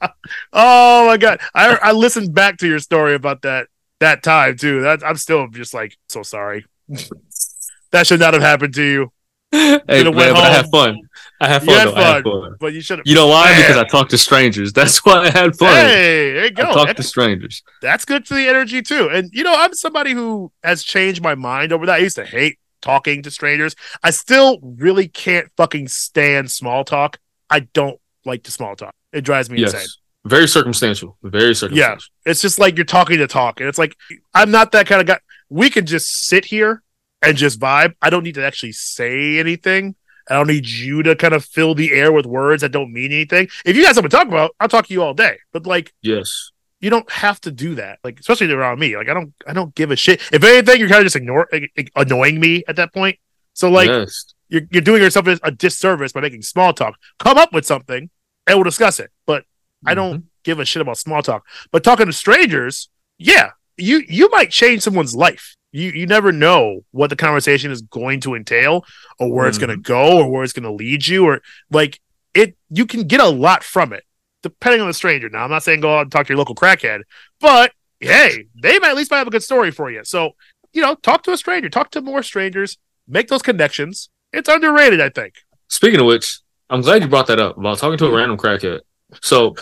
oh 0.52 1.06
my 1.06 1.16
god. 1.16 1.40
I 1.54 1.76
I 1.82 1.92
listened 1.92 2.34
back 2.34 2.58
to 2.58 2.66
your 2.68 2.78
story 2.78 3.14
about 3.14 3.42
that 3.42 3.68
that 4.00 4.22
time 4.22 4.56
too. 4.56 4.82
That 4.82 5.04
I'm 5.04 5.16
still 5.16 5.48
just 5.48 5.74
like 5.74 5.96
so 6.08 6.22
sorry. 6.22 6.64
that 7.92 8.06
should 8.06 8.20
not 8.20 8.34
have 8.34 8.42
happened 8.42 8.74
to 8.74 8.82
you. 8.82 9.12
hey, 9.52 9.78
man, 9.86 10.12
but 10.12 10.36
I 10.36 10.50
had 10.50 10.66
fun. 10.70 10.98
I 11.40 11.48
had 11.48 11.62
You 11.62 11.68
fun. 11.68 11.78
had 11.78 11.88
though. 11.88 11.94
I 12.00 12.14
had 12.14 12.24
fun. 12.24 12.42
fun. 12.42 12.56
But 12.60 12.72
you 12.74 12.80
should 12.80 13.02
You 13.04 13.14
know 13.14 13.28
why? 13.28 13.46
Man. 13.52 13.60
Because 13.62 13.76
I 13.76 13.84
talked 13.84 14.10
to 14.10 14.18
strangers. 14.18 14.72
That's 14.74 15.04
why 15.04 15.18
I 15.26 15.30
had 15.30 15.56
fun. 15.56 15.68
Hey, 15.74 16.32
there 16.32 16.42
you 16.44 16.46
I 16.46 16.50
go. 16.50 16.72
talked 16.72 16.88
That- 16.88 16.96
to 16.96 17.02
strangers. 17.02 17.62
that's 17.80 18.04
good 18.04 18.26
for 18.26 18.34
the 18.34 18.48
energy 18.48 18.82
too. 18.82 19.08
And 19.08 19.30
you 19.32 19.44
know, 19.44 19.54
I'm 19.56 19.72
somebody 19.72 20.12
who 20.12 20.50
has 20.62 20.82
changed 20.82 21.22
my 21.22 21.34
mind 21.34 21.72
over 21.72 21.86
that. 21.86 21.94
I 21.94 21.98
used 21.98 22.16
to 22.16 22.24
hate 22.24 22.58
talking 22.82 23.22
to 23.22 23.30
strangers. 23.30 23.74
I 24.02 24.10
still 24.10 24.58
really 24.62 25.08
can't 25.08 25.48
fucking 25.56 25.88
stand 25.88 26.50
small 26.50 26.84
talk. 26.84 27.18
I 27.48 27.60
don't 27.60 27.98
like 28.24 28.42
to 28.44 28.50
small 28.50 28.74
talk. 28.76 28.92
It 29.16 29.22
drives 29.22 29.48
me 29.50 29.60
Yes. 29.60 29.72
insane. 29.74 29.88
Very 30.26 30.48
circumstantial. 30.48 31.16
Very 31.22 31.54
circumstantial. 31.54 32.10
Yeah. 32.24 32.30
It's 32.30 32.42
just 32.42 32.58
like 32.58 32.76
you're 32.76 32.84
talking 32.84 33.18
to 33.18 33.26
talk, 33.26 33.60
and 33.60 33.68
it's 33.68 33.78
like 33.78 33.96
I'm 34.34 34.50
not 34.50 34.72
that 34.72 34.86
kind 34.86 35.00
of 35.00 35.06
guy. 35.06 35.18
We 35.48 35.70
can 35.70 35.86
just 35.86 36.26
sit 36.26 36.44
here 36.44 36.82
and 37.22 37.36
just 37.36 37.60
vibe. 37.60 37.94
I 38.02 38.10
don't 38.10 38.24
need 38.24 38.34
to 38.34 38.44
actually 38.44 38.72
say 38.72 39.38
anything. 39.38 39.94
I 40.28 40.34
don't 40.34 40.48
need 40.48 40.66
you 40.66 41.04
to 41.04 41.14
kind 41.14 41.34
of 41.34 41.44
fill 41.44 41.76
the 41.76 41.92
air 41.92 42.10
with 42.12 42.26
words 42.26 42.62
that 42.62 42.72
don't 42.72 42.92
mean 42.92 43.12
anything. 43.12 43.48
If 43.64 43.76
you 43.76 43.84
got 43.84 43.94
something 43.94 44.10
to 44.10 44.16
talk 44.16 44.26
about, 44.26 44.56
I'll 44.58 44.68
talk 44.68 44.88
to 44.88 44.92
you 44.92 45.02
all 45.02 45.14
day. 45.14 45.38
But 45.52 45.66
like 45.66 45.92
Yes. 46.02 46.50
you 46.80 46.90
don't 46.90 47.08
have 47.12 47.40
to 47.42 47.52
do 47.52 47.76
that. 47.76 48.00
Like 48.02 48.18
especially 48.18 48.52
around 48.52 48.80
me. 48.80 48.96
Like 48.96 49.08
I 49.08 49.14
don't 49.14 49.32
I 49.46 49.52
don't 49.52 49.72
give 49.76 49.92
a 49.92 49.96
shit. 49.96 50.20
If 50.32 50.42
anything, 50.42 50.80
you're 50.80 50.88
kind 50.88 51.00
of 51.00 51.06
just 51.06 51.16
ignore 51.16 51.48
like, 51.52 51.70
like, 51.76 51.92
annoying 51.94 52.40
me 52.40 52.64
at 52.66 52.74
that 52.76 52.92
point. 52.92 53.18
So 53.52 53.70
like 53.70 53.86
yes. 53.88 54.34
you're 54.48 54.62
you're 54.72 54.82
doing 54.82 55.00
yourself 55.00 55.28
a 55.28 55.52
disservice 55.52 56.12
by 56.12 56.20
making 56.20 56.42
small 56.42 56.72
talk. 56.72 56.96
Come 57.20 57.38
up 57.38 57.52
with 57.52 57.64
something 57.64 58.10
and 58.46 58.56
we'll 58.56 58.64
discuss 58.64 59.00
it. 59.00 59.10
But 59.26 59.44
I 59.84 59.94
don't 59.94 60.18
mm-hmm. 60.18 60.26
give 60.44 60.58
a 60.58 60.64
shit 60.64 60.82
about 60.82 60.98
small 60.98 61.22
talk. 61.22 61.46
But 61.70 61.84
talking 61.84 62.06
to 62.06 62.12
strangers, 62.12 62.88
yeah, 63.18 63.50
you 63.76 64.02
you 64.08 64.28
might 64.30 64.50
change 64.50 64.82
someone's 64.82 65.14
life. 65.14 65.56
You 65.72 65.90
you 65.90 66.06
never 66.06 66.32
know 66.32 66.84
what 66.90 67.10
the 67.10 67.16
conversation 67.16 67.70
is 67.70 67.82
going 67.82 68.20
to 68.20 68.34
entail 68.34 68.84
or 69.18 69.32
where 69.32 69.46
it's 69.46 69.58
mm-hmm. 69.58 69.66
going 69.66 69.82
to 69.82 69.82
go 69.82 70.18
or 70.18 70.30
where 70.30 70.44
it's 70.44 70.52
going 70.52 70.64
to 70.64 70.72
lead 70.72 71.06
you 71.06 71.24
or 71.26 71.42
like 71.70 72.00
it 72.34 72.56
you 72.70 72.86
can 72.86 73.04
get 73.04 73.20
a 73.20 73.28
lot 73.28 73.62
from 73.62 73.92
it 73.92 74.04
depending 74.42 74.80
on 74.80 74.86
the 74.86 74.94
stranger. 74.94 75.28
Now, 75.28 75.44
I'm 75.44 75.50
not 75.50 75.64
saying 75.64 75.80
go 75.80 75.96
out 75.96 76.02
and 76.02 76.12
talk 76.12 76.26
to 76.26 76.32
your 76.32 76.38
local 76.38 76.54
crackhead, 76.54 77.00
but 77.40 77.72
hey, 78.00 78.46
they 78.54 78.78
might 78.78 78.90
at 78.90 78.96
least 78.96 79.10
might 79.10 79.18
have 79.18 79.26
a 79.26 79.30
good 79.30 79.42
story 79.42 79.70
for 79.70 79.90
you. 79.90 80.04
So, 80.04 80.32
you 80.72 80.82
know, 80.82 80.94
talk 80.94 81.22
to 81.24 81.32
a 81.32 81.36
stranger, 81.36 81.68
talk 81.68 81.90
to 81.92 82.00
more 82.00 82.22
strangers, 82.22 82.78
make 83.08 83.28
those 83.28 83.42
connections. 83.42 84.08
It's 84.32 84.48
underrated, 84.48 85.00
I 85.00 85.08
think. 85.08 85.34
Speaking 85.68 86.00
of 86.00 86.06
which, 86.06 86.40
I'm 86.70 86.80
glad 86.80 87.02
you 87.02 87.08
brought 87.08 87.26
that 87.28 87.38
up 87.38 87.56
about 87.58 87.78
talking 87.78 87.98
to 87.98 88.06
a 88.06 88.14
random 88.16 88.36
crackhead. 88.36 88.80
So 89.22 89.54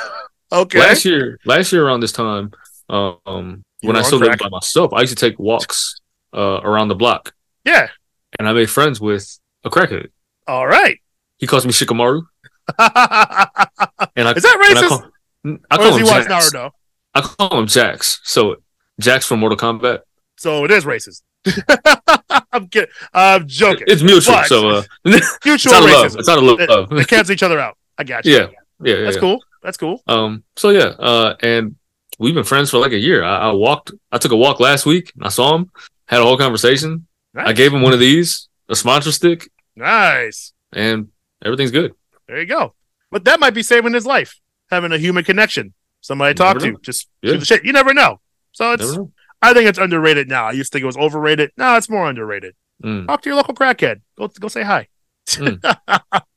Okay. 0.52 0.78
last 0.78 1.04
year, 1.04 1.38
last 1.44 1.72
year 1.72 1.86
around 1.86 2.00
this 2.00 2.12
time, 2.12 2.52
um, 2.88 3.64
You 3.82 3.88
when 3.88 3.96
I 3.96 4.02
still 4.02 4.18
lived 4.18 4.38
by 4.38 4.48
myself, 4.48 4.92
I 4.92 5.00
used 5.00 5.16
to 5.16 5.20
take 5.30 5.38
walks 5.38 6.00
uh, 6.32 6.60
around 6.62 6.88
the 6.88 6.94
block, 6.94 7.32
yeah. 7.64 7.88
and 8.38 8.48
I 8.48 8.52
made 8.52 8.70
friends 8.70 9.00
with 9.00 9.38
a 9.64 9.70
crackhead. 9.70 10.08
All 10.46 10.66
right. 10.66 10.98
He 11.38 11.46
calls 11.46 11.66
me 11.66 11.72
Shikamaru, 11.72 12.22
and 12.78 12.78
I 12.78 14.32
Is 14.36 14.42
that 14.42 14.56
and 14.70 14.78
I 14.78 14.82
racist? 14.82 14.88
call, 14.88 15.10
I 15.70 15.76
call 15.76 15.96
him 15.96 16.06
watch 16.06 16.26
Jax. 16.28 16.50
Naruto? 16.52 16.70
I 17.14 17.20
call 17.20 17.58
him 17.58 17.66
Jax. 17.66 18.20
So 18.24 18.56
Jax 19.00 19.26
from 19.26 19.40
Mortal 19.40 19.58
Kombat. 19.58 20.00
So 20.36 20.64
it 20.64 20.70
is 20.70 20.84
racist. 20.84 21.22
I'm 22.52 22.68
kidding. 22.68 22.90
I'm 23.12 23.46
joking. 23.46 23.84
It's 23.88 24.02
mutual. 24.02 24.34
But- 24.34 24.46
so 24.46 24.68
uh, 24.70 24.82
it's 25.04 25.38
Mutual 25.44 25.72
love. 25.72 26.10
racism. 26.12 26.18
It's 26.18 26.28
out 26.28 26.38
of 26.38 26.44
love. 26.44 26.88
They 26.90 27.04
cancel 27.04 27.32
each 27.32 27.42
other 27.42 27.58
out. 27.58 27.76
I 27.98 28.04
got 28.04 28.24
you. 28.24 28.32
yeah, 28.32 28.38
yeah, 28.82 28.94
yeah. 28.96 29.02
That's 29.04 29.16
yeah. 29.16 29.20
cool. 29.20 29.44
That's 29.62 29.76
cool. 29.76 30.02
Um. 30.06 30.44
So 30.56 30.70
yeah. 30.70 30.86
Uh. 30.98 31.36
And 31.42 31.76
we've 32.18 32.34
been 32.34 32.44
friends 32.44 32.70
for 32.70 32.78
like 32.78 32.92
a 32.92 32.98
year. 32.98 33.22
I, 33.24 33.50
I 33.50 33.52
walked. 33.52 33.92
I 34.12 34.18
took 34.18 34.32
a 34.32 34.36
walk 34.36 34.60
last 34.60 34.86
week. 34.86 35.12
I 35.20 35.28
saw 35.28 35.54
him. 35.56 35.70
Had 36.06 36.20
a 36.20 36.24
whole 36.24 36.36
conversation. 36.38 37.06
I 37.36 37.52
gave 37.52 37.72
him 37.72 37.82
one 37.82 37.92
of 37.92 37.98
these, 37.98 38.48
a 38.68 38.76
sponsor 38.76 39.10
stick, 39.10 39.50
Nice. 39.74 40.52
and 40.72 41.08
everything's 41.44 41.72
good. 41.72 41.92
There 42.28 42.38
you 42.38 42.46
go. 42.46 42.74
But 43.10 43.24
that 43.24 43.40
might 43.40 43.54
be 43.54 43.62
saving 43.64 43.92
his 43.92 44.06
life, 44.06 44.38
having 44.70 44.92
a 44.92 44.98
human 44.98 45.24
connection, 45.24 45.74
somebody 46.00 46.34
to 46.34 46.38
talk 46.38 46.58
to. 46.60 46.70
know. 46.72 46.78
Just 46.82 47.08
Yeah. 47.22 47.40
shit. 47.40 47.64
You 47.64 47.72
never 47.72 47.92
know. 47.92 48.20
So 48.52 48.72
it's. 48.72 48.94
Know. 48.94 49.10
I 49.42 49.52
think 49.52 49.68
it's 49.68 49.78
underrated 49.78 50.28
now. 50.28 50.46
I 50.46 50.52
used 50.52 50.72
to 50.72 50.76
think 50.76 50.82
it 50.84 50.86
was 50.86 50.96
overrated. 50.96 51.50
No, 51.56 51.76
it's 51.76 51.88
more 51.90 52.08
underrated. 52.08 52.54
Mm. 52.82 53.06
Talk 53.06 53.22
to 53.22 53.28
your 53.30 53.36
local 53.36 53.54
crackhead. 53.54 54.00
Go 54.18 54.28
go 54.28 54.48
say 54.48 54.62
hi. 54.62 54.88
Mm. 55.28 55.58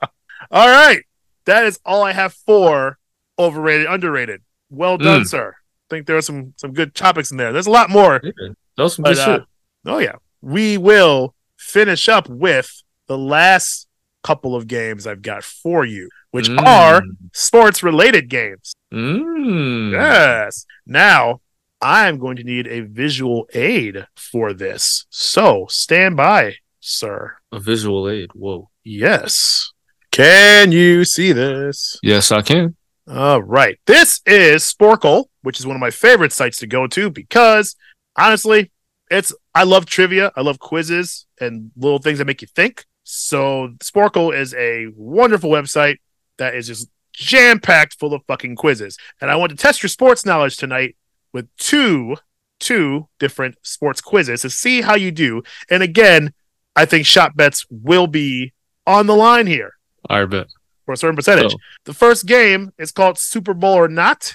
all 0.52 0.68
right. 0.68 1.04
That 1.45 1.66
is 1.66 1.80
all 1.86 2.04
I 2.04 2.14
have 2.14 2.34
for 2.34 2.98
overrated, 3.39 3.88
underrated. 3.88 4.41
Well 4.70 4.98
done, 4.98 5.22
Mm. 5.22 5.28
sir. 5.28 5.56
I 5.58 5.88
think 5.89 6.06
there 6.08 6.18
are 6.18 6.22
some 6.22 6.54
some 6.58 6.74
good 6.74 6.93
topics 6.95 7.32
in 7.32 7.38
there. 7.38 7.54
There's 7.54 7.68
a 7.68 7.72
lot 7.72 7.89
more. 7.89 8.22
Yeah. 8.24 8.88
Some 8.88 9.04
But, 9.04 9.18
uh. 9.18 9.39
Oh 9.86 10.00
yeah. 10.00 10.16
We 10.41 10.78
will 10.78 11.34
finish 11.58 12.08
up 12.10 12.28
with 12.30 12.70
the 13.08 13.18
last 13.18 13.88
couple 14.24 14.56
of 14.56 14.68
games 14.68 15.08
I've 15.08 15.22
got 15.22 15.43
for 15.43 15.86
you, 15.86 16.10
which 16.32 16.50
Mm. 16.50 16.66
are 16.66 17.02
sports 17.34 17.82
related 17.82 18.30
games. 18.30 18.74
Mm. 18.93 19.91
Yes. 19.93 20.66
Now, 20.86 21.39
I'm 21.82 22.17
going 22.17 22.38
to 22.38 22.43
need 22.43 22.67
a 22.67 22.82
visual 22.82 23.47
aid 23.53 24.07
for 24.15 24.53
this. 24.53 25.05
So 25.09 25.67
stand 25.69 26.17
by, 26.17 26.55
sir. 26.80 27.38
a 27.51 27.59
visual 27.59 28.09
aid. 28.09 28.32
Whoa. 28.34 28.69
Yes. 28.84 29.71
Can 30.11 30.71
you 30.71 31.05
see 31.05 31.32
this? 31.34 31.99
Yes, 32.01 32.32
I 32.32 32.41
can. 32.41 32.75
All 33.07 33.41
right. 33.41 33.80
This 33.86 34.21
is 34.25 34.63
Sporcle, 34.63 35.25
which 35.43 35.59
is 35.59 35.67
one 35.67 35.75
of 35.75 35.80
my 35.80 35.91
favorite 35.91 36.34
sites 36.34 36.57
to 36.57 36.67
go 36.67 36.88
to 36.88 37.09
because 37.09 37.75
honestly, 38.17 38.71
it's 39.09 39.34
I 39.53 39.63
love 39.63 39.86
trivia, 39.86 40.32
I 40.36 40.41
love 40.41 40.59
quizzes 40.59 41.28
and 41.39 41.71
little 41.78 41.99
things 41.99 42.17
that 42.17 42.25
make 42.25 42.41
you 42.41 42.47
think. 42.55 42.86
So 43.03 43.69
Sporcle 43.80 44.36
is 44.38 44.53
a 44.55 44.88
wonderful 44.95 45.49
website 45.49 45.97
that 46.38 46.55
is 46.55 46.67
just 46.67 46.89
jam-packed 47.13 47.97
full 47.99 48.13
of 48.13 48.21
fucking 48.28 48.55
quizzes. 48.55 48.97
And 49.21 49.32
I 49.32 49.36
want 49.36 49.51
to 49.51 49.55
test 49.55 49.82
your 49.82 49.89
sports 49.89 50.25
knowledge 50.25 50.57
tonight 50.57 50.95
with 51.38 51.48
two 51.58 52.16
two 52.60 53.08
different 53.20 53.56
sports 53.62 54.02
quizzes 54.02 54.42
to 54.42 54.50
see 54.50 54.82
how 54.82 54.96
you 54.96 55.12
do. 55.12 55.44
And 55.70 55.84
again, 55.84 56.34
I 56.76 56.86
think 56.86 57.06
shot 57.06 57.38
bets 57.38 57.64
will 57.70 58.08
be 58.08 58.52
on 58.88 59.06
the 59.06 59.16
line 59.16 59.46
here 59.46 59.74
I 60.10 60.26
bet. 60.26 60.48
for 60.86 60.94
a 60.94 60.98
certain 60.98 61.16
percentage. 61.16 61.54
Oh. 61.54 61.58
The 61.86 61.94
first 61.94 62.26
game 62.26 62.72
is 62.80 62.92
called 62.92 63.20
Super 63.20 63.54
Bowl 63.54 63.76
or 63.76 63.88
Not. 63.88 64.34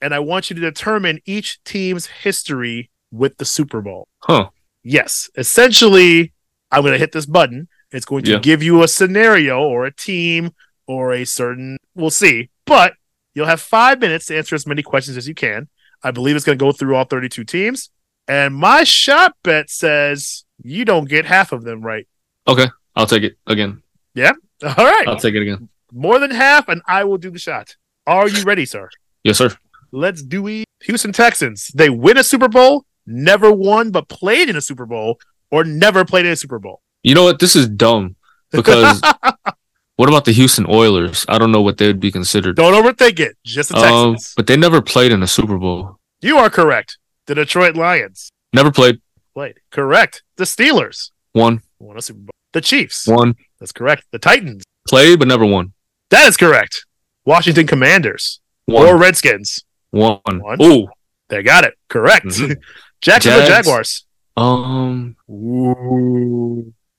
And 0.00 0.14
I 0.14 0.20
want 0.20 0.48
you 0.48 0.54
to 0.56 0.62
determine 0.62 1.18
each 1.26 1.62
team's 1.64 2.06
history 2.06 2.90
with 3.10 3.36
the 3.36 3.44
Super 3.44 3.82
Bowl. 3.82 4.08
Huh. 4.20 4.48
Yes. 4.82 5.28
Essentially, 5.36 6.32
I'm 6.70 6.80
going 6.80 6.92
to 6.92 6.98
hit 6.98 7.12
this 7.12 7.26
button. 7.26 7.68
It's 7.90 8.06
going 8.06 8.24
to 8.24 8.32
Yeah. 8.32 8.38
give 8.38 8.62
you 8.62 8.82
a 8.82 8.88
scenario 8.88 9.60
or 9.60 9.84
a 9.84 9.92
team 9.94 10.52
or 10.86 11.12
a 11.12 11.26
certain, 11.26 11.76
we'll 11.94 12.08
see. 12.10 12.48
But 12.68 12.94
you'll 13.34 13.46
have 13.46 13.60
five 13.60 14.00
minutes 14.00 14.26
to 14.26 14.36
answer 14.36 14.54
as 14.54 14.66
many 14.66 14.82
questions 14.82 15.16
as 15.16 15.26
you 15.26 15.34
can. 15.34 15.68
I 16.02 16.10
believe 16.10 16.36
it's 16.36 16.44
going 16.44 16.58
to 16.58 16.64
go 16.64 16.72
through 16.72 16.94
all 16.94 17.04
32 17.04 17.44
teams. 17.44 17.90
And 18.26 18.54
my 18.54 18.84
shot 18.84 19.34
bet 19.42 19.70
says 19.70 20.44
you 20.62 20.84
don't 20.84 21.08
get 21.08 21.24
half 21.24 21.52
of 21.52 21.64
them 21.64 21.80
right. 21.82 22.06
Okay. 22.46 22.68
I'll 22.94 23.06
take 23.06 23.22
it 23.22 23.36
again. 23.46 23.82
Yeah. 24.14 24.32
All 24.62 24.84
right. 24.84 25.08
I'll 25.08 25.16
take 25.16 25.34
it 25.34 25.42
again. 25.42 25.68
More 25.92 26.18
than 26.18 26.30
half, 26.30 26.68
and 26.68 26.82
I 26.86 27.04
will 27.04 27.16
do 27.16 27.30
the 27.30 27.38
shot. 27.38 27.76
Are 28.06 28.28
you 28.28 28.42
ready, 28.42 28.66
sir? 28.66 28.90
Yes, 29.24 29.38
sir. 29.38 29.56
Let's 29.92 30.22
do 30.22 30.46
it. 30.48 30.66
Houston 30.84 31.12
Texans. 31.12 31.68
They 31.74 31.88
win 31.88 32.18
a 32.18 32.24
Super 32.24 32.48
Bowl, 32.48 32.84
never 33.06 33.50
won, 33.50 33.90
but 33.90 34.08
played 34.08 34.48
in 34.48 34.56
a 34.56 34.60
Super 34.60 34.84
Bowl, 34.84 35.18
or 35.50 35.64
never 35.64 36.04
played 36.04 36.26
in 36.26 36.32
a 36.32 36.36
Super 36.36 36.58
Bowl. 36.58 36.82
You 37.02 37.14
know 37.14 37.24
what? 37.24 37.38
This 37.38 37.56
is 37.56 37.68
dumb 37.68 38.16
because 38.50 39.00
what 39.98 40.08
about 40.08 40.24
the 40.24 40.32
Houston 40.32 40.64
Oilers? 40.68 41.26
I 41.28 41.36
don't 41.38 41.52
know 41.52 41.60
what 41.60 41.76
they 41.76 41.86
would 41.86 42.00
be 42.00 42.10
considered. 42.10 42.56
Don't 42.56 42.72
overthink 42.72 43.20
it. 43.20 43.36
Just 43.44 43.68
the 43.70 43.76
Um, 43.76 44.14
Texans. 44.14 44.32
but 44.36 44.46
they 44.46 44.56
never 44.56 44.80
played 44.80 45.12
in 45.12 45.22
a 45.22 45.26
Super 45.26 45.58
Bowl. 45.58 45.98
you 46.22 46.38
are 46.38 46.48
correct. 46.50 46.96
The 47.26 47.34
Detroit 47.34 47.76
Lions 47.76 48.30
Never 48.54 48.70
played. 48.72 49.00
played. 49.34 49.56
Correct. 49.70 50.22
The 50.36 50.44
Steelers 50.44 51.10
One, 51.32 51.60
won 51.78 51.98
a 51.98 52.02
Super 52.02 52.20
Bowl. 52.20 52.30
The 52.54 52.62
Chiefs. 52.62 53.06
one. 53.06 53.34
That's 53.60 53.72
correct. 53.72 54.04
The 54.12 54.18
Titans. 54.18 54.62
Played, 54.88 55.18
but 55.18 55.28
never 55.28 55.44
won. 55.44 55.74
That 56.10 56.26
is 56.28 56.36
correct. 56.38 56.86
Washington 57.26 57.66
Commanders 57.66 58.40
One, 58.64 58.86
or 58.86 58.96
Redskins. 58.96 59.62
one. 59.90 60.20
One. 60.24 60.62
Ooh. 60.62 60.88
They 61.28 61.42
got 61.42 61.64
it. 61.64 61.74
Correct. 61.90 62.24
Mhm. 62.26 62.56
Jacksonville 63.02 63.46
Jags. 63.46 63.66
Jaguars. 63.66 64.04
Um, 64.36 65.16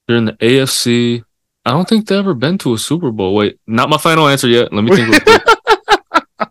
they're 0.07 0.17
in 0.17 0.25
the 0.25 0.33
AFC. 0.33 1.23
I 1.65 1.71
don't 1.71 1.87
think 1.87 2.07
they've 2.07 2.17
ever 2.17 2.33
been 2.33 2.57
to 2.59 2.73
a 2.73 2.77
Super 2.77 3.11
Bowl. 3.11 3.35
Wait, 3.35 3.59
not 3.67 3.89
my 3.89 3.97
final 3.97 4.27
answer 4.27 4.47
yet. 4.47 4.71
Let 4.73 4.83
me 4.83 4.95
think. 4.95 5.23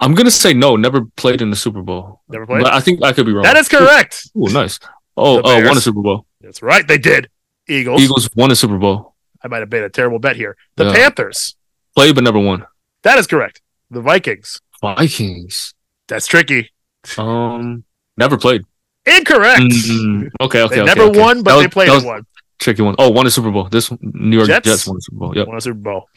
I'm 0.00 0.14
gonna 0.14 0.32
say 0.32 0.52
no. 0.52 0.74
Never 0.76 1.04
played 1.16 1.40
in 1.40 1.50
the 1.50 1.56
Super 1.56 1.80
Bowl. 1.80 2.22
Never 2.28 2.44
played. 2.44 2.64
But 2.64 2.72
I 2.72 2.80
think 2.80 3.02
I 3.04 3.12
could 3.12 3.24
be 3.24 3.32
wrong. 3.32 3.44
That 3.44 3.56
is 3.56 3.68
correct. 3.68 4.28
Ooh, 4.36 4.48
nice. 4.52 4.80
Oh, 5.16 5.40
oh, 5.44 5.64
won 5.66 5.76
a 5.76 5.80
Super 5.80 6.02
Bowl. 6.02 6.26
That's 6.40 6.60
right. 6.60 6.86
They 6.86 6.98
did. 6.98 7.30
Eagles. 7.68 8.02
Eagles 8.02 8.28
won 8.34 8.50
a 8.50 8.56
Super 8.56 8.78
Bowl. 8.78 9.14
I 9.44 9.48
might 9.48 9.60
have 9.60 9.70
made 9.70 9.84
a 9.84 9.90
terrible 9.90 10.18
bet 10.18 10.36
here. 10.36 10.56
The 10.76 10.86
Yeah. 10.86 10.94
Panthers. 10.94 11.56
Played, 11.94 12.14
but 12.16 12.24
never 12.24 12.38
won. 12.38 12.66
That 13.02 13.18
is 13.18 13.26
correct. 13.26 13.60
The 13.90 14.00
Vikings. 14.00 14.60
Vikings. 14.80 15.74
That's 16.08 16.26
tricky. 16.26 16.70
Um, 17.16 17.84
never 18.16 18.36
played. 18.36 18.62
Incorrect. 19.06 19.60
Mm, 19.60 20.30
okay, 20.40 20.62
okay. 20.62 20.76
they 20.76 20.80
okay, 20.82 20.84
never 20.84 21.02
okay. 21.10 21.20
won, 21.20 21.42
but 21.42 21.56
That 21.56 21.62
they 21.62 21.68
played 21.68 21.90
was 21.90 22.04
one. 22.04 22.26
Tricky 22.62 22.82
one. 22.82 22.94
Oh, 22.98 23.10
won 23.10 23.26
a 23.26 23.30
Super 23.30 23.50
Bowl. 23.50 23.68
This 23.68 23.90
one- 23.90 23.98
New 24.02 24.36
York 24.36 24.48
Jets? 24.48 24.66
Jets, 24.68 24.86
won 24.86 24.96
a 24.96 25.00
Super 25.00 25.16
Bowl. 25.18 25.36
Yep. 25.36 25.46
Won 25.48 25.56
a 25.56 25.60
Super 25.60 25.78
Bowl. 25.78 26.08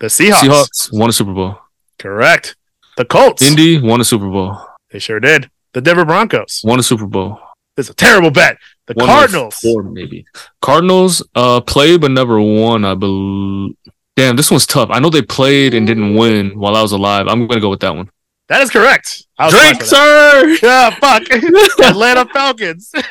The 0.00 0.06
Seahawks. 0.06 0.40
Seahawks 0.42 0.88
won 0.92 1.08
a 1.08 1.12
Super 1.12 1.32
Bowl. 1.32 1.58
Correct. 1.98 2.56
The 2.96 3.04
Colts. 3.04 3.42
Indy 3.42 3.80
won 3.80 4.00
a 4.00 4.04
Super 4.04 4.28
Bowl. 4.28 4.58
They 4.90 4.98
sure 4.98 5.20
did. 5.20 5.50
The 5.72 5.80
Denver 5.80 6.04
Broncos. 6.04 6.60
Won 6.64 6.78
a 6.78 6.82
Super 6.82 7.06
Bowl. 7.06 7.38
It's 7.76 7.90
a 7.90 7.94
terrible 7.94 8.30
bet. 8.30 8.56
The 8.86 8.94
like 8.96 9.06
Cardinals. 9.06 9.56
four 9.56 9.82
maybe. 9.82 10.24
Cardinals 10.62 11.22
uh 11.34 11.60
played 11.60 12.00
but 12.00 12.10
never 12.10 12.40
won. 12.40 12.84
I 12.84 12.94
believe. 12.94 13.74
Damn, 14.16 14.36
this 14.36 14.50
one's 14.50 14.66
tough. 14.66 14.88
I 14.90 14.98
know 14.98 15.10
they 15.10 15.20
played 15.22 15.74
and 15.74 15.86
didn't 15.86 16.14
win 16.14 16.58
while 16.58 16.74
I 16.76 16.80
was 16.82 16.92
alive. 16.92 17.26
I'm 17.28 17.46
gonna 17.46 17.60
go 17.60 17.68
with 17.68 17.80
that 17.80 17.94
one. 17.94 18.08
That 18.48 18.62
is 18.62 18.70
correct. 18.70 19.26
I 19.38 19.46
was 19.46 19.52
Drake, 19.54 19.64
fine 19.64 19.74
for 19.74 19.84
that. 19.84 20.58
sir. 20.60 20.66
Yeah, 20.66 20.90
fuck. 21.00 21.80
Atlanta 21.90 22.26
Falcons. 22.32 22.92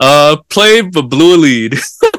Uh, 0.00 0.36
played 0.50 0.92
but 0.92 1.02
blew 1.02 1.36
a 1.36 1.38
lead. 1.38 1.74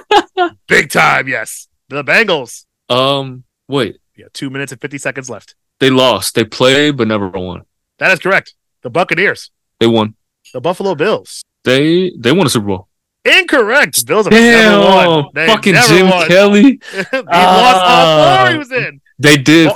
Big 0.68 0.90
time, 0.90 1.28
yes. 1.28 1.68
The 1.90 2.04
Bengals. 2.04 2.66
Um, 2.90 3.44
wait, 3.68 3.98
Yeah, 4.16 4.26
two 4.34 4.50
minutes 4.50 4.72
and 4.72 4.82
50 4.82 4.98
seconds 4.98 5.30
left. 5.30 5.56
they 5.80 5.90
lost. 5.90 6.36
They 6.36 6.44
played 6.46 6.98
but 6.98 7.08
never 7.08 7.28
won. 7.30 7.64
That 8.00 8.12
is 8.12 8.20
correct. 8.20 8.54
The 8.82 8.90
Buccaneers. 8.90 9.52
They 9.80 9.88
won. 9.88 10.16
The 10.54 10.62
Buffalo 10.62 10.96
Bills. 10.96 11.44
They 11.64 12.12
they 12.18 12.32
won 12.32 12.46
a 12.46 12.50
Super 12.50 12.68
Bowl. 12.68 12.88
Incorrect. 13.26 14.06
Bills 14.06 14.28
have 14.28 14.34
never 14.34 14.80
won. 14.80 15.26
They 15.34 15.48
fucking 15.48 15.74
never 15.74 15.88
Jim 15.88 16.10
won. 16.10 16.28
Kelly. 16.28 16.62
he 16.92 16.98
lost 16.98 17.84
all 17.86 18.38
four 18.46 18.52
he 18.52 18.58
was 18.58 18.72
in. 18.72 19.02
They 19.18 19.38
did. 19.38 19.72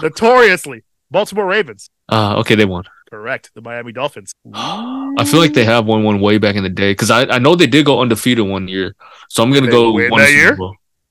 Notoriously. 0.00 0.82
Baltimore 1.10 1.46
Ravens. 1.46 1.90
Uh, 2.08 2.36
okay, 2.40 2.54
they 2.54 2.64
won. 2.64 2.84
Correct. 3.12 3.50
The 3.54 3.60
Miami 3.60 3.92
Dolphins. 3.92 4.32
I 4.54 5.24
feel 5.26 5.38
like 5.38 5.52
they 5.52 5.66
have 5.66 5.84
won 5.84 6.02
one 6.02 6.18
way 6.18 6.38
back 6.38 6.56
in 6.56 6.62
the 6.62 6.70
day 6.70 6.92
because 6.92 7.10
I, 7.10 7.26
I 7.26 7.38
know 7.38 7.54
they 7.54 7.66
did 7.66 7.84
go 7.84 8.00
undefeated 8.00 8.46
one 8.46 8.68
year. 8.68 8.94
So 9.28 9.42
I'm 9.42 9.50
gonna 9.52 9.66
They 9.66 9.70
go 9.72 9.92
win 9.92 10.10
one 10.10 10.22
that 10.22 10.30
year? 10.30 10.56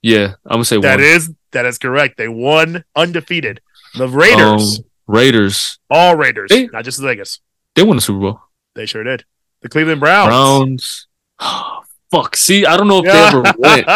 Yeah, 0.01 0.33
I'm 0.45 0.53
gonna 0.53 0.65
say 0.65 0.79
That 0.81 0.95
one. 0.97 1.03
is 1.05 1.31
that 1.51 1.67
is 1.67 1.77
correct. 1.77 2.17
They 2.17 2.27
won 2.27 2.83
undefeated. 2.95 3.61
The 3.99 4.07
Raiders. 4.07 4.79
Um, 4.79 4.85
Raiders. 5.05 5.77
all 5.91 6.15
Raiders. 6.15 6.49
They- 6.49 6.65
not 6.67 6.85
just 6.85 6.99
Vegas. 6.99 7.39
They 7.75 7.83
won 7.83 7.97
the 7.97 8.01
Super 8.01 8.19
Bowl. 8.19 8.41
They 8.73 8.87
sure 8.87 9.03
did. 9.03 9.25
The 9.61 9.69
Cleveland 9.69 9.99
Browns. 9.99 10.27
Browns. 10.27 11.07
Fuck. 12.11 12.35
See, 12.35 12.65
I 12.65 12.77
don't 12.77 12.87
know 12.87 12.97
if 12.99 13.05
Yeah. 13.05 13.31
they 13.31 13.37
ever 13.37 13.53
went. 13.59 13.87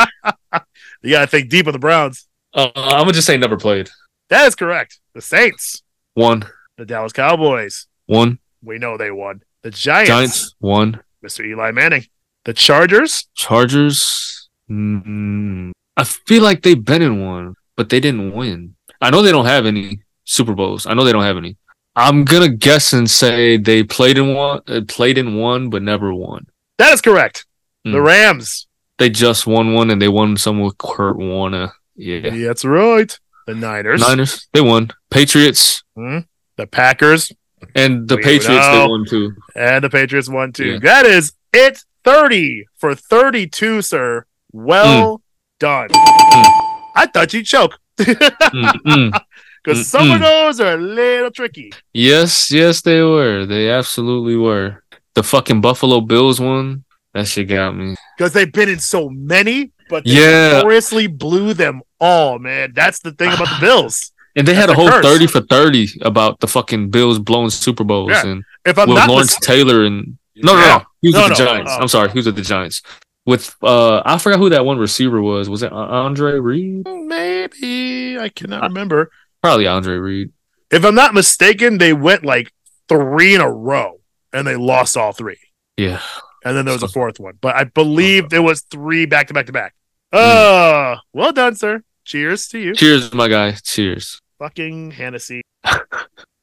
you 1.01 1.10
gotta 1.10 1.26
think 1.28 1.49
deep 1.49 1.66
of 1.66 1.74
the 1.74 1.80
Browns. 1.80 2.28
Uh, 2.53 2.70
I'm 2.76 2.99
gonna 3.01 3.14
just 3.14 3.26
say 3.26 3.36
never 3.38 3.58
played. 3.58 3.89
That 4.30 4.45
is 4.45 4.53
correct. 4.53 4.99
The 5.16 5.22
Saints. 5.22 5.82
One, 6.14 6.43
The 6.78 6.86
Dallas 6.86 7.12
Cowboys. 7.14 7.88
One. 8.08 8.39
We 8.64 8.78
know 8.78 8.97
they 8.97 9.12
won. 9.12 9.41
The 9.64 9.72
Giants. 9.72 10.10
Giants, 10.10 10.56
one. 10.60 11.01
Mr. 11.26 11.45
Eli 11.45 11.72
Manning. 11.72 12.06
The 12.45 12.53
Chargers. 12.53 13.28
Chargers. 13.36 14.49
Mm, 14.70 15.72
I 15.97 16.03
feel 16.03 16.43
like 16.43 16.62
they've 16.64 16.84
been 16.84 17.01
in 17.01 17.26
one, 17.26 17.56
but 17.76 17.89
they 17.89 17.99
didn't 17.99 18.34
win. 18.34 18.76
I 19.01 19.10
know 19.10 19.22
they 19.22 19.32
don't 19.32 19.45
have 19.45 19.66
any 19.66 19.99
Super 20.24 20.53
Bowls. 20.53 20.86
I 20.86 20.93
know 20.93 21.03
they 21.03 21.12
don't 21.12 21.24
have 21.24 21.38
any. 21.38 21.58
I'm 21.95 22.26
gonna 22.26 22.49
guess 22.49 22.91
and 22.93 23.10
say 23.10 23.58
they 23.58 23.84
played 23.84 24.18
in 24.18 24.34
one, 24.34 24.62
uh, 24.68 24.82
played 24.88 25.18
in 25.18 25.36
one, 25.38 25.70
but 25.70 25.82
never 25.82 26.14
won. 26.14 26.45
That 26.78 26.93
is 26.93 27.01
correct. 27.01 27.45
The 27.84 27.91
Hmm. 27.91 27.97
Rams. 27.97 28.68
They 28.97 29.10
just 29.10 29.45
won 29.47 29.74
one, 29.74 29.89
and 29.91 30.01
they 30.01 30.08
won 30.08 30.36
some 30.38 30.60
with 30.62 30.78
Kurt 30.78 31.18
Warner. 31.18 31.74
Yeah. 31.95 32.30
That's 32.47 32.66
right. 32.66 33.18
The 33.47 33.56
Niners. 33.56 34.01
Niners, 34.01 34.47
they 34.53 34.62
won. 34.62 34.91
Patriots 35.12 35.84
Hmm. 35.95 36.20
The 36.58 36.68
Packers. 36.68 37.32
And 37.76 38.07
the 38.07 38.18
We 38.18 38.24
Patriots, 38.24 38.68
know. 38.68 38.82
they 38.82 38.88
won 38.88 39.05
too. 39.05 39.36
And 39.55 39.84
the 39.84 39.89
Patriots 39.89 40.30
won 40.30 40.51
too. 40.53 40.74
Yeah. 40.74 40.80
That 40.80 41.05
is 41.05 41.34
it. 41.53 41.80
30 42.03 42.66
for 42.78 42.93
32, 42.93 43.82
sir. 43.82 44.26
Well 44.51 45.24
done. 45.59 45.88
I 45.91 47.07
thought 47.11 47.34
you'd 47.34 47.45
choke. 47.47 47.80
Because 47.97 48.16
Mm, 48.53 48.72
mm. 48.86 49.11
Mm, 49.66 49.84
some 49.84 50.11
of 50.11 50.20
mm. 50.20 50.22
those 50.22 50.59
are 50.59 50.74
a 50.76 50.78
little 50.78 51.32
tricky. 51.32 51.74
Yes, 51.93 52.51
yes, 52.51 52.82
they 52.84 53.01
were. 53.01 53.47
They 53.47 53.72
absolutely 53.72 54.36
were. 54.36 54.84
The 55.16 55.24
fucking 55.24 55.61
Buffalo 55.61 56.01
Bills 56.01 56.40
one, 56.40 56.84
that 57.15 57.27
shit 57.27 57.48
got 57.49 57.72
me. 57.76 57.95
Because 58.15 58.34
they've 58.34 58.52
been 58.53 58.69
in 58.69 58.77
so 58.77 59.10
many, 59.10 59.72
but 59.90 60.03
they 60.06 60.11
Yeah. 60.11 60.52
notoriously 60.61 61.07
blew 61.07 61.56
them 61.56 61.81
all, 61.99 62.38
man. 62.38 62.73
That's 62.76 62.99
the 62.99 63.14
thing 63.14 63.34
about 63.34 63.48
the 63.49 63.57
Bills. 63.65 64.11
And 64.36 64.48
they 64.48 64.53
had 64.53 64.70
a 64.70 64.74
whole 64.74 64.90
curse. 64.90 65.06
30 65.06 65.28
for 65.28 65.41
30 65.41 65.99
about 66.02 66.40
the 66.41 66.48
fucking 66.48 66.90
Bills 66.90 67.20
blowing 67.20 67.49
Super 67.49 67.84
Bowls 67.84 68.12
Yeah. 68.12 68.26
and 68.28 68.44
If 68.66 68.78
I'm 68.78 68.90
with 68.90 68.98
not 68.98 69.10
Lawrence 69.10 69.36
mis- 69.40 69.48
Taylor 69.48 69.86
and 69.86 70.18
no, 70.36 70.53
no, 70.53 70.60
Yeah. 70.60 70.68
no. 70.78 70.84
He 71.02 71.07
was 71.10 71.16
No, 71.16 71.22
with 71.30 71.38
the 71.38 71.44
no, 71.45 71.52
Giants. 71.52 71.72
oh. 71.74 71.82
I'm 71.82 71.88
sorry, 71.88 72.10
he 72.12 72.18
was 72.20 72.26
with 72.26 72.36
the 72.36 72.41
Giants. 72.41 72.82
With 73.26 73.56
uh 73.64 74.02
I 74.06 74.18
forgot 74.18 74.40
who 74.40 74.49
that 74.49 74.66
one 74.66 74.78
receiver 74.78 75.22
was. 75.22 75.49
Was 75.49 75.64
it 75.64 75.72
Andre 75.72 76.34
Reed? 76.40 76.84
Mm, 76.86 77.07
maybe. 77.07 78.20
I 78.20 78.30
cannot 78.30 78.64
remember. 78.64 79.10
Probably 79.41 79.68
Andre 79.68 79.95
Reed. 79.95 80.32
If 80.72 80.84
I'm 80.84 80.95
not 80.95 81.14
mistaken, 81.14 81.78
they 81.78 81.94
went 81.94 82.26
like 82.26 82.52
three 82.90 83.34
in 83.36 83.41
a 83.41 83.49
row 83.49 83.99
and 84.34 84.45
they 84.45 84.56
lost 84.56 84.98
all 84.98 85.12
three. 85.14 85.38
Yeah. 85.78 86.02
And 86.44 86.56
then 86.56 86.66
there 86.66 86.74
was 86.74 86.84
a 86.84 86.88
fourth 86.88 87.20
one. 87.20 87.36
But 87.41 87.56
I 87.56 87.64
believe 87.64 88.30
there 88.30 88.44
was 88.44 88.62
three 88.62 89.06
back 89.06 89.28
to 89.28 89.34
back 89.34 89.45
to 89.48 89.52
back. 89.53 89.74
Oh, 90.14 90.95
well 91.14 91.32
done, 91.32 91.56
sir. 91.56 91.84
Cheers 92.03 92.48
to 92.49 92.60
you. 92.60 92.76
Cheers, 92.76 93.14
my 93.14 93.28
guy. 93.28 93.52
Cheers. 93.64 94.22
Fucking 94.40 94.91
Hennessy. 94.91 95.41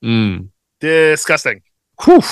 Mm. 0.04 0.48
Disgusting. 0.80 1.62
Whew. 2.04 2.22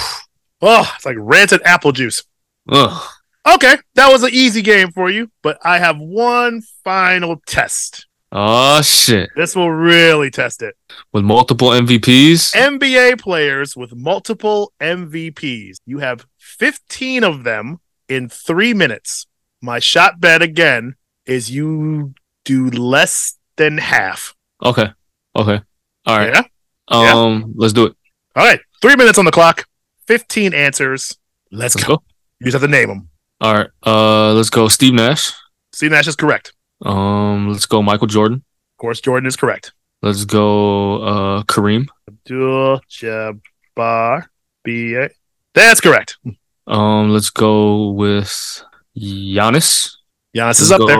Oh, 0.60 0.92
it's 0.96 1.06
like 1.06 1.14
rancid 1.20 1.62
apple 1.64 1.92
juice. 1.92 2.24
Ugh. 2.68 3.08
Okay, 3.48 3.76
that 3.94 4.10
was 4.10 4.24
an 4.24 4.30
easy 4.32 4.60
game 4.60 4.90
for 4.90 5.08
you, 5.08 5.30
but 5.40 5.56
I 5.64 5.78
have 5.78 5.98
one 5.98 6.62
final 6.82 7.40
test. 7.46 8.06
Oh 8.32 8.82
shit. 8.82 9.30
This 9.36 9.56
will 9.56 9.70
really 9.70 10.30
test 10.30 10.62
it. 10.62 10.74
With 11.12 11.24
multiple 11.24 11.68
MVPs. 11.68 12.54
NBA 12.54 13.20
players 13.20 13.76
with 13.76 13.94
multiple 13.94 14.72
MVPs. 14.80 15.76
You 15.86 15.98
have 15.98 16.26
15 16.38 17.24
of 17.24 17.44
them 17.44 17.78
in 18.08 18.28
three 18.28 18.74
minutes. 18.74 19.26
My 19.62 19.78
shot 19.78 20.20
bet 20.20 20.42
again 20.42 20.96
is 21.24 21.50
you 21.50 22.14
do 22.44 22.68
less 22.70 23.38
than 23.56 23.78
half. 23.78 24.34
Okay. 24.62 24.90
Okay. 25.36 25.60
All 26.06 26.18
right. 26.18 26.34
Yeah? 26.34 26.42
Yeah. 26.90 27.12
Um, 27.14 27.54
let's 27.56 27.72
do 27.72 27.86
it. 27.86 27.96
All 28.36 28.44
right. 28.44 28.60
Three 28.82 28.96
minutes 28.96 29.18
on 29.18 29.24
the 29.24 29.30
clock. 29.30 29.66
15 30.06 30.54
answers. 30.54 31.16
Let's 31.52 31.74
Let's 31.76 31.86
go. 31.86 31.96
go. 31.96 32.02
You 32.40 32.46
just 32.46 32.54
have 32.54 32.62
to 32.62 32.68
name 32.68 32.88
them. 32.88 33.08
All 33.40 33.54
right. 33.54 33.68
Uh, 33.86 34.32
let's 34.32 34.50
go. 34.50 34.68
Steve 34.68 34.94
Nash. 34.94 35.32
Steve 35.72 35.90
Nash 35.92 36.08
is 36.08 36.16
correct. 36.16 36.52
Um, 36.84 37.48
let's 37.50 37.66
go. 37.66 37.82
Michael 37.82 38.06
Jordan. 38.06 38.38
Of 38.38 38.76
course, 38.80 39.00
Jordan 39.00 39.26
is 39.26 39.36
correct. 39.36 39.72
Let's 40.02 40.24
go. 40.24 41.02
Uh, 41.02 41.42
Kareem. 41.44 41.86
Abdul 42.08 42.80
Jabbar 42.90 44.26
B.A. 44.64 45.10
That's 45.54 45.80
correct. 45.80 46.16
Um, 46.66 47.10
let's 47.10 47.30
go 47.30 47.90
with 47.90 48.62
Giannis. 48.96 49.96
Giannis 50.34 50.46
Let's 50.46 50.60
is 50.60 50.72
up 50.72 50.80
there. 50.86 50.98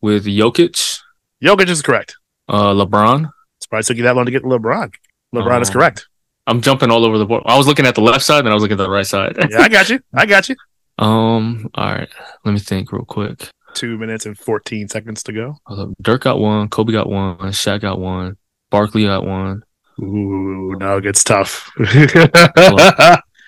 with 0.00 0.24
Jokic. 0.26 0.98
Jokic 1.42 1.68
is 1.68 1.82
correct. 1.82 2.16
Uh, 2.48 2.72
LeBron. 2.72 3.30
Surprised 3.70 3.86
took 3.86 3.98
you 3.98 4.02
that 4.02 4.16
long 4.16 4.24
to 4.26 4.32
get 4.32 4.42
LeBron. 4.42 4.92
LeBron 5.32 5.62
is 5.62 5.68
Um, 5.68 5.72
correct. 5.74 6.08
I'm 6.48 6.60
jumping 6.60 6.90
all 6.90 7.04
over 7.04 7.18
the 7.18 7.24
board. 7.24 7.44
I 7.46 7.56
was 7.56 7.68
looking 7.68 7.86
at 7.86 7.94
the 7.94 8.00
left 8.00 8.24
side 8.24 8.40
and 8.40 8.48
I 8.48 8.54
was 8.54 8.62
looking 8.64 8.80
at 8.80 8.82
the 8.82 8.90
right 8.90 9.06
side. 9.06 9.36
Yeah, 9.48 9.60
I 9.60 9.68
got 9.68 9.88
you. 9.88 10.00
I 10.12 10.26
got 10.26 10.48
you. 10.48 10.56
um, 10.98 11.70
all 11.76 11.94
right. 11.94 12.08
Let 12.44 12.50
me 12.52 12.58
think 12.58 12.90
real 12.90 13.04
quick. 13.04 13.48
Two 13.74 13.96
minutes 13.96 14.26
and 14.26 14.36
14 14.36 14.88
seconds 14.88 15.22
to 15.22 15.32
go. 15.32 15.56
Dirk 16.02 16.22
got 16.22 16.40
one. 16.40 16.68
Kobe 16.68 16.90
got 16.92 17.08
one. 17.08 17.36
Shaq 17.52 17.82
got 17.82 18.00
one. 18.00 18.36
Barkley 18.72 19.04
got 19.04 19.24
one. 19.24 19.62
Ooh, 20.02 20.74
now 20.80 20.96
it 20.96 21.02
gets 21.02 21.22
tough. 21.22 21.70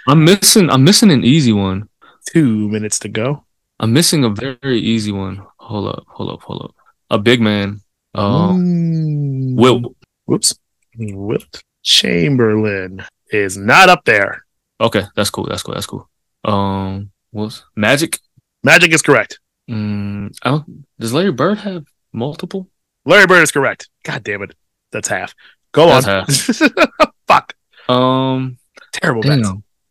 I'm 0.06 0.24
missing. 0.24 0.70
I'm 0.70 0.84
missing 0.84 1.10
an 1.10 1.24
easy 1.24 1.52
one. 1.52 1.88
Two 2.26 2.68
minutes 2.68 3.00
to 3.00 3.08
go. 3.08 3.44
I'm 3.80 3.92
missing 3.92 4.22
a 4.22 4.28
very 4.28 4.78
easy 4.78 5.10
one. 5.10 5.44
Hold 5.56 5.88
up. 5.88 6.04
Hold 6.06 6.30
up. 6.30 6.42
Hold 6.42 6.62
up. 6.66 6.74
A 7.10 7.18
big 7.18 7.40
man. 7.40 7.80
Uh, 8.14 8.52
Mm. 8.52 9.56
Will. 9.56 9.96
Whoops. 10.26 10.54
Wilt 10.98 11.62
Chamberlain 11.82 13.04
is 13.30 13.56
not 13.56 13.88
up 13.88 14.04
there. 14.04 14.44
Okay, 14.80 15.04
that's 15.16 15.30
cool. 15.30 15.46
That's 15.46 15.62
cool. 15.62 15.74
That's 15.74 15.86
cool. 15.86 16.08
Um, 16.44 17.10
what's 17.30 17.64
Magic? 17.76 18.18
Magic 18.62 18.92
is 18.92 19.02
correct. 19.02 19.40
Mm, 19.70 20.36
I 20.42 20.50
don't, 20.50 20.86
does 20.98 21.12
Larry 21.12 21.32
Bird 21.32 21.58
have 21.58 21.84
multiple? 22.12 22.68
Larry 23.04 23.26
Bird 23.26 23.42
is 23.42 23.52
correct. 23.52 23.88
God 24.04 24.22
damn 24.22 24.42
it. 24.42 24.54
That's 24.90 25.08
half. 25.08 25.34
Go 25.72 25.86
That's 25.86 26.60
on. 26.60 26.70
Fuck. 27.26 27.54
Um, 27.88 28.58
Terrible 28.92 29.22
bets. 29.22 29.48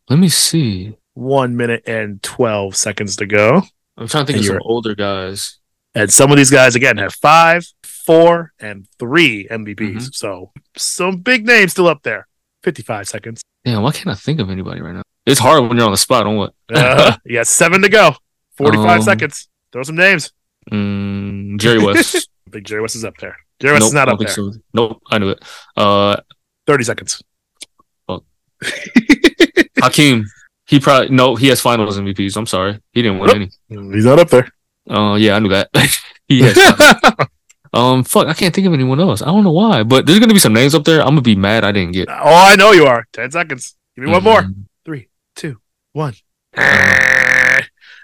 Let 0.08 0.18
me 0.18 0.28
see. 0.28 0.96
One 1.14 1.56
minute 1.56 1.82
and 1.86 2.22
12 2.22 2.76
seconds 2.76 3.16
to 3.16 3.26
go. 3.26 3.62
I'm 3.96 4.08
trying 4.08 4.26
to 4.26 4.32
think 4.32 4.44
And 4.44 4.56
of 4.56 4.60
some 4.60 4.62
older 4.62 4.94
guys. 4.94 5.58
And 5.94 6.10
some 6.12 6.30
of 6.30 6.36
these 6.38 6.50
guys, 6.50 6.74
again, 6.74 6.96
have 6.98 7.12
five, 7.14 7.66
four, 7.84 8.52
and 8.58 8.86
three 8.98 9.46
MVPs. 9.50 9.76
Mm-hmm. 9.76 9.98
So 10.12 10.50
some 10.76 11.18
big 11.18 11.46
names 11.46 11.72
still 11.72 11.86
up 11.86 12.02
there. 12.02 12.26
55 12.62 13.08
seconds. 13.08 13.42
Damn, 13.64 13.82
why 13.82 13.92
can't 13.92 14.08
I 14.08 14.14
think 14.14 14.40
of 14.40 14.48
anybody 14.50 14.80
right 14.80 14.94
now? 14.94 15.02
It's 15.26 15.38
hard 15.40 15.62
when 15.68 15.76
you're 15.76 15.84
on 15.86 15.92
the 15.92 15.96
spot. 15.98 16.26
On 16.26 16.36
what? 16.36 16.54
Uh, 16.72 17.16
you 17.24 17.34
got 17.34 17.46
seven 17.46 17.82
to 17.82 17.88
go. 17.88 18.14
45 18.56 18.88
Um, 18.88 19.02
seconds. 19.02 19.48
Throw 19.72 19.82
some 19.82 19.96
names. 19.96 20.32
Mm, 20.70 21.58
Jerry 21.60 21.78
West. 21.84 22.28
Big 22.50 22.64
Jerry 22.64 22.82
West 22.82 22.96
is 22.96 23.04
up 23.04 23.16
there. 23.18 23.36
Jerry 23.60 23.74
West 23.74 23.82
nope, 23.82 23.88
is 23.88 23.94
not 23.94 24.08
up 24.08 24.18
there. 24.18 24.28
think 24.28 24.54
so. 24.54 24.60
Nope, 24.74 25.02
I 25.10 25.18
knew 25.18 25.30
it. 25.30 25.44
Uh, 25.76 26.16
30 26.66 26.84
seconds. 26.84 27.22
Fuck. 28.06 28.24
Hakeem. 29.80 30.24
He 30.66 30.80
probably 30.80 31.08
no. 31.10 31.34
He 31.36 31.48
has 31.48 31.60
Finals 31.60 31.98
MVPs. 31.98 32.36
I'm 32.36 32.46
sorry, 32.46 32.80
he 32.92 33.02
didn't 33.02 33.18
win 33.18 33.26
Nope. 33.28 33.36
any. 33.36 33.94
He's 33.94 34.04
not 34.04 34.18
up 34.18 34.28
there. 34.28 34.48
Uh, 34.88 35.14
yeah, 35.14 35.36
I 35.36 35.38
knew 35.38 35.48
that. 35.50 35.70
finals. 36.28 37.28
um, 37.72 38.04
fuck, 38.04 38.26
I 38.26 38.34
can't 38.34 38.54
think 38.54 38.66
of 38.66 38.72
anyone 38.72 39.00
else. 39.00 39.22
I 39.22 39.26
don't 39.26 39.44
know 39.44 39.52
why, 39.52 39.82
but 39.82 40.06
there's 40.06 40.18
gonna 40.18 40.32
be 40.32 40.40
some 40.40 40.54
names 40.54 40.74
up 40.74 40.84
there. 40.84 41.00
I'm 41.00 41.08
gonna 41.08 41.22
be 41.22 41.36
mad 41.36 41.64
I 41.64 41.72
didn't 41.72 41.92
get. 41.92 42.08
oh, 42.08 42.14
I 42.24 42.56
know 42.56 42.72
you 42.72 42.86
are. 42.86 43.06
10 43.12 43.30
seconds. 43.30 43.76
Give 43.96 44.04
me 44.04 44.10
one 44.10 44.24
more. 44.24 44.42
Mm, 44.42 44.64
Three, 44.84 45.08
two, 45.36 45.60
one. 45.92 46.14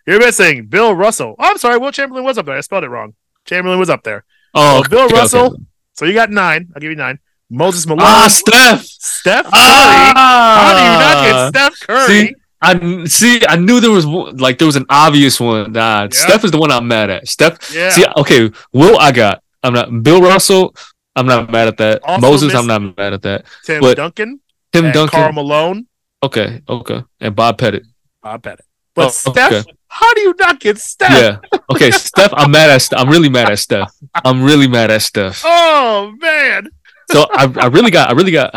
You're 0.07 0.21
missing 0.21 0.67
Bill 0.67 0.95
Russell. 0.95 1.35
Oh, 1.39 1.51
I'm 1.51 1.59
sorry. 1.59 1.77
Wilt 1.79 1.95
Chamberlain 1.95 2.25
was 2.25 2.39
up 2.39 2.47
there. 2.47 2.57
I 2.57 2.61
spelled 2.61 2.85
it 2.85 2.89
wrong. 2.89 3.15
Chamberlain 3.45 3.79
was 3.79 3.91
up 3.91 4.03
there. 4.05 4.25
Oh, 4.55 4.83
Bill 4.89 5.01
okay, 5.01 5.15
okay. 5.15 5.21
Russell. 5.21 5.57
So 5.93 6.05
you 6.07 6.15
got 6.15 6.31
nine. 6.31 6.69
I'll 6.75 6.81
give 6.81 6.91
you 6.91 6.97
nine. 6.97 7.19
Moses 7.51 7.87
Malone. 7.87 8.03
Ah, 8.05 8.29
Steph. 8.29 8.85
Steph 8.85 9.45
Curry. 9.45 9.53
Ah, 9.55 10.61
How 10.63 10.73
do 10.77 10.83
you 10.83 10.99
not 10.99 11.53
get 11.53 11.77
Steph 11.77 11.87
Curry? 11.87 12.07
See, 12.07 12.35
I 12.61 13.05
see. 13.07 13.41
I 13.49 13.57
knew 13.57 13.81
there 13.81 13.91
was 13.91 14.05
like 14.07 14.59
there 14.59 14.67
was 14.67 14.77
an 14.77 14.87
obvious 14.91 15.39
one. 15.39 15.73
Nah, 15.73 16.09
Steph 16.11 16.45
is 16.45 16.51
the 16.51 16.59
one 16.59 16.71
I'm 16.73 16.89
mad 16.89 17.09
at. 17.11 17.29
Steph. 17.29 17.73
yeah. 17.75 17.91
See, 17.91 18.05
okay, 18.17 18.51
Will 18.73 18.99
I 18.99 19.13
got. 19.13 19.43
I'm 19.63 19.73
not 19.75 20.03
Bill 20.03 20.21
Russell. 20.21 20.75
I'm 21.15 21.27
not 21.27 21.51
mad 21.51 21.69
at 21.69 21.77
that. 21.79 22.03
Also 22.05 22.21
Moses, 22.21 22.55
I'm 22.55 22.67
not 22.67 22.97
mad 22.97 23.13
at 23.13 23.23
that. 23.23 23.45
Tim 23.65 23.81
but- 23.81 23.97
Duncan. 23.97 24.41
Tim 24.73 24.91
Duncan. 24.93 25.19
Karl 25.21 25.33
Malone. 25.33 25.87
okay, 26.23 26.61
okay, 26.69 27.03
and 27.21 27.35
Bob 27.35 27.59
Pettit. 27.59 27.85
Bob 28.23 28.43
Pettit. 28.43 28.65
But 28.95 29.07
Oh, 29.07 29.11
Steph, 29.11 29.53
okay. 29.53 29.65
how 29.87 30.13
do 30.15 30.21
you 30.21 30.35
not 30.39 30.59
get 30.61 30.79
Steph? 30.79 31.11
Yeah. 31.13 31.61
Okay, 31.73 31.91
Steph. 31.93 32.33
I'm 32.37 32.51
mad 32.51 32.71
at. 32.71 32.89
I'm 32.99 33.09
really 33.09 33.29
mad 33.29 33.51
at 33.51 33.59
Steph. 33.61 33.91
I'm 34.25 34.43
really 34.43 34.67
mad 34.69 34.91
at 34.91 35.03
Steph. 35.03 35.43
Oh 35.47 36.13
man. 36.21 36.69
So 37.11 37.27
I, 37.33 37.51
I 37.57 37.67
really 37.69 37.91
got. 37.91 38.11
I 38.11 38.13
really 38.13 38.33
got 38.33 38.53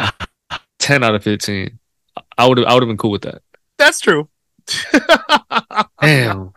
ten 0.80 1.03
out 1.03 1.15
of 1.15 1.23
fifteen. 1.23 1.80
I 2.38 2.48
would. 2.48 2.60
I 2.65 2.73
would 2.73 2.84
have 2.84 2.90
been 2.90 2.98
cool 2.98 3.11
with 3.11 3.22
that. 3.23 3.41
That's 3.82 3.99
true. 3.99 4.30
Damn. 6.02 6.53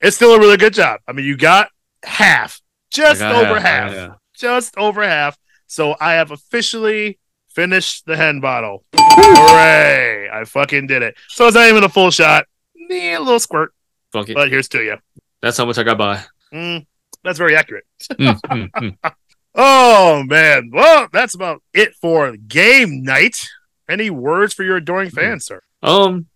it's 0.00 0.14
still 0.14 0.32
a 0.32 0.38
really 0.38 0.56
good 0.56 0.74
job. 0.74 1.00
I 1.08 1.12
mean, 1.12 1.26
you 1.26 1.36
got 1.36 1.70
half, 2.04 2.60
just 2.88 3.18
got 3.18 3.34
over 3.34 3.58
half, 3.58 3.90
half, 3.90 3.92
yeah. 3.92 4.14
just 4.32 4.78
over 4.78 5.02
half. 5.02 5.36
So 5.66 5.96
I 6.00 6.12
have 6.12 6.30
officially 6.30 7.18
finished 7.48 8.06
the 8.06 8.16
hen 8.16 8.38
bottle. 8.38 8.84
Hooray! 8.94 10.30
I 10.32 10.44
fucking 10.44 10.86
did 10.86 11.02
it. 11.02 11.16
So 11.26 11.48
it's 11.48 11.56
not 11.56 11.68
even 11.68 11.82
a 11.82 11.88
full 11.88 12.12
shot. 12.12 12.44
Eh, 12.92 13.16
a 13.16 13.18
little 13.18 13.40
squirt, 13.40 13.74
Fuck 14.12 14.28
it. 14.28 14.34
but 14.34 14.48
here's 14.48 14.68
to 14.68 14.84
you. 14.84 14.96
That's 15.42 15.58
how 15.58 15.64
much 15.64 15.78
I 15.78 15.82
got 15.82 15.98
by. 15.98 16.22
Mm, 16.54 16.86
that's 17.24 17.38
very 17.38 17.56
accurate. 17.56 17.84
Mm, 18.12 18.40
mm, 18.40 18.70
mm. 18.70 18.96
Oh 19.58 20.22
man. 20.22 20.70
Well, 20.72 21.08
that's 21.12 21.34
about 21.34 21.60
it 21.74 21.94
for 21.94 22.36
game 22.36 23.02
night. 23.02 23.48
Any 23.88 24.10
words 24.10 24.54
for 24.54 24.62
your 24.62 24.76
adoring 24.76 25.10
fans, 25.10 25.46
sir? 25.46 25.62
Um, 25.82 26.26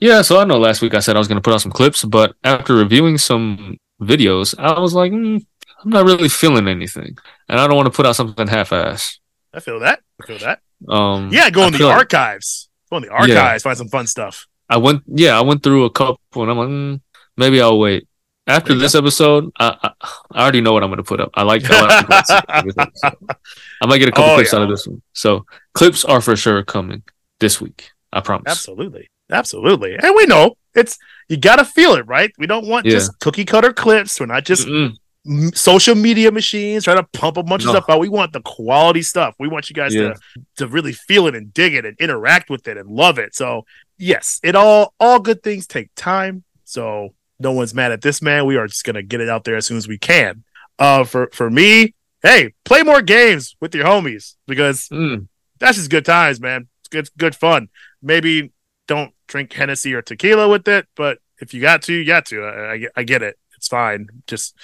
yeah. 0.00 0.22
So 0.22 0.38
I 0.40 0.44
know 0.44 0.58
last 0.58 0.82
week 0.82 0.94
I 0.94 1.00
said 1.00 1.16
I 1.16 1.18
was 1.18 1.28
going 1.28 1.36
to 1.36 1.42
put 1.42 1.54
out 1.54 1.60
some 1.60 1.72
clips, 1.72 2.04
but 2.04 2.34
after 2.44 2.74
reviewing 2.74 3.18
some 3.18 3.76
videos, 4.00 4.54
I 4.58 4.78
was 4.80 4.94
like, 4.94 5.12
mm, 5.12 5.44
I'm 5.84 5.90
not 5.90 6.04
really 6.06 6.28
feeling 6.28 6.68
anything, 6.68 7.16
and 7.48 7.60
I 7.60 7.66
don't 7.66 7.76
want 7.76 7.86
to 7.86 7.96
put 7.96 8.06
out 8.06 8.16
something 8.16 8.46
half-ass. 8.48 9.18
I 9.54 9.60
feel 9.60 9.80
that. 9.80 10.00
I 10.22 10.26
feel 10.26 10.38
that. 10.38 10.60
Um, 10.88 11.30
Yeah, 11.32 11.50
go 11.50 11.66
in 11.66 11.72
the 11.72 11.78
feel 11.78 11.88
like- 11.88 11.98
archives. 11.98 12.68
Go 12.90 12.96
in 12.96 13.02
the 13.04 13.10
archives, 13.10 13.62
find 13.62 13.76
some 13.76 13.88
fun 13.88 14.06
stuff. 14.06 14.46
I 14.70 14.78
went, 14.78 15.02
yeah, 15.06 15.36
I 15.38 15.42
went 15.42 15.62
through 15.62 15.84
a 15.84 15.90
couple, 15.90 16.42
and 16.42 16.50
I'm 16.50 16.56
like, 16.58 16.68
mm, 16.68 17.00
maybe 17.36 17.60
I'll 17.60 17.78
wait. 17.78 18.06
After 18.46 18.74
this 18.74 18.94
episode, 18.94 19.50
I, 19.60 19.76
I 19.82 19.90
I 20.32 20.42
already 20.42 20.62
know 20.62 20.72
what 20.72 20.82
I'm 20.82 20.88
going 20.88 20.96
to 20.96 21.02
put 21.02 21.20
up. 21.20 21.30
I 21.34 21.42
like, 21.42 21.68
I, 21.70 21.82
like 21.82 22.06
clips 22.06 22.30
and 22.30 22.42
everything, 22.48 22.90
so 22.94 23.10
I 23.82 23.86
might 23.86 23.98
get 23.98 24.08
a 24.08 24.12
couple 24.12 24.30
Oh, 24.30 24.34
clips 24.36 24.52
yeah. 24.54 24.58
out 24.58 24.62
of 24.62 24.70
this 24.70 24.86
one. 24.86 25.02
So 25.12 25.44
clips 25.74 26.02
are 26.06 26.22
for 26.22 26.34
sure 26.34 26.62
coming 26.64 27.02
this 27.40 27.60
week. 27.60 27.90
I 28.10 28.20
promise. 28.20 28.50
Absolutely. 28.50 29.08
Absolutely. 29.30 29.94
And 30.00 30.14
we 30.16 30.26
know 30.26 30.56
it's 30.74 30.98
you 31.28 31.36
gotta 31.36 31.64
feel 31.64 31.94
it, 31.94 32.06
right? 32.06 32.32
We 32.38 32.46
don't 32.46 32.66
want 32.66 32.86
Yeah. 32.86 32.92
just 32.92 33.18
cookie 33.20 33.44
cutter 33.44 33.72
clips. 33.72 34.18
We're 34.18 34.26
not 34.26 34.44
just 34.44 34.66
Mm-mm. 34.66 35.54
social 35.56 35.94
media 35.94 36.30
machines 36.32 36.84
trying 36.84 36.96
to 36.96 37.06
pump 37.12 37.36
a 37.36 37.42
bunch 37.42 37.64
of 37.64 37.70
stuff 37.70 37.84
out. 37.88 38.00
We 38.00 38.08
want 38.08 38.32
the 38.32 38.40
quality 38.40 39.02
stuff. 39.02 39.34
We 39.38 39.48
want 39.48 39.68
you 39.68 39.74
guys 39.74 39.94
Yeah. 39.94 40.14
to 40.14 40.14
to 40.56 40.66
really 40.68 40.92
feel 40.92 41.26
it 41.26 41.34
and 41.34 41.52
dig 41.52 41.74
it 41.74 41.84
and 41.84 41.96
interact 42.00 42.48
with 42.50 42.66
it 42.68 42.76
and 42.78 42.88
love 42.88 43.18
it. 43.18 43.34
So 43.34 43.64
yes, 43.98 44.40
it 44.42 44.54
all 44.54 44.94
all 44.98 45.20
good 45.20 45.42
things 45.42 45.66
take 45.66 45.90
time. 45.96 46.44
So 46.64 47.14
no 47.38 47.52
one's 47.52 47.74
mad 47.74 47.92
at 47.92 48.00
this 48.00 48.22
man. 48.22 48.46
We 48.46 48.56
are 48.56 48.66
just 48.66 48.84
gonna 48.84 49.02
get 49.02 49.20
it 49.20 49.28
out 49.28 49.44
there 49.44 49.56
as 49.56 49.66
soon 49.66 49.76
as 49.76 49.86
we 49.88 49.98
can. 49.98 50.44
Uh 50.78 51.04
for 51.04 51.28
for 51.34 51.50
me, 51.50 51.94
hey, 52.22 52.54
play 52.64 52.82
more 52.82 53.02
games 53.02 53.56
with 53.60 53.74
your 53.74 53.84
homies 53.84 54.34
because 54.46 54.88
Mm. 54.88 55.28
that's 55.58 55.76
just 55.76 55.90
good 55.90 56.04
times, 56.06 56.40
man. 56.40 56.68
It's 56.80 56.88
good 56.88 57.08
good 57.18 57.34
fun. 57.34 57.68
Maybe 58.02 58.52
don't 58.88 59.12
drink 59.28 59.52
Hennessy 59.52 59.94
or 59.94 60.02
tequila 60.02 60.48
with 60.48 60.66
it, 60.66 60.86
but 60.96 61.18
if 61.40 61.54
you 61.54 61.60
got 61.60 61.82
to, 61.82 61.92
you 61.94 62.04
got 62.04 62.26
to. 62.26 62.42
I, 62.42 62.72
I, 62.72 62.78
get- 62.78 62.92
I 62.96 63.02
get 63.04 63.22
it. 63.22 63.38
It's 63.56 63.68
fine. 63.68 64.08
Just 64.26 64.56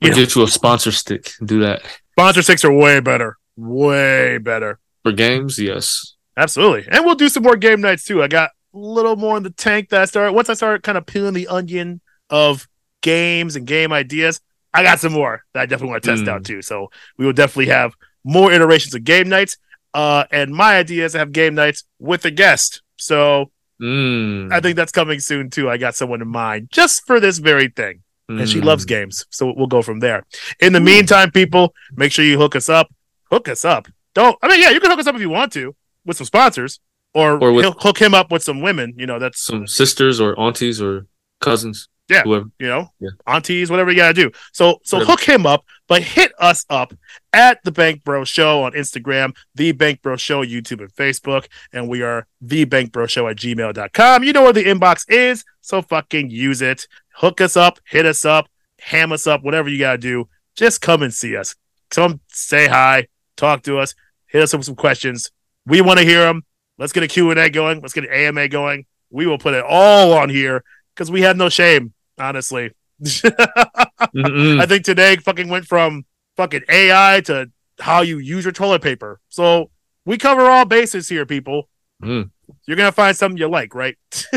you 0.00 0.14
get 0.14 0.34
you 0.34 0.42
a 0.42 0.48
sponsor 0.48 0.92
stick. 0.92 1.32
Do 1.44 1.60
that 1.60 1.82
sponsor 2.12 2.40
sticks 2.42 2.64
are 2.64 2.72
way 2.72 3.00
better. 3.00 3.36
Way 3.56 4.38
better. 4.38 4.78
for 5.02 5.12
games. 5.12 5.58
Yes. 5.58 6.14
Absolutely. 6.36 6.86
And 6.90 7.04
we'll 7.04 7.14
do 7.14 7.28
some 7.28 7.42
more 7.42 7.56
game 7.56 7.80
nights 7.80 8.04
too. 8.04 8.22
I 8.22 8.28
got 8.28 8.50
a 8.74 8.78
little 8.78 9.16
more 9.16 9.36
in 9.38 9.42
the 9.42 9.50
tank 9.50 9.88
that 9.90 10.02
I 10.02 10.04
started. 10.04 10.32
Once 10.32 10.50
I 10.50 10.54
started 10.54 10.82
kind 10.82 10.98
of 10.98 11.06
peeling 11.06 11.32
the 11.34 11.48
onion 11.48 12.00
of 12.30 12.68
games 13.02 13.56
and 13.56 13.66
game 13.66 13.92
ideas, 13.92 14.40
I 14.74 14.82
got 14.82 15.00
some 15.00 15.12
more 15.14 15.42
that 15.54 15.60
I 15.62 15.66
definitely 15.66 15.92
want 15.92 16.04
to 16.04 16.10
test 16.10 16.24
Mm. 16.24 16.28
out 16.28 16.44
too. 16.44 16.60
So 16.60 16.90
we 17.16 17.24
will 17.24 17.32
definitely 17.32 17.72
have 17.72 17.94
more 18.24 18.52
iterations 18.52 18.94
of 18.94 19.04
game 19.04 19.28
nights. 19.30 19.56
Uh, 19.94 20.24
and 20.30 20.52
my 20.54 20.76
idea 20.76 21.06
is 21.06 21.12
to 21.12 21.18
have 21.18 21.32
game 21.32 21.54
nights 21.54 21.84
with 21.98 22.24
a 22.26 22.30
guest. 22.30 22.82
So 22.98 23.50
Mm. 23.80 24.52
I 24.52 24.60
think 24.60 24.76
that's 24.76 24.92
coming 24.92 25.20
soon 25.20 25.50
too. 25.50 25.68
I 25.68 25.76
got 25.76 25.94
someone 25.94 26.22
in 26.22 26.28
mind 26.28 26.68
just 26.72 27.06
for 27.06 27.20
this 27.20 27.38
very 27.38 27.68
thing. 27.68 28.02
And 28.28 28.48
she 28.48 28.60
Mm. 28.60 28.64
loves 28.64 28.84
games. 28.84 29.24
So 29.30 29.52
we'll 29.56 29.68
go 29.68 29.82
from 29.82 30.00
there. 30.00 30.24
In 30.58 30.72
the 30.72 30.80
meantime, 30.80 31.30
people, 31.30 31.72
make 31.94 32.10
sure 32.10 32.24
you 32.24 32.36
hook 32.38 32.56
us 32.56 32.68
up. 32.68 32.88
Hook 33.30 33.48
us 33.48 33.64
up. 33.64 33.86
Don't, 34.14 34.36
I 34.42 34.48
mean, 34.48 34.60
yeah, 34.60 34.70
you 34.70 34.80
can 34.80 34.90
hook 34.90 34.98
us 34.98 35.06
up 35.06 35.14
if 35.14 35.20
you 35.20 35.28
want 35.30 35.52
to 35.52 35.76
with 36.04 36.16
some 36.16 36.26
sponsors 36.26 36.80
or, 37.14 37.38
Or 37.40 37.52
with- 37.52 37.64
he'll 37.64 37.72
hook 37.72 37.98
him 38.02 38.14
up 38.14 38.32
with 38.32 38.42
some 38.42 38.62
women. 38.62 38.94
You 38.96 39.06
know, 39.06 39.20
that's, 39.20 39.40
some 39.44 39.68
sisters 39.68 40.20
or 40.20 40.38
aunties 40.40 40.82
or 40.82 41.06
cousins. 41.40 41.88
Yeah. 42.08 42.22
Whoever. 42.22 42.46
you 42.58 42.66
know, 42.68 42.88
Yeah. 43.00 43.10
aunties, 43.28 43.70
whatever 43.70 43.90
you 43.92 43.96
got 43.96 44.08
to 44.08 44.14
do. 44.14 44.30
So, 44.52 44.80
so 44.84 44.96
Whatever. 44.98 45.10
hook 45.12 45.20
him 45.22 45.46
up. 45.46 45.64
But 45.88 46.02
hit 46.02 46.32
us 46.38 46.64
up 46.68 46.94
at 47.32 47.62
the 47.64 47.72
Bank 47.72 48.04
Bro 48.04 48.24
Show 48.24 48.62
on 48.62 48.72
Instagram, 48.72 49.34
the 49.54 49.72
Bank 49.72 50.02
Bro 50.02 50.16
Show, 50.16 50.44
YouTube, 50.44 50.80
and 50.80 50.92
Facebook. 50.92 51.46
And 51.72 51.88
we 51.88 52.02
are 52.02 52.26
the 52.40 52.64
Bank 52.64 52.92
Bro 52.92 53.06
Show 53.06 53.28
at 53.28 53.36
gmail.com. 53.36 54.24
You 54.24 54.32
know 54.32 54.42
where 54.42 54.52
the 54.52 54.64
inbox 54.64 55.04
is, 55.08 55.44
so 55.60 55.82
fucking 55.82 56.30
use 56.30 56.62
it. 56.62 56.86
Hook 57.14 57.40
us 57.40 57.56
up, 57.56 57.78
hit 57.84 58.06
us 58.06 58.24
up, 58.24 58.48
ham 58.80 59.12
us 59.12 59.26
up, 59.26 59.42
whatever 59.42 59.68
you 59.68 59.78
gotta 59.78 59.98
do. 59.98 60.28
Just 60.54 60.80
come 60.80 61.02
and 61.02 61.12
see 61.12 61.36
us. 61.36 61.54
Come 61.90 62.20
say 62.28 62.66
hi, 62.66 63.08
talk 63.36 63.62
to 63.62 63.78
us, 63.78 63.94
hit 64.26 64.42
us 64.42 64.52
up 64.54 64.58
with 64.58 64.66
some 64.66 64.76
questions. 64.76 65.30
We 65.66 65.80
want 65.80 65.98
to 65.98 66.04
hear 66.04 66.24
them. 66.24 66.44
Let's 66.78 66.92
get 66.92 67.02
a 67.02 67.08
Q&A 67.08 67.48
going. 67.50 67.80
Let's 67.80 67.94
get 67.94 68.04
an 68.04 68.12
AMA 68.12 68.48
going. 68.48 68.86
We 69.10 69.26
will 69.26 69.38
put 69.38 69.54
it 69.54 69.64
all 69.66 70.12
on 70.12 70.28
here 70.28 70.62
because 70.94 71.10
we 71.10 71.22
have 71.22 71.36
no 71.36 71.48
shame, 71.48 71.94
honestly. 72.18 72.72
I 73.04 74.66
think 74.66 74.84
today 74.84 75.16
fucking 75.16 75.48
went 75.48 75.66
from 75.66 76.04
fucking 76.36 76.62
AI 76.68 77.20
to 77.26 77.50
how 77.78 78.02
you 78.02 78.18
use 78.18 78.44
your 78.44 78.52
toilet 78.52 78.82
paper. 78.82 79.20
So 79.28 79.70
we 80.04 80.18
cover 80.18 80.42
all 80.42 80.64
bases 80.64 81.08
here, 81.08 81.26
people. 81.26 81.68
Mm. 82.02 82.30
You're 82.66 82.76
gonna 82.76 82.92
find 82.92 83.16
something 83.16 83.38
you 83.38 83.48
like, 83.48 83.74
right? 83.74 83.96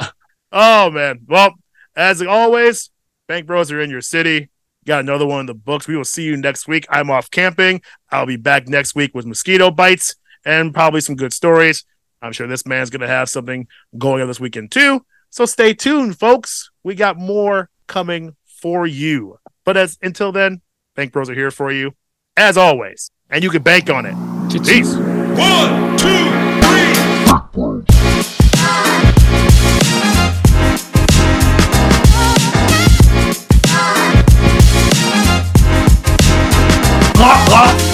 oh 0.51 0.91
man. 0.91 1.21
Well, 1.27 1.55
as 1.95 2.21
always, 2.21 2.91
Bank 3.27 3.45
Bros 3.45 3.71
are 3.71 3.81
in 3.81 3.89
your 3.89 4.01
city. 4.01 4.49
Got 4.85 5.01
another 5.01 5.25
one 5.25 5.41
in 5.41 5.45
the 5.47 5.53
books. 5.53 5.87
We 5.87 5.97
will 5.97 6.05
see 6.05 6.23
you 6.23 6.37
next 6.37 6.67
week. 6.67 6.85
I'm 6.89 7.09
off 7.09 7.29
camping. 7.29 7.81
I'll 8.09 8.25
be 8.25 8.37
back 8.37 8.69
next 8.69 8.95
week 8.95 9.13
with 9.13 9.25
mosquito 9.25 9.69
bites 9.69 10.15
and 10.45 10.73
probably 10.73 11.01
some 11.01 11.15
good 11.15 11.33
stories. 11.33 11.83
I'm 12.21 12.31
sure 12.31 12.47
this 12.47 12.65
man's 12.65 12.89
gonna 12.89 13.07
have 13.07 13.29
something 13.29 13.67
going 13.97 14.21
on 14.21 14.27
this 14.27 14.39
weekend 14.39 14.71
too. 14.71 15.05
So 15.29 15.45
stay 15.45 15.73
tuned, 15.73 16.17
folks. 16.17 16.71
We 16.87 16.95
got 16.95 17.17
more 17.17 17.69
coming 17.87 18.37
for 18.45 18.87
you. 18.87 19.39
But 19.65 19.75
as 19.75 19.97
until 20.01 20.31
then, 20.31 20.61
Bank 20.95 21.11
Bros 21.11 21.29
are 21.29 21.33
here 21.33 21.51
for 21.51 21.69
you, 21.69 21.91
as 22.37 22.55
always, 22.55 23.11
and 23.29 23.43
you 23.43 23.49
can 23.49 23.61
bank 23.61 23.89
on 23.89 24.05
it. 24.05 24.15
Peace. 24.63 24.95
One, 24.95 25.97
two, 25.97 26.07
three. 26.63 26.93
Bank 27.25 27.51
Bros. 27.51 27.83
Lock, 37.19 37.49
lock. 37.49 37.86